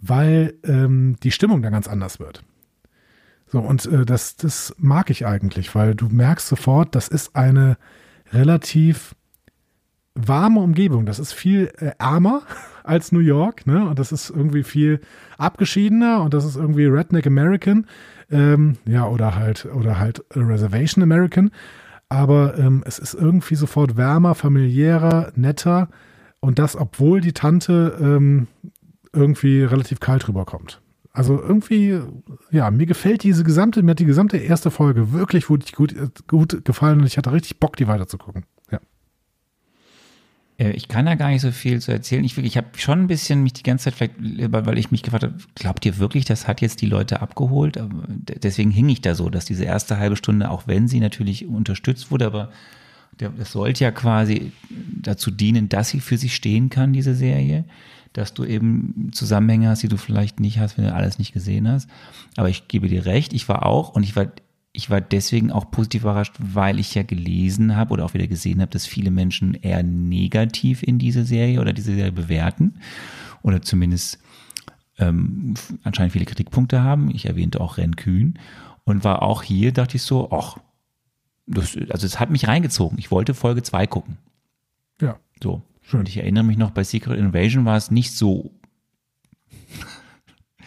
weil 0.01 0.55
ähm, 0.65 1.17
die 1.23 1.31
Stimmung 1.31 1.61
dann 1.61 1.73
ganz 1.73 1.89
anders 1.89 2.21
wird. 2.21 2.43
So, 3.49 3.59
und 3.59 3.85
äh, 3.85 4.07
das, 4.07 4.37
das 4.37 4.75
mag 4.79 5.11
ich 5.11 5.27
eigentlich, 5.27 5.75
weil 5.75 5.95
du 5.95 6.09
merkst 6.09 6.49
sofort, 6.49 6.95
das 6.95 7.09
ist 7.09 7.37
eine 7.37 7.77
relativ 8.33 9.15
warme 10.15 10.61
Umgebung. 10.61 11.07
Das 11.07 11.19
ist 11.19 11.33
viel 11.33 11.71
äh, 11.79 11.93
ärmer 11.99 12.43
als 12.85 13.13
New 13.13 13.21
York, 13.21 13.67
ne? 13.67 13.89
Und 13.89 13.99
das 13.99 14.13
ist 14.13 14.31
irgendwie 14.31 14.63
viel 14.63 15.01
abgeschiedener 15.39 16.23
und 16.23 16.35
das 16.35 16.45
ist 16.45 16.57
irgendwie 16.57 16.87
Redneck 16.87 17.27
American, 17.27 17.87
ähm, 18.31 18.77
ja, 18.85 19.07
oder 19.07 19.35
halt, 19.37 19.67
oder 19.67 19.99
halt 19.99 20.25
Reservation 20.35 21.03
American. 21.03 21.51
Aber 22.09 22.59
ähm, 22.59 22.83
es 22.87 22.99
ist 22.99 23.15
irgendwie 23.15 23.55
sofort 23.55 23.97
wärmer, 23.97 24.35
familiärer, 24.35 25.33
netter 25.37 25.89
und 26.41 26.59
das, 26.59 26.75
obwohl 26.75 27.21
die 27.21 27.33
Tante 27.33 27.97
ähm, 28.01 28.49
irgendwie 29.13 29.63
relativ 29.63 30.01
kalt 30.01 30.27
rüberkommt. 30.27 30.81
Also 31.13 31.41
irgendwie, 31.41 32.01
ja, 32.51 32.71
mir 32.71 32.87
gefällt 32.87 33.25
diese 33.25 33.43
gesamte, 33.43 33.83
mir 33.83 33.93
hat 33.93 33.99
die 33.99 34.05
gesamte 34.05 34.37
erste 34.39 34.71
Folge 34.71 35.13
wirklich 35.13 35.51
wirklich 35.51 35.73
gut, 35.73 35.95
gut 36.29 36.65
gefallen 36.65 37.01
und 37.01 37.07
ich 37.07 37.19
hatte 37.19 37.33
richtig 37.33 37.59
Bock, 37.59 37.77
die 37.77 37.89
weiterzugucken. 37.89 38.45
Äh, 40.61 40.73
Ich 40.73 40.89
kann 40.89 41.07
da 41.07 41.15
gar 41.15 41.31
nicht 41.31 41.41
so 41.41 41.51
viel 41.51 41.81
zu 41.81 41.91
erzählen. 41.91 42.23
Ich, 42.23 42.37
ich 42.39 42.57
habe 42.57 42.69
schon 42.77 43.01
ein 43.01 43.07
bisschen 43.07 43.43
mich 43.43 43.55
die 43.55 43.63
ganze 43.63 43.85
Zeit, 43.85 43.95
vielleicht, 43.95 44.53
weil 44.53 44.79
ich 44.79 44.91
mich 44.91 45.03
gefragt 45.03 45.25
habe, 45.25 45.35
glaubt 45.55 45.85
ihr 45.87 45.99
wirklich, 45.99 46.25
das 46.25 46.47
hat 46.47 46.61
jetzt 46.61 46.83
die 46.83 46.87
Leute 46.87 47.21
abgeholt? 47.21 47.79
Deswegen 48.43 48.71
hing 48.71 48.89
ich 48.89 49.01
da 49.01 49.15
so, 49.15 49.31
dass 49.31 49.47
diese 49.47 49.65
erste 49.65 49.99
halbe 49.99 50.17
Stunde, 50.17 50.51
auch 50.51 50.67
wenn 50.67 50.87
sie 50.87 51.01
natürlich 51.01 51.47
unterstützt 51.47 52.11
wurde, 52.11 52.27
aber 52.27 52.53
das 53.19 53.53
sollte 53.53 53.85
ja 53.85 53.91
quasi 53.91 54.53
dazu 54.71 55.31
dienen, 55.31 55.69
dass 55.69 55.91
sie 55.91 56.01
für 56.01 56.17
sich 56.17 56.35
stehen 56.35 56.71
kann, 56.71 56.93
diese 56.93 57.15
Serie. 57.15 57.65
Dass 58.13 58.35
du 58.35 58.45
eben 58.45 59.11
Zusammenhänge 59.13 59.69
hast, 59.69 59.85
die 59.85 59.89
du 59.89 59.97
vielleicht 59.97 60.41
nicht 60.41 60.59
hast, 60.59 60.77
wenn 60.77 60.85
du 60.85 60.93
alles 60.93 61.19
nicht 61.19 61.33
gesehen 61.33 61.69
hast. 61.69 61.89
Aber 62.37 62.49
ich 62.49 62.67
gebe 62.67 62.89
dir 62.89 63.07
recht, 63.07 63.33
ich 63.33 63.49
war 63.49 63.65
auch 63.65 63.91
und 63.91 64.03
ich 64.03 64.17
war 64.17 64.27
ich 64.73 64.89
war 64.91 65.01
deswegen 65.01 65.51
auch 65.51 65.71
positiv 65.71 66.03
überrascht, 66.03 66.35
weil 66.39 66.79
ich 66.79 66.95
ja 66.95 67.03
gelesen 67.03 67.77
habe 67.77 67.93
oder 67.93 68.05
auch 68.05 68.15
wieder 68.15 68.29
gesehen 68.29 68.61
habe, 68.61 68.71
dass 68.71 68.87
viele 68.87 69.11
Menschen 69.11 69.55
eher 69.55 69.83
negativ 69.83 70.83
in 70.83 70.99
diese 70.99 71.25
Serie 71.25 71.61
oder 71.61 71.73
diese 71.73 71.95
Serie 71.95 72.13
bewerten 72.13 72.79
oder 73.43 73.63
zumindest 73.63 74.19
ähm, 74.99 75.55
anscheinend 75.83 76.13
viele 76.13 76.25
Kritikpunkte 76.25 76.83
haben. 76.83 77.11
Ich 77.15 77.27
erwähnte 77.27 77.61
auch 77.61 77.79
Ren 77.79 77.97
Kühn 77.97 78.39
und 78.85 79.03
war 79.03 79.23
auch 79.23 79.43
hier, 79.43 79.73
dachte 79.73 79.97
ich 79.97 80.03
so, 80.03 80.31
ach, 80.31 80.59
das, 81.47 81.77
also 81.89 82.07
es 82.07 82.21
hat 82.21 82.31
mich 82.31 82.47
reingezogen. 82.47 82.99
Ich 82.99 83.11
wollte 83.11 83.35
Folge 83.35 83.63
2 83.63 83.87
gucken. 83.89 84.19
Ja. 85.01 85.19
So. 85.43 85.63
Schön. 85.83 86.01
Und 86.01 86.09
ich 86.09 86.19
erinnere 86.19 86.45
mich 86.45 86.59
noch, 86.59 86.71
bei 86.71 86.85
Secret 86.85 87.19
Invasion 87.19 87.65
war 87.65 87.77
es 87.77 87.91
nicht 87.91 88.13
so 88.13 88.53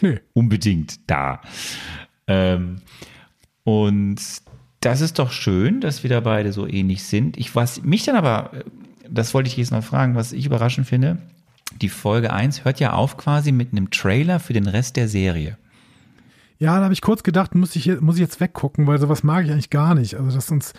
Nee. 0.02 0.20
unbedingt 0.34 1.10
da. 1.10 1.40
Ähm, 2.28 2.82
und 3.64 4.18
das 4.82 5.02
ist 5.02 5.20
doch 5.20 5.32
schön, 5.32 5.80
dass 5.82 6.04
wir 6.04 6.10
da 6.10 6.20
beide 6.20 6.52
so 6.52 6.68
ähnlich 6.68 7.04
sind. 7.04 7.38
Ich 7.38 7.56
was 7.56 7.84
mich 7.84 8.04
dann 8.04 8.16
aber, 8.16 8.52
das 9.10 9.34
wollte 9.34 9.48
ich 9.48 9.58
jetzt 9.58 9.72
noch 9.72 9.84
fragen, 9.84 10.16
was 10.16 10.34
ich 10.34 10.46
überraschend 10.46 10.88
finde, 10.88 11.18
die 11.82 11.90
Folge 11.90 12.34
1 12.34 12.66
hört 12.66 12.80
ja 12.80 12.94
auf 12.94 13.18
quasi 13.18 13.52
mit 13.52 13.72
einem 13.72 13.90
Trailer 13.90 14.40
für 14.40 14.54
den 14.54 14.68
Rest 14.68 14.96
der 14.96 15.08
Serie. 15.08 15.58
Ja, 16.60 16.78
da 16.78 16.84
habe 16.84 16.94
ich 16.94 17.02
kurz 17.02 17.24
gedacht, 17.24 17.56
muss 17.56 17.76
ich, 17.76 18.00
muss 18.00 18.16
ich 18.16 18.22
jetzt 18.22 18.40
weggucken, 18.40 18.88
weil 18.88 19.00
sowas 19.00 19.24
mag 19.24 19.46
ich 19.46 19.52
eigentlich 19.52 19.70
gar 19.70 19.96
nicht. 19.96 20.16
Also, 20.16 20.32
dass 20.36 20.50
uns, 20.52 20.74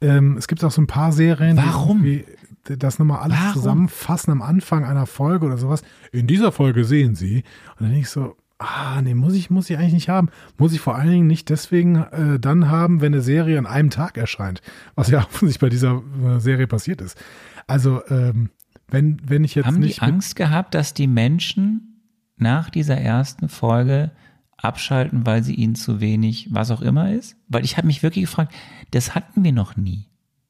ähm, 0.00 0.36
es 0.36 0.48
gibt 0.48 0.62
auch 0.64 0.70
so 0.70 0.82
ein 0.82 0.86
paar 0.86 1.12
Serien, 1.12 1.56
Warum? 1.56 2.02
die 2.02 2.24
das 2.64 2.98
nochmal 2.98 3.20
alles 3.20 3.38
Warum? 3.38 3.52
zusammenfassen 3.54 4.32
am 4.32 4.42
Anfang 4.42 4.84
einer 4.84 5.06
Folge 5.06 5.46
oder 5.46 5.56
sowas. 5.56 5.82
In 6.12 6.26
dieser 6.26 6.52
Folge 6.52 6.84
sehen 6.84 7.14
Sie. 7.14 7.36
Und 7.70 7.80
dann 7.80 7.88
denke 7.88 8.02
ich 8.02 8.10
so, 8.10 8.36
ah, 8.60 9.00
nee, 9.02 9.14
muss 9.14 9.34
ich, 9.34 9.50
muss 9.50 9.68
ich 9.68 9.76
eigentlich 9.78 9.94
nicht 9.94 10.08
haben. 10.08 10.28
Muss 10.58 10.72
ich 10.72 10.80
vor 10.80 10.94
allen 10.94 11.10
Dingen 11.10 11.26
nicht 11.26 11.48
deswegen 11.48 11.96
äh, 11.96 12.38
dann 12.38 12.68
haben, 12.68 13.00
wenn 13.00 13.12
eine 13.12 13.22
Serie 13.22 13.58
an 13.58 13.66
einem 13.66 13.90
Tag 13.90 14.16
erscheint. 14.16 14.60
Was 14.94 15.08
ja 15.08 15.18
offensichtlich 15.24 15.58
bei 15.58 15.68
dieser 15.70 16.02
äh, 16.24 16.38
Serie 16.38 16.66
passiert 16.66 17.00
ist. 17.00 17.18
Also, 17.66 18.02
ähm, 18.08 18.50
wenn, 18.88 19.20
wenn 19.24 19.44
ich 19.44 19.54
jetzt 19.54 19.66
Haben 19.66 19.78
nicht. 19.80 19.98
die 19.98 20.02
Angst 20.02 20.36
gehabt, 20.36 20.74
dass 20.74 20.94
die 20.94 21.06
Menschen 21.06 22.02
nach 22.36 22.70
dieser 22.70 22.96
ersten 22.96 23.48
Folge 23.48 24.10
abschalten, 24.56 25.24
weil 25.26 25.42
sie 25.42 25.54
ihnen 25.54 25.74
zu 25.74 26.00
wenig, 26.00 26.48
was 26.50 26.70
auch 26.70 26.82
immer 26.82 27.12
ist? 27.12 27.36
Weil 27.48 27.64
ich 27.64 27.76
habe 27.76 27.86
mich 27.86 28.02
wirklich 28.02 28.24
gefragt, 28.24 28.52
das 28.90 29.14
hatten 29.14 29.44
wir 29.44 29.52
noch 29.52 29.76
nie. 29.76 30.06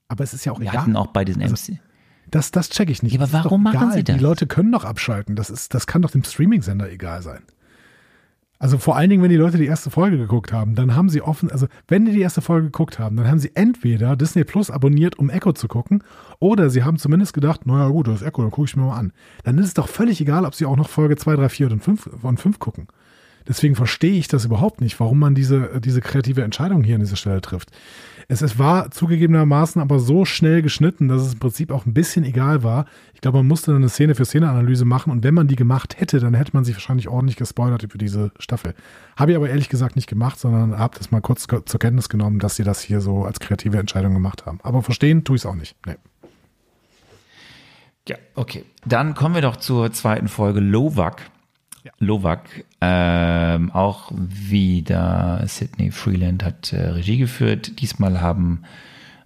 aber 0.08 0.24
es 0.24 0.34
ist 0.34 0.44
ja 0.44 0.52
auch 0.52 0.58
Wir 0.60 0.68
egal. 0.70 0.82
hatten 0.82 0.96
auch 0.96 1.08
bei 1.08 1.24
diesen 1.24 1.42
MC. 1.42 1.78
Das, 2.30 2.50
das 2.50 2.70
check 2.70 2.90
ich 2.90 3.02
nicht. 3.02 3.14
Ja, 3.14 3.20
aber 3.20 3.32
warum 3.32 3.62
machen 3.62 3.92
sie 3.92 4.02
das? 4.04 4.16
Die 4.16 4.22
Leute 4.22 4.46
können 4.46 4.72
doch 4.72 4.84
abschalten. 4.84 5.36
Das, 5.36 5.50
ist, 5.50 5.74
das 5.74 5.86
kann 5.86 6.02
doch 6.02 6.10
dem 6.10 6.24
Streaming-Sender 6.24 6.90
egal 6.90 7.22
sein. 7.22 7.42
Also 8.60 8.76
vor 8.76 8.94
allen 8.94 9.08
Dingen, 9.08 9.22
wenn 9.22 9.30
die 9.30 9.36
Leute 9.36 9.56
die 9.56 9.64
erste 9.64 9.88
Folge 9.88 10.18
geguckt 10.18 10.52
haben, 10.52 10.74
dann 10.74 10.94
haben 10.94 11.08
sie 11.08 11.22
offen, 11.22 11.50
also 11.50 11.66
wenn 11.88 12.04
die 12.04 12.12
die 12.12 12.20
erste 12.20 12.42
Folge 12.42 12.66
geguckt 12.66 12.98
haben, 12.98 13.16
dann 13.16 13.26
haben 13.26 13.38
sie 13.38 13.52
entweder 13.54 14.16
Disney 14.16 14.44
Plus 14.44 14.70
abonniert, 14.70 15.18
um 15.18 15.30
Echo 15.30 15.52
zu 15.54 15.66
gucken, 15.66 16.04
oder 16.40 16.68
sie 16.68 16.84
haben 16.84 16.98
zumindest 16.98 17.32
gedacht, 17.32 17.64
naja 17.64 17.88
gut, 17.88 18.06
das 18.06 18.20
ist 18.20 18.26
Echo, 18.26 18.42
dann 18.42 18.50
gucke 18.50 18.68
ich 18.68 18.76
mir 18.76 18.82
mal 18.82 18.98
an. 18.98 19.12
Dann 19.44 19.56
ist 19.56 19.64
es 19.64 19.74
doch 19.74 19.88
völlig 19.88 20.20
egal, 20.20 20.44
ob 20.44 20.54
sie 20.54 20.66
auch 20.66 20.76
noch 20.76 20.90
Folge 20.90 21.16
2, 21.16 21.36
3, 21.36 21.48
4 21.48 21.72
und 21.72 21.82
5, 21.82 22.06
und 22.22 22.38
5 22.38 22.58
gucken. 22.58 22.88
Deswegen 23.48 23.76
verstehe 23.76 24.18
ich 24.18 24.28
das 24.28 24.44
überhaupt 24.44 24.82
nicht, 24.82 25.00
warum 25.00 25.18
man 25.18 25.34
diese, 25.34 25.80
diese 25.80 26.02
kreative 26.02 26.42
Entscheidung 26.42 26.84
hier 26.84 26.96
an 26.96 27.00
dieser 27.00 27.16
Stelle 27.16 27.40
trifft. 27.40 27.70
Es, 28.30 28.42
es 28.42 28.60
war 28.60 28.92
zugegebenermaßen 28.92 29.82
aber 29.82 29.98
so 29.98 30.24
schnell 30.24 30.62
geschnitten, 30.62 31.08
dass 31.08 31.20
es 31.22 31.32
im 31.32 31.40
Prinzip 31.40 31.72
auch 31.72 31.84
ein 31.84 31.92
bisschen 31.92 32.24
egal 32.24 32.62
war. 32.62 32.84
Ich 33.12 33.20
glaube, 33.20 33.38
man 33.38 33.48
musste 33.48 33.74
eine 33.74 33.88
Szene 33.88 34.14
für 34.14 34.24
Szene-Analyse 34.24 34.84
machen 34.84 35.10
und 35.10 35.24
wenn 35.24 35.34
man 35.34 35.48
die 35.48 35.56
gemacht 35.56 35.98
hätte, 35.98 36.20
dann 36.20 36.34
hätte 36.34 36.52
man 36.52 36.64
sich 36.64 36.76
wahrscheinlich 36.76 37.08
ordentlich 37.08 37.36
gespoilert 37.36 37.82
über 37.82 37.98
diese 37.98 38.30
Staffel. 38.38 38.74
Habe 39.16 39.32
ich 39.32 39.36
aber 39.36 39.50
ehrlich 39.50 39.68
gesagt 39.68 39.96
nicht 39.96 40.06
gemacht, 40.06 40.38
sondern 40.38 40.78
habe 40.78 40.96
das 40.96 41.10
mal 41.10 41.20
kurz 41.20 41.48
zur 41.48 41.80
Kenntnis 41.80 42.08
genommen, 42.08 42.38
dass 42.38 42.54
sie 42.54 42.62
das 42.62 42.80
hier 42.80 43.00
so 43.00 43.24
als 43.24 43.40
kreative 43.40 43.78
Entscheidung 43.78 44.14
gemacht 44.14 44.46
haben. 44.46 44.60
Aber 44.62 44.82
verstehen 44.82 45.24
tue 45.24 45.34
ich 45.34 45.42
es 45.42 45.46
auch 45.46 45.56
nicht. 45.56 45.74
Nee. 45.84 45.96
Ja, 48.08 48.16
okay. 48.36 48.64
Dann 48.86 49.14
kommen 49.14 49.34
wir 49.34 49.42
doch 49.42 49.56
zur 49.56 49.92
zweiten 49.92 50.28
Folge 50.28 50.60
Lovak. 50.60 51.28
Ja. 51.82 51.92
Lovak, 51.98 52.64
ähm, 52.80 53.70
auch 53.72 54.12
wieder 54.14 55.42
Sydney 55.46 55.90
Freeland 55.90 56.44
hat 56.44 56.72
äh, 56.72 56.88
Regie 56.90 57.16
geführt. 57.16 57.80
Diesmal 57.80 58.20
haben 58.20 58.64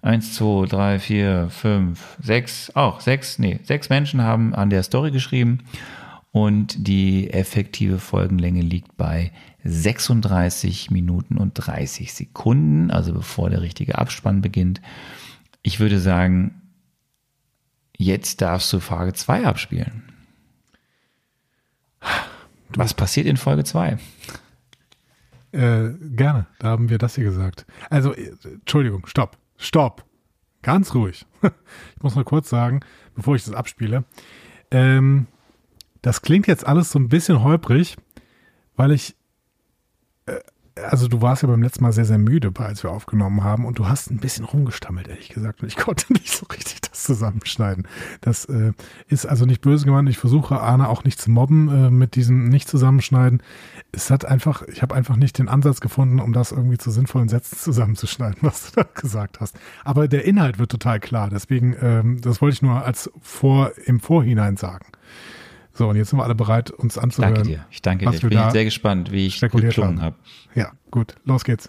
eins, 0.02 0.34
zwei, 0.34 0.66
drei, 0.66 0.98
vier, 0.98 1.48
fünf, 1.50 2.16
sechs, 2.22 2.70
auch 2.76 3.00
sechs, 3.00 3.38
nee, 3.38 3.58
sechs 3.64 3.88
Menschen 3.88 4.22
haben 4.22 4.54
an 4.54 4.70
der 4.70 4.82
Story 4.84 5.10
geschrieben 5.10 5.64
und 6.30 6.88
die 6.88 7.30
effektive 7.30 7.98
Folgenlänge 7.98 8.60
liegt 8.60 8.96
bei 8.96 9.32
36 9.64 10.90
Minuten 10.90 11.38
und 11.38 11.54
30 11.54 12.12
Sekunden, 12.12 12.90
also 12.90 13.14
bevor 13.14 13.50
der 13.50 13.62
richtige 13.62 13.98
Abspann 13.98 14.42
beginnt. 14.42 14.80
Ich 15.62 15.80
würde 15.80 15.98
sagen, 15.98 16.60
jetzt 17.96 18.42
darfst 18.42 18.72
du 18.72 18.80
Frage 18.80 19.12
2 19.12 19.46
abspielen. 19.46 20.02
Was 22.76 22.94
passiert 22.94 23.26
in 23.26 23.36
Folge 23.36 23.64
2? 23.64 23.98
Äh, 25.52 25.90
gerne, 26.00 26.46
da 26.58 26.68
haben 26.68 26.88
wir 26.88 26.98
das 26.98 27.14
hier 27.14 27.24
gesagt. 27.24 27.64
Also, 27.88 28.12
äh, 28.12 28.32
Entschuldigung, 28.44 29.06
stopp, 29.06 29.38
stopp. 29.56 30.04
Ganz 30.62 30.94
ruhig. 30.94 31.26
Ich 31.96 32.02
muss 32.02 32.16
mal 32.16 32.24
kurz 32.24 32.50
sagen, 32.50 32.80
bevor 33.14 33.36
ich 33.36 33.44
das 33.44 33.54
abspiele. 33.54 34.04
Ähm, 34.70 35.26
das 36.02 36.20
klingt 36.20 36.46
jetzt 36.46 36.66
alles 36.66 36.90
so 36.90 36.98
ein 36.98 37.08
bisschen 37.08 37.42
holprig, 37.42 37.96
weil 38.76 38.92
ich 38.92 39.16
also 40.82 41.06
du 41.06 41.22
warst 41.22 41.42
ja 41.42 41.48
beim 41.48 41.62
letzten 41.62 41.84
Mal 41.84 41.92
sehr, 41.92 42.04
sehr 42.04 42.18
müde, 42.18 42.52
als 42.58 42.82
wir 42.82 42.90
aufgenommen 42.90 43.44
haben 43.44 43.64
und 43.64 43.78
du 43.78 43.88
hast 43.88 44.10
ein 44.10 44.18
bisschen 44.18 44.44
rumgestammelt, 44.44 45.06
ehrlich 45.08 45.28
gesagt. 45.28 45.62
Und 45.62 45.68
ich 45.68 45.76
konnte 45.84 46.12
nicht 46.12 46.30
so 46.30 46.46
richtig 46.46 46.80
das 46.80 47.04
zusammenschneiden. 47.04 47.86
Das 48.20 48.44
äh, 48.46 48.72
ist 49.08 49.26
also 49.26 49.46
nicht 49.46 49.60
böse 49.60 49.84
gemeint. 49.84 50.08
Ich 50.08 50.18
versuche 50.18 50.60
Arne 50.60 50.88
auch 50.88 51.04
nicht 51.04 51.20
zu 51.20 51.30
mobben 51.30 51.68
äh, 51.68 51.90
mit 51.90 52.16
diesem 52.16 52.48
Nicht-Zusammenschneiden. 52.48 53.42
Es 53.92 54.10
hat 54.10 54.24
einfach, 54.24 54.62
ich 54.62 54.82
habe 54.82 54.94
einfach 54.94 55.16
nicht 55.16 55.38
den 55.38 55.48
Ansatz 55.48 55.80
gefunden, 55.80 56.18
um 56.18 56.32
das 56.32 56.50
irgendwie 56.50 56.78
zu 56.78 56.90
sinnvollen 56.90 57.28
Sätzen 57.28 57.56
zusammenzuschneiden, 57.56 58.38
was 58.42 58.72
du 58.72 58.82
da 58.82 58.88
gesagt 58.94 59.40
hast. 59.40 59.56
Aber 59.84 60.08
der 60.08 60.24
Inhalt 60.24 60.58
wird 60.58 60.70
total 60.70 60.98
klar. 60.98 61.28
Deswegen, 61.30 61.76
ähm, 61.80 62.20
das 62.20 62.40
wollte 62.40 62.54
ich 62.54 62.62
nur 62.62 62.84
als 62.84 63.10
vor, 63.20 63.72
im 63.84 64.00
Vorhinein 64.00 64.56
sagen. 64.56 64.86
So, 65.76 65.88
und 65.88 65.96
jetzt 65.96 66.10
sind 66.10 66.20
wir 66.20 66.24
alle 66.24 66.36
bereit, 66.36 66.70
uns 66.70 66.96
anzuhören. 66.96 67.34
Danke 67.34 67.48
dir. 67.48 67.66
Ich 67.70 67.82
danke 67.82 68.06
dir. 68.06 68.14
Ich 68.14 68.22
bin 68.22 68.50
sehr 68.50 68.64
gespannt, 68.64 69.10
wie 69.10 69.26
ich 69.26 69.40
geklungen 69.40 70.00
habe. 70.00 70.16
Ja, 70.54 70.70
gut. 70.92 71.16
Los 71.24 71.42
geht's. 71.42 71.68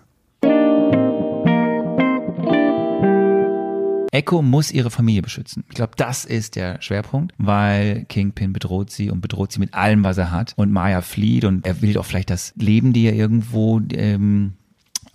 Echo 4.12 4.42
muss 4.42 4.72
ihre 4.72 4.92
Familie 4.92 5.24
beschützen. 5.24 5.66
Ich 5.68 5.76
glaube, 5.76 5.94
das 5.98 6.24
ist 6.24 6.56
der 6.56 6.82
Schwerpunkt, 6.82 7.34
weil 7.38 8.06
Kingpin 8.08 8.54
bedroht 8.54 8.90
sie 8.92 9.10
und 9.10 9.20
bedroht 9.20 9.52
sie 9.52 9.60
mit 9.60 9.74
allem, 9.74 10.04
was 10.04 10.18
er 10.18 10.32
hat. 10.32 10.54
Und 10.56 10.72
Maya 10.72 11.02
flieht 11.02 11.44
und 11.44 11.66
er 11.66 11.82
will 11.82 11.98
auch 11.98 12.06
vielleicht 12.06 12.30
das 12.30 12.54
Leben, 12.56 12.94
die 12.94 13.08
er 13.08 13.14
irgendwo 13.14 13.82
ähm, 13.92 14.54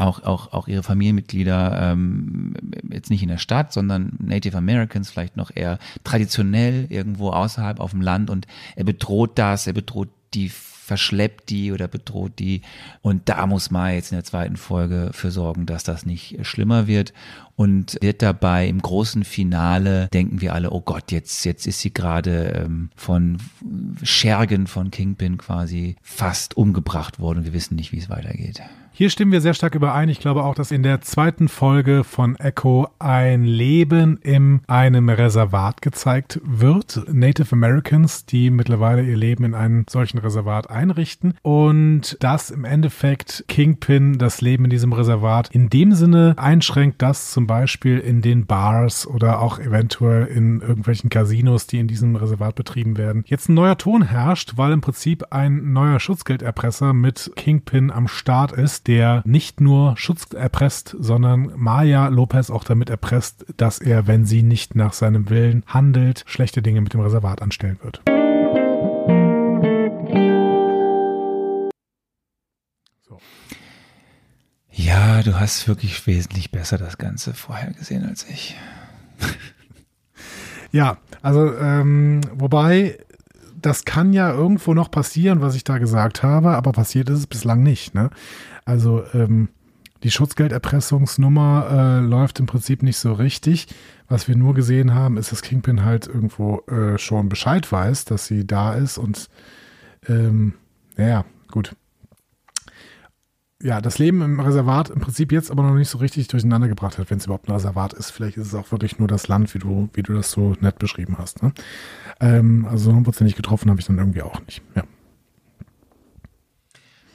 auch, 0.01 0.22
auch, 0.22 0.52
auch 0.52 0.68
ihre 0.68 0.82
Familienmitglieder 0.82 1.93
ähm, 1.93 2.55
jetzt 2.90 3.10
nicht 3.10 3.22
in 3.22 3.28
der 3.28 3.39
Stadt, 3.39 3.72
sondern 3.72 4.16
Native 4.18 4.56
Americans 4.56 5.10
vielleicht 5.10 5.36
noch 5.36 5.51
eher 5.55 5.78
traditionell 6.05 6.86
irgendwo 6.89 7.31
außerhalb 7.31 7.81
auf 7.81 7.90
dem 7.90 8.01
Land 8.02 8.31
und 8.31 8.47
er 8.77 8.85
bedroht 8.85 9.32
das, 9.39 9.66
er 9.66 9.72
bedroht 9.72 10.09
die 10.35 10.51
verschleppt 10.90 11.51
die 11.51 11.70
oder 11.70 11.86
bedroht 11.86 12.40
die. 12.40 12.62
Und 13.01 13.28
da 13.28 13.47
muss 13.47 13.70
man 13.70 13.94
jetzt 13.94 14.10
in 14.10 14.16
der 14.16 14.24
zweiten 14.24 14.56
Folge 14.56 15.10
für 15.12 15.31
sorgen, 15.31 15.64
dass 15.64 15.85
das 15.85 16.05
nicht 16.05 16.44
schlimmer 16.44 16.89
wird. 16.89 17.12
Und 17.55 17.97
wird 18.01 18.22
dabei 18.22 18.66
im 18.66 18.82
großen 18.82 19.22
Finale 19.22 20.09
denken 20.09 20.40
wir 20.40 20.52
alle, 20.52 20.72
oh 20.72 20.81
Gott, 20.81 21.12
jetzt, 21.12 21.44
jetzt 21.44 21.68
ist 21.68 21.78
sie 21.78 21.94
gerade 21.94 22.64
ähm, 22.64 22.90
von 22.97 23.39
Schergen 24.02 24.66
von 24.66 24.90
Kingpin 24.90 25.39
quasi 25.39 25.94
fast 26.02 26.56
umgebracht 26.56 27.20
worden. 27.20 27.44
Wir 27.44 27.52
wissen 27.52 27.77
nicht, 27.77 27.93
wie 27.93 27.98
es 27.98 28.10
weitergeht. 28.10 28.60
Hier 28.92 29.08
stimmen 29.08 29.32
wir 29.32 29.40
sehr 29.40 29.54
stark 29.54 29.74
überein. 29.74 30.10
Ich 30.10 30.20
glaube 30.20 30.44
auch, 30.44 30.54
dass 30.54 30.72
in 30.72 30.82
der 30.82 31.00
zweiten 31.00 31.48
Folge 31.48 32.04
von 32.04 32.36
Echo 32.36 32.88
ein 32.98 33.44
Leben 33.44 34.18
in 34.18 34.60
einem 34.66 35.08
Reservat 35.08 35.80
gezeigt 35.80 36.40
wird. 36.44 37.00
Native 37.10 37.52
Americans, 37.52 38.26
die 38.26 38.50
mittlerweile 38.50 39.02
ihr 39.02 39.16
Leben 39.16 39.44
in 39.44 39.54
einem 39.54 39.86
solchen 39.88 40.18
Reservat 40.18 40.68
einrichten. 40.68 41.34
Und 41.40 42.18
dass 42.20 42.50
im 42.50 42.64
Endeffekt 42.64 43.44
Kingpin 43.48 44.18
das 44.18 44.42
Leben 44.42 44.64
in 44.64 44.70
diesem 44.70 44.92
Reservat 44.92 45.48
in 45.50 45.70
dem 45.70 45.94
Sinne 45.94 46.34
einschränkt, 46.36 47.00
dass 47.00 47.30
zum 47.30 47.46
Beispiel 47.46 47.98
in 47.98 48.20
den 48.20 48.44
Bars 48.44 49.06
oder 49.06 49.40
auch 49.40 49.58
eventuell 49.58 50.26
in 50.26 50.60
irgendwelchen 50.60 51.08
Casinos, 51.08 51.66
die 51.66 51.78
in 51.78 51.88
diesem 51.88 52.16
Reservat 52.16 52.54
betrieben 52.54 52.98
werden, 52.98 53.24
jetzt 53.26 53.48
ein 53.48 53.54
neuer 53.54 53.78
Ton 53.78 54.02
herrscht, 54.02 54.54
weil 54.56 54.72
im 54.72 54.82
Prinzip 54.82 55.32
ein 55.32 55.72
neuer 55.72 56.00
Schutzgelderpresser 56.00 56.92
mit 56.92 57.30
Kingpin 57.36 57.90
am 57.90 58.08
Start 58.08 58.52
ist, 58.52 58.80
der 58.86 59.23
nicht 59.24 59.61
nur 59.61 59.97
Schutz 59.97 60.27
erpresst, 60.32 60.97
sondern 60.98 61.52
Maya 61.57 62.09
Lopez 62.09 62.51
auch 62.51 62.65
damit 62.65 62.90
erpresst, 62.90 63.47
dass 63.57 63.78
er, 63.78 64.07
wenn 64.07 64.24
sie 64.24 64.43
nicht 64.43 64.74
nach 64.74 64.93
seinem 64.93 65.31
Willen 65.31 65.62
handelt, 65.66 66.24
schlechte 66.27 66.62
Dinge 66.62 66.81
mit 66.81 66.94
dem 66.94 67.01
Reservat 67.01 67.43
anstellen 67.43 67.78
wird. 67.82 68.02
Ja, 74.73 75.23
du 75.23 75.39
hast 75.39 75.69
wirklich 75.69 76.07
wesentlich 76.07 76.51
besser 76.51 76.78
das 76.78 76.97
Ganze 76.97 77.35
vorher 77.35 77.73
gesehen 77.73 78.05
als 78.07 78.27
ich. 78.28 78.57
ja, 80.73 80.97
also 81.23 81.55
ähm, 81.57 82.23
wobei 82.35 82.98
das 83.61 83.85
kann 83.85 84.12
ja 84.12 84.32
irgendwo 84.32 84.74
noch 84.74 84.90
passieren, 84.90 85.40
was 85.40 85.55
ich 85.55 85.65
da 85.65 85.78
gesagt 85.78 86.23
habe, 86.23 86.51
aber 86.51 86.73
passiert 86.73 87.11
ist 87.11 87.19
es 87.19 87.27
bislang 87.27 87.62
nicht. 87.62 87.94
Ne? 87.94 88.11
Also 88.70 89.02
ähm, 89.14 89.48
die 90.05 90.12
Schutzgelderpressungsnummer 90.12 91.66
äh, 91.70 92.06
läuft 92.06 92.38
im 92.38 92.47
Prinzip 92.47 92.84
nicht 92.84 92.98
so 92.98 93.12
richtig. 93.12 93.66
Was 94.09 94.28
wir 94.28 94.36
nur 94.36 94.55
gesehen 94.55 94.94
haben, 94.94 95.16
ist, 95.16 95.32
dass 95.32 95.42
Kingpin 95.42 95.84
halt 95.84 96.06
irgendwo 96.06 96.60
äh, 96.68 96.97
schon 96.97 97.28
Bescheid 97.28 97.70
weiß, 97.70 98.05
dass 98.05 98.26
sie 98.26 98.47
da 98.47 98.74
ist 98.74 98.97
und 98.97 99.28
ähm, 100.09 100.55
naja, 100.97 101.24
gut. 101.51 101.74
Ja, 103.60 103.80
das 103.80 103.98
Leben 103.98 104.22
im 104.22 104.38
Reservat 104.38 104.88
im 104.88 105.01
Prinzip 105.01 105.32
jetzt 105.32 105.51
aber 105.51 105.64
noch 105.64 105.74
nicht 105.74 105.90
so 105.90 105.98
richtig 105.98 106.28
durcheinander 106.28 106.68
gebracht 106.68 106.97
hat, 106.97 107.10
wenn 107.10 107.18
es 107.18 107.26
überhaupt 107.26 107.48
ein 107.48 107.52
Reservat 107.52 107.92
ist. 107.92 108.10
Vielleicht 108.10 108.36
ist 108.36 108.47
es 108.47 108.55
auch 108.55 108.70
wirklich 108.70 109.01
nur 109.01 109.09
das 109.09 109.26
Land, 109.26 109.52
wie 109.52 109.59
du, 109.59 109.90
wie 109.94 110.02
du 110.02 110.14
das 110.14 110.30
so 110.30 110.56
nett 110.60 110.78
beschrieben 110.78 111.16
hast. 111.18 111.42
Ne? 111.42 111.52
Ähm, 112.20 112.66
also 112.70 112.90
hundertprozentig 112.90 113.34
getroffen 113.34 113.68
habe 113.68 113.80
ich 113.80 113.86
dann 113.86 113.98
irgendwie 113.98 114.22
auch 114.22 114.40
nicht. 114.47 114.62
Ja. 114.76 114.84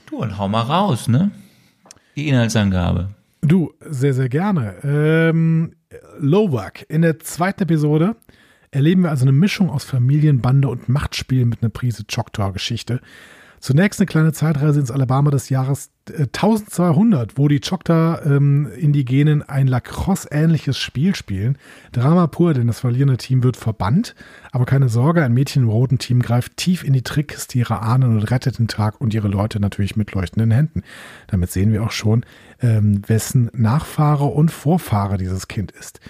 Du, 0.05 0.17
und 0.17 0.37
hau 0.37 0.47
mal 0.47 0.61
raus, 0.61 1.07
ne? 1.07 1.31
Die 2.15 2.29
Inhaltsangabe. 2.29 3.09
Du, 3.41 3.73
sehr, 3.81 4.13
sehr 4.13 4.29
gerne. 4.29 4.75
Ähm, 4.83 5.73
Lowak. 6.19 6.85
In 6.89 7.01
der 7.01 7.19
zweiten 7.19 7.63
Episode 7.63 8.15
erleben 8.71 9.03
wir 9.03 9.09
also 9.09 9.23
eine 9.23 9.31
Mischung 9.31 9.69
aus 9.69 9.83
Familienbande 9.83 10.67
und 10.67 10.89
Machtspiel 10.89 11.45
mit 11.45 11.61
einer 11.61 11.69
Prise 11.69 12.05
Choctaw-Geschichte. 12.05 13.01
Zunächst 13.65 13.99
eine 13.99 14.05
kleine 14.05 14.31
Zeitreise 14.31 14.79
ins 14.79 14.91
Alabama 14.91 15.31
des 15.31 15.49
Jahres 15.49 15.89
1200, 16.07 17.31
äh, 17.31 17.33
wo 17.35 17.47
die 17.47 17.61
Choctaw-Indigenen 17.61 19.39
ähm, 19.39 19.45
ein 19.47 19.65
Lacrosse-ähnliches 19.65 20.77
Spiel 20.77 21.15
spielen. 21.15 21.57
Drama 21.91 22.27
pur, 22.27 22.53
denn 22.53 22.67
das 22.67 22.81
verlierende 22.81 23.17
Team 23.17 23.41
wird 23.41 23.57
verbannt. 23.57 24.13
Aber 24.51 24.65
keine 24.65 24.87
Sorge, 24.87 25.23
ein 25.23 25.33
Mädchen 25.33 25.63
im 25.63 25.69
roten 25.69 25.97
Team 25.97 26.21
greift 26.21 26.57
tief 26.57 26.83
in 26.83 26.93
die 26.93 27.01
Trickkiste 27.01 27.57
ihrer 27.57 27.81
Ahnen 27.81 28.15
und 28.15 28.29
rettet 28.29 28.59
den 28.59 28.67
Tag 28.67 29.01
und 29.01 29.15
ihre 29.15 29.29
Leute 29.29 29.59
natürlich 29.59 29.95
mit 29.95 30.11
leuchtenden 30.11 30.51
Händen. 30.51 30.83
Damit 31.25 31.49
sehen 31.49 31.73
wir 31.73 31.81
auch 31.81 31.91
schon, 31.91 32.23
ähm, 32.61 33.01
wessen 33.07 33.49
Nachfahre 33.51 34.25
und 34.25 34.51
Vorfahre 34.51 35.17
dieses 35.17 35.47
Kind 35.47 35.71
ist. 35.71 36.01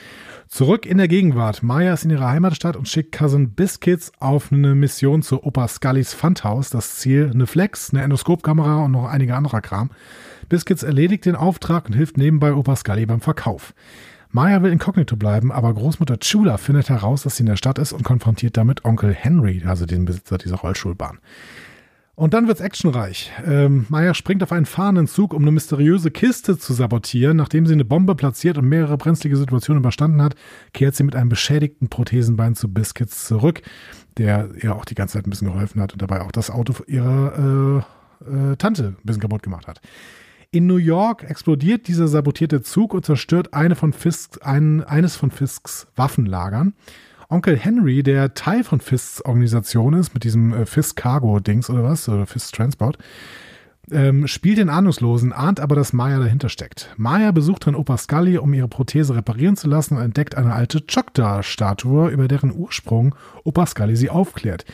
Zurück 0.47 0.85
in 0.85 0.99
der 0.99 1.07
Gegenwart. 1.07 1.63
Maya 1.63 1.93
ist 1.93 2.05
in 2.05 2.11
ihrer 2.11 2.29
Heimatstadt 2.29 2.77
und 2.77 2.87
schickt 2.87 3.11
Cousin 3.11 3.51
Biscuits 3.55 4.11
auf 4.19 4.51
eine 4.51 4.75
Mission 4.75 5.23
zu 5.23 5.43
Opa 5.43 5.67
Scullys 5.67 6.13
Pfandhaus. 6.13 6.69
Das 6.69 6.97
Ziel 6.97 7.31
eine 7.33 7.47
Flex, 7.47 7.91
eine 7.91 8.03
Endoskopkamera 8.03 8.85
und 8.85 8.91
noch 8.91 9.05
einige 9.05 9.35
anderer 9.35 9.61
Kram. 9.61 9.89
Biscuits 10.47 10.83
erledigt 10.83 11.25
den 11.25 11.35
Auftrag 11.35 11.87
und 11.87 11.93
hilft 11.93 12.17
nebenbei 12.17 12.53
Opa 12.53 12.75
Scully 12.75 13.05
beim 13.05 13.21
Verkauf. 13.21 13.73
Maya 14.29 14.61
will 14.61 14.71
inkognito 14.71 15.15
bleiben, 15.15 15.51
aber 15.51 15.73
Großmutter 15.73 16.19
Chula 16.19 16.57
findet 16.57 16.89
heraus, 16.89 17.23
dass 17.23 17.37
sie 17.37 17.43
in 17.43 17.47
der 17.47 17.57
Stadt 17.57 17.79
ist 17.79 17.93
und 17.93 18.03
konfrontiert 18.03 18.55
damit 18.55 18.85
Onkel 18.85 19.13
Henry, 19.13 19.63
also 19.65 19.85
den 19.85 20.05
Besitzer 20.05 20.37
dieser 20.37 20.57
Rollschulbahn. 20.57 21.19
Und 22.15 22.33
dann 22.33 22.47
wird's 22.47 22.61
actionreich. 22.61 23.33
Ähm, 23.45 23.85
Maya 23.89 24.13
springt 24.13 24.41
auf 24.41 24.53
einen 24.53 24.65
fahrenden 24.65 25.07
Zug, 25.07 25.33
um 25.33 25.41
eine 25.41 25.51
mysteriöse 25.51 26.11
Kiste 26.11 26.57
zu 26.57 26.73
sabotieren. 26.73 27.35
Nachdem 27.35 27.65
sie 27.65 27.73
eine 27.73 27.83
Bombe 27.83 28.15
platziert 28.15 28.57
und 28.57 28.69
mehrere 28.69 28.97
brenzlige 28.97 29.35
Situationen 29.35 29.81
überstanden 29.81 30.21
hat, 30.21 30.35
kehrt 30.73 30.95
sie 30.95 31.03
mit 31.03 31.15
einem 31.15 31.27
beschädigten 31.27 31.89
Prothesenbein 31.89 32.55
zu 32.55 32.71
Biscuits 32.71 33.25
zurück, 33.25 33.61
der 34.17 34.49
ihr 34.61 34.73
auch 34.75 34.85
die 34.85 34.95
ganze 34.95 35.15
Zeit 35.15 35.27
ein 35.27 35.29
bisschen 35.29 35.51
geholfen 35.51 35.81
hat 35.81 35.91
und 35.91 36.01
dabei 36.01 36.21
auch 36.21 36.31
das 36.31 36.49
Auto 36.49 36.73
ihrer 36.87 37.83
äh, 38.23 38.51
äh, 38.51 38.55
Tante 38.55 38.95
ein 38.97 39.03
bisschen 39.03 39.21
kaputt 39.21 39.43
gemacht 39.43 39.67
hat. 39.67 39.81
In 40.51 40.67
New 40.67 40.77
York 40.77 41.23
explodiert 41.23 41.89
dieser 41.89 42.07
sabotierte 42.07 42.61
Zug 42.61 42.93
und 42.93 43.05
zerstört 43.05 43.53
eine 43.53 43.75
von 43.75 43.91
Fisks, 43.91 44.37
ein, 44.37 44.85
eines 44.85 45.17
von 45.17 45.31
Fisks 45.31 45.87
Waffenlagern. 45.97 46.75
Onkel 47.29 47.57
Henry, 47.57 48.03
der 48.03 48.33
Teil 48.33 48.63
von 48.63 48.79
Fists 48.79 49.23
Organisation 49.23 49.93
ist, 49.93 50.13
mit 50.13 50.23
diesem 50.23 50.53
äh, 50.53 50.65
Fist 50.65 50.95
Cargo 50.95 51.39
Dings 51.39 51.69
oder 51.69 51.83
was, 51.83 52.07
oder 52.09 52.25
Fist 52.25 52.53
Transport, 52.53 52.97
ähm, 53.91 54.27
spielt 54.27 54.57
den 54.57 54.69
Ahnungslosen, 54.69 55.33
ahnt 55.33 55.59
aber, 55.59 55.75
dass 55.75 55.93
Maya 55.93 56.19
dahinter 56.19 56.49
steckt. 56.49 56.93
Maya 56.97 57.31
besucht 57.31 57.67
dann 57.67 57.75
Opa 57.75 57.97
Scully, 57.97 58.37
um 58.37 58.53
ihre 58.53 58.67
Prothese 58.67 59.15
reparieren 59.15 59.55
zu 59.55 59.67
lassen 59.67 59.97
und 59.97 60.03
entdeckt 60.03 60.35
eine 60.35 60.53
alte 60.53 60.81
Chokda-Statue, 60.81 62.09
über 62.09 62.27
deren 62.27 62.51
Ursprung 62.51 63.15
Opa 63.43 63.65
Scully 63.65 63.95
sie 63.95 64.09
aufklärt. 64.09 64.65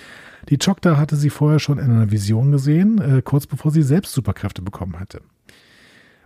Die 0.50 0.58
Chokda 0.58 0.98
hatte 0.98 1.16
sie 1.16 1.30
vorher 1.30 1.60
schon 1.60 1.78
in 1.78 1.92
einer 1.92 2.12
Vision 2.12 2.52
gesehen, 2.52 3.00
äh, 3.00 3.22
kurz 3.22 3.48
bevor 3.48 3.72
sie 3.72 3.84
selbst 3.84 4.14
Superkräfte 4.14 4.62
bekommen 4.62 5.00
hatte. 5.00 5.22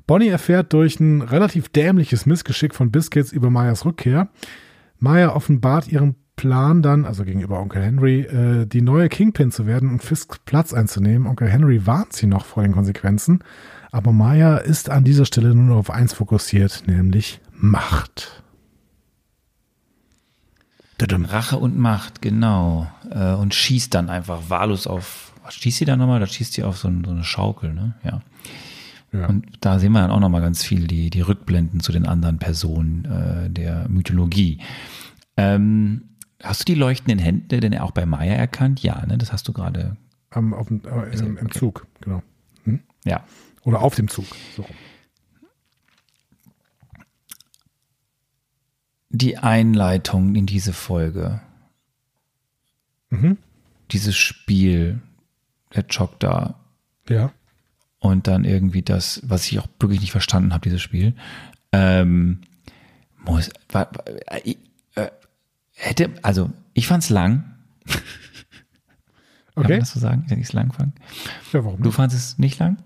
Bonnie 0.07 0.27
erfährt 0.27 0.71
durch 0.71 0.99
ein 0.99 1.21
relativ 1.21 1.69
dämliches 1.69 2.27
Missgeschick 2.27 2.75
von 2.75 2.91
Biscuits 2.91 3.31
über 3.31 3.49
Mayas 3.49 3.85
Rückkehr, 3.85 4.29
Maya 4.99 5.35
offenbart 5.35 5.87
ihren 5.87 6.15
Plan 6.35 6.81
dann, 6.81 7.05
also 7.05 7.23
gegenüber 7.23 7.59
Onkel 7.59 7.81
Henry, 7.81 8.21
äh, 8.21 8.65
die 8.65 8.81
neue 8.81 9.09
Kingpin 9.09 9.51
zu 9.51 9.65
werden 9.65 9.89
und 9.89 10.03
Fisks 10.03 10.39
Platz 10.39 10.73
einzunehmen. 10.73 11.27
Onkel 11.27 11.49
Henry 11.49 11.85
warnt 11.85 12.13
sie 12.13 12.27
noch 12.27 12.45
vor 12.45 12.63
den 12.63 12.73
Konsequenzen, 12.73 13.43
aber 13.91 14.11
Maya 14.11 14.57
ist 14.57 14.89
an 14.89 15.05
dieser 15.05 15.25
Stelle 15.25 15.55
nur 15.55 15.77
auf 15.77 15.89
eins 15.89 16.13
fokussiert, 16.13 16.83
nämlich 16.87 17.39
Macht. 17.53 18.43
Rache 21.25 21.57
und 21.57 21.77
Macht, 21.77 22.21
genau. 22.21 22.87
Äh, 23.09 23.33
und 23.33 23.53
schießt 23.53 23.93
dann 23.93 24.09
einfach 24.09 24.49
wahllos 24.49 24.87
auf, 24.87 25.33
was 25.43 25.55
schießt 25.55 25.79
sie 25.79 25.85
da 25.85 25.95
nochmal? 25.95 26.19
Da 26.19 26.27
schießt 26.27 26.53
sie 26.53 26.63
auf 26.63 26.77
so 26.77 26.87
eine 26.87 27.23
Schaukel, 27.23 27.73
ne? 27.73 27.95
Ja. 28.03 28.21
Ja. 29.15 29.27
Und 29.27 29.45
da 29.61 29.79
sehen 29.79 29.93
wir 29.93 30.01
dann 30.01 30.11
auch 30.11 30.19
nochmal 30.19 30.41
ganz 30.41 30.63
viel 30.63 30.87
die, 30.87 31.09
die 31.09 31.21
Rückblenden 31.21 31.79
zu 31.79 31.91
den 31.91 32.05
anderen 32.05 32.39
Personen 32.39 33.05
äh, 33.05 33.49
der 33.49 33.87
Mythologie. 33.87 34.59
Ähm, 35.37 36.09
hast 36.43 36.61
du 36.61 36.73
die 36.73 36.79
leuchtenden 36.79 37.19
Hände 37.19 37.59
denn 37.59 37.77
auch 37.77 37.91
bei 37.91 38.05
Maya 38.05 38.33
erkannt? 38.33 38.83
Ja, 38.83 39.05
ne? 39.05 39.17
Das 39.17 39.31
hast 39.31 39.47
du 39.47 39.53
gerade. 39.53 39.95
Am, 40.31 40.53
auf 40.53 40.67
dem, 40.67 40.81
äh, 40.85 41.17
im, 41.17 41.37
im 41.37 41.45
okay. 41.45 41.59
Zug, 41.59 41.87
genau. 42.01 42.23
Hm? 42.63 42.81
Ja. 43.05 43.23
Oder 43.63 43.81
auf 43.81 43.95
dem 43.95 44.07
Zug. 44.07 44.25
So. 44.55 44.65
Die 49.09 49.37
Einleitung 49.37 50.35
in 50.35 50.45
diese 50.45 50.73
Folge. 50.73 51.41
Mhm. 53.09 53.37
Dieses 53.91 54.15
Spiel, 54.17 54.99
der 55.73 55.85
Jock 55.89 56.19
da. 56.19 56.59
Ja 57.07 57.31
und 58.05 58.27
dann 58.27 58.45
irgendwie 58.45 58.83
das, 58.83 59.19
was 59.25 59.51
ich 59.51 59.57
auch 59.59 59.67
wirklich 59.79 59.99
nicht 59.99 60.11
verstanden 60.11 60.53
habe, 60.53 60.61
dieses 60.61 60.81
Spiel, 60.81 61.15
ähm, 61.71 62.41
muss, 63.17 63.49
war, 63.69 63.89
äh, 64.27 64.55
äh, 64.93 65.09
hätte, 65.73 66.11
also 66.21 66.51
ich 66.73 66.87
fand 66.87 67.03
es 67.03 67.09
lang. 67.09 67.55
Okay. 67.85 67.95
Kann 69.55 69.63
man 69.71 69.79
das 69.79 69.91
so 69.91 69.99
sagen? 69.99 70.25
Wenn 70.27 70.39
ich 70.39 70.47
es 70.47 70.53
lang 70.53 70.71
fand? 70.71 70.93
Ja, 71.51 71.65
warum 71.65 71.79
nicht? 71.79 71.85
Du 71.85 71.91
fandest 71.91 72.33
es 72.33 72.37
nicht 72.37 72.59
lang? 72.59 72.77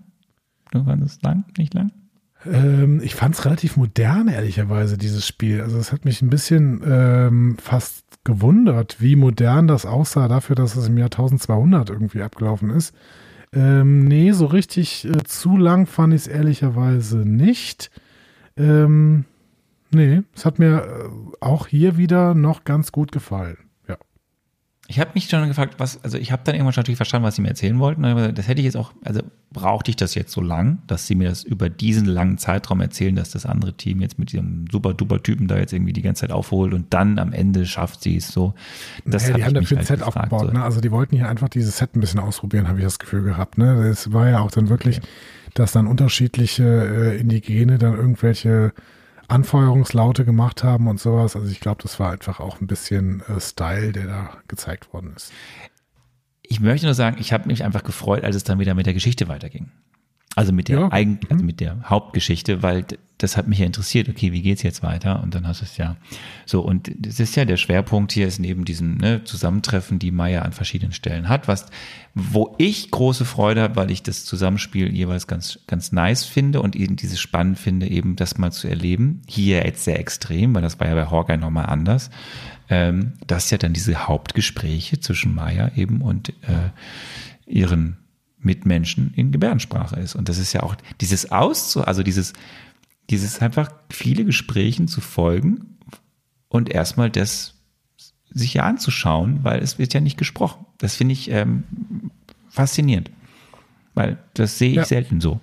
Du 0.70 0.84
fandest 0.84 1.18
es 1.18 1.22
lang, 1.22 1.44
nicht 1.58 1.74
lang? 1.74 1.92
Ähm, 2.46 3.02
ich 3.02 3.14
fand 3.14 3.34
es 3.34 3.44
relativ 3.44 3.76
modern, 3.76 4.28
ehrlicherweise, 4.28 4.96
dieses 4.96 5.26
Spiel. 5.26 5.60
Also 5.60 5.76
es 5.76 5.92
hat 5.92 6.06
mich 6.06 6.22
ein 6.22 6.30
bisschen 6.30 6.80
ähm, 6.86 7.58
fast 7.58 8.06
gewundert, 8.24 9.02
wie 9.02 9.16
modern 9.16 9.68
das 9.68 9.84
aussah 9.84 10.28
dafür, 10.28 10.56
dass 10.56 10.76
es 10.76 10.88
im 10.88 10.96
Jahr 10.96 11.06
1200 11.06 11.90
irgendwie 11.90 12.22
abgelaufen 12.22 12.70
ist. 12.70 12.94
Ähm, 13.52 14.04
nee, 14.04 14.30
so 14.32 14.46
richtig 14.46 15.04
äh, 15.04 15.24
zu 15.24 15.56
lang 15.56 15.86
fand 15.86 16.14
ich 16.14 16.22
es 16.22 16.26
ehrlicherweise 16.28 17.18
nicht. 17.18 17.90
Ähm, 18.56 19.24
nee, 19.90 20.22
es 20.34 20.44
hat 20.44 20.58
mir 20.58 20.82
äh, 20.84 21.36
auch 21.40 21.66
hier 21.66 21.96
wieder 21.96 22.34
noch 22.34 22.64
ganz 22.64 22.92
gut 22.92 23.10
gefallen. 23.10 23.69
Ich 24.90 24.98
habe 24.98 25.12
mich 25.14 25.28
schon 25.28 25.46
gefragt, 25.46 25.74
was, 25.78 26.02
also 26.02 26.18
ich 26.18 26.32
habe 26.32 26.42
dann 26.44 26.56
irgendwann 26.56 26.74
natürlich 26.74 26.96
verstanden, 26.96 27.24
was 27.24 27.36
sie 27.36 27.42
mir 27.42 27.48
erzählen 27.48 27.78
wollten. 27.78 28.02
Das 28.34 28.48
hätte 28.48 28.60
ich 28.60 28.64
jetzt 28.64 28.76
auch, 28.76 28.92
also 29.04 29.20
brauchte 29.52 29.88
ich 29.88 29.96
das 29.96 30.16
jetzt 30.16 30.32
so 30.32 30.40
lang, 30.40 30.82
dass 30.88 31.06
sie 31.06 31.14
mir 31.14 31.28
das 31.28 31.44
über 31.44 31.68
diesen 31.68 32.06
langen 32.06 32.38
Zeitraum 32.38 32.80
erzählen, 32.80 33.14
dass 33.14 33.30
das 33.30 33.46
andere 33.46 33.72
Team 33.74 34.00
jetzt 34.00 34.18
mit 34.18 34.32
diesem 34.32 34.64
super 34.68 34.92
duper 34.92 35.22
Typen 35.22 35.46
da 35.46 35.58
jetzt 35.58 35.72
irgendwie 35.72 35.92
die 35.92 36.02
ganze 36.02 36.22
Zeit 36.22 36.32
aufholt 36.32 36.74
und 36.74 36.92
dann 36.92 37.20
am 37.20 37.32
Ende 37.32 37.66
schafft 37.66 38.02
sie 38.02 38.16
es 38.16 38.32
so. 38.32 38.54
Das 39.04 39.22
naja, 39.22 39.36
die 39.36 39.44
haben 39.44 39.54
dafür 39.54 39.76
ein 39.76 39.78
halt 39.78 39.86
Set 39.86 39.98
gefragt, 40.04 40.32
aufgebaut, 40.32 40.48
so. 40.48 40.58
ne? 40.58 40.64
Also 40.64 40.80
die 40.80 40.90
wollten 40.90 41.14
hier 41.14 41.28
einfach 41.28 41.48
dieses 41.48 41.78
Set 41.78 41.94
ein 41.94 42.00
bisschen 42.00 42.18
ausprobieren, 42.18 42.66
habe 42.66 42.78
ich 42.78 42.84
das 42.84 42.98
Gefühl 42.98 43.22
gehabt. 43.22 43.58
Ne? 43.58 43.88
Das 43.88 44.12
war 44.12 44.28
ja 44.28 44.40
auch 44.40 44.50
dann 44.50 44.70
wirklich, 44.70 44.98
okay. 44.98 45.06
dass 45.54 45.70
dann 45.70 45.86
unterschiedliche 45.86 46.64
äh, 46.64 47.20
Indigene 47.20 47.78
dann 47.78 47.94
irgendwelche 47.94 48.72
Anfeuerungslaute 49.30 50.24
gemacht 50.24 50.64
haben 50.64 50.88
und 50.88 51.00
sowas. 51.00 51.36
Also 51.36 51.48
ich 51.48 51.60
glaube, 51.60 51.82
das 51.82 52.00
war 52.00 52.12
einfach 52.12 52.40
auch 52.40 52.60
ein 52.60 52.66
bisschen 52.66 53.22
äh, 53.28 53.40
Style, 53.40 53.92
der 53.92 54.06
da 54.06 54.30
gezeigt 54.48 54.92
worden 54.92 55.12
ist. 55.14 55.32
Ich 56.42 56.60
möchte 56.60 56.86
nur 56.86 56.94
sagen, 56.94 57.16
ich 57.20 57.32
habe 57.32 57.46
mich 57.46 57.64
einfach 57.64 57.84
gefreut, 57.84 58.24
als 58.24 58.36
es 58.36 58.44
dann 58.44 58.58
wieder 58.58 58.74
mit 58.74 58.86
der 58.86 58.94
Geschichte 58.94 59.28
weiterging. 59.28 59.70
Also 60.34 60.52
mit 60.52 60.68
der 60.68 60.80
ja. 60.80 60.92
Eigen, 60.92 61.20
also 61.28 61.42
mhm. 61.42 61.46
mit 61.46 61.60
der 61.60 61.88
Hauptgeschichte, 61.88 62.62
weil 62.62 62.84
das 63.22 63.36
hat 63.36 63.46
mich 63.46 63.58
ja 63.58 63.66
interessiert, 63.66 64.08
okay, 64.08 64.32
wie 64.32 64.42
geht's 64.42 64.62
jetzt 64.62 64.82
weiter? 64.82 65.22
Und 65.22 65.34
dann 65.34 65.46
hast 65.46 65.60
du 65.60 65.64
es 65.64 65.76
ja 65.76 65.96
so. 66.46 66.60
Und 66.60 66.90
das 66.98 67.20
ist 67.20 67.36
ja 67.36 67.44
der 67.44 67.56
Schwerpunkt 67.56 68.12
hier, 68.12 68.26
ist 68.26 68.38
neben 68.38 68.64
diesen 68.64 68.96
ne, 68.96 69.22
Zusammentreffen, 69.24 69.98
die 69.98 70.10
Maya 70.10 70.42
an 70.42 70.52
verschiedenen 70.52 70.92
Stellen 70.92 71.28
hat, 71.28 71.46
was, 71.46 71.66
wo 72.14 72.54
ich 72.58 72.90
große 72.90 73.24
Freude 73.24 73.62
habe, 73.62 73.76
weil 73.76 73.90
ich 73.90 74.02
das 74.02 74.24
Zusammenspiel 74.24 74.94
jeweils 74.94 75.26
ganz, 75.26 75.58
ganz 75.66 75.92
nice 75.92 76.24
finde 76.24 76.62
und 76.62 76.76
eben 76.76 76.96
dieses 76.96 77.20
spannend 77.20 77.58
finde, 77.58 77.88
eben 77.88 78.16
das 78.16 78.38
mal 78.38 78.52
zu 78.52 78.68
erleben. 78.68 79.22
Hier 79.28 79.64
jetzt 79.64 79.84
sehr 79.84 79.98
extrem, 79.98 80.54
weil 80.54 80.62
das 80.62 80.80
war 80.80 80.88
ja 80.88 80.94
bei 80.94 81.10
Hawkeye 81.10 81.36
nochmal 81.36 81.66
anders. 81.66 82.10
Ähm, 82.72 83.14
dass 83.26 83.50
ja 83.50 83.58
dann 83.58 83.72
diese 83.72 84.06
Hauptgespräche 84.06 85.00
zwischen 85.00 85.34
Maya 85.34 85.72
eben 85.74 86.02
und 86.02 86.28
äh, 86.28 86.70
ihren 87.44 87.96
Mitmenschen 88.38 89.12
in 89.14 89.32
Gebärdensprache 89.32 89.98
ist. 89.98 90.14
Und 90.14 90.28
das 90.28 90.38
ist 90.38 90.52
ja 90.52 90.62
auch 90.62 90.76
dieses 91.00 91.30
Auszu, 91.32 91.84
also 91.84 92.02
dieses, 92.02 92.32
dieses 93.10 93.40
einfach 93.40 93.70
viele 93.90 94.24
Gesprächen 94.24 94.88
zu 94.88 95.00
folgen 95.00 95.78
und 96.48 96.70
erstmal 96.70 97.10
das 97.10 97.54
sich 98.32 98.54
ja 98.54 98.62
anzuschauen, 98.64 99.40
weil 99.42 99.60
es 99.60 99.78
wird 99.78 99.92
ja 99.92 100.00
nicht 100.00 100.16
gesprochen. 100.16 100.66
Das 100.78 100.94
finde 100.94 101.12
ich 101.12 101.30
ähm, 101.30 101.64
faszinierend, 102.48 103.10
weil 103.94 104.18
das 104.34 104.58
sehe 104.58 104.70
ich 104.70 104.76
ja. 104.76 104.84
selten 104.84 105.20
so. 105.20 105.40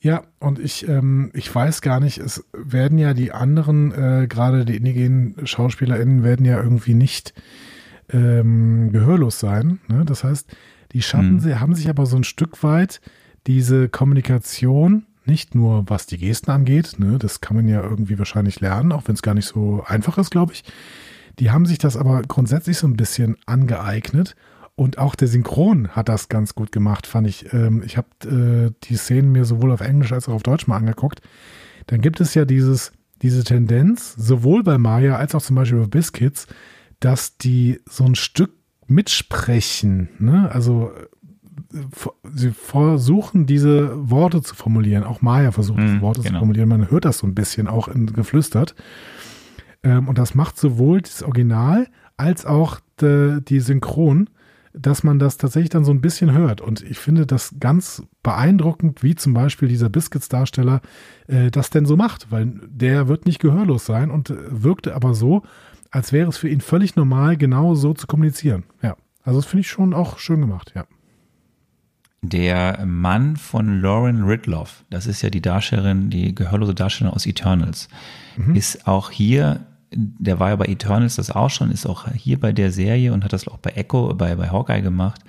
Ja, 0.00 0.22
und 0.38 0.58
ich, 0.58 0.88
ähm, 0.88 1.30
ich 1.34 1.54
weiß 1.54 1.82
gar 1.82 2.00
nicht, 2.00 2.18
es 2.18 2.44
werden 2.54 2.98
ja 2.98 3.12
die 3.12 3.32
anderen, 3.32 3.92
äh, 3.92 4.26
gerade 4.28 4.64
die 4.64 4.76
indigenen 4.76 5.46
SchauspielerInnen, 5.46 6.24
werden 6.24 6.46
ja 6.46 6.60
irgendwie 6.60 6.94
nicht 6.94 7.34
ähm, 8.10 8.92
gehörlos 8.92 9.38
sein. 9.38 9.78
Ne? 9.88 10.04
Das 10.06 10.24
heißt, 10.24 10.50
die 10.92 11.02
schaffen 11.02 11.38
sie, 11.40 11.56
haben 11.56 11.74
sich 11.74 11.88
aber 11.88 12.06
so 12.06 12.16
ein 12.16 12.24
Stück 12.24 12.62
weit 12.62 13.00
diese 13.46 13.88
Kommunikation, 13.88 15.06
nicht 15.24 15.54
nur 15.54 15.84
was 15.88 16.06
die 16.06 16.18
Gesten 16.18 16.50
angeht, 16.50 16.96
ne, 16.98 17.18
das 17.18 17.40
kann 17.40 17.56
man 17.56 17.68
ja 17.68 17.82
irgendwie 17.82 18.18
wahrscheinlich 18.18 18.60
lernen, 18.60 18.92
auch 18.92 19.06
wenn 19.06 19.14
es 19.14 19.22
gar 19.22 19.34
nicht 19.34 19.46
so 19.46 19.84
einfach 19.86 20.18
ist, 20.18 20.30
glaube 20.30 20.52
ich. 20.52 20.64
Die 21.38 21.50
haben 21.50 21.66
sich 21.66 21.78
das 21.78 21.96
aber 21.96 22.22
grundsätzlich 22.22 22.78
so 22.78 22.86
ein 22.86 22.96
bisschen 22.96 23.36
angeeignet. 23.46 24.36
Und 24.76 24.98
auch 24.98 25.14
der 25.14 25.28
Synchron 25.28 25.88
hat 25.88 26.08
das 26.08 26.28
ganz 26.28 26.54
gut 26.54 26.72
gemacht, 26.72 27.06
fand 27.06 27.26
ich. 27.26 27.52
Ähm, 27.52 27.82
ich 27.84 27.98
habe 27.98 28.08
äh, 28.24 28.72
die 28.84 28.96
Szenen 28.96 29.30
mir 29.30 29.44
sowohl 29.44 29.72
auf 29.72 29.82
Englisch 29.82 30.12
als 30.12 30.28
auch 30.28 30.34
auf 30.34 30.42
Deutsch 30.42 30.66
mal 30.66 30.76
angeguckt. 30.76 31.20
Dann 31.86 32.00
gibt 32.00 32.20
es 32.20 32.34
ja 32.34 32.44
dieses, 32.44 32.92
diese 33.20 33.44
Tendenz, 33.44 34.14
sowohl 34.14 34.62
bei 34.62 34.78
Maya 34.78 35.16
als 35.16 35.34
auch 35.34 35.42
zum 35.42 35.56
Beispiel 35.56 35.80
bei 35.80 35.86
Biscuits, 35.86 36.46
dass 36.98 37.36
die 37.36 37.80
so 37.86 38.04
ein 38.04 38.14
Stück 38.14 38.52
mitsprechen. 38.86 40.08
Ne? 40.18 40.50
Also 40.50 40.92
sie 42.34 42.50
versuchen 42.50 43.46
diese 43.46 44.10
Worte 44.10 44.42
zu 44.42 44.54
formulieren. 44.54 45.04
Auch 45.04 45.22
Maya 45.22 45.52
versucht, 45.52 45.78
diese 45.78 45.94
hm, 45.94 46.00
Worte 46.00 46.22
genau. 46.22 46.34
zu 46.34 46.38
formulieren. 46.38 46.68
Man 46.68 46.90
hört 46.90 47.04
das 47.04 47.18
so 47.18 47.26
ein 47.26 47.34
bisschen 47.34 47.68
auch 47.68 47.88
in, 47.88 48.06
geflüstert. 48.06 48.74
Ähm, 49.82 50.08
und 50.08 50.18
das 50.18 50.34
macht 50.34 50.58
sowohl 50.58 51.00
das 51.00 51.22
Original 51.22 51.86
als 52.16 52.44
auch 52.44 52.80
de, 53.00 53.40
die 53.40 53.60
Synchron, 53.60 54.28
dass 54.72 55.02
man 55.02 55.18
das 55.18 55.36
tatsächlich 55.36 55.70
dann 55.70 55.84
so 55.84 55.92
ein 55.92 56.00
bisschen 56.00 56.32
hört. 56.32 56.60
Und 56.60 56.82
ich 56.82 56.98
finde 56.98 57.26
das 57.26 57.54
ganz 57.58 58.02
beeindruckend, 58.22 59.02
wie 59.02 59.14
zum 59.14 59.34
Beispiel 59.34 59.68
dieser 59.68 59.88
Biscuits-Darsteller 59.88 60.80
äh, 61.26 61.50
das 61.50 61.70
denn 61.70 61.86
so 61.86 61.96
macht, 61.96 62.30
weil 62.30 62.52
der 62.66 63.08
wird 63.08 63.26
nicht 63.26 63.40
gehörlos 63.40 63.86
sein 63.86 64.10
und 64.10 64.32
wirkte 64.48 64.94
aber 64.94 65.14
so, 65.14 65.42
als 65.90 66.12
wäre 66.12 66.28
es 66.28 66.36
für 66.36 66.48
ihn 66.48 66.60
völlig 66.60 66.94
normal, 66.94 67.36
genau 67.36 67.74
so 67.74 67.94
zu 67.94 68.06
kommunizieren. 68.06 68.64
Ja, 68.82 68.96
also 69.22 69.40
das 69.40 69.46
finde 69.46 69.62
ich 69.62 69.70
schon 69.70 69.92
auch 69.92 70.18
schön 70.18 70.40
gemacht, 70.40 70.72
ja. 70.74 70.84
Der 72.22 72.84
Mann 72.84 73.36
von 73.36 73.80
Lauren 73.80 74.24
Ridloff, 74.24 74.84
das 74.90 75.06
ist 75.06 75.22
ja 75.22 75.30
die 75.30 75.40
Darstellerin, 75.40 76.10
die 76.10 76.34
gehörlose 76.34 76.74
Darstellerin 76.74 77.14
aus 77.14 77.26
Eternals, 77.26 77.88
mhm. 78.36 78.54
ist 78.54 78.86
auch 78.86 79.10
hier, 79.10 79.60
der 79.90 80.38
war 80.38 80.50
ja 80.50 80.56
bei 80.56 80.66
Eternals 80.66 81.16
das 81.16 81.30
auch 81.30 81.48
schon, 81.48 81.70
ist 81.70 81.86
auch 81.86 82.08
hier 82.12 82.38
bei 82.38 82.52
der 82.52 82.72
Serie 82.72 83.14
und 83.14 83.24
hat 83.24 83.32
das 83.32 83.48
auch 83.48 83.58
bei 83.58 83.70
Echo, 83.70 84.14
bei, 84.14 84.34
bei 84.34 84.50
Hawkeye 84.50 84.82
gemacht, 84.82 85.22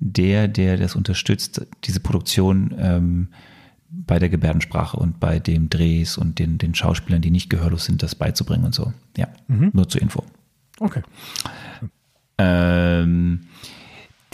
der, 0.00 0.48
der 0.48 0.76
das 0.76 0.96
unterstützt, 0.96 1.64
diese 1.84 2.00
Produktion 2.00 2.74
ähm, 2.78 3.28
bei 3.88 4.18
der 4.18 4.28
Gebärdensprache 4.28 4.96
und 4.96 5.20
bei 5.20 5.38
dem 5.38 5.70
Drehs 5.70 6.18
und 6.18 6.40
den, 6.40 6.58
den 6.58 6.74
Schauspielern, 6.74 7.22
die 7.22 7.30
nicht 7.30 7.48
gehörlos 7.48 7.84
sind, 7.84 8.02
das 8.02 8.16
beizubringen 8.16 8.64
und 8.64 8.74
so. 8.74 8.92
Ja, 9.16 9.28
mhm. 9.46 9.70
nur 9.72 9.88
zur 9.88 10.02
Info. 10.02 10.24
Okay. 10.80 11.02
Ähm, 12.38 13.46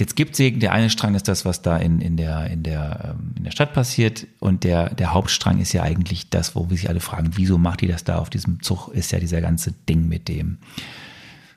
Jetzt 0.01 0.17
gibt 0.17 0.39
es 0.39 0.59
der 0.59 0.73
eine 0.73 0.91
Strang 0.91 1.15
ist 1.15 1.29
das, 1.29 1.45
was 1.45 1.63
da 1.63 1.77
in, 1.77 2.01
in, 2.01 2.17
der, 2.17 2.47
in, 2.47 2.63
der, 2.63 3.15
ähm, 3.15 3.35
in 3.37 3.45
der 3.45 3.51
Stadt 3.51 3.75
passiert 3.75 4.27
und 4.39 4.65
der, 4.65 4.95
der 4.95 5.13
Hauptstrang 5.13 5.61
ist 5.61 5.73
ja 5.73 5.83
eigentlich 5.83 6.31
das, 6.31 6.57
wo 6.57 6.71
wir 6.71 6.77
sich 6.77 6.89
alle 6.89 7.01
fragen, 7.01 7.33
wieso 7.35 7.59
macht 7.59 7.83
die 7.83 7.87
das 7.87 8.03
da 8.03 8.17
auf 8.17 8.31
diesem 8.31 8.63
Zug, 8.63 8.89
ist 8.89 9.13
ja 9.13 9.21
dieser 9.21 9.41
ganze 9.41 9.73
Ding 9.89 10.09
mit 10.09 10.29
dem 10.29 10.59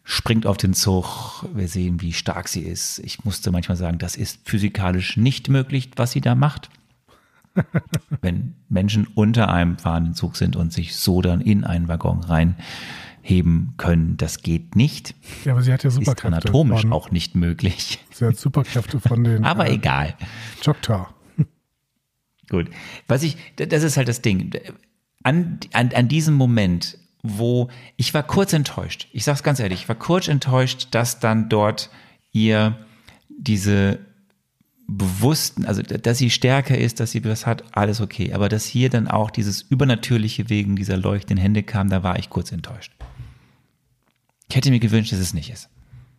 springt 0.04 0.46
auf 0.46 0.58
den 0.58 0.74
Zug, 0.74 1.46
wir 1.54 1.68
sehen, 1.68 2.02
wie 2.02 2.12
stark 2.12 2.50
sie 2.50 2.62
ist. 2.62 3.00
Ich 3.00 3.24
musste 3.24 3.52
manchmal 3.52 3.78
sagen, 3.78 4.00
das 4.00 4.16
ist 4.16 4.42
physikalisch 4.44 5.18
nicht 5.18 5.48
möglich, 5.48 5.92
was 5.96 6.12
sie 6.12 6.22
da 6.22 6.36
macht. 6.36 6.70
Wenn 8.22 8.56
Menschen 8.68 9.08
unter 9.16 9.50
einem 9.50 9.78
fahrenden 9.78 10.14
Zug 10.14 10.36
sind 10.36 10.56
und 10.56 10.74
sich 10.74 10.96
so 10.96 11.22
dann 11.22 11.40
in 11.40 11.64
einen 11.64 11.88
Waggon 11.88 12.20
rein 12.22 12.56
heben 13.24 13.74
können. 13.78 14.18
Das 14.18 14.44
geht 14.44 14.76
nicht. 14.76 15.16
Ja, 15.46 15.54
aber 15.54 15.64
sie 15.64 15.74
hat 15.74 15.84
ja 15.84 15.90
Superkräfte. 15.90 16.28
Ist 16.28 16.46
anatomisch 16.46 16.82
von, 16.82 16.94
auch 16.94 17.10
nicht 17.10 17.36
möglich. 17.36 18.00
Sie 18.12 18.26
hat 18.26 18.38
Superkräfte 18.38 19.00
von 19.00 19.24
den. 19.24 19.44
aber 19.46 19.68
äh, 19.68 19.76
egal. 19.76 20.16
Choctaw. 20.64 21.08
Gut. 22.50 22.70
Was 23.08 23.24
ich, 23.24 23.38
das 23.56 23.82
ist 23.82 23.98
halt 23.98 24.10
das 24.10 24.22
Ding. 24.22 24.52
An, 25.24 25.60
an, 25.72 25.92
an 25.96 26.08
diesem 26.10 26.36
Moment, 26.36 26.98
wo 27.24 27.70
ich 27.96 28.14
war 28.14 28.24
kurz 28.24 28.52
enttäuscht. 28.52 29.08
Ich 29.14 29.24
sag's 29.24 29.42
ganz 29.42 29.62
ehrlich, 29.62 29.84
ich 29.84 29.90
war 29.90 29.96
kurz 29.96 30.28
enttäuscht, 30.28 30.90
dass 30.92 31.20
dann 31.20 31.48
dort 31.48 31.90
ihr 32.34 32.78
diese 33.30 34.00
bewussten, 34.88 35.66
also 35.66 35.82
dass 35.82 36.18
sie 36.18 36.30
stärker 36.30 36.78
ist, 36.78 37.00
dass 37.00 37.12
sie 37.12 37.24
was 37.24 37.46
hat, 37.46 37.64
alles 37.72 38.02
okay. 38.02 38.34
Aber 38.34 38.50
dass 38.50 38.66
hier 38.66 38.90
dann 38.90 39.08
auch 39.08 39.32
dieses 39.32 39.62
Übernatürliche 39.62 40.50
wegen 40.50 40.76
dieser 40.76 40.98
leuchtenden 40.98 41.42
Hände 41.42 41.64
kam, 41.64 41.90
da 41.90 42.04
war 42.04 42.20
ich 42.20 42.30
kurz 42.30 42.52
enttäuscht. 42.52 42.92
Ich 44.50 44.56
hätte 44.56 44.70
mir 44.70 44.80
gewünscht, 44.80 45.12
dass 45.12 45.20
es 45.20 45.34
nicht 45.34 45.52
ist. 45.52 45.70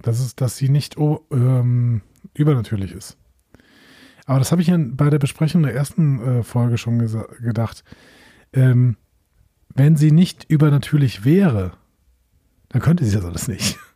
Das 0.03 0.21
ist, 0.21 0.41
dass 0.41 0.57
sie 0.57 0.69
nicht 0.69 0.99
oh, 0.99 1.27
ähm, 1.31 2.03
übernatürlich 2.35 2.93
ist. 2.93 3.17
Aber 4.27 4.39
das 4.39 4.53
habe 4.53 4.63
ich 4.63 4.69
ja 4.69 4.77
bei 4.79 5.11
der 5.11 5.19
Besprechung 5.19 5.63
der 5.63 5.75
ersten 5.75 6.21
äh, 6.21 6.43
Folge 6.43 6.79
schon 6.79 6.99
gedacht. 6.99 7.85
Ähm, 8.53 8.97
wenn 9.75 9.97
sie 9.97 10.11
nicht 10.11 10.45
übernatürlich 10.49 11.25
wäre, 11.25 11.73
dann 12.69 12.81
könnte 12.81 13.05
sie 13.05 13.15
das 13.17 13.25
alles 13.25 13.49
nicht. 13.49 13.79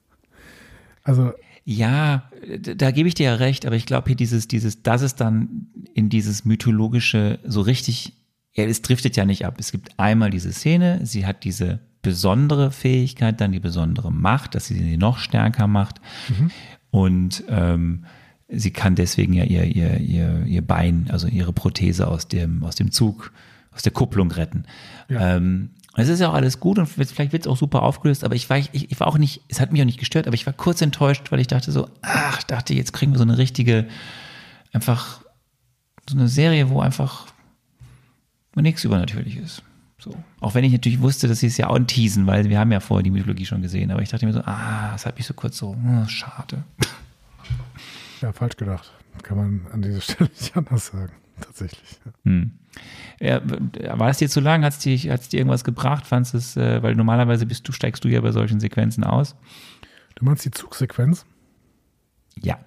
Also. 1.04 1.32
Ja, 1.64 2.30
da 2.60 2.90
gebe 2.90 3.08
ich 3.08 3.14
dir 3.14 3.24
ja 3.24 3.34
recht, 3.36 3.64
aber 3.64 3.76
ich 3.76 3.86
glaube 3.86 4.08
hier 4.08 4.16
dieses, 4.16 4.46
dieses, 4.46 4.82
das 4.82 5.00
ist 5.00 5.16
dann 5.22 5.68
in 5.94 6.10
dieses 6.10 6.44
mythologische 6.44 7.38
so 7.44 7.62
richtig, 7.62 8.12
ja, 8.52 8.64
es 8.64 8.82
driftet 8.82 9.16
ja 9.16 9.24
nicht 9.24 9.46
ab. 9.46 9.56
Es 9.58 9.72
gibt 9.72 9.98
einmal 9.98 10.28
diese 10.28 10.52
Szene, 10.52 11.00
sie 11.04 11.24
hat 11.24 11.44
diese 11.44 11.80
besondere 12.08 12.70
Fähigkeit, 12.70 13.40
dann 13.40 13.52
die 13.52 13.60
besondere 13.60 14.10
Macht, 14.10 14.54
dass 14.54 14.66
sie 14.66 14.74
sie 14.74 14.96
noch 14.96 15.18
stärker 15.18 15.66
macht. 15.66 16.00
Mhm. 16.28 16.50
Und 16.90 17.44
ähm, 17.48 18.04
sie 18.48 18.70
kann 18.70 18.94
deswegen 18.94 19.34
ja 19.34 19.44
ihr, 19.44 19.64
ihr, 19.64 19.98
ihr, 19.98 20.44
ihr 20.46 20.62
Bein, 20.62 21.08
also 21.10 21.28
ihre 21.28 21.52
Prothese 21.52 22.08
aus 22.08 22.28
dem, 22.28 22.64
aus 22.64 22.76
dem 22.76 22.90
Zug, 22.92 23.32
aus 23.72 23.82
der 23.82 23.92
Kupplung 23.92 24.30
retten. 24.30 24.64
Ja. 25.10 25.36
Ähm, 25.36 25.70
es 25.96 26.08
ist 26.08 26.20
ja 26.20 26.30
auch 26.30 26.34
alles 26.34 26.60
gut 26.60 26.78
und 26.78 26.86
vielleicht 26.86 27.32
wird 27.32 27.44
es 27.44 27.46
auch 27.46 27.56
super 27.56 27.82
aufgelöst, 27.82 28.24
aber 28.24 28.36
ich 28.36 28.48
war, 28.48 28.56
ich, 28.56 28.70
ich 28.72 29.00
war 29.00 29.06
auch 29.08 29.18
nicht, 29.18 29.42
es 29.48 29.60
hat 29.60 29.72
mich 29.72 29.82
auch 29.82 29.86
nicht 29.86 29.98
gestört, 29.98 30.26
aber 30.26 30.34
ich 30.34 30.46
war 30.46 30.52
kurz 30.52 30.80
enttäuscht, 30.80 31.30
weil 31.30 31.40
ich 31.40 31.48
dachte 31.48 31.72
so, 31.72 31.88
ach, 32.02 32.42
dachte, 32.44 32.72
jetzt 32.72 32.92
kriegen 32.92 33.12
wir 33.12 33.18
so 33.18 33.24
eine 33.24 33.36
richtige, 33.36 33.86
einfach 34.72 35.20
so 36.08 36.16
eine 36.16 36.28
Serie, 36.28 36.70
wo 36.70 36.80
einfach 36.80 37.26
nichts 38.54 38.84
übernatürlich 38.84 39.36
ist. 39.36 39.62
So. 39.98 40.14
Auch 40.40 40.54
wenn 40.54 40.62
ich 40.64 40.72
natürlich 40.72 41.00
wusste, 41.00 41.26
dass 41.26 41.40
sie 41.40 41.48
es 41.48 41.56
ja 41.56 41.68
auch 41.68 41.78
teasen, 41.80 42.26
weil 42.26 42.48
wir 42.48 42.58
haben 42.58 42.70
ja 42.70 42.78
vorher 42.80 43.02
die 43.02 43.10
Mythologie 43.10 43.46
schon 43.46 43.62
gesehen. 43.62 43.90
Aber 43.90 44.00
ich 44.00 44.08
dachte 44.08 44.26
mir 44.26 44.32
so, 44.32 44.42
ah, 44.44 44.92
das 44.92 45.06
hat 45.06 45.16
mich 45.16 45.26
so 45.26 45.34
kurz 45.34 45.56
so, 45.58 45.76
oh, 45.76 46.06
schade. 46.06 46.64
Ja, 48.20 48.32
falsch 48.32 48.56
gedacht. 48.56 48.92
Kann 49.22 49.36
man 49.36 49.66
an 49.72 49.80
dieser 49.80 50.00
Stelle 50.00 50.28
nicht 50.28 50.56
anders 50.56 50.86
sagen. 50.86 51.12
Tatsächlich. 51.40 52.00
Hm. 52.24 52.58
Ja, 53.20 53.40
war 53.96 54.08
es 54.10 54.18
dir 54.18 54.28
zu 54.28 54.40
lang? 54.40 54.64
Hat 54.64 54.72
es 54.72 54.80
dir, 54.80 54.98
hat's 55.12 55.28
dir 55.28 55.38
irgendwas 55.38 55.62
gebracht? 55.62 56.04
Fandest 56.04 56.34
es, 56.34 56.56
äh, 56.56 56.82
weil 56.82 56.96
normalerweise 56.96 57.46
bist 57.46 57.66
du, 57.68 57.72
steigst 57.72 58.04
du 58.04 58.08
ja 58.08 58.20
bei 58.20 58.32
solchen 58.32 58.58
Sequenzen 58.58 59.04
aus. 59.04 59.36
Du 60.16 60.24
meinst 60.24 60.44
die 60.44 60.50
Zugsequenz? 60.50 61.26
Ja. 62.40 62.58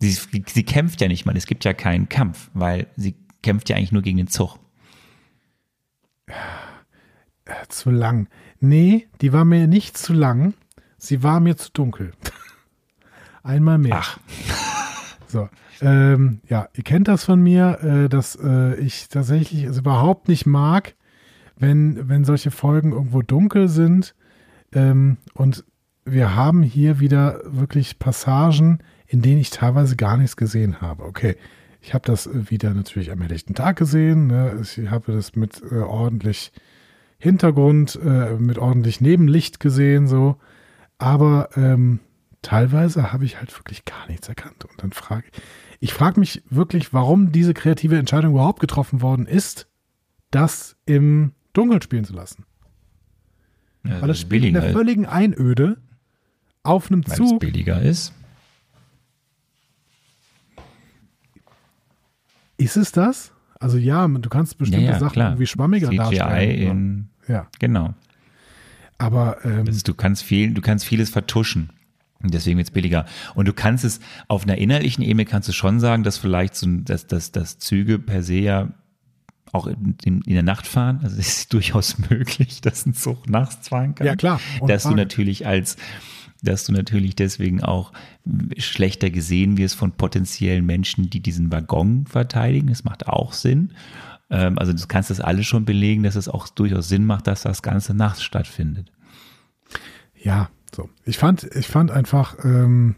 Sie, 0.00 0.10
sie 0.46 0.64
kämpft 0.64 1.00
ja 1.00 1.08
nicht 1.08 1.24
mal, 1.24 1.36
es 1.36 1.46
gibt 1.46 1.64
ja 1.64 1.72
keinen 1.72 2.08
Kampf, 2.08 2.50
weil 2.54 2.88
sie 2.96 3.14
kämpft 3.42 3.68
ja 3.68 3.76
eigentlich 3.76 3.92
nur 3.92 4.02
gegen 4.02 4.18
den 4.18 4.28
Zug. 4.28 4.58
Äh, 7.44 7.66
zu 7.68 7.90
lang. 7.90 8.28
Nee, 8.60 9.08
die 9.20 9.32
war 9.32 9.44
mir 9.44 9.66
nicht 9.66 9.96
zu 9.96 10.12
lang. 10.12 10.54
Sie 10.96 11.22
war 11.22 11.40
mir 11.40 11.56
zu 11.56 11.70
dunkel. 11.72 12.12
Einmal 13.42 13.78
mehr. 13.78 13.96
Ach. 13.96 14.18
So. 15.30 15.46
Ähm, 15.82 16.40
ja, 16.48 16.68
ihr 16.72 16.84
kennt 16.84 17.06
das 17.06 17.24
von 17.24 17.42
mir, 17.42 17.80
äh, 17.82 18.08
dass 18.08 18.34
äh, 18.42 18.76
ich 18.76 19.08
tatsächlich 19.10 19.64
es 19.64 19.76
überhaupt 19.76 20.26
nicht 20.26 20.46
mag, 20.46 20.94
wenn, 21.58 22.08
wenn 22.08 22.24
solche 22.24 22.50
Folgen 22.50 22.92
irgendwo 22.92 23.20
dunkel 23.20 23.68
sind. 23.68 24.14
Ähm, 24.72 25.18
und 25.34 25.64
wir 26.06 26.34
haben 26.34 26.62
hier 26.62 26.98
wieder 26.98 27.40
wirklich 27.44 27.98
Passagen, 27.98 28.78
in 29.06 29.22
denen 29.22 29.40
ich 29.40 29.50
teilweise 29.50 29.96
gar 29.96 30.16
nichts 30.16 30.36
gesehen 30.36 30.80
habe. 30.80 31.04
Okay, 31.04 31.36
ich 31.80 31.94
habe 31.94 32.04
das 32.06 32.28
wieder 32.32 32.74
natürlich 32.74 33.10
am 33.10 33.20
helllichten 33.20 33.54
Tag 33.54 33.76
gesehen. 33.76 34.26
Ne? 34.28 34.60
Ich 34.62 34.90
habe 34.90 35.12
das 35.12 35.36
mit 35.36 35.62
äh, 35.70 35.76
ordentlich 35.76 36.52
Hintergrund, 37.18 37.98
äh, 38.02 38.34
mit 38.34 38.58
ordentlich 38.58 39.00
Nebenlicht 39.00 39.60
gesehen, 39.60 40.06
so. 40.06 40.36
Aber 40.98 41.50
ähm, 41.56 42.00
teilweise 42.42 43.12
habe 43.12 43.24
ich 43.24 43.38
halt 43.38 43.56
wirklich 43.56 43.84
gar 43.84 44.06
nichts 44.08 44.28
erkannt. 44.28 44.64
Und 44.64 44.82
dann 44.82 44.92
frage 44.92 45.24
ich, 45.32 45.42
ich 45.80 45.94
frage 45.94 46.18
mich 46.18 46.42
wirklich, 46.50 46.92
warum 46.92 47.30
diese 47.30 47.54
kreative 47.54 47.96
Entscheidung 47.96 48.32
überhaupt 48.32 48.60
getroffen 48.60 49.00
worden 49.00 49.26
ist, 49.26 49.68
das 50.30 50.76
im 50.86 51.32
Dunkeln 51.52 51.82
spielen 51.82 52.04
zu 52.04 52.14
lassen. 52.14 52.44
Ja, 53.84 54.02
Weil 54.02 54.10
es 54.10 54.20
spielt 54.20 54.44
in 54.44 54.54
der 54.54 54.72
völligen 54.72 55.06
Einöde 55.06 55.78
auf 56.62 56.90
einem 56.90 57.06
Weil 57.06 57.16
Zug. 57.16 57.32
es 57.34 57.38
billiger 57.38 57.80
ist. 57.80 58.12
Ist 62.58 62.76
es 62.76 62.92
das? 62.92 63.32
Also 63.60 63.78
ja, 63.78 64.06
du 64.06 64.28
kannst 64.28 64.58
bestimmte 64.58 64.84
ja, 64.84 64.92
ja, 64.92 64.98
Sachen 64.98 65.12
klar. 65.14 65.30
irgendwie 65.30 65.46
schwammiger 65.46 65.88
CGI 65.88 65.96
darstellen. 65.96 66.60
In, 66.60 67.08
ja. 67.32 67.48
Genau. 67.58 67.94
Aber 68.98 69.44
ähm, 69.44 69.64
also 69.66 69.80
du 69.84 69.94
kannst 69.94 70.22
viel, 70.22 70.52
du 70.52 70.60
kannst 70.60 70.84
vieles 70.84 71.10
vertuschen. 71.10 71.70
Und 72.20 72.34
deswegen 72.34 72.58
wird 72.58 72.68
es 72.68 72.72
billiger. 72.72 73.06
Und 73.34 73.46
du 73.46 73.52
kannst 73.52 73.84
es 73.84 74.00
auf 74.26 74.42
einer 74.42 74.58
innerlichen 74.58 75.02
Ebene 75.02 75.24
kannst 75.24 75.48
du 75.48 75.52
schon 75.52 75.78
sagen, 75.78 76.02
dass 76.02 76.18
vielleicht 76.18 76.56
so, 76.56 76.66
dass, 76.68 77.06
dass, 77.06 77.30
dass 77.30 77.58
Züge 77.58 78.00
per 78.00 78.24
se 78.24 78.34
ja 78.34 78.68
auch 79.52 79.68
in, 79.68 79.96
in, 80.04 80.22
in 80.22 80.34
der 80.34 80.42
Nacht 80.42 80.66
fahren. 80.66 81.00
Also 81.02 81.16
es 81.18 81.28
ist 81.28 81.52
durchaus 81.52 81.96
möglich, 82.10 82.60
dass 82.60 82.86
ein 82.86 82.94
Zug 82.94 83.28
nachts 83.28 83.68
fahren 83.68 83.94
kann. 83.94 84.06
Ja, 84.06 84.16
klar. 84.16 84.40
dass 84.66 84.82
du 84.82 84.94
natürlich 84.94 85.46
als 85.46 85.76
dass 86.42 86.64
du 86.64 86.72
natürlich 86.72 87.16
deswegen 87.16 87.62
auch 87.62 87.92
schlechter 88.56 89.10
gesehen 89.10 89.58
wirst 89.58 89.74
von 89.74 89.92
potenziellen 89.92 90.64
Menschen, 90.64 91.10
die 91.10 91.20
diesen 91.20 91.50
Waggon 91.50 92.06
verteidigen. 92.06 92.68
Das 92.68 92.84
macht 92.84 93.08
auch 93.08 93.32
Sinn. 93.32 93.72
Ähm, 94.30 94.58
also 94.58 94.72
du 94.72 94.86
kannst 94.86 95.10
das 95.10 95.20
alles 95.20 95.46
schon 95.46 95.64
belegen, 95.64 96.02
dass 96.02 96.16
es 96.16 96.28
auch 96.28 96.48
durchaus 96.48 96.88
Sinn 96.88 97.04
macht, 97.04 97.26
dass 97.26 97.42
das 97.42 97.62
Ganze 97.62 97.94
nachts 97.94 98.22
stattfindet. 98.22 98.92
Ja, 100.14 100.50
so. 100.74 100.88
Ich 101.04 101.18
fand, 101.18 101.44
ich 101.54 101.68
fand 101.68 101.90
einfach, 101.90 102.36
ähm, 102.44 102.96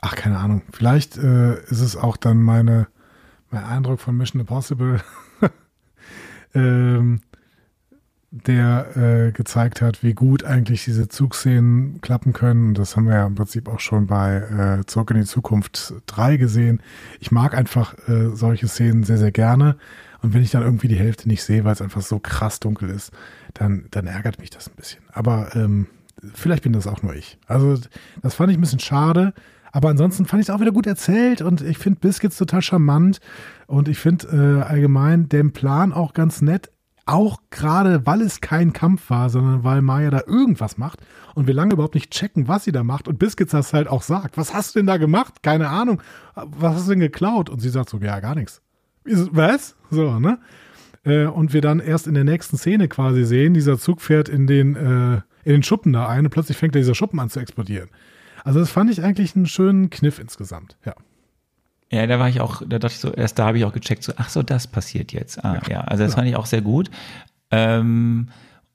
ach, 0.00 0.16
keine 0.16 0.38
Ahnung, 0.38 0.62
vielleicht 0.72 1.16
äh, 1.18 1.60
ist 1.64 1.80
es 1.80 1.96
auch 1.96 2.16
dann 2.16 2.42
meine, 2.42 2.88
mein 3.50 3.64
Eindruck 3.64 4.00
von 4.00 4.16
Mission 4.16 4.40
Impossible, 4.40 5.00
ähm, 6.54 7.20
der 8.46 8.96
äh, 8.96 9.32
gezeigt 9.32 9.82
hat, 9.82 10.02
wie 10.02 10.14
gut 10.14 10.44
eigentlich 10.44 10.84
diese 10.84 11.08
Zugszenen 11.08 12.00
klappen 12.00 12.32
können. 12.32 12.74
Das 12.74 12.96
haben 12.96 13.06
wir 13.06 13.14
ja 13.14 13.26
im 13.26 13.34
Prinzip 13.34 13.68
auch 13.68 13.80
schon 13.80 14.06
bei 14.06 14.78
äh, 14.80 14.86
Zurück 14.86 15.10
in 15.10 15.18
die 15.18 15.24
Zukunft 15.24 15.94
3 16.06 16.36
gesehen. 16.36 16.80
Ich 17.20 17.30
mag 17.30 17.56
einfach 17.56 17.94
äh, 18.08 18.30
solche 18.34 18.68
Szenen 18.68 19.04
sehr, 19.04 19.18
sehr 19.18 19.32
gerne. 19.32 19.76
Und 20.22 20.34
wenn 20.34 20.42
ich 20.42 20.50
dann 20.50 20.62
irgendwie 20.62 20.88
die 20.88 20.98
Hälfte 20.98 21.28
nicht 21.28 21.42
sehe, 21.42 21.64
weil 21.64 21.72
es 21.72 21.82
einfach 21.82 22.02
so 22.02 22.18
krass 22.18 22.60
dunkel 22.60 22.90
ist, 22.90 23.12
dann, 23.54 23.86
dann 23.90 24.06
ärgert 24.06 24.38
mich 24.38 24.50
das 24.50 24.68
ein 24.68 24.76
bisschen. 24.76 25.02
Aber 25.12 25.54
ähm, 25.54 25.86
vielleicht 26.34 26.62
bin 26.62 26.72
das 26.72 26.86
auch 26.86 27.02
nur 27.02 27.14
ich. 27.14 27.38
Also 27.46 27.78
das 28.22 28.34
fand 28.34 28.50
ich 28.50 28.58
ein 28.58 28.60
bisschen 28.60 28.80
schade. 28.80 29.34
Aber 29.72 29.90
ansonsten 29.90 30.24
fand 30.24 30.40
ich 30.40 30.48
es 30.48 30.54
auch 30.54 30.60
wieder 30.60 30.72
gut 30.72 30.86
erzählt 30.86 31.42
und 31.42 31.60
ich 31.60 31.76
finde 31.76 32.00
Biscuits 32.00 32.38
total 32.38 32.62
charmant 32.62 33.20
und 33.66 33.88
ich 33.88 33.98
finde 33.98 34.62
äh, 34.62 34.62
allgemein 34.62 35.28
den 35.28 35.52
Plan 35.52 35.92
auch 35.92 36.14
ganz 36.14 36.40
nett. 36.40 36.70
Auch 37.08 37.38
gerade, 37.50 38.04
weil 38.04 38.20
es 38.20 38.40
kein 38.40 38.72
Kampf 38.72 39.10
war, 39.10 39.30
sondern 39.30 39.62
weil 39.62 39.80
Maya 39.80 40.10
da 40.10 40.22
irgendwas 40.26 40.76
macht 40.76 40.98
und 41.36 41.46
wir 41.46 41.54
lange 41.54 41.74
überhaupt 41.74 41.94
nicht 41.94 42.10
checken, 42.10 42.48
was 42.48 42.64
sie 42.64 42.72
da 42.72 42.82
macht 42.82 43.06
und 43.06 43.20
Biscuits 43.20 43.52
das 43.52 43.72
halt 43.72 43.86
auch 43.86 44.02
sagt. 44.02 44.36
Was 44.36 44.52
hast 44.52 44.74
du 44.74 44.80
denn 44.80 44.86
da 44.86 44.96
gemacht? 44.96 45.42
Keine 45.44 45.68
Ahnung. 45.68 46.02
Was 46.34 46.74
hast 46.74 46.86
du 46.86 46.90
denn 46.90 47.00
geklaut? 47.00 47.48
Und 47.48 47.60
sie 47.60 47.68
sagt 47.68 47.90
so, 47.90 47.98
ja, 47.98 48.18
gar 48.18 48.34
nichts. 48.34 48.60
Was? 49.04 49.76
So, 49.88 50.18
ne? 50.18 50.40
Äh, 51.04 51.26
und 51.26 51.52
wir 51.52 51.60
dann 51.60 51.78
erst 51.78 52.08
in 52.08 52.14
der 52.14 52.24
nächsten 52.24 52.58
Szene 52.58 52.88
quasi 52.88 53.24
sehen, 53.24 53.54
dieser 53.54 53.78
Zug 53.78 54.00
fährt 54.00 54.28
in 54.28 54.48
den, 54.48 54.74
äh, 54.74 55.14
in 55.44 55.52
den 55.52 55.62
Schuppen 55.62 55.92
da 55.92 56.08
ein 56.08 56.24
und 56.24 56.30
plötzlich 56.30 56.56
fängt 56.56 56.74
dieser 56.74 56.96
Schuppen 56.96 57.20
an 57.20 57.30
zu 57.30 57.38
explodieren. 57.38 57.88
Also 58.42 58.58
das 58.58 58.70
fand 58.70 58.90
ich 58.90 59.02
eigentlich 59.02 59.36
einen 59.36 59.46
schönen 59.46 59.90
Kniff 59.90 60.18
insgesamt, 60.18 60.76
ja. 60.84 60.94
Ja, 61.90 62.06
da 62.06 62.18
war 62.18 62.28
ich 62.28 62.40
auch, 62.40 62.62
da 62.66 62.78
dachte 62.78 62.94
ich 62.94 63.00
so, 63.00 63.12
erst 63.12 63.38
da 63.38 63.46
habe 63.46 63.58
ich 63.58 63.64
auch 63.64 63.72
gecheckt, 63.72 64.02
so, 64.02 64.12
ach 64.16 64.28
so, 64.28 64.42
das 64.42 64.66
passiert 64.66 65.12
jetzt. 65.12 65.44
Ah, 65.44 65.60
ja, 65.68 65.74
ja. 65.74 65.80
also 65.82 66.02
das 66.02 66.12
genau. 66.12 66.16
fand 66.16 66.28
ich 66.28 66.36
auch 66.36 66.46
sehr 66.46 66.62
gut. 66.62 66.90
Ähm, 67.50 68.28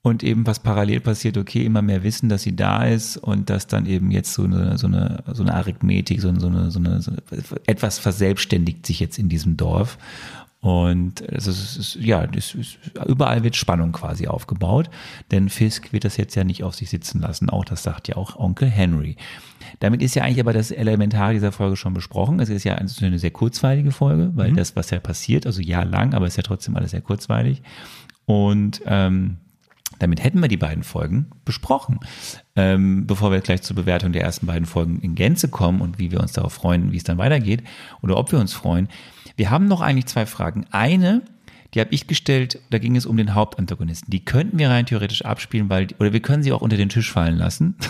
und 0.04 0.24
eben 0.24 0.46
was 0.46 0.58
parallel 0.58 1.00
passiert, 1.00 1.36
okay, 1.36 1.64
immer 1.64 1.80
mehr 1.80 2.02
wissen, 2.02 2.28
dass 2.28 2.42
sie 2.42 2.56
da 2.56 2.84
ist 2.84 3.16
und 3.16 3.50
dass 3.50 3.68
dann 3.68 3.86
eben 3.86 4.10
jetzt 4.10 4.34
so 4.34 4.42
eine, 4.42 4.76
so 4.76 4.88
eine, 4.88 5.22
so 5.32 5.44
eine 5.44 5.54
Arithmetik, 5.54 6.20
so 6.20 6.28
eine, 6.28 6.40
so 6.40 6.48
eine, 6.48 6.70
so 6.72 6.80
eine, 6.80 7.00
so 7.00 7.12
eine 7.12 7.22
etwas 7.66 7.98
verselbstständigt 8.00 8.84
sich 8.84 8.98
jetzt 8.98 9.18
in 9.18 9.28
diesem 9.28 9.56
Dorf. 9.56 9.98
Und 10.60 11.20
es 11.22 11.46
ist, 11.46 11.76
ist 11.76 11.94
ja, 11.96 12.22
ist, 12.22 12.56
überall 13.06 13.44
wird 13.44 13.56
Spannung 13.56 13.92
quasi 13.92 14.26
aufgebaut, 14.28 14.90
denn 15.30 15.48
Fisk 15.48 15.92
wird 15.92 16.04
das 16.04 16.16
jetzt 16.16 16.34
ja 16.34 16.44
nicht 16.44 16.62
auf 16.64 16.74
sich 16.74 16.88
sitzen 16.88 17.20
lassen. 17.20 17.50
Auch 17.50 17.64
das 17.64 17.82
sagt 17.82 18.08
ja 18.08 18.16
auch 18.16 18.36
Onkel 18.36 18.68
Henry. 18.68 19.16
Damit 19.82 20.00
ist 20.00 20.14
ja 20.14 20.22
eigentlich 20.22 20.38
aber 20.38 20.52
das 20.52 20.70
Elementar 20.70 21.32
dieser 21.32 21.50
Folge 21.50 21.74
schon 21.74 21.92
besprochen. 21.92 22.38
Es 22.38 22.48
ist 22.48 22.62
ja 22.62 22.76
eine 22.76 23.18
sehr 23.18 23.32
kurzweilige 23.32 23.90
Folge, 23.90 24.30
weil 24.36 24.52
mhm. 24.52 24.56
das, 24.56 24.76
was 24.76 24.90
ja 24.90 25.00
passiert, 25.00 25.44
also 25.44 25.60
jahrelang, 25.60 26.14
aber 26.14 26.26
es 26.26 26.34
ist 26.34 26.36
ja 26.36 26.44
trotzdem 26.44 26.76
alles 26.76 26.92
sehr 26.92 27.00
kurzweilig. 27.00 27.62
Und 28.24 28.80
ähm, 28.86 29.38
damit 29.98 30.22
hätten 30.22 30.38
wir 30.40 30.46
die 30.46 30.56
beiden 30.56 30.84
Folgen 30.84 31.32
besprochen. 31.44 31.98
Ähm, 32.54 33.08
bevor 33.08 33.32
wir 33.32 33.40
gleich 33.40 33.62
zur 33.62 33.74
Bewertung 33.74 34.12
der 34.12 34.22
ersten 34.22 34.46
beiden 34.46 34.66
Folgen 34.66 35.00
in 35.00 35.16
Gänze 35.16 35.48
kommen 35.48 35.80
und 35.80 35.98
wie 35.98 36.12
wir 36.12 36.20
uns 36.20 36.30
darauf 36.30 36.52
freuen, 36.52 36.92
wie 36.92 36.98
es 36.98 37.04
dann 37.04 37.18
weitergeht 37.18 37.64
oder 38.02 38.18
ob 38.18 38.30
wir 38.30 38.38
uns 38.38 38.52
freuen, 38.52 38.86
wir 39.34 39.50
haben 39.50 39.66
noch 39.66 39.80
eigentlich 39.80 40.06
zwei 40.06 40.26
Fragen. 40.26 40.64
Eine, 40.70 41.22
die 41.74 41.80
habe 41.80 41.92
ich 41.92 42.06
gestellt, 42.06 42.60
da 42.70 42.78
ging 42.78 42.94
es 42.94 43.04
um 43.04 43.16
den 43.16 43.34
Hauptantagonisten. 43.34 44.12
Die 44.12 44.24
könnten 44.24 44.60
wir 44.60 44.70
rein 44.70 44.86
theoretisch 44.86 45.24
abspielen, 45.24 45.68
weil, 45.70 45.88
oder 45.98 46.12
wir 46.12 46.20
können 46.20 46.44
sie 46.44 46.52
auch 46.52 46.62
unter 46.62 46.76
den 46.76 46.88
Tisch 46.88 47.10
fallen 47.10 47.36
lassen. 47.36 47.74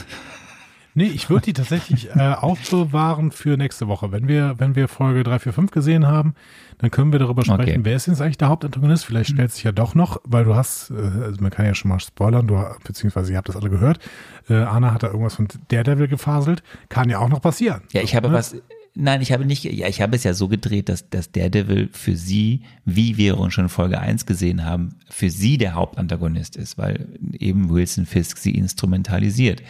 Nee, 0.95 1.07
ich 1.07 1.31
würde 1.31 1.47
die 1.47 1.53
tatsächlich 1.55 2.11
äh, 2.15 2.35
aufbewahren 2.35 3.31
für 3.31 3.57
nächste 3.57 3.89
Woche. 3.89 4.13
Wenn 4.13 4.29
wir, 4.29 4.57
wenn 4.59 4.75
wir 4.75 4.89
Folge 4.89 5.23
3, 5.23 5.39
4, 5.39 5.53
5 5.53 5.71
gesehen 5.71 6.07
haben, 6.07 6.35
dann 6.79 6.91
können 6.91 7.13
wir 7.13 7.19
darüber 7.19 7.45
sprechen, 7.45 7.61
okay. 7.61 7.81
wer 7.83 7.97
ist 7.97 8.07
jetzt 8.07 8.21
eigentlich 8.21 8.39
der 8.39 8.49
Hauptantagonist? 8.49 9.05
Vielleicht 9.05 9.31
hm. 9.31 9.37
stellt 9.37 9.53
sich 9.53 9.65
ja 9.65 9.73
doch 9.73 9.95
noch, 9.95 10.21
weil 10.25 10.45
du 10.45 10.55
hast, 10.55 10.91
äh, 10.91 10.95
also 10.95 11.41
man 11.41 11.51
kann 11.51 11.65
ja 11.65 11.75
schon 11.75 11.89
mal 11.89 12.01
spoilern, 12.01 12.47
du, 12.47 12.63
beziehungsweise 12.85 13.33
ihr 13.33 13.39
habt 13.39 13.49
das 13.49 13.57
alle 13.57 13.71
gehört, 13.71 14.01
äh, 14.49 14.55
Anna 14.55 14.93
hat 14.93 15.03
da 15.03 15.07
irgendwas 15.07 15.35
von 15.35 15.49
Daredevil 15.69 16.09
gefaselt. 16.09 16.63
Kann 16.89 17.09
ja 17.09 17.21
auch 17.21 17.29
noch 17.29 17.41
passieren. 17.41 17.83
Ja, 17.93 18.03
ich 18.03 18.15
habe 18.15 18.29
ne? 18.29 18.35
was, 18.35 18.55
Nein, 18.95 19.23
ich 19.23 19.33
habe 19.33 19.47
nicht, 19.47 19.65
ja, 19.65 19.89
ich 19.89 20.03
habe 20.03 20.15
es 20.17 20.23
ja 20.23 20.35
so 20.35 20.49
gedreht, 20.49 20.91
dass, 20.91 21.09
dass 21.09 21.33
Daredevil 21.33 21.89
für 21.93 22.15
sie, 22.15 22.61
wie 22.85 23.17
wir 23.17 23.39
uns 23.39 23.55
schon 23.55 23.65
in 23.65 23.71
Folge 23.71 23.99
1 23.99 24.27
gesehen 24.27 24.67
haben, 24.67 24.97
für 25.09 25.31
sie 25.31 25.57
der 25.57 25.75
Hauptantagonist 25.75 26.57
ist, 26.57 26.77
weil 26.77 27.09
eben 27.33 27.71
Wilson 27.71 28.05
Fisk 28.05 28.37
sie 28.37 28.51
instrumentalisiert. 28.51 29.63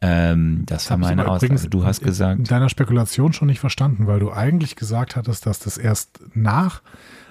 Ähm, 0.00 0.62
das, 0.66 0.84
das 0.84 0.90
war 0.90 0.98
meine 0.98 1.26
Aussage. 1.26 1.68
Du 1.68 1.84
hast 1.84 2.02
gesagt. 2.02 2.38
In 2.38 2.44
deiner 2.44 2.68
Spekulation 2.68 3.32
schon 3.32 3.48
nicht 3.48 3.60
verstanden, 3.60 4.06
weil 4.06 4.20
du 4.20 4.32
eigentlich 4.32 4.76
gesagt 4.76 5.16
hattest, 5.16 5.46
dass 5.46 5.58
das 5.58 5.76
erst 5.76 6.20
nach 6.34 6.82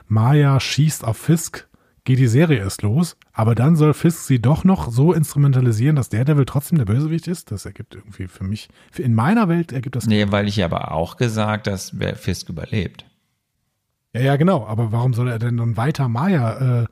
Maya 0.07 0.59
schießt 0.59 1.05
auf 1.05 1.17
Fisk 1.17 1.67
geht 2.07 2.19
die 2.19 2.27
Serie 2.27 2.59
erst 2.59 2.83
los, 2.83 3.17
aber 3.33 3.53
dann 3.53 3.75
soll 3.75 3.93
Fisk 3.93 4.27
sie 4.27 4.41
doch 4.41 4.63
noch 4.63 4.89
so 4.89 5.11
instrumentalisieren, 5.11 5.97
dass 5.97 6.07
der 6.07 6.23
Devil 6.23 6.45
trotzdem 6.45 6.77
der 6.77 6.85
Bösewicht 6.85 7.27
ist. 7.27 7.51
Das 7.51 7.65
ergibt 7.65 7.95
irgendwie 7.95 8.27
für 8.27 8.45
mich, 8.45 8.69
in 8.95 9.13
meiner 9.13 9.49
Welt 9.49 9.73
ergibt 9.73 9.97
das. 9.97 10.05
Nee, 10.05 10.25
weil 10.29 10.47
ich 10.47 10.63
aber 10.63 10.93
auch 10.93 11.17
gesagt, 11.17 11.67
dass 11.67 11.93
Fisk 12.15 12.47
überlebt. 12.47 13.03
Ja, 14.13 14.21
ja, 14.21 14.35
genau. 14.37 14.65
Aber 14.65 14.93
warum 14.93 15.13
soll 15.13 15.27
er 15.27 15.37
denn 15.37 15.57
dann 15.57 15.75
weiter 15.75 16.07
Maya 16.07 16.83
äh, 16.83 16.85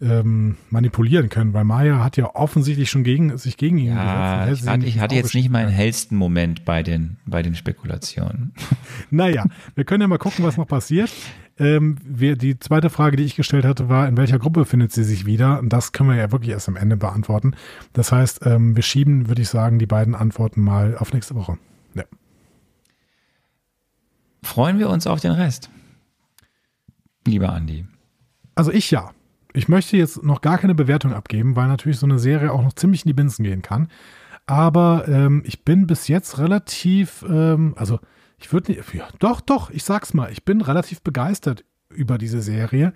ähm, 0.00 0.56
manipulieren 0.70 1.28
können? 1.28 1.52
Weil 1.52 1.64
Maya 1.64 2.02
hat 2.02 2.16
ja 2.16 2.34
offensichtlich 2.34 2.90
schon 2.90 3.04
gegen, 3.04 3.36
sich 3.38 3.56
gegen 3.56 3.78
ihn 3.78 3.94
ja, 3.94 4.46
gesetzt. 4.46 4.62
Ich 4.62 4.68
hatte, 4.68 4.86
ich 4.86 4.98
hatte 5.00 5.14
jetzt 5.14 5.34
nicht 5.34 5.50
meinen 5.50 5.70
hellsten 5.70 6.16
Moment 6.16 6.64
bei 6.64 6.82
den, 6.82 7.16
bei 7.26 7.42
den 7.42 7.54
Spekulationen. 7.54 8.52
naja, 9.10 9.44
wir 9.74 9.84
können 9.84 10.02
ja 10.02 10.08
mal 10.08 10.18
gucken, 10.18 10.44
was 10.44 10.56
noch 10.56 10.66
passiert. 10.66 11.10
Ähm, 11.56 11.98
wir, 12.04 12.36
die 12.36 12.58
zweite 12.58 12.90
Frage, 12.90 13.16
die 13.16 13.22
ich 13.22 13.36
gestellt 13.36 13.64
hatte, 13.64 13.88
war, 13.88 14.08
in 14.08 14.16
welcher 14.16 14.38
Gruppe 14.38 14.64
findet 14.64 14.92
sie 14.92 15.04
sich 15.04 15.24
wieder? 15.24 15.60
Und 15.60 15.72
das 15.72 15.92
können 15.92 16.10
wir 16.10 16.16
ja 16.16 16.32
wirklich 16.32 16.50
erst 16.50 16.68
am 16.68 16.76
Ende 16.76 16.96
beantworten. 16.96 17.54
Das 17.92 18.10
heißt, 18.10 18.44
ähm, 18.44 18.74
wir 18.74 18.82
schieben, 18.82 19.28
würde 19.28 19.42
ich 19.42 19.48
sagen, 19.48 19.78
die 19.78 19.86
beiden 19.86 20.14
Antworten 20.14 20.60
mal 20.60 20.96
auf 20.98 21.12
nächste 21.12 21.36
Woche. 21.36 21.58
Ja. 21.94 22.04
Freuen 24.42 24.78
wir 24.78 24.90
uns 24.90 25.06
auf 25.06 25.20
den 25.20 25.32
Rest, 25.32 25.70
lieber 27.26 27.52
Andi. 27.52 27.86
Also 28.56 28.72
ich 28.72 28.90
ja. 28.90 29.12
Ich 29.54 29.68
möchte 29.68 29.96
jetzt 29.96 30.22
noch 30.22 30.40
gar 30.40 30.58
keine 30.58 30.74
Bewertung 30.74 31.12
abgeben, 31.12 31.56
weil 31.56 31.68
natürlich 31.68 31.98
so 31.98 32.06
eine 32.06 32.18
Serie 32.18 32.52
auch 32.52 32.62
noch 32.62 32.72
ziemlich 32.72 33.04
in 33.04 33.08
die 33.08 33.14
Binsen 33.14 33.44
gehen 33.44 33.62
kann. 33.62 33.88
Aber 34.46 35.06
ähm, 35.08 35.42
ich 35.46 35.64
bin 35.64 35.86
bis 35.86 36.08
jetzt 36.08 36.38
relativ, 36.38 37.24
ähm, 37.28 37.74
also 37.76 38.00
ich 38.38 38.52
würde 38.52 38.72
nicht, 38.72 38.92
ja, 38.92 39.08
doch, 39.20 39.40
doch, 39.40 39.70
ich 39.70 39.84
sag's 39.84 40.12
mal, 40.12 40.30
ich 40.30 40.44
bin 40.44 40.60
relativ 40.60 41.02
begeistert 41.02 41.64
über 41.88 42.18
diese 42.18 42.42
Serie. 42.42 42.92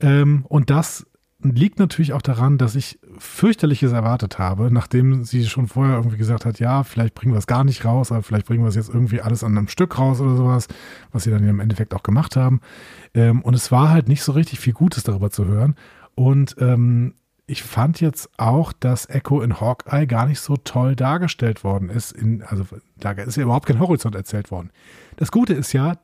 Ähm, 0.00 0.46
und 0.48 0.70
das 0.70 1.04
liegt 1.40 1.78
natürlich 1.78 2.12
auch 2.14 2.22
daran, 2.22 2.58
dass 2.58 2.74
ich 2.74 2.98
fürchterliches 3.18 3.92
erwartet 3.92 4.38
habe, 4.38 4.72
nachdem 4.72 5.22
sie 5.24 5.46
schon 5.46 5.68
vorher 5.68 5.96
irgendwie 5.96 6.16
gesagt 6.16 6.44
hat, 6.44 6.58
ja, 6.58 6.82
vielleicht 6.82 7.14
bringen 7.14 7.32
wir 7.32 7.38
es 7.38 7.46
gar 7.46 7.62
nicht 7.62 7.84
raus, 7.84 8.10
aber 8.10 8.22
vielleicht 8.22 8.46
bringen 8.46 8.64
wir 8.64 8.68
es 8.68 8.74
jetzt 8.74 8.88
irgendwie 8.88 9.20
alles 9.20 9.44
an 9.44 9.56
einem 9.56 9.68
Stück 9.68 9.98
raus 9.98 10.20
oder 10.20 10.36
sowas, 10.36 10.66
was 11.12 11.24
sie 11.24 11.30
dann 11.30 11.46
im 11.46 11.60
Endeffekt 11.60 11.94
auch 11.94 12.02
gemacht 12.02 12.34
haben. 12.34 12.60
Ähm, 13.18 13.42
und 13.42 13.54
es 13.54 13.72
war 13.72 13.90
halt 13.90 14.06
nicht 14.06 14.22
so 14.22 14.30
richtig 14.30 14.60
viel 14.60 14.72
Gutes 14.72 15.02
darüber 15.02 15.30
zu 15.30 15.44
hören. 15.44 15.74
Und 16.14 16.54
ähm, 16.60 17.14
ich 17.48 17.64
fand 17.64 18.00
jetzt 18.00 18.30
auch, 18.38 18.72
dass 18.72 19.08
Echo 19.08 19.40
in 19.40 19.60
Hawkeye 19.60 20.06
gar 20.06 20.26
nicht 20.26 20.38
so 20.38 20.56
toll 20.56 20.94
dargestellt 20.94 21.64
worden 21.64 21.88
ist. 21.88 22.12
In, 22.12 22.42
also 22.42 22.64
da 22.96 23.10
ist 23.12 23.36
ja 23.36 23.42
überhaupt 23.42 23.66
kein 23.66 23.80
Horizont 23.80 24.14
erzählt 24.14 24.52
worden. 24.52 24.70
Das 25.16 25.32
Gute 25.32 25.54
ist 25.54 25.72
ja, 25.72 25.98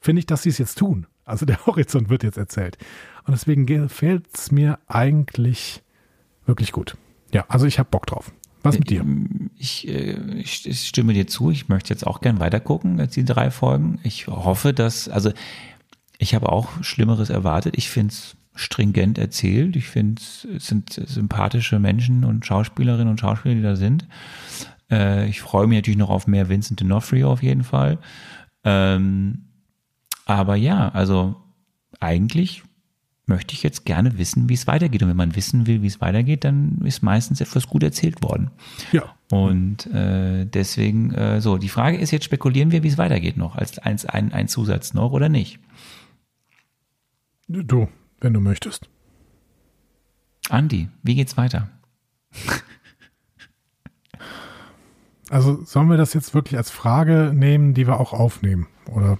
finde 0.00 0.20
ich, 0.20 0.26
dass 0.26 0.44
sie 0.44 0.50
es 0.50 0.58
jetzt 0.58 0.78
tun. 0.78 1.08
Also 1.24 1.44
der 1.46 1.66
Horizont 1.66 2.08
wird 2.08 2.22
jetzt 2.22 2.38
erzählt. 2.38 2.78
Und 3.24 3.32
deswegen 3.32 3.66
gefällt 3.66 4.28
es 4.32 4.52
mir 4.52 4.78
eigentlich 4.86 5.82
wirklich 6.46 6.70
gut. 6.70 6.96
Ja, 7.32 7.46
also 7.48 7.66
ich 7.66 7.80
habe 7.80 7.88
Bock 7.90 8.06
drauf. 8.06 8.32
Was 8.62 8.78
mit 8.78 8.90
dir? 8.90 9.04
Ich, 9.56 9.88
äh, 9.88 10.12
ich, 10.34 10.68
ich, 10.68 10.86
stimme 10.86 11.14
dir 11.14 11.26
zu. 11.26 11.50
Ich 11.50 11.68
möchte 11.68 11.90
jetzt 11.90 12.06
auch 12.06 12.20
gern 12.20 12.38
weitergucken 12.40 13.00
als 13.00 13.14
die 13.14 13.24
drei 13.24 13.50
Folgen. 13.50 13.98
Ich 14.02 14.26
hoffe, 14.26 14.74
dass, 14.74 15.08
also 15.08 15.32
ich 16.20 16.34
habe 16.34 16.50
auch 16.50 16.82
Schlimmeres 16.82 17.30
erwartet. 17.30 17.74
Ich 17.78 17.88
finde 17.88 18.12
es 18.12 18.36
stringent 18.54 19.16
erzählt. 19.16 19.74
Ich 19.74 19.86
finde, 19.86 20.20
es 20.20 20.66
sind 20.66 20.92
sympathische 20.92 21.78
Menschen 21.78 22.24
und 22.24 22.44
Schauspielerinnen 22.44 23.08
und 23.08 23.18
Schauspieler, 23.18 23.54
die 23.54 23.62
da 23.62 23.74
sind. 23.74 24.06
Äh, 24.90 25.28
ich 25.30 25.40
freue 25.40 25.66
mich 25.66 25.78
natürlich 25.78 25.98
noch 25.98 26.10
auf 26.10 26.26
mehr 26.26 26.50
Vincent 26.50 26.82
D'Onofrio 26.82 27.26
auf 27.26 27.42
jeden 27.42 27.64
Fall. 27.64 27.98
Ähm, 28.64 29.46
aber 30.26 30.56
ja, 30.56 30.90
also 30.90 31.36
eigentlich 32.00 32.64
möchte 33.24 33.54
ich 33.54 33.62
jetzt 33.62 33.86
gerne 33.86 34.18
wissen, 34.18 34.50
wie 34.50 34.54
es 34.54 34.66
weitergeht. 34.66 35.02
Und 35.02 35.08
wenn 35.08 35.16
man 35.16 35.36
wissen 35.36 35.66
will, 35.66 35.80
wie 35.80 35.86
es 35.86 36.02
weitergeht, 36.02 36.44
dann 36.44 36.82
ist 36.84 37.02
meistens 37.02 37.40
etwas 37.40 37.66
gut 37.66 37.82
erzählt 37.82 38.22
worden. 38.22 38.50
Ja. 38.92 39.04
Und 39.30 39.86
äh, 39.86 40.44
deswegen, 40.44 41.14
äh, 41.14 41.40
so, 41.40 41.56
die 41.56 41.68
Frage 41.70 41.96
ist 41.96 42.10
jetzt, 42.10 42.24
spekulieren 42.24 42.72
wir, 42.72 42.82
wie 42.82 42.88
es 42.88 42.98
weitergeht 42.98 43.38
noch, 43.38 43.56
als 43.56 43.78
ein, 43.78 43.96
ein, 44.08 44.32
ein 44.34 44.48
Zusatz 44.48 44.92
noch 44.92 45.12
oder 45.12 45.30
nicht? 45.30 45.60
Du, 47.52 47.88
wenn 48.20 48.32
du 48.32 48.40
möchtest. 48.40 48.88
Andi, 50.50 50.88
wie 51.02 51.16
geht's 51.16 51.36
weiter? 51.36 51.68
Also 55.28 55.64
sollen 55.64 55.88
wir 55.88 55.96
das 55.96 56.14
jetzt 56.14 56.32
wirklich 56.32 56.56
als 56.56 56.70
Frage 56.70 57.32
nehmen, 57.34 57.74
die 57.74 57.88
wir 57.88 57.98
auch 57.98 58.12
aufnehmen? 58.12 58.68
Oder 58.86 59.18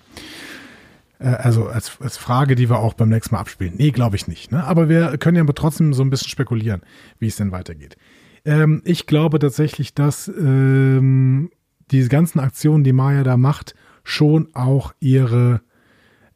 Äh, 1.20 1.28
also 1.28 1.68
als, 1.68 1.98
als 2.00 2.16
Frage, 2.16 2.54
die 2.54 2.68
wir 2.68 2.78
auch 2.78 2.94
beim 2.94 3.10
nächsten 3.10 3.34
Mal 3.34 3.40
abspielen. 3.40 3.74
Nee, 3.76 3.90
glaube 3.90 4.16
ich 4.16 4.26
nicht. 4.26 4.50
Ne? 4.50 4.64
Aber 4.64 4.88
wir 4.88 5.16
können 5.18 5.36
ja 5.36 5.52
trotzdem 5.52 5.94
so 5.94 6.02
ein 6.02 6.10
bisschen 6.10 6.28
spekulieren, 6.28 6.82
wie 7.18 7.28
es 7.28 7.36
denn 7.36 7.52
weitergeht. 7.52 7.96
Ähm, 8.44 8.82
ich 8.84 9.06
glaube 9.06 9.38
tatsächlich, 9.38 9.94
dass 9.94 10.28
ähm, 10.28 11.50
diese 11.90 12.08
ganzen 12.08 12.40
Aktionen, 12.40 12.84
die 12.84 12.92
Maya 12.92 13.22
da 13.22 13.36
macht, 13.36 13.74
schon 14.02 14.54
auch 14.54 14.94
ihre 14.98 15.60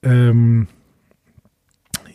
ähm, 0.02 0.68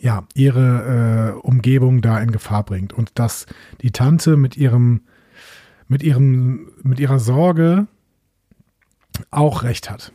ja, 0.00 0.26
ihre 0.34 1.34
äh, 1.36 1.46
Umgebung 1.46 2.00
da 2.00 2.18
in 2.20 2.30
Gefahr 2.30 2.64
bringt 2.64 2.92
und 2.92 3.18
dass 3.18 3.46
die 3.82 3.90
Tante 3.90 4.36
mit 4.36 4.56
ihrem 4.56 5.02
mit 5.88 6.02
ihrem 6.02 6.72
mit 6.82 7.00
ihrer 7.00 7.18
Sorge 7.18 7.86
auch 9.30 9.62
recht 9.62 9.90
hat. 9.90 10.12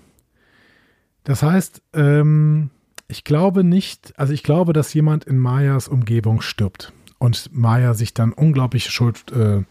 Das 1.23 1.43
heißt, 1.43 1.81
ähm, 1.93 2.71
ich 3.07 3.23
glaube 3.23 3.63
nicht, 3.63 4.13
also 4.17 4.33
ich 4.33 4.43
glaube, 4.43 4.73
dass 4.73 4.93
jemand 4.93 5.25
in 5.25 5.37
Mayas 5.37 5.87
Umgebung 5.87 6.41
stirbt 6.41 6.93
und 7.19 7.49
Maya 7.53 7.93
sich 7.93 8.13
dann 8.13 8.33
unglaubliche 8.33 8.91
Schuld, 8.91 9.31
äh, 9.31 9.63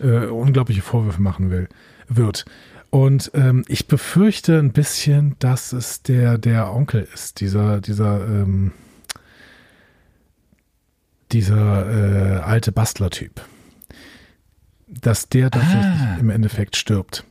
äh, 0.00 0.26
unglaubliche 0.26 0.82
Vorwürfe 0.82 1.22
machen 1.22 1.50
will, 1.50 1.68
wird. 2.08 2.44
Und 2.90 3.30
ähm, 3.34 3.64
ich 3.68 3.88
befürchte 3.88 4.58
ein 4.58 4.72
bisschen, 4.72 5.36
dass 5.38 5.72
es 5.72 6.02
der, 6.02 6.36
der 6.38 6.72
Onkel 6.74 7.08
ist, 7.14 7.40
dieser, 7.40 7.80
dieser, 7.80 8.26
ähm, 8.26 8.72
dieser 11.32 12.36
äh, 12.36 12.40
alte 12.40 12.72
Bastler-Typ. 12.72 13.40
Dass 14.86 15.28
der 15.28 15.50
tatsächlich 15.50 16.00
ah. 16.00 16.16
im 16.20 16.30
Endeffekt 16.30 16.76
stirbt. 16.76 17.24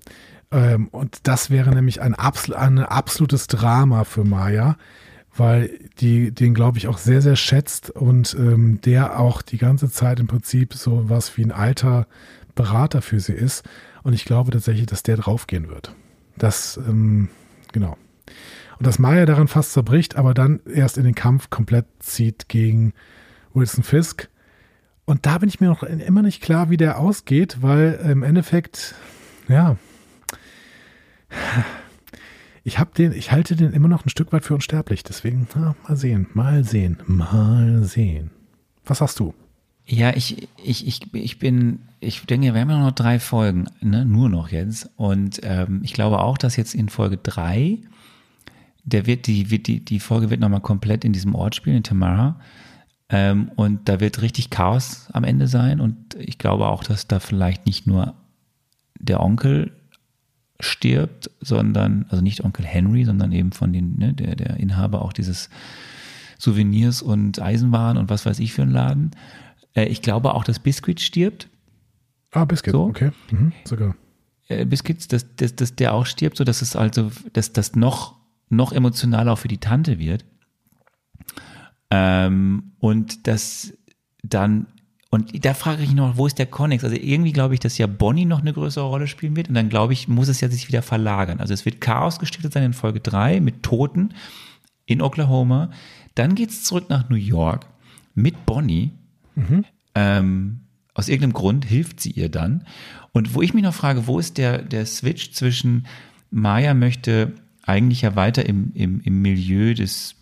Ähm, 0.52 0.88
und 0.90 1.28
das 1.28 1.50
wäre 1.50 1.74
nämlich 1.74 2.02
ein, 2.02 2.16
absol 2.16 2.58
ein 2.58 2.80
absolutes 2.80 3.48
Drama 3.48 4.04
für 4.04 4.24
Maya, 4.24 4.78
weil 5.36 5.80
die 6.00 6.32
den, 6.32 6.54
glaube 6.54 6.78
ich, 6.78 6.88
auch 6.88 6.98
sehr, 6.98 7.22
sehr 7.22 7.36
schätzt 7.36 7.90
und 7.90 8.36
ähm, 8.38 8.82
der 8.82 9.20
auch 9.20 9.42
die 9.42 9.58
ganze 9.58 9.90
Zeit 9.90 10.20
im 10.20 10.28
Prinzip 10.28 10.74
so 10.74 11.10
was 11.10 11.38
wie 11.38 11.44
ein 11.44 11.52
alter 11.52 12.08
Berater 12.56 13.02
für 13.02 13.20
sie 13.20 13.34
ist. 13.34 13.64
Und 14.04 14.14
ich 14.14 14.26
glaube 14.26 14.52
tatsächlich, 14.52 14.88
dass 14.88 15.04
der 15.04 15.18
draufgehen 15.18 15.70
wird. 15.70 15.96
Das, 16.38 16.78
ähm, 16.78 17.30
genau. 17.72 17.98
Und 18.78 18.88
dass 18.88 19.00
Maya 19.00 19.26
daran 19.26 19.48
fast 19.48 19.74
zerbricht, 19.74 20.16
aber 20.16 20.34
dann 20.34 20.60
erst 20.66 20.98
in 20.98 21.04
den 21.04 21.16
Kampf 21.16 21.50
komplett 21.50 21.86
zieht 22.00 22.50
gegen 22.50 22.94
Wilson 23.54 23.84
Fisk. 23.84 24.30
Und 25.06 25.26
da 25.26 25.38
bin 25.38 25.50
ich 25.50 25.60
mir 25.60 25.68
noch 25.68 25.84
immer 25.84 26.22
nicht 26.22 26.42
klar, 26.42 26.70
wie 26.70 26.78
der 26.78 27.00
ausgeht, 27.00 27.58
weil 27.62 28.00
im 28.04 28.24
Endeffekt, 28.24 28.96
ja, 29.48 29.78
ich 32.64 32.78
habe 32.80 32.92
den, 32.96 33.12
ich 33.14 33.32
halte 33.32 33.56
den 33.56 33.74
immer 33.74 33.88
noch 33.88 34.06
ein 34.06 34.10
Stück 34.10 34.32
weit 34.32 34.46
für 34.46 34.54
unsterblich. 34.54 35.04
Deswegen, 35.04 35.48
na, 35.56 35.76
mal 35.88 35.98
sehen, 35.98 36.28
mal 36.34 36.64
sehen, 36.64 36.98
mal 37.08 37.84
sehen. 37.84 38.32
Was 38.86 39.02
hast 39.02 39.20
du? 39.20 39.34
Ja, 39.86 40.16
ich, 40.16 40.48
ich, 40.64 40.88
ich, 40.88 41.14
ich 41.14 41.40
bin, 41.40 41.80
ich 42.00 42.26
denke, 42.26 42.54
wir 42.54 42.62
haben 42.62 42.70
ja 42.70 42.80
noch 42.80 42.92
drei 42.92 43.20
Folgen, 43.20 43.68
ne? 43.82 44.06
nur 44.06 44.30
noch 44.30 44.50
jetzt. 44.50 44.90
Und 44.96 45.42
ähm, 45.44 45.82
ich 45.84 45.94
glaube 45.94 46.20
auch, 46.20 46.38
dass 46.38 46.56
jetzt 46.56 46.76
in 46.76 46.90
Folge 46.90 47.18
drei, 47.18 47.80
der 48.84 49.08
wird, 49.08 49.28
die, 49.28 49.50
wird, 49.50 49.68
die, 49.68 49.84
die 49.84 50.00
Folge 50.00 50.30
wird 50.30 50.40
nochmal 50.40 50.62
komplett 50.62 51.04
in 51.04 51.14
diesem 51.14 51.36
Ort 51.36 51.56
spielen, 51.56 51.78
in 51.78 51.84
Tamara. 51.84 52.40
Ähm, 53.12 53.52
und 53.56 53.90
da 53.90 54.00
wird 54.00 54.22
richtig 54.22 54.50
Chaos 54.50 55.08
am 55.12 55.24
Ende 55.24 55.48
sein. 55.48 55.82
Und 55.82 56.16
ich 56.16 56.38
glaube 56.38 56.68
auch, 56.68 56.84
dass 56.84 57.08
da 57.08 57.20
vielleicht 57.20 57.66
nicht 57.66 57.86
nur 57.86 58.16
der 58.98 59.20
Onkel 59.20 59.74
stirbt, 60.60 61.30
sondern, 61.42 62.06
also 62.10 62.24
nicht 62.24 62.44
Onkel 62.44 62.66
Henry, 62.66 63.04
sondern 63.04 63.32
eben 63.32 63.52
von 63.52 63.74
den, 63.74 63.98
ne, 63.98 64.14
der, 64.14 64.36
der 64.36 64.58
Inhaber 64.58 65.02
auch 65.02 65.14
dieses 65.14 65.50
Souvenirs 66.38 67.02
und 67.02 67.42
Eisenwaren 67.42 67.98
und 67.98 68.10
was 68.10 68.26
weiß 68.26 68.40
ich 68.40 68.54
für 68.54 68.62
einen 68.64 68.72
Laden. 68.72 69.12
Äh, 69.76 69.86
ich 69.86 70.02
glaube 70.02 70.34
auch, 70.34 70.44
dass 70.44 70.60
Biscuit 70.60 71.00
stirbt. 71.00 71.50
Ah, 72.32 72.46
Biscuit, 72.46 72.72
so. 72.72 72.84
okay. 72.86 73.12
Mhm, 73.32 73.52
sogar. 73.66 73.96
Äh, 74.48 74.66
Biscuits, 74.66 75.08
dass, 75.08 75.36
dass, 75.36 75.56
dass 75.56 75.76
der 75.76 75.94
auch 75.94 76.06
stirbt, 76.06 76.38
so 76.38 76.44
dass 76.44 76.62
es 76.62 76.76
also, 76.76 77.12
dass 77.34 77.54
das 77.54 77.76
noch, 77.76 78.16
noch 78.50 78.72
emotionaler 78.72 79.34
auch 79.34 79.40
für 79.40 79.48
die 79.48 79.58
Tante 79.58 80.00
wird. 80.00 80.26
Ähm, 81.92 82.72
und 82.80 83.28
das 83.28 83.74
dann, 84.24 84.66
und 85.12 85.46
da 85.46 85.54
frage 85.54 85.84
ich 85.84 85.94
noch, 85.94 86.18
wo 86.18 86.26
ist 86.26 86.40
der 86.40 86.46
Connex? 86.48 86.84
Also 86.84 86.96
irgendwie 86.96 87.34
glaube 87.34 87.54
ich, 87.54 87.60
dass 87.60 87.78
ja 87.78 87.86
Bonnie 87.86 88.26
noch 88.26 88.42
eine 88.42 88.54
größere 88.54 88.86
Rolle 88.86 89.08
spielen 89.08 89.36
wird 89.36 89.50
und 89.50 89.56
dann 89.56 89.70
glaube 89.70 89.94
ich, 89.94 90.08
muss 90.08 90.30
es 90.30 90.42
ja 90.42 90.50
sich 90.50 90.68
wieder 90.68 90.82
verlagern. 90.82 91.40
Also 91.40 91.54
es 91.54 91.66
wird 91.66 91.82
Chaos 91.82 92.18
gestiftet 92.18 92.54
sein 92.54 92.64
in 92.64 92.74
Folge 92.74 93.02
3 93.02 93.42
mit 93.42 93.62
Toten 93.62 94.14
in 94.86 95.02
Oklahoma. 95.02 95.70
Dann 96.16 96.34
geht 96.36 96.50
es 96.50 96.64
zurück 96.64 96.90
nach 96.90 97.10
New 97.10 97.16
York 97.16 97.68
mit 98.16 98.46
Bonnie 98.46 98.92
Mhm. 99.36 99.66
Ähm, 99.96 100.60
aus 100.94 101.08
irgendeinem 101.08 101.34
Grund 101.34 101.66
hilft 101.66 102.00
sie 102.00 102.12
ihr 102.12 102.30
dann. 102.30 102.66
Und 103.14 103.34
wo 103.34 103.42
ich 103.42 103.54
mich 103.54 103.64
noch 103.64 103.74
frage, 103.74 104.08
wo 104.08 104.20
ist 104.20 104.38
der, 104.38 104.62
der 104.62 104.86
Switch 104.86 105.32
zwischen 105.32 105.88
Maya 106.30 106.74
möchte 106.74 107.34
eigentlich 107.64 108.02
ja 108.02 108.16
weiter 108.16 108.46
im, 108.46 108.72
im, 108.74 109.02
im 109.02 109.22
Milieu 109.22 109.74
des, 109.74 110.16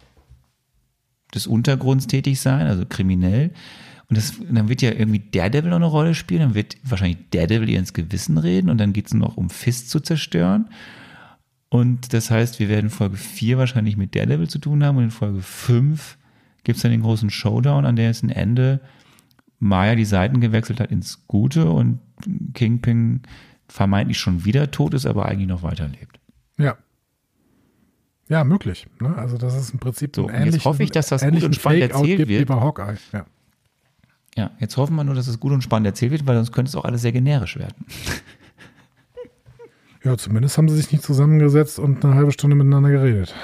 des 1.33 1.47
Untergrunds 1.47 2.07
tätig 2.07 2.39
sein, 2.39 2.67
also 2.67 2.85
kriminell. 2.85 3.51
Und, 4.09 4.17
das, 4.17 4.31
und 4.31 4.55
dann 4.55 4.69
wird 4.69 4.81
ja 4.81 4.91
irgendwie 4.91 5.19
Daredevil 5.31 5.69
noch 5.69 5.77
eine 5.77 5.85
Rolle 5.85 6.15
spielen, 6.15 6.41
dann 6.41 6.55
wird 6.55 6.77
wahrscheinlich 6.83 7.17
Daredevil 7.31 7.69
ihr 7.69 7.79
ins 7.79 7.93
Gewissen 7.93 8.37
reden 8.37 8.69
und 8.69 8.79
dann 8.79 8.93
geht 8.93 9.07
es 9.07 9.13
noch 9.13 9.37
um 9.37 9.49
Fist 9.49 9.89
zu 9.89 9.99
zerstören. 9.99 10.69
Und 11.69 12.13
das 12.13 12.31
heißt, 12.31 12.59
wir 12.59 12.69
werden 12.69 12.89
Folge 12.89 13.17
4 13.17 13.59
wahrscheinlich 13.59 13.97
mit 13.97 14.15
Daredevil 14.15 14.49
zu 14.49 14.57
tun 14.57 14.83
haben 14.83 14.97
und 14.97 15.03
in 15.03 15.11
Folge 15.11 15.41
5 15.41 16.17
gibt 16.63 16.77
es 16.77 16.81
dann 16.81 16.91
den 16.91 17.03
großen 17.03 17.29
Showdown, 17.29 17.85
an 17.85 17.95
der 17.95 18.09
es 18.09 18.23
ein 18.23 18.31
Ende 18.31 18.81
Maya 19.59 19.95
die 19.95 20.05
Seiten 20.05 20.39
gewechselt 20.39 20.79
hat 20.79 20.91
ins 20.91 21.27
Gute 21.27 21.69
und 21.69 21.99
Kingpin 22.53 23.21
vermeintlich 23.67 24.17
schon 24.17 24.45
wieder 24.45 24.71
tot 24.71 24.93
ist, 24.93 25.05
aber 25.05 25.25
eigentlich 25.25 25.49
noch 25.49 25.63
weiterlebt. 25.63 26.19
Ja. 26.57 26.77
Ja, 28.29 28.43
möglich. 28.43 28.87
Ne? 29.01 29.15
Also 29.17 29.37
das 29.37 29.55
ist 29.55 29.73
im 29.73 29.79
Prinzip 29.79 30.15
so. 30.15 30.29
Ähnlich, 30.29 30.55
jetzt 30.55 30.65
hoffe 30.65 30.83
ich, 30.83 30.91
dass 30.91 31.07
das 31.07 31.23
gut 31.23 31.43
und 31.43 31.55
spannend 31.55 31.81
erzählt 31.81 32.19
wird. 32.19 32.29
Wie 32.29 32.45
bei 32.45 32.55
Hawkeye. 32.55 32.95
Ja. 33.11 33.25
ja, 34.35 34.51
jetzt 34.59 34.77
hoffen 34.77 34.95
wir 34.95 35.03
nur, 35.03 35.15
dass 35.15 35.27
es 35.27 35.39
gut 35.39 35.51
und 35.51 35.63
spannend 35.63 35.87
erzählt 35.87 36.11
wird, 36.11 36.27
weil 36.27 36.35
sonst 36.35 36.51
könnte 36.51 36.69
es 36.69 36.75
auch 36.75 36.85
alles 36.85 37.01
sehr 37.01 37.11
generisch 37.11 37.57
werden. 37.57 37.85
Ja, 40.01 40.17
zumindest 40.17 40.57
haben 40.57 40.69
sie 40.69 40.77
sich 40.77 40.93
nicht 40.93 41.03
zusammengesetzt 41.03 41.77
und 41.77 42.05
eine 42.05 42.15
halbe 42.15 42.31
Stunde 42.31 42.55
miteinander 42.55 42.89
geredet. 42.89 43.35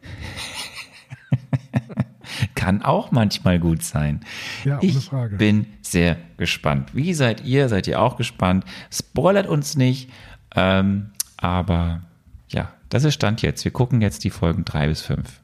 kann 2.54 2.80
auch 2.80 3.10
manchmal 3.10 3.58
gut 3.58 3.82
sein. 3.82 4.20
Ja, 4.64 4.78
ohne 4.78 4.86
ich 4.86 5.04
Frage. 5.04 5.36
bin 5.36 5.66
sehr 5.82 6.16
gespannt. 6.38 6.94
Wie 6.94 7.12
seid 7.12 7.44
ihr? 7.44 7.68
Seid 7.68 7.88
ihr 7.88 8.00
auch 8.00 8.16
gespannt? 8.16 8.64
Spoilert 8.90 9.46
uns 9.46 9.76
nicht. 9.76 10.08
Ähm, 10.56 11.10
aber 11.36 12.00
ja, 12.48 12.72
das 12.92 13.04
ist 13.04 13.14
Stand 13.14 13.40
jetzt. 13.40 13.64
Wir 13.64 13.72
gucken 13.72 14.02
jetzt 14.02 14.22
die 14.22 14.28
Folgen 14.28 14.66
drei 14.66 14.86
bis 14.86 15.00
fünf. 15.00 15.40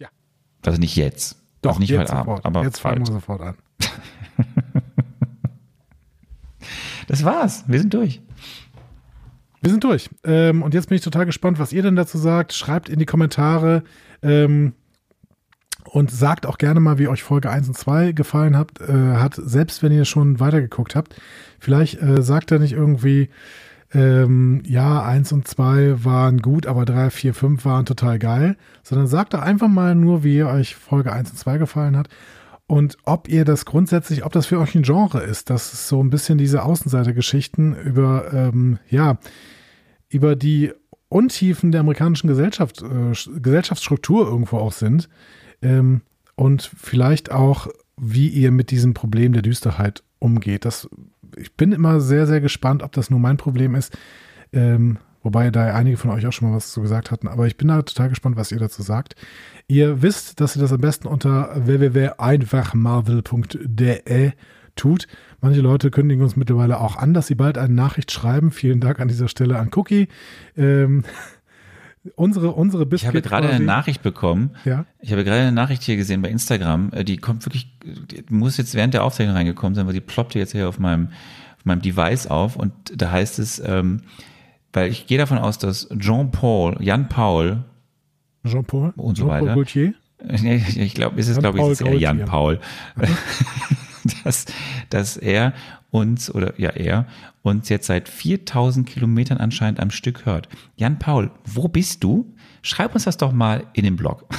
Ja. 0.00 0.08
Also 0.66 0.80
nicht 0.80 0.96
jetzt. 0.96 1.36
Doch, 1.62 1.70
also 1.70 1.80
nicht 1.80 1.96
heute 1.96 2.12
Abend, 2.12 2.44
aber 2.44 2.64
jetzt 2.64 2.80
fangen 2.80 3.06
wir 3.06 3.12
sofort 3.12 3.40
an. 3.40 3.54
das 7.06 7.24
war's. 7.24 7.62
Wir 7.68 7.78
sind 7.78 7.94
durch. 7.94 8.20
Wir 9.62 9.70
sind 9.70 9.84
durch. 9.84 10.10
Ähm, 10.24 10.62
und 10.62 10.74
jetzt 10.74 10.88
bin 10.88 10.96
ich 10.96 11.02
total 11.02 11.24
gespannt, 11.24 11.60
was 11.60 11.72
ihr 11.72 11.82
denn 11.82 11.94
dazu 11.94 12.18
sagt. 12.18 12.52
Schreibt 12.52 12.88
in 12.88 12.98
die 12.98 13.06
Kommentare. 13.06 13.84
Ähm, 14.20 14.72
und 15.84 16.10
sagt 16.10 16.46
auch 16.46 16.58
gerne 16.58 16.80
mal, 16.80 16.98
wie 16.98 17.08
euch 17.08 17.22
Folge 17.22 17.48
1 17.50 17.68
und 17.68 17.76
2 17.76 18.12
gefallen 18.12 18.56
habt, 18.56 18.80
äh, 18.80 19.16
hat, 19.16 19.34
selbst 19.34 19.82
wenn 19.82 19.92
ihr 19.92 20.04
schon 20.04 20.40
weitergeguckt 20.40 20.96
habt. 20.96 21.14
Vielleicht 21.60 22.02
äh, 22.02 22.22
sagt 22.22 22.50
er 22.50 22.58
nicht 22.58 22.72
irgendwie, 22.72 23.28
ähm, 23.92 24.62
ja, 24.64 25.02
1 25.02 25.32
und 25.32 25.48
2 25.48 26.04
waren 26.04 26.38
gut, 26.38 26.66
aber 26.66 26.84
3, 26.84 27.10
4, 27.10 27.34
5 27.34 27.64
waren 27.64 27.86
total 27.86 28.18
geil, 28.18 28.56
sondern 28.82 29.06
sagt 29.06 29.34
doch 29.34 29.40
einfach 29.40 29.68
mal 29.68 29.94
nur, 29.94 30.22
wie 30.22 30.44
euch 30.44 30.76
Folge 30.76 31.12
1 31.12 31.30
und 31.30 31.36
2 31.36 31.58
gefallen 31.58 31.96
hat 31.96 32.08
und 32.70 32.98
ob 33.02 33.28
ihr 33.28 33.44
das 33.44 33.64
grundsätzlich, 33.64 34.24
ob 34.24 34.32
das 34.32 34.46
für 34.46 34.60
euch 34.60 34.76
ein 34.76 34.84
Genre 34.84 35.20
ist, 35.20 35.50
dass 35.50 35.72
es 35.72 35.88
so 35.88 36.00
ein 36.00 36.08
bisschen 36.08 36.38
diese 36.38 36.62
Außenseitergeschichten 36.62 37.74
über, 37.74 38.32
ähm, 38.32 38.78
ja, 38.88 39.18
über 40.08 40.36
die 40.36 40.72
Untiefen 41.08 41.72
der 41.72 41.80
amerikanischen 41.80 42.28
Gesellschaft, 42.28 42.80
äh, 42.80 43.40
Gesellschaftsstruktur 43.40 44.24
irgendwo 44.24 44.58
auch 44.58 44.70
sind 44.70 45.08
ähm, 45.62 46.02
und 46.36 46.62
vielleicht 46.62 47.32
auch, 47.32 47.66
wie 47.96 48.28
ihr 48.28 48.52
mit 48.52 48.70
diesem 48.70 48.94
Problem 48.94 49.32
der 49.32 49.42
Düsterheit 49.42 50.04
umgeht. 50.20 50.64
Das, 50.64 50.88
ich 51.36 51.56
bin 51.56 51.72
immer 51.72 52.00
sehr, 52.00 52.28
sehr 52.28 52.40
gespannt, 52.40 52.84
ob 52.84 52.92
das 52.92 53.10
nur 53.10 53.18
mein 53.18 53.36
Problem 53.36 53.74
ist. 53.74 53.98
Ähm, 54.52 54.98
wobei 55.22 55.50
da 55.50 55.74
einige 55.74 55.96
von 55.96 56.10
euch 56.10 56.24
auch 56.26 56.32
schon 56.32 56.48
mal 56.48 56.56
was 56.56 56.70
zu 56.72 56.80
gesagt 56.80 57.10
hatten. 57.10 57.26
Aber 57.26 57.48
ich 57.48 57.56
bin 57.56 57.66
da 57.68 57.82
total 57.82 58.10
gespannt, 58.10 58.36
was 58.36 58.52
ihr 58.52 58.58
dazu 58.58 58.82
sagt. 58.82 59.16
Ihr 59.66 60.02
wisst, 60.02 60.40
dass 60.40 60.54
ihr 60.56 60.62
das 60.62 60.72
am 60.72 60.80
besten 60.80 61.08
unter 61.08 61.66
www.einfachmarvel.de 61.66 64.32
tut. 64.76 65.08
Manche 65.40 65.60
Leute 65.60 65.90
kündigen 65.90 66.22
uns 66.22 66.36
mittlerweile 66.36 66.80
auch 66.80 66.96
an, 66.96 67.14
dass 67.14 67.26
sie 67.26 67.34
bald 67.34 67.58
eine 67.58 67.74
Nachricht 67.74 68.12
schreiben. 68.12 68.50
Vielen 68.50 68.80
Dank 68.80 69.00
an 69.00 69.08
dieser 69.08 69.28
Stelle 69.28 69.58
an 69.58 69.70
Cookie. 69.74 70.08
Ähm, 70.56 71.04
unsere, 72.16 72.52
unsere 72.52 72.84
Ich 72.84 72.88
Biscuit 72.88 73.08
habe 73.08 73.22
gerade 73.22 73.46
quasi- 73.48 73.56
eine 73.56 73.64
Nachricht 73.64 74.02
bekommen. 74.02 74.50
Ja. 74.64 74.86
Ich 75.00 75.12
habe 75.12 75.24
gerade 75.24 75.40
eine 75.42 75.52
Nachricht 75.52 75.82
hier 75.82 75.96
gesehen 75.96 76.22
bei 76.22 76.28
Instagram. 76.30 76.90
äh, 76.92 77.04
Die 77.04 77.16
kommt 77.18 77.44
wirklich, 77.46 77.68
die 77.84 78.24
muss 78.30 78.56
jetzt 78.56 78.74
während 78.74 78.94
der 78.94 79.04
Aufzeichnung 79.04 79.36
reingekommen 79.36 79.74
sein, 79.74 79.86
weil 79.86 79.94
die 79.94 80.00
ploppte 80.00 80.38
jetzt 80.38 80.52
hier 80.52 80.68
auf 80.68 80.78
meinem, 80.78 81.08
auf 81.58 81.64
meinem 81.64 81.82
Device 81.82 82.26
auf. 82.26 82.56
Und 82.56 82.72
da 82.94 83.10
heißt 83.10 83.38
es, 83.38 83.58
ähm, 83.64 84.02
weil 84.72 84.90
ich 84.90 85.06
gehe 85.06 85.18
davon 85.18 85.38
aus, 85.38 85.58
dass 85.58 85.88
Jean 85.98 86.30
Paul, 86.30 86.76
Jan 86.80 87.08
Paul, 87.08 87.64
Jean-Paul 88.46 88.94
Und 88.96 89.16
so 89.18 89.24
Jean-Paul 89.24 89.42
weiter. 89.42 89.54
Gaultier. 89.54 89.94
Ich, 90.42 90.78
ich 90.78 90.94
glaube, 90.94 91.18
ist 91.18 91.28
es 91.28 91.36
Jan 91.36 91.42
glaube 91.54 91.58
ich, 91.60 91.66
ist 91.72 91.80
eher 91.80 91.94
Jan. 91.98 92.24
Paul, 92.26 92.60
dass, 94.24 94.46
dass 94.90 95.16
er 95.16 95.52
uns 95.90 96.32
oder 96.32 96.58
ja 96.58 96.70
er 96.70 97.06
uns 97.42 97.68
jetzt 97.68 97.86
seit 97.86 98.08
4000 98.08 98.88
Kilometern 98.88 99.38
anscheinend 99.38 99.80
am 99.80 99.90
Stück 99.90 100.26
hört. 100.26 100.48
Jan 100.76 100.98
Paul, 100.98 101.30
wo 101.44 101.68
bist 101.68 102.04
du? 102.04 102.34
Schreib 102.62 102.94
uns 102.94 103.04
das 103.04 103.16
doch 103.16 103.32
mal 103.32 103.64
in 103.72 103.84
den 103.84 103.96
Blog. 103.96 104.26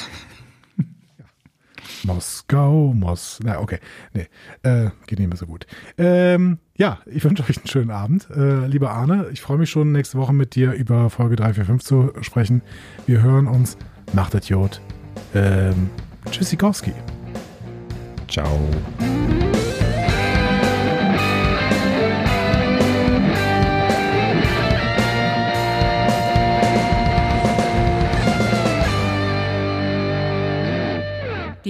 Moskau, 2.04 2.94
Mos. 2.94 3.40
Na, 3.44 3.60
okay. 3.60 3.80
Nee, 4.14 4.28
äh, 4.64 4.90
geht 5.08 5.20
nicht 5.20 5.28
mehr 5.28 5.38
so 5.38 5.46
gut. 5.46 5.68
Ähm, 5.98 6.60
ja, 6.76 7.00
ich 7.06 7.24
wünsche 7.24 7.44
euch 7.44 7.58
einen 7.58 7.68
schönen 7.68 7.92
Abend. 7.92 8.28
Äh, 8.36 8.66
lieber 8.68 8.92
Arne, 8.92 9.28
ich 9.32 9.42
freue 9.42 9.58
mich 9.58 9.70
schon, 9.70 9.92
nächste 9.92 10.18
Woche 10.18 10.34
mit 10.34 10.56
dir 10.56 10.74
über 10.74 11.10
Folge 11.10 11.36
345 11.36 11.88
zu 11.88 12.12
sprechen. 12.24 12.62
Wir 13.06 13.22
hören 13.22 13.48
uns. 13.48 13.78
Macht 14.14 14.34
das 14.34 14.50
Jod. 14.50 14.82
Ähm, 15.34 15.90
Tschüssikowski. 16.30 16.94
Ciao. 18.28 18.60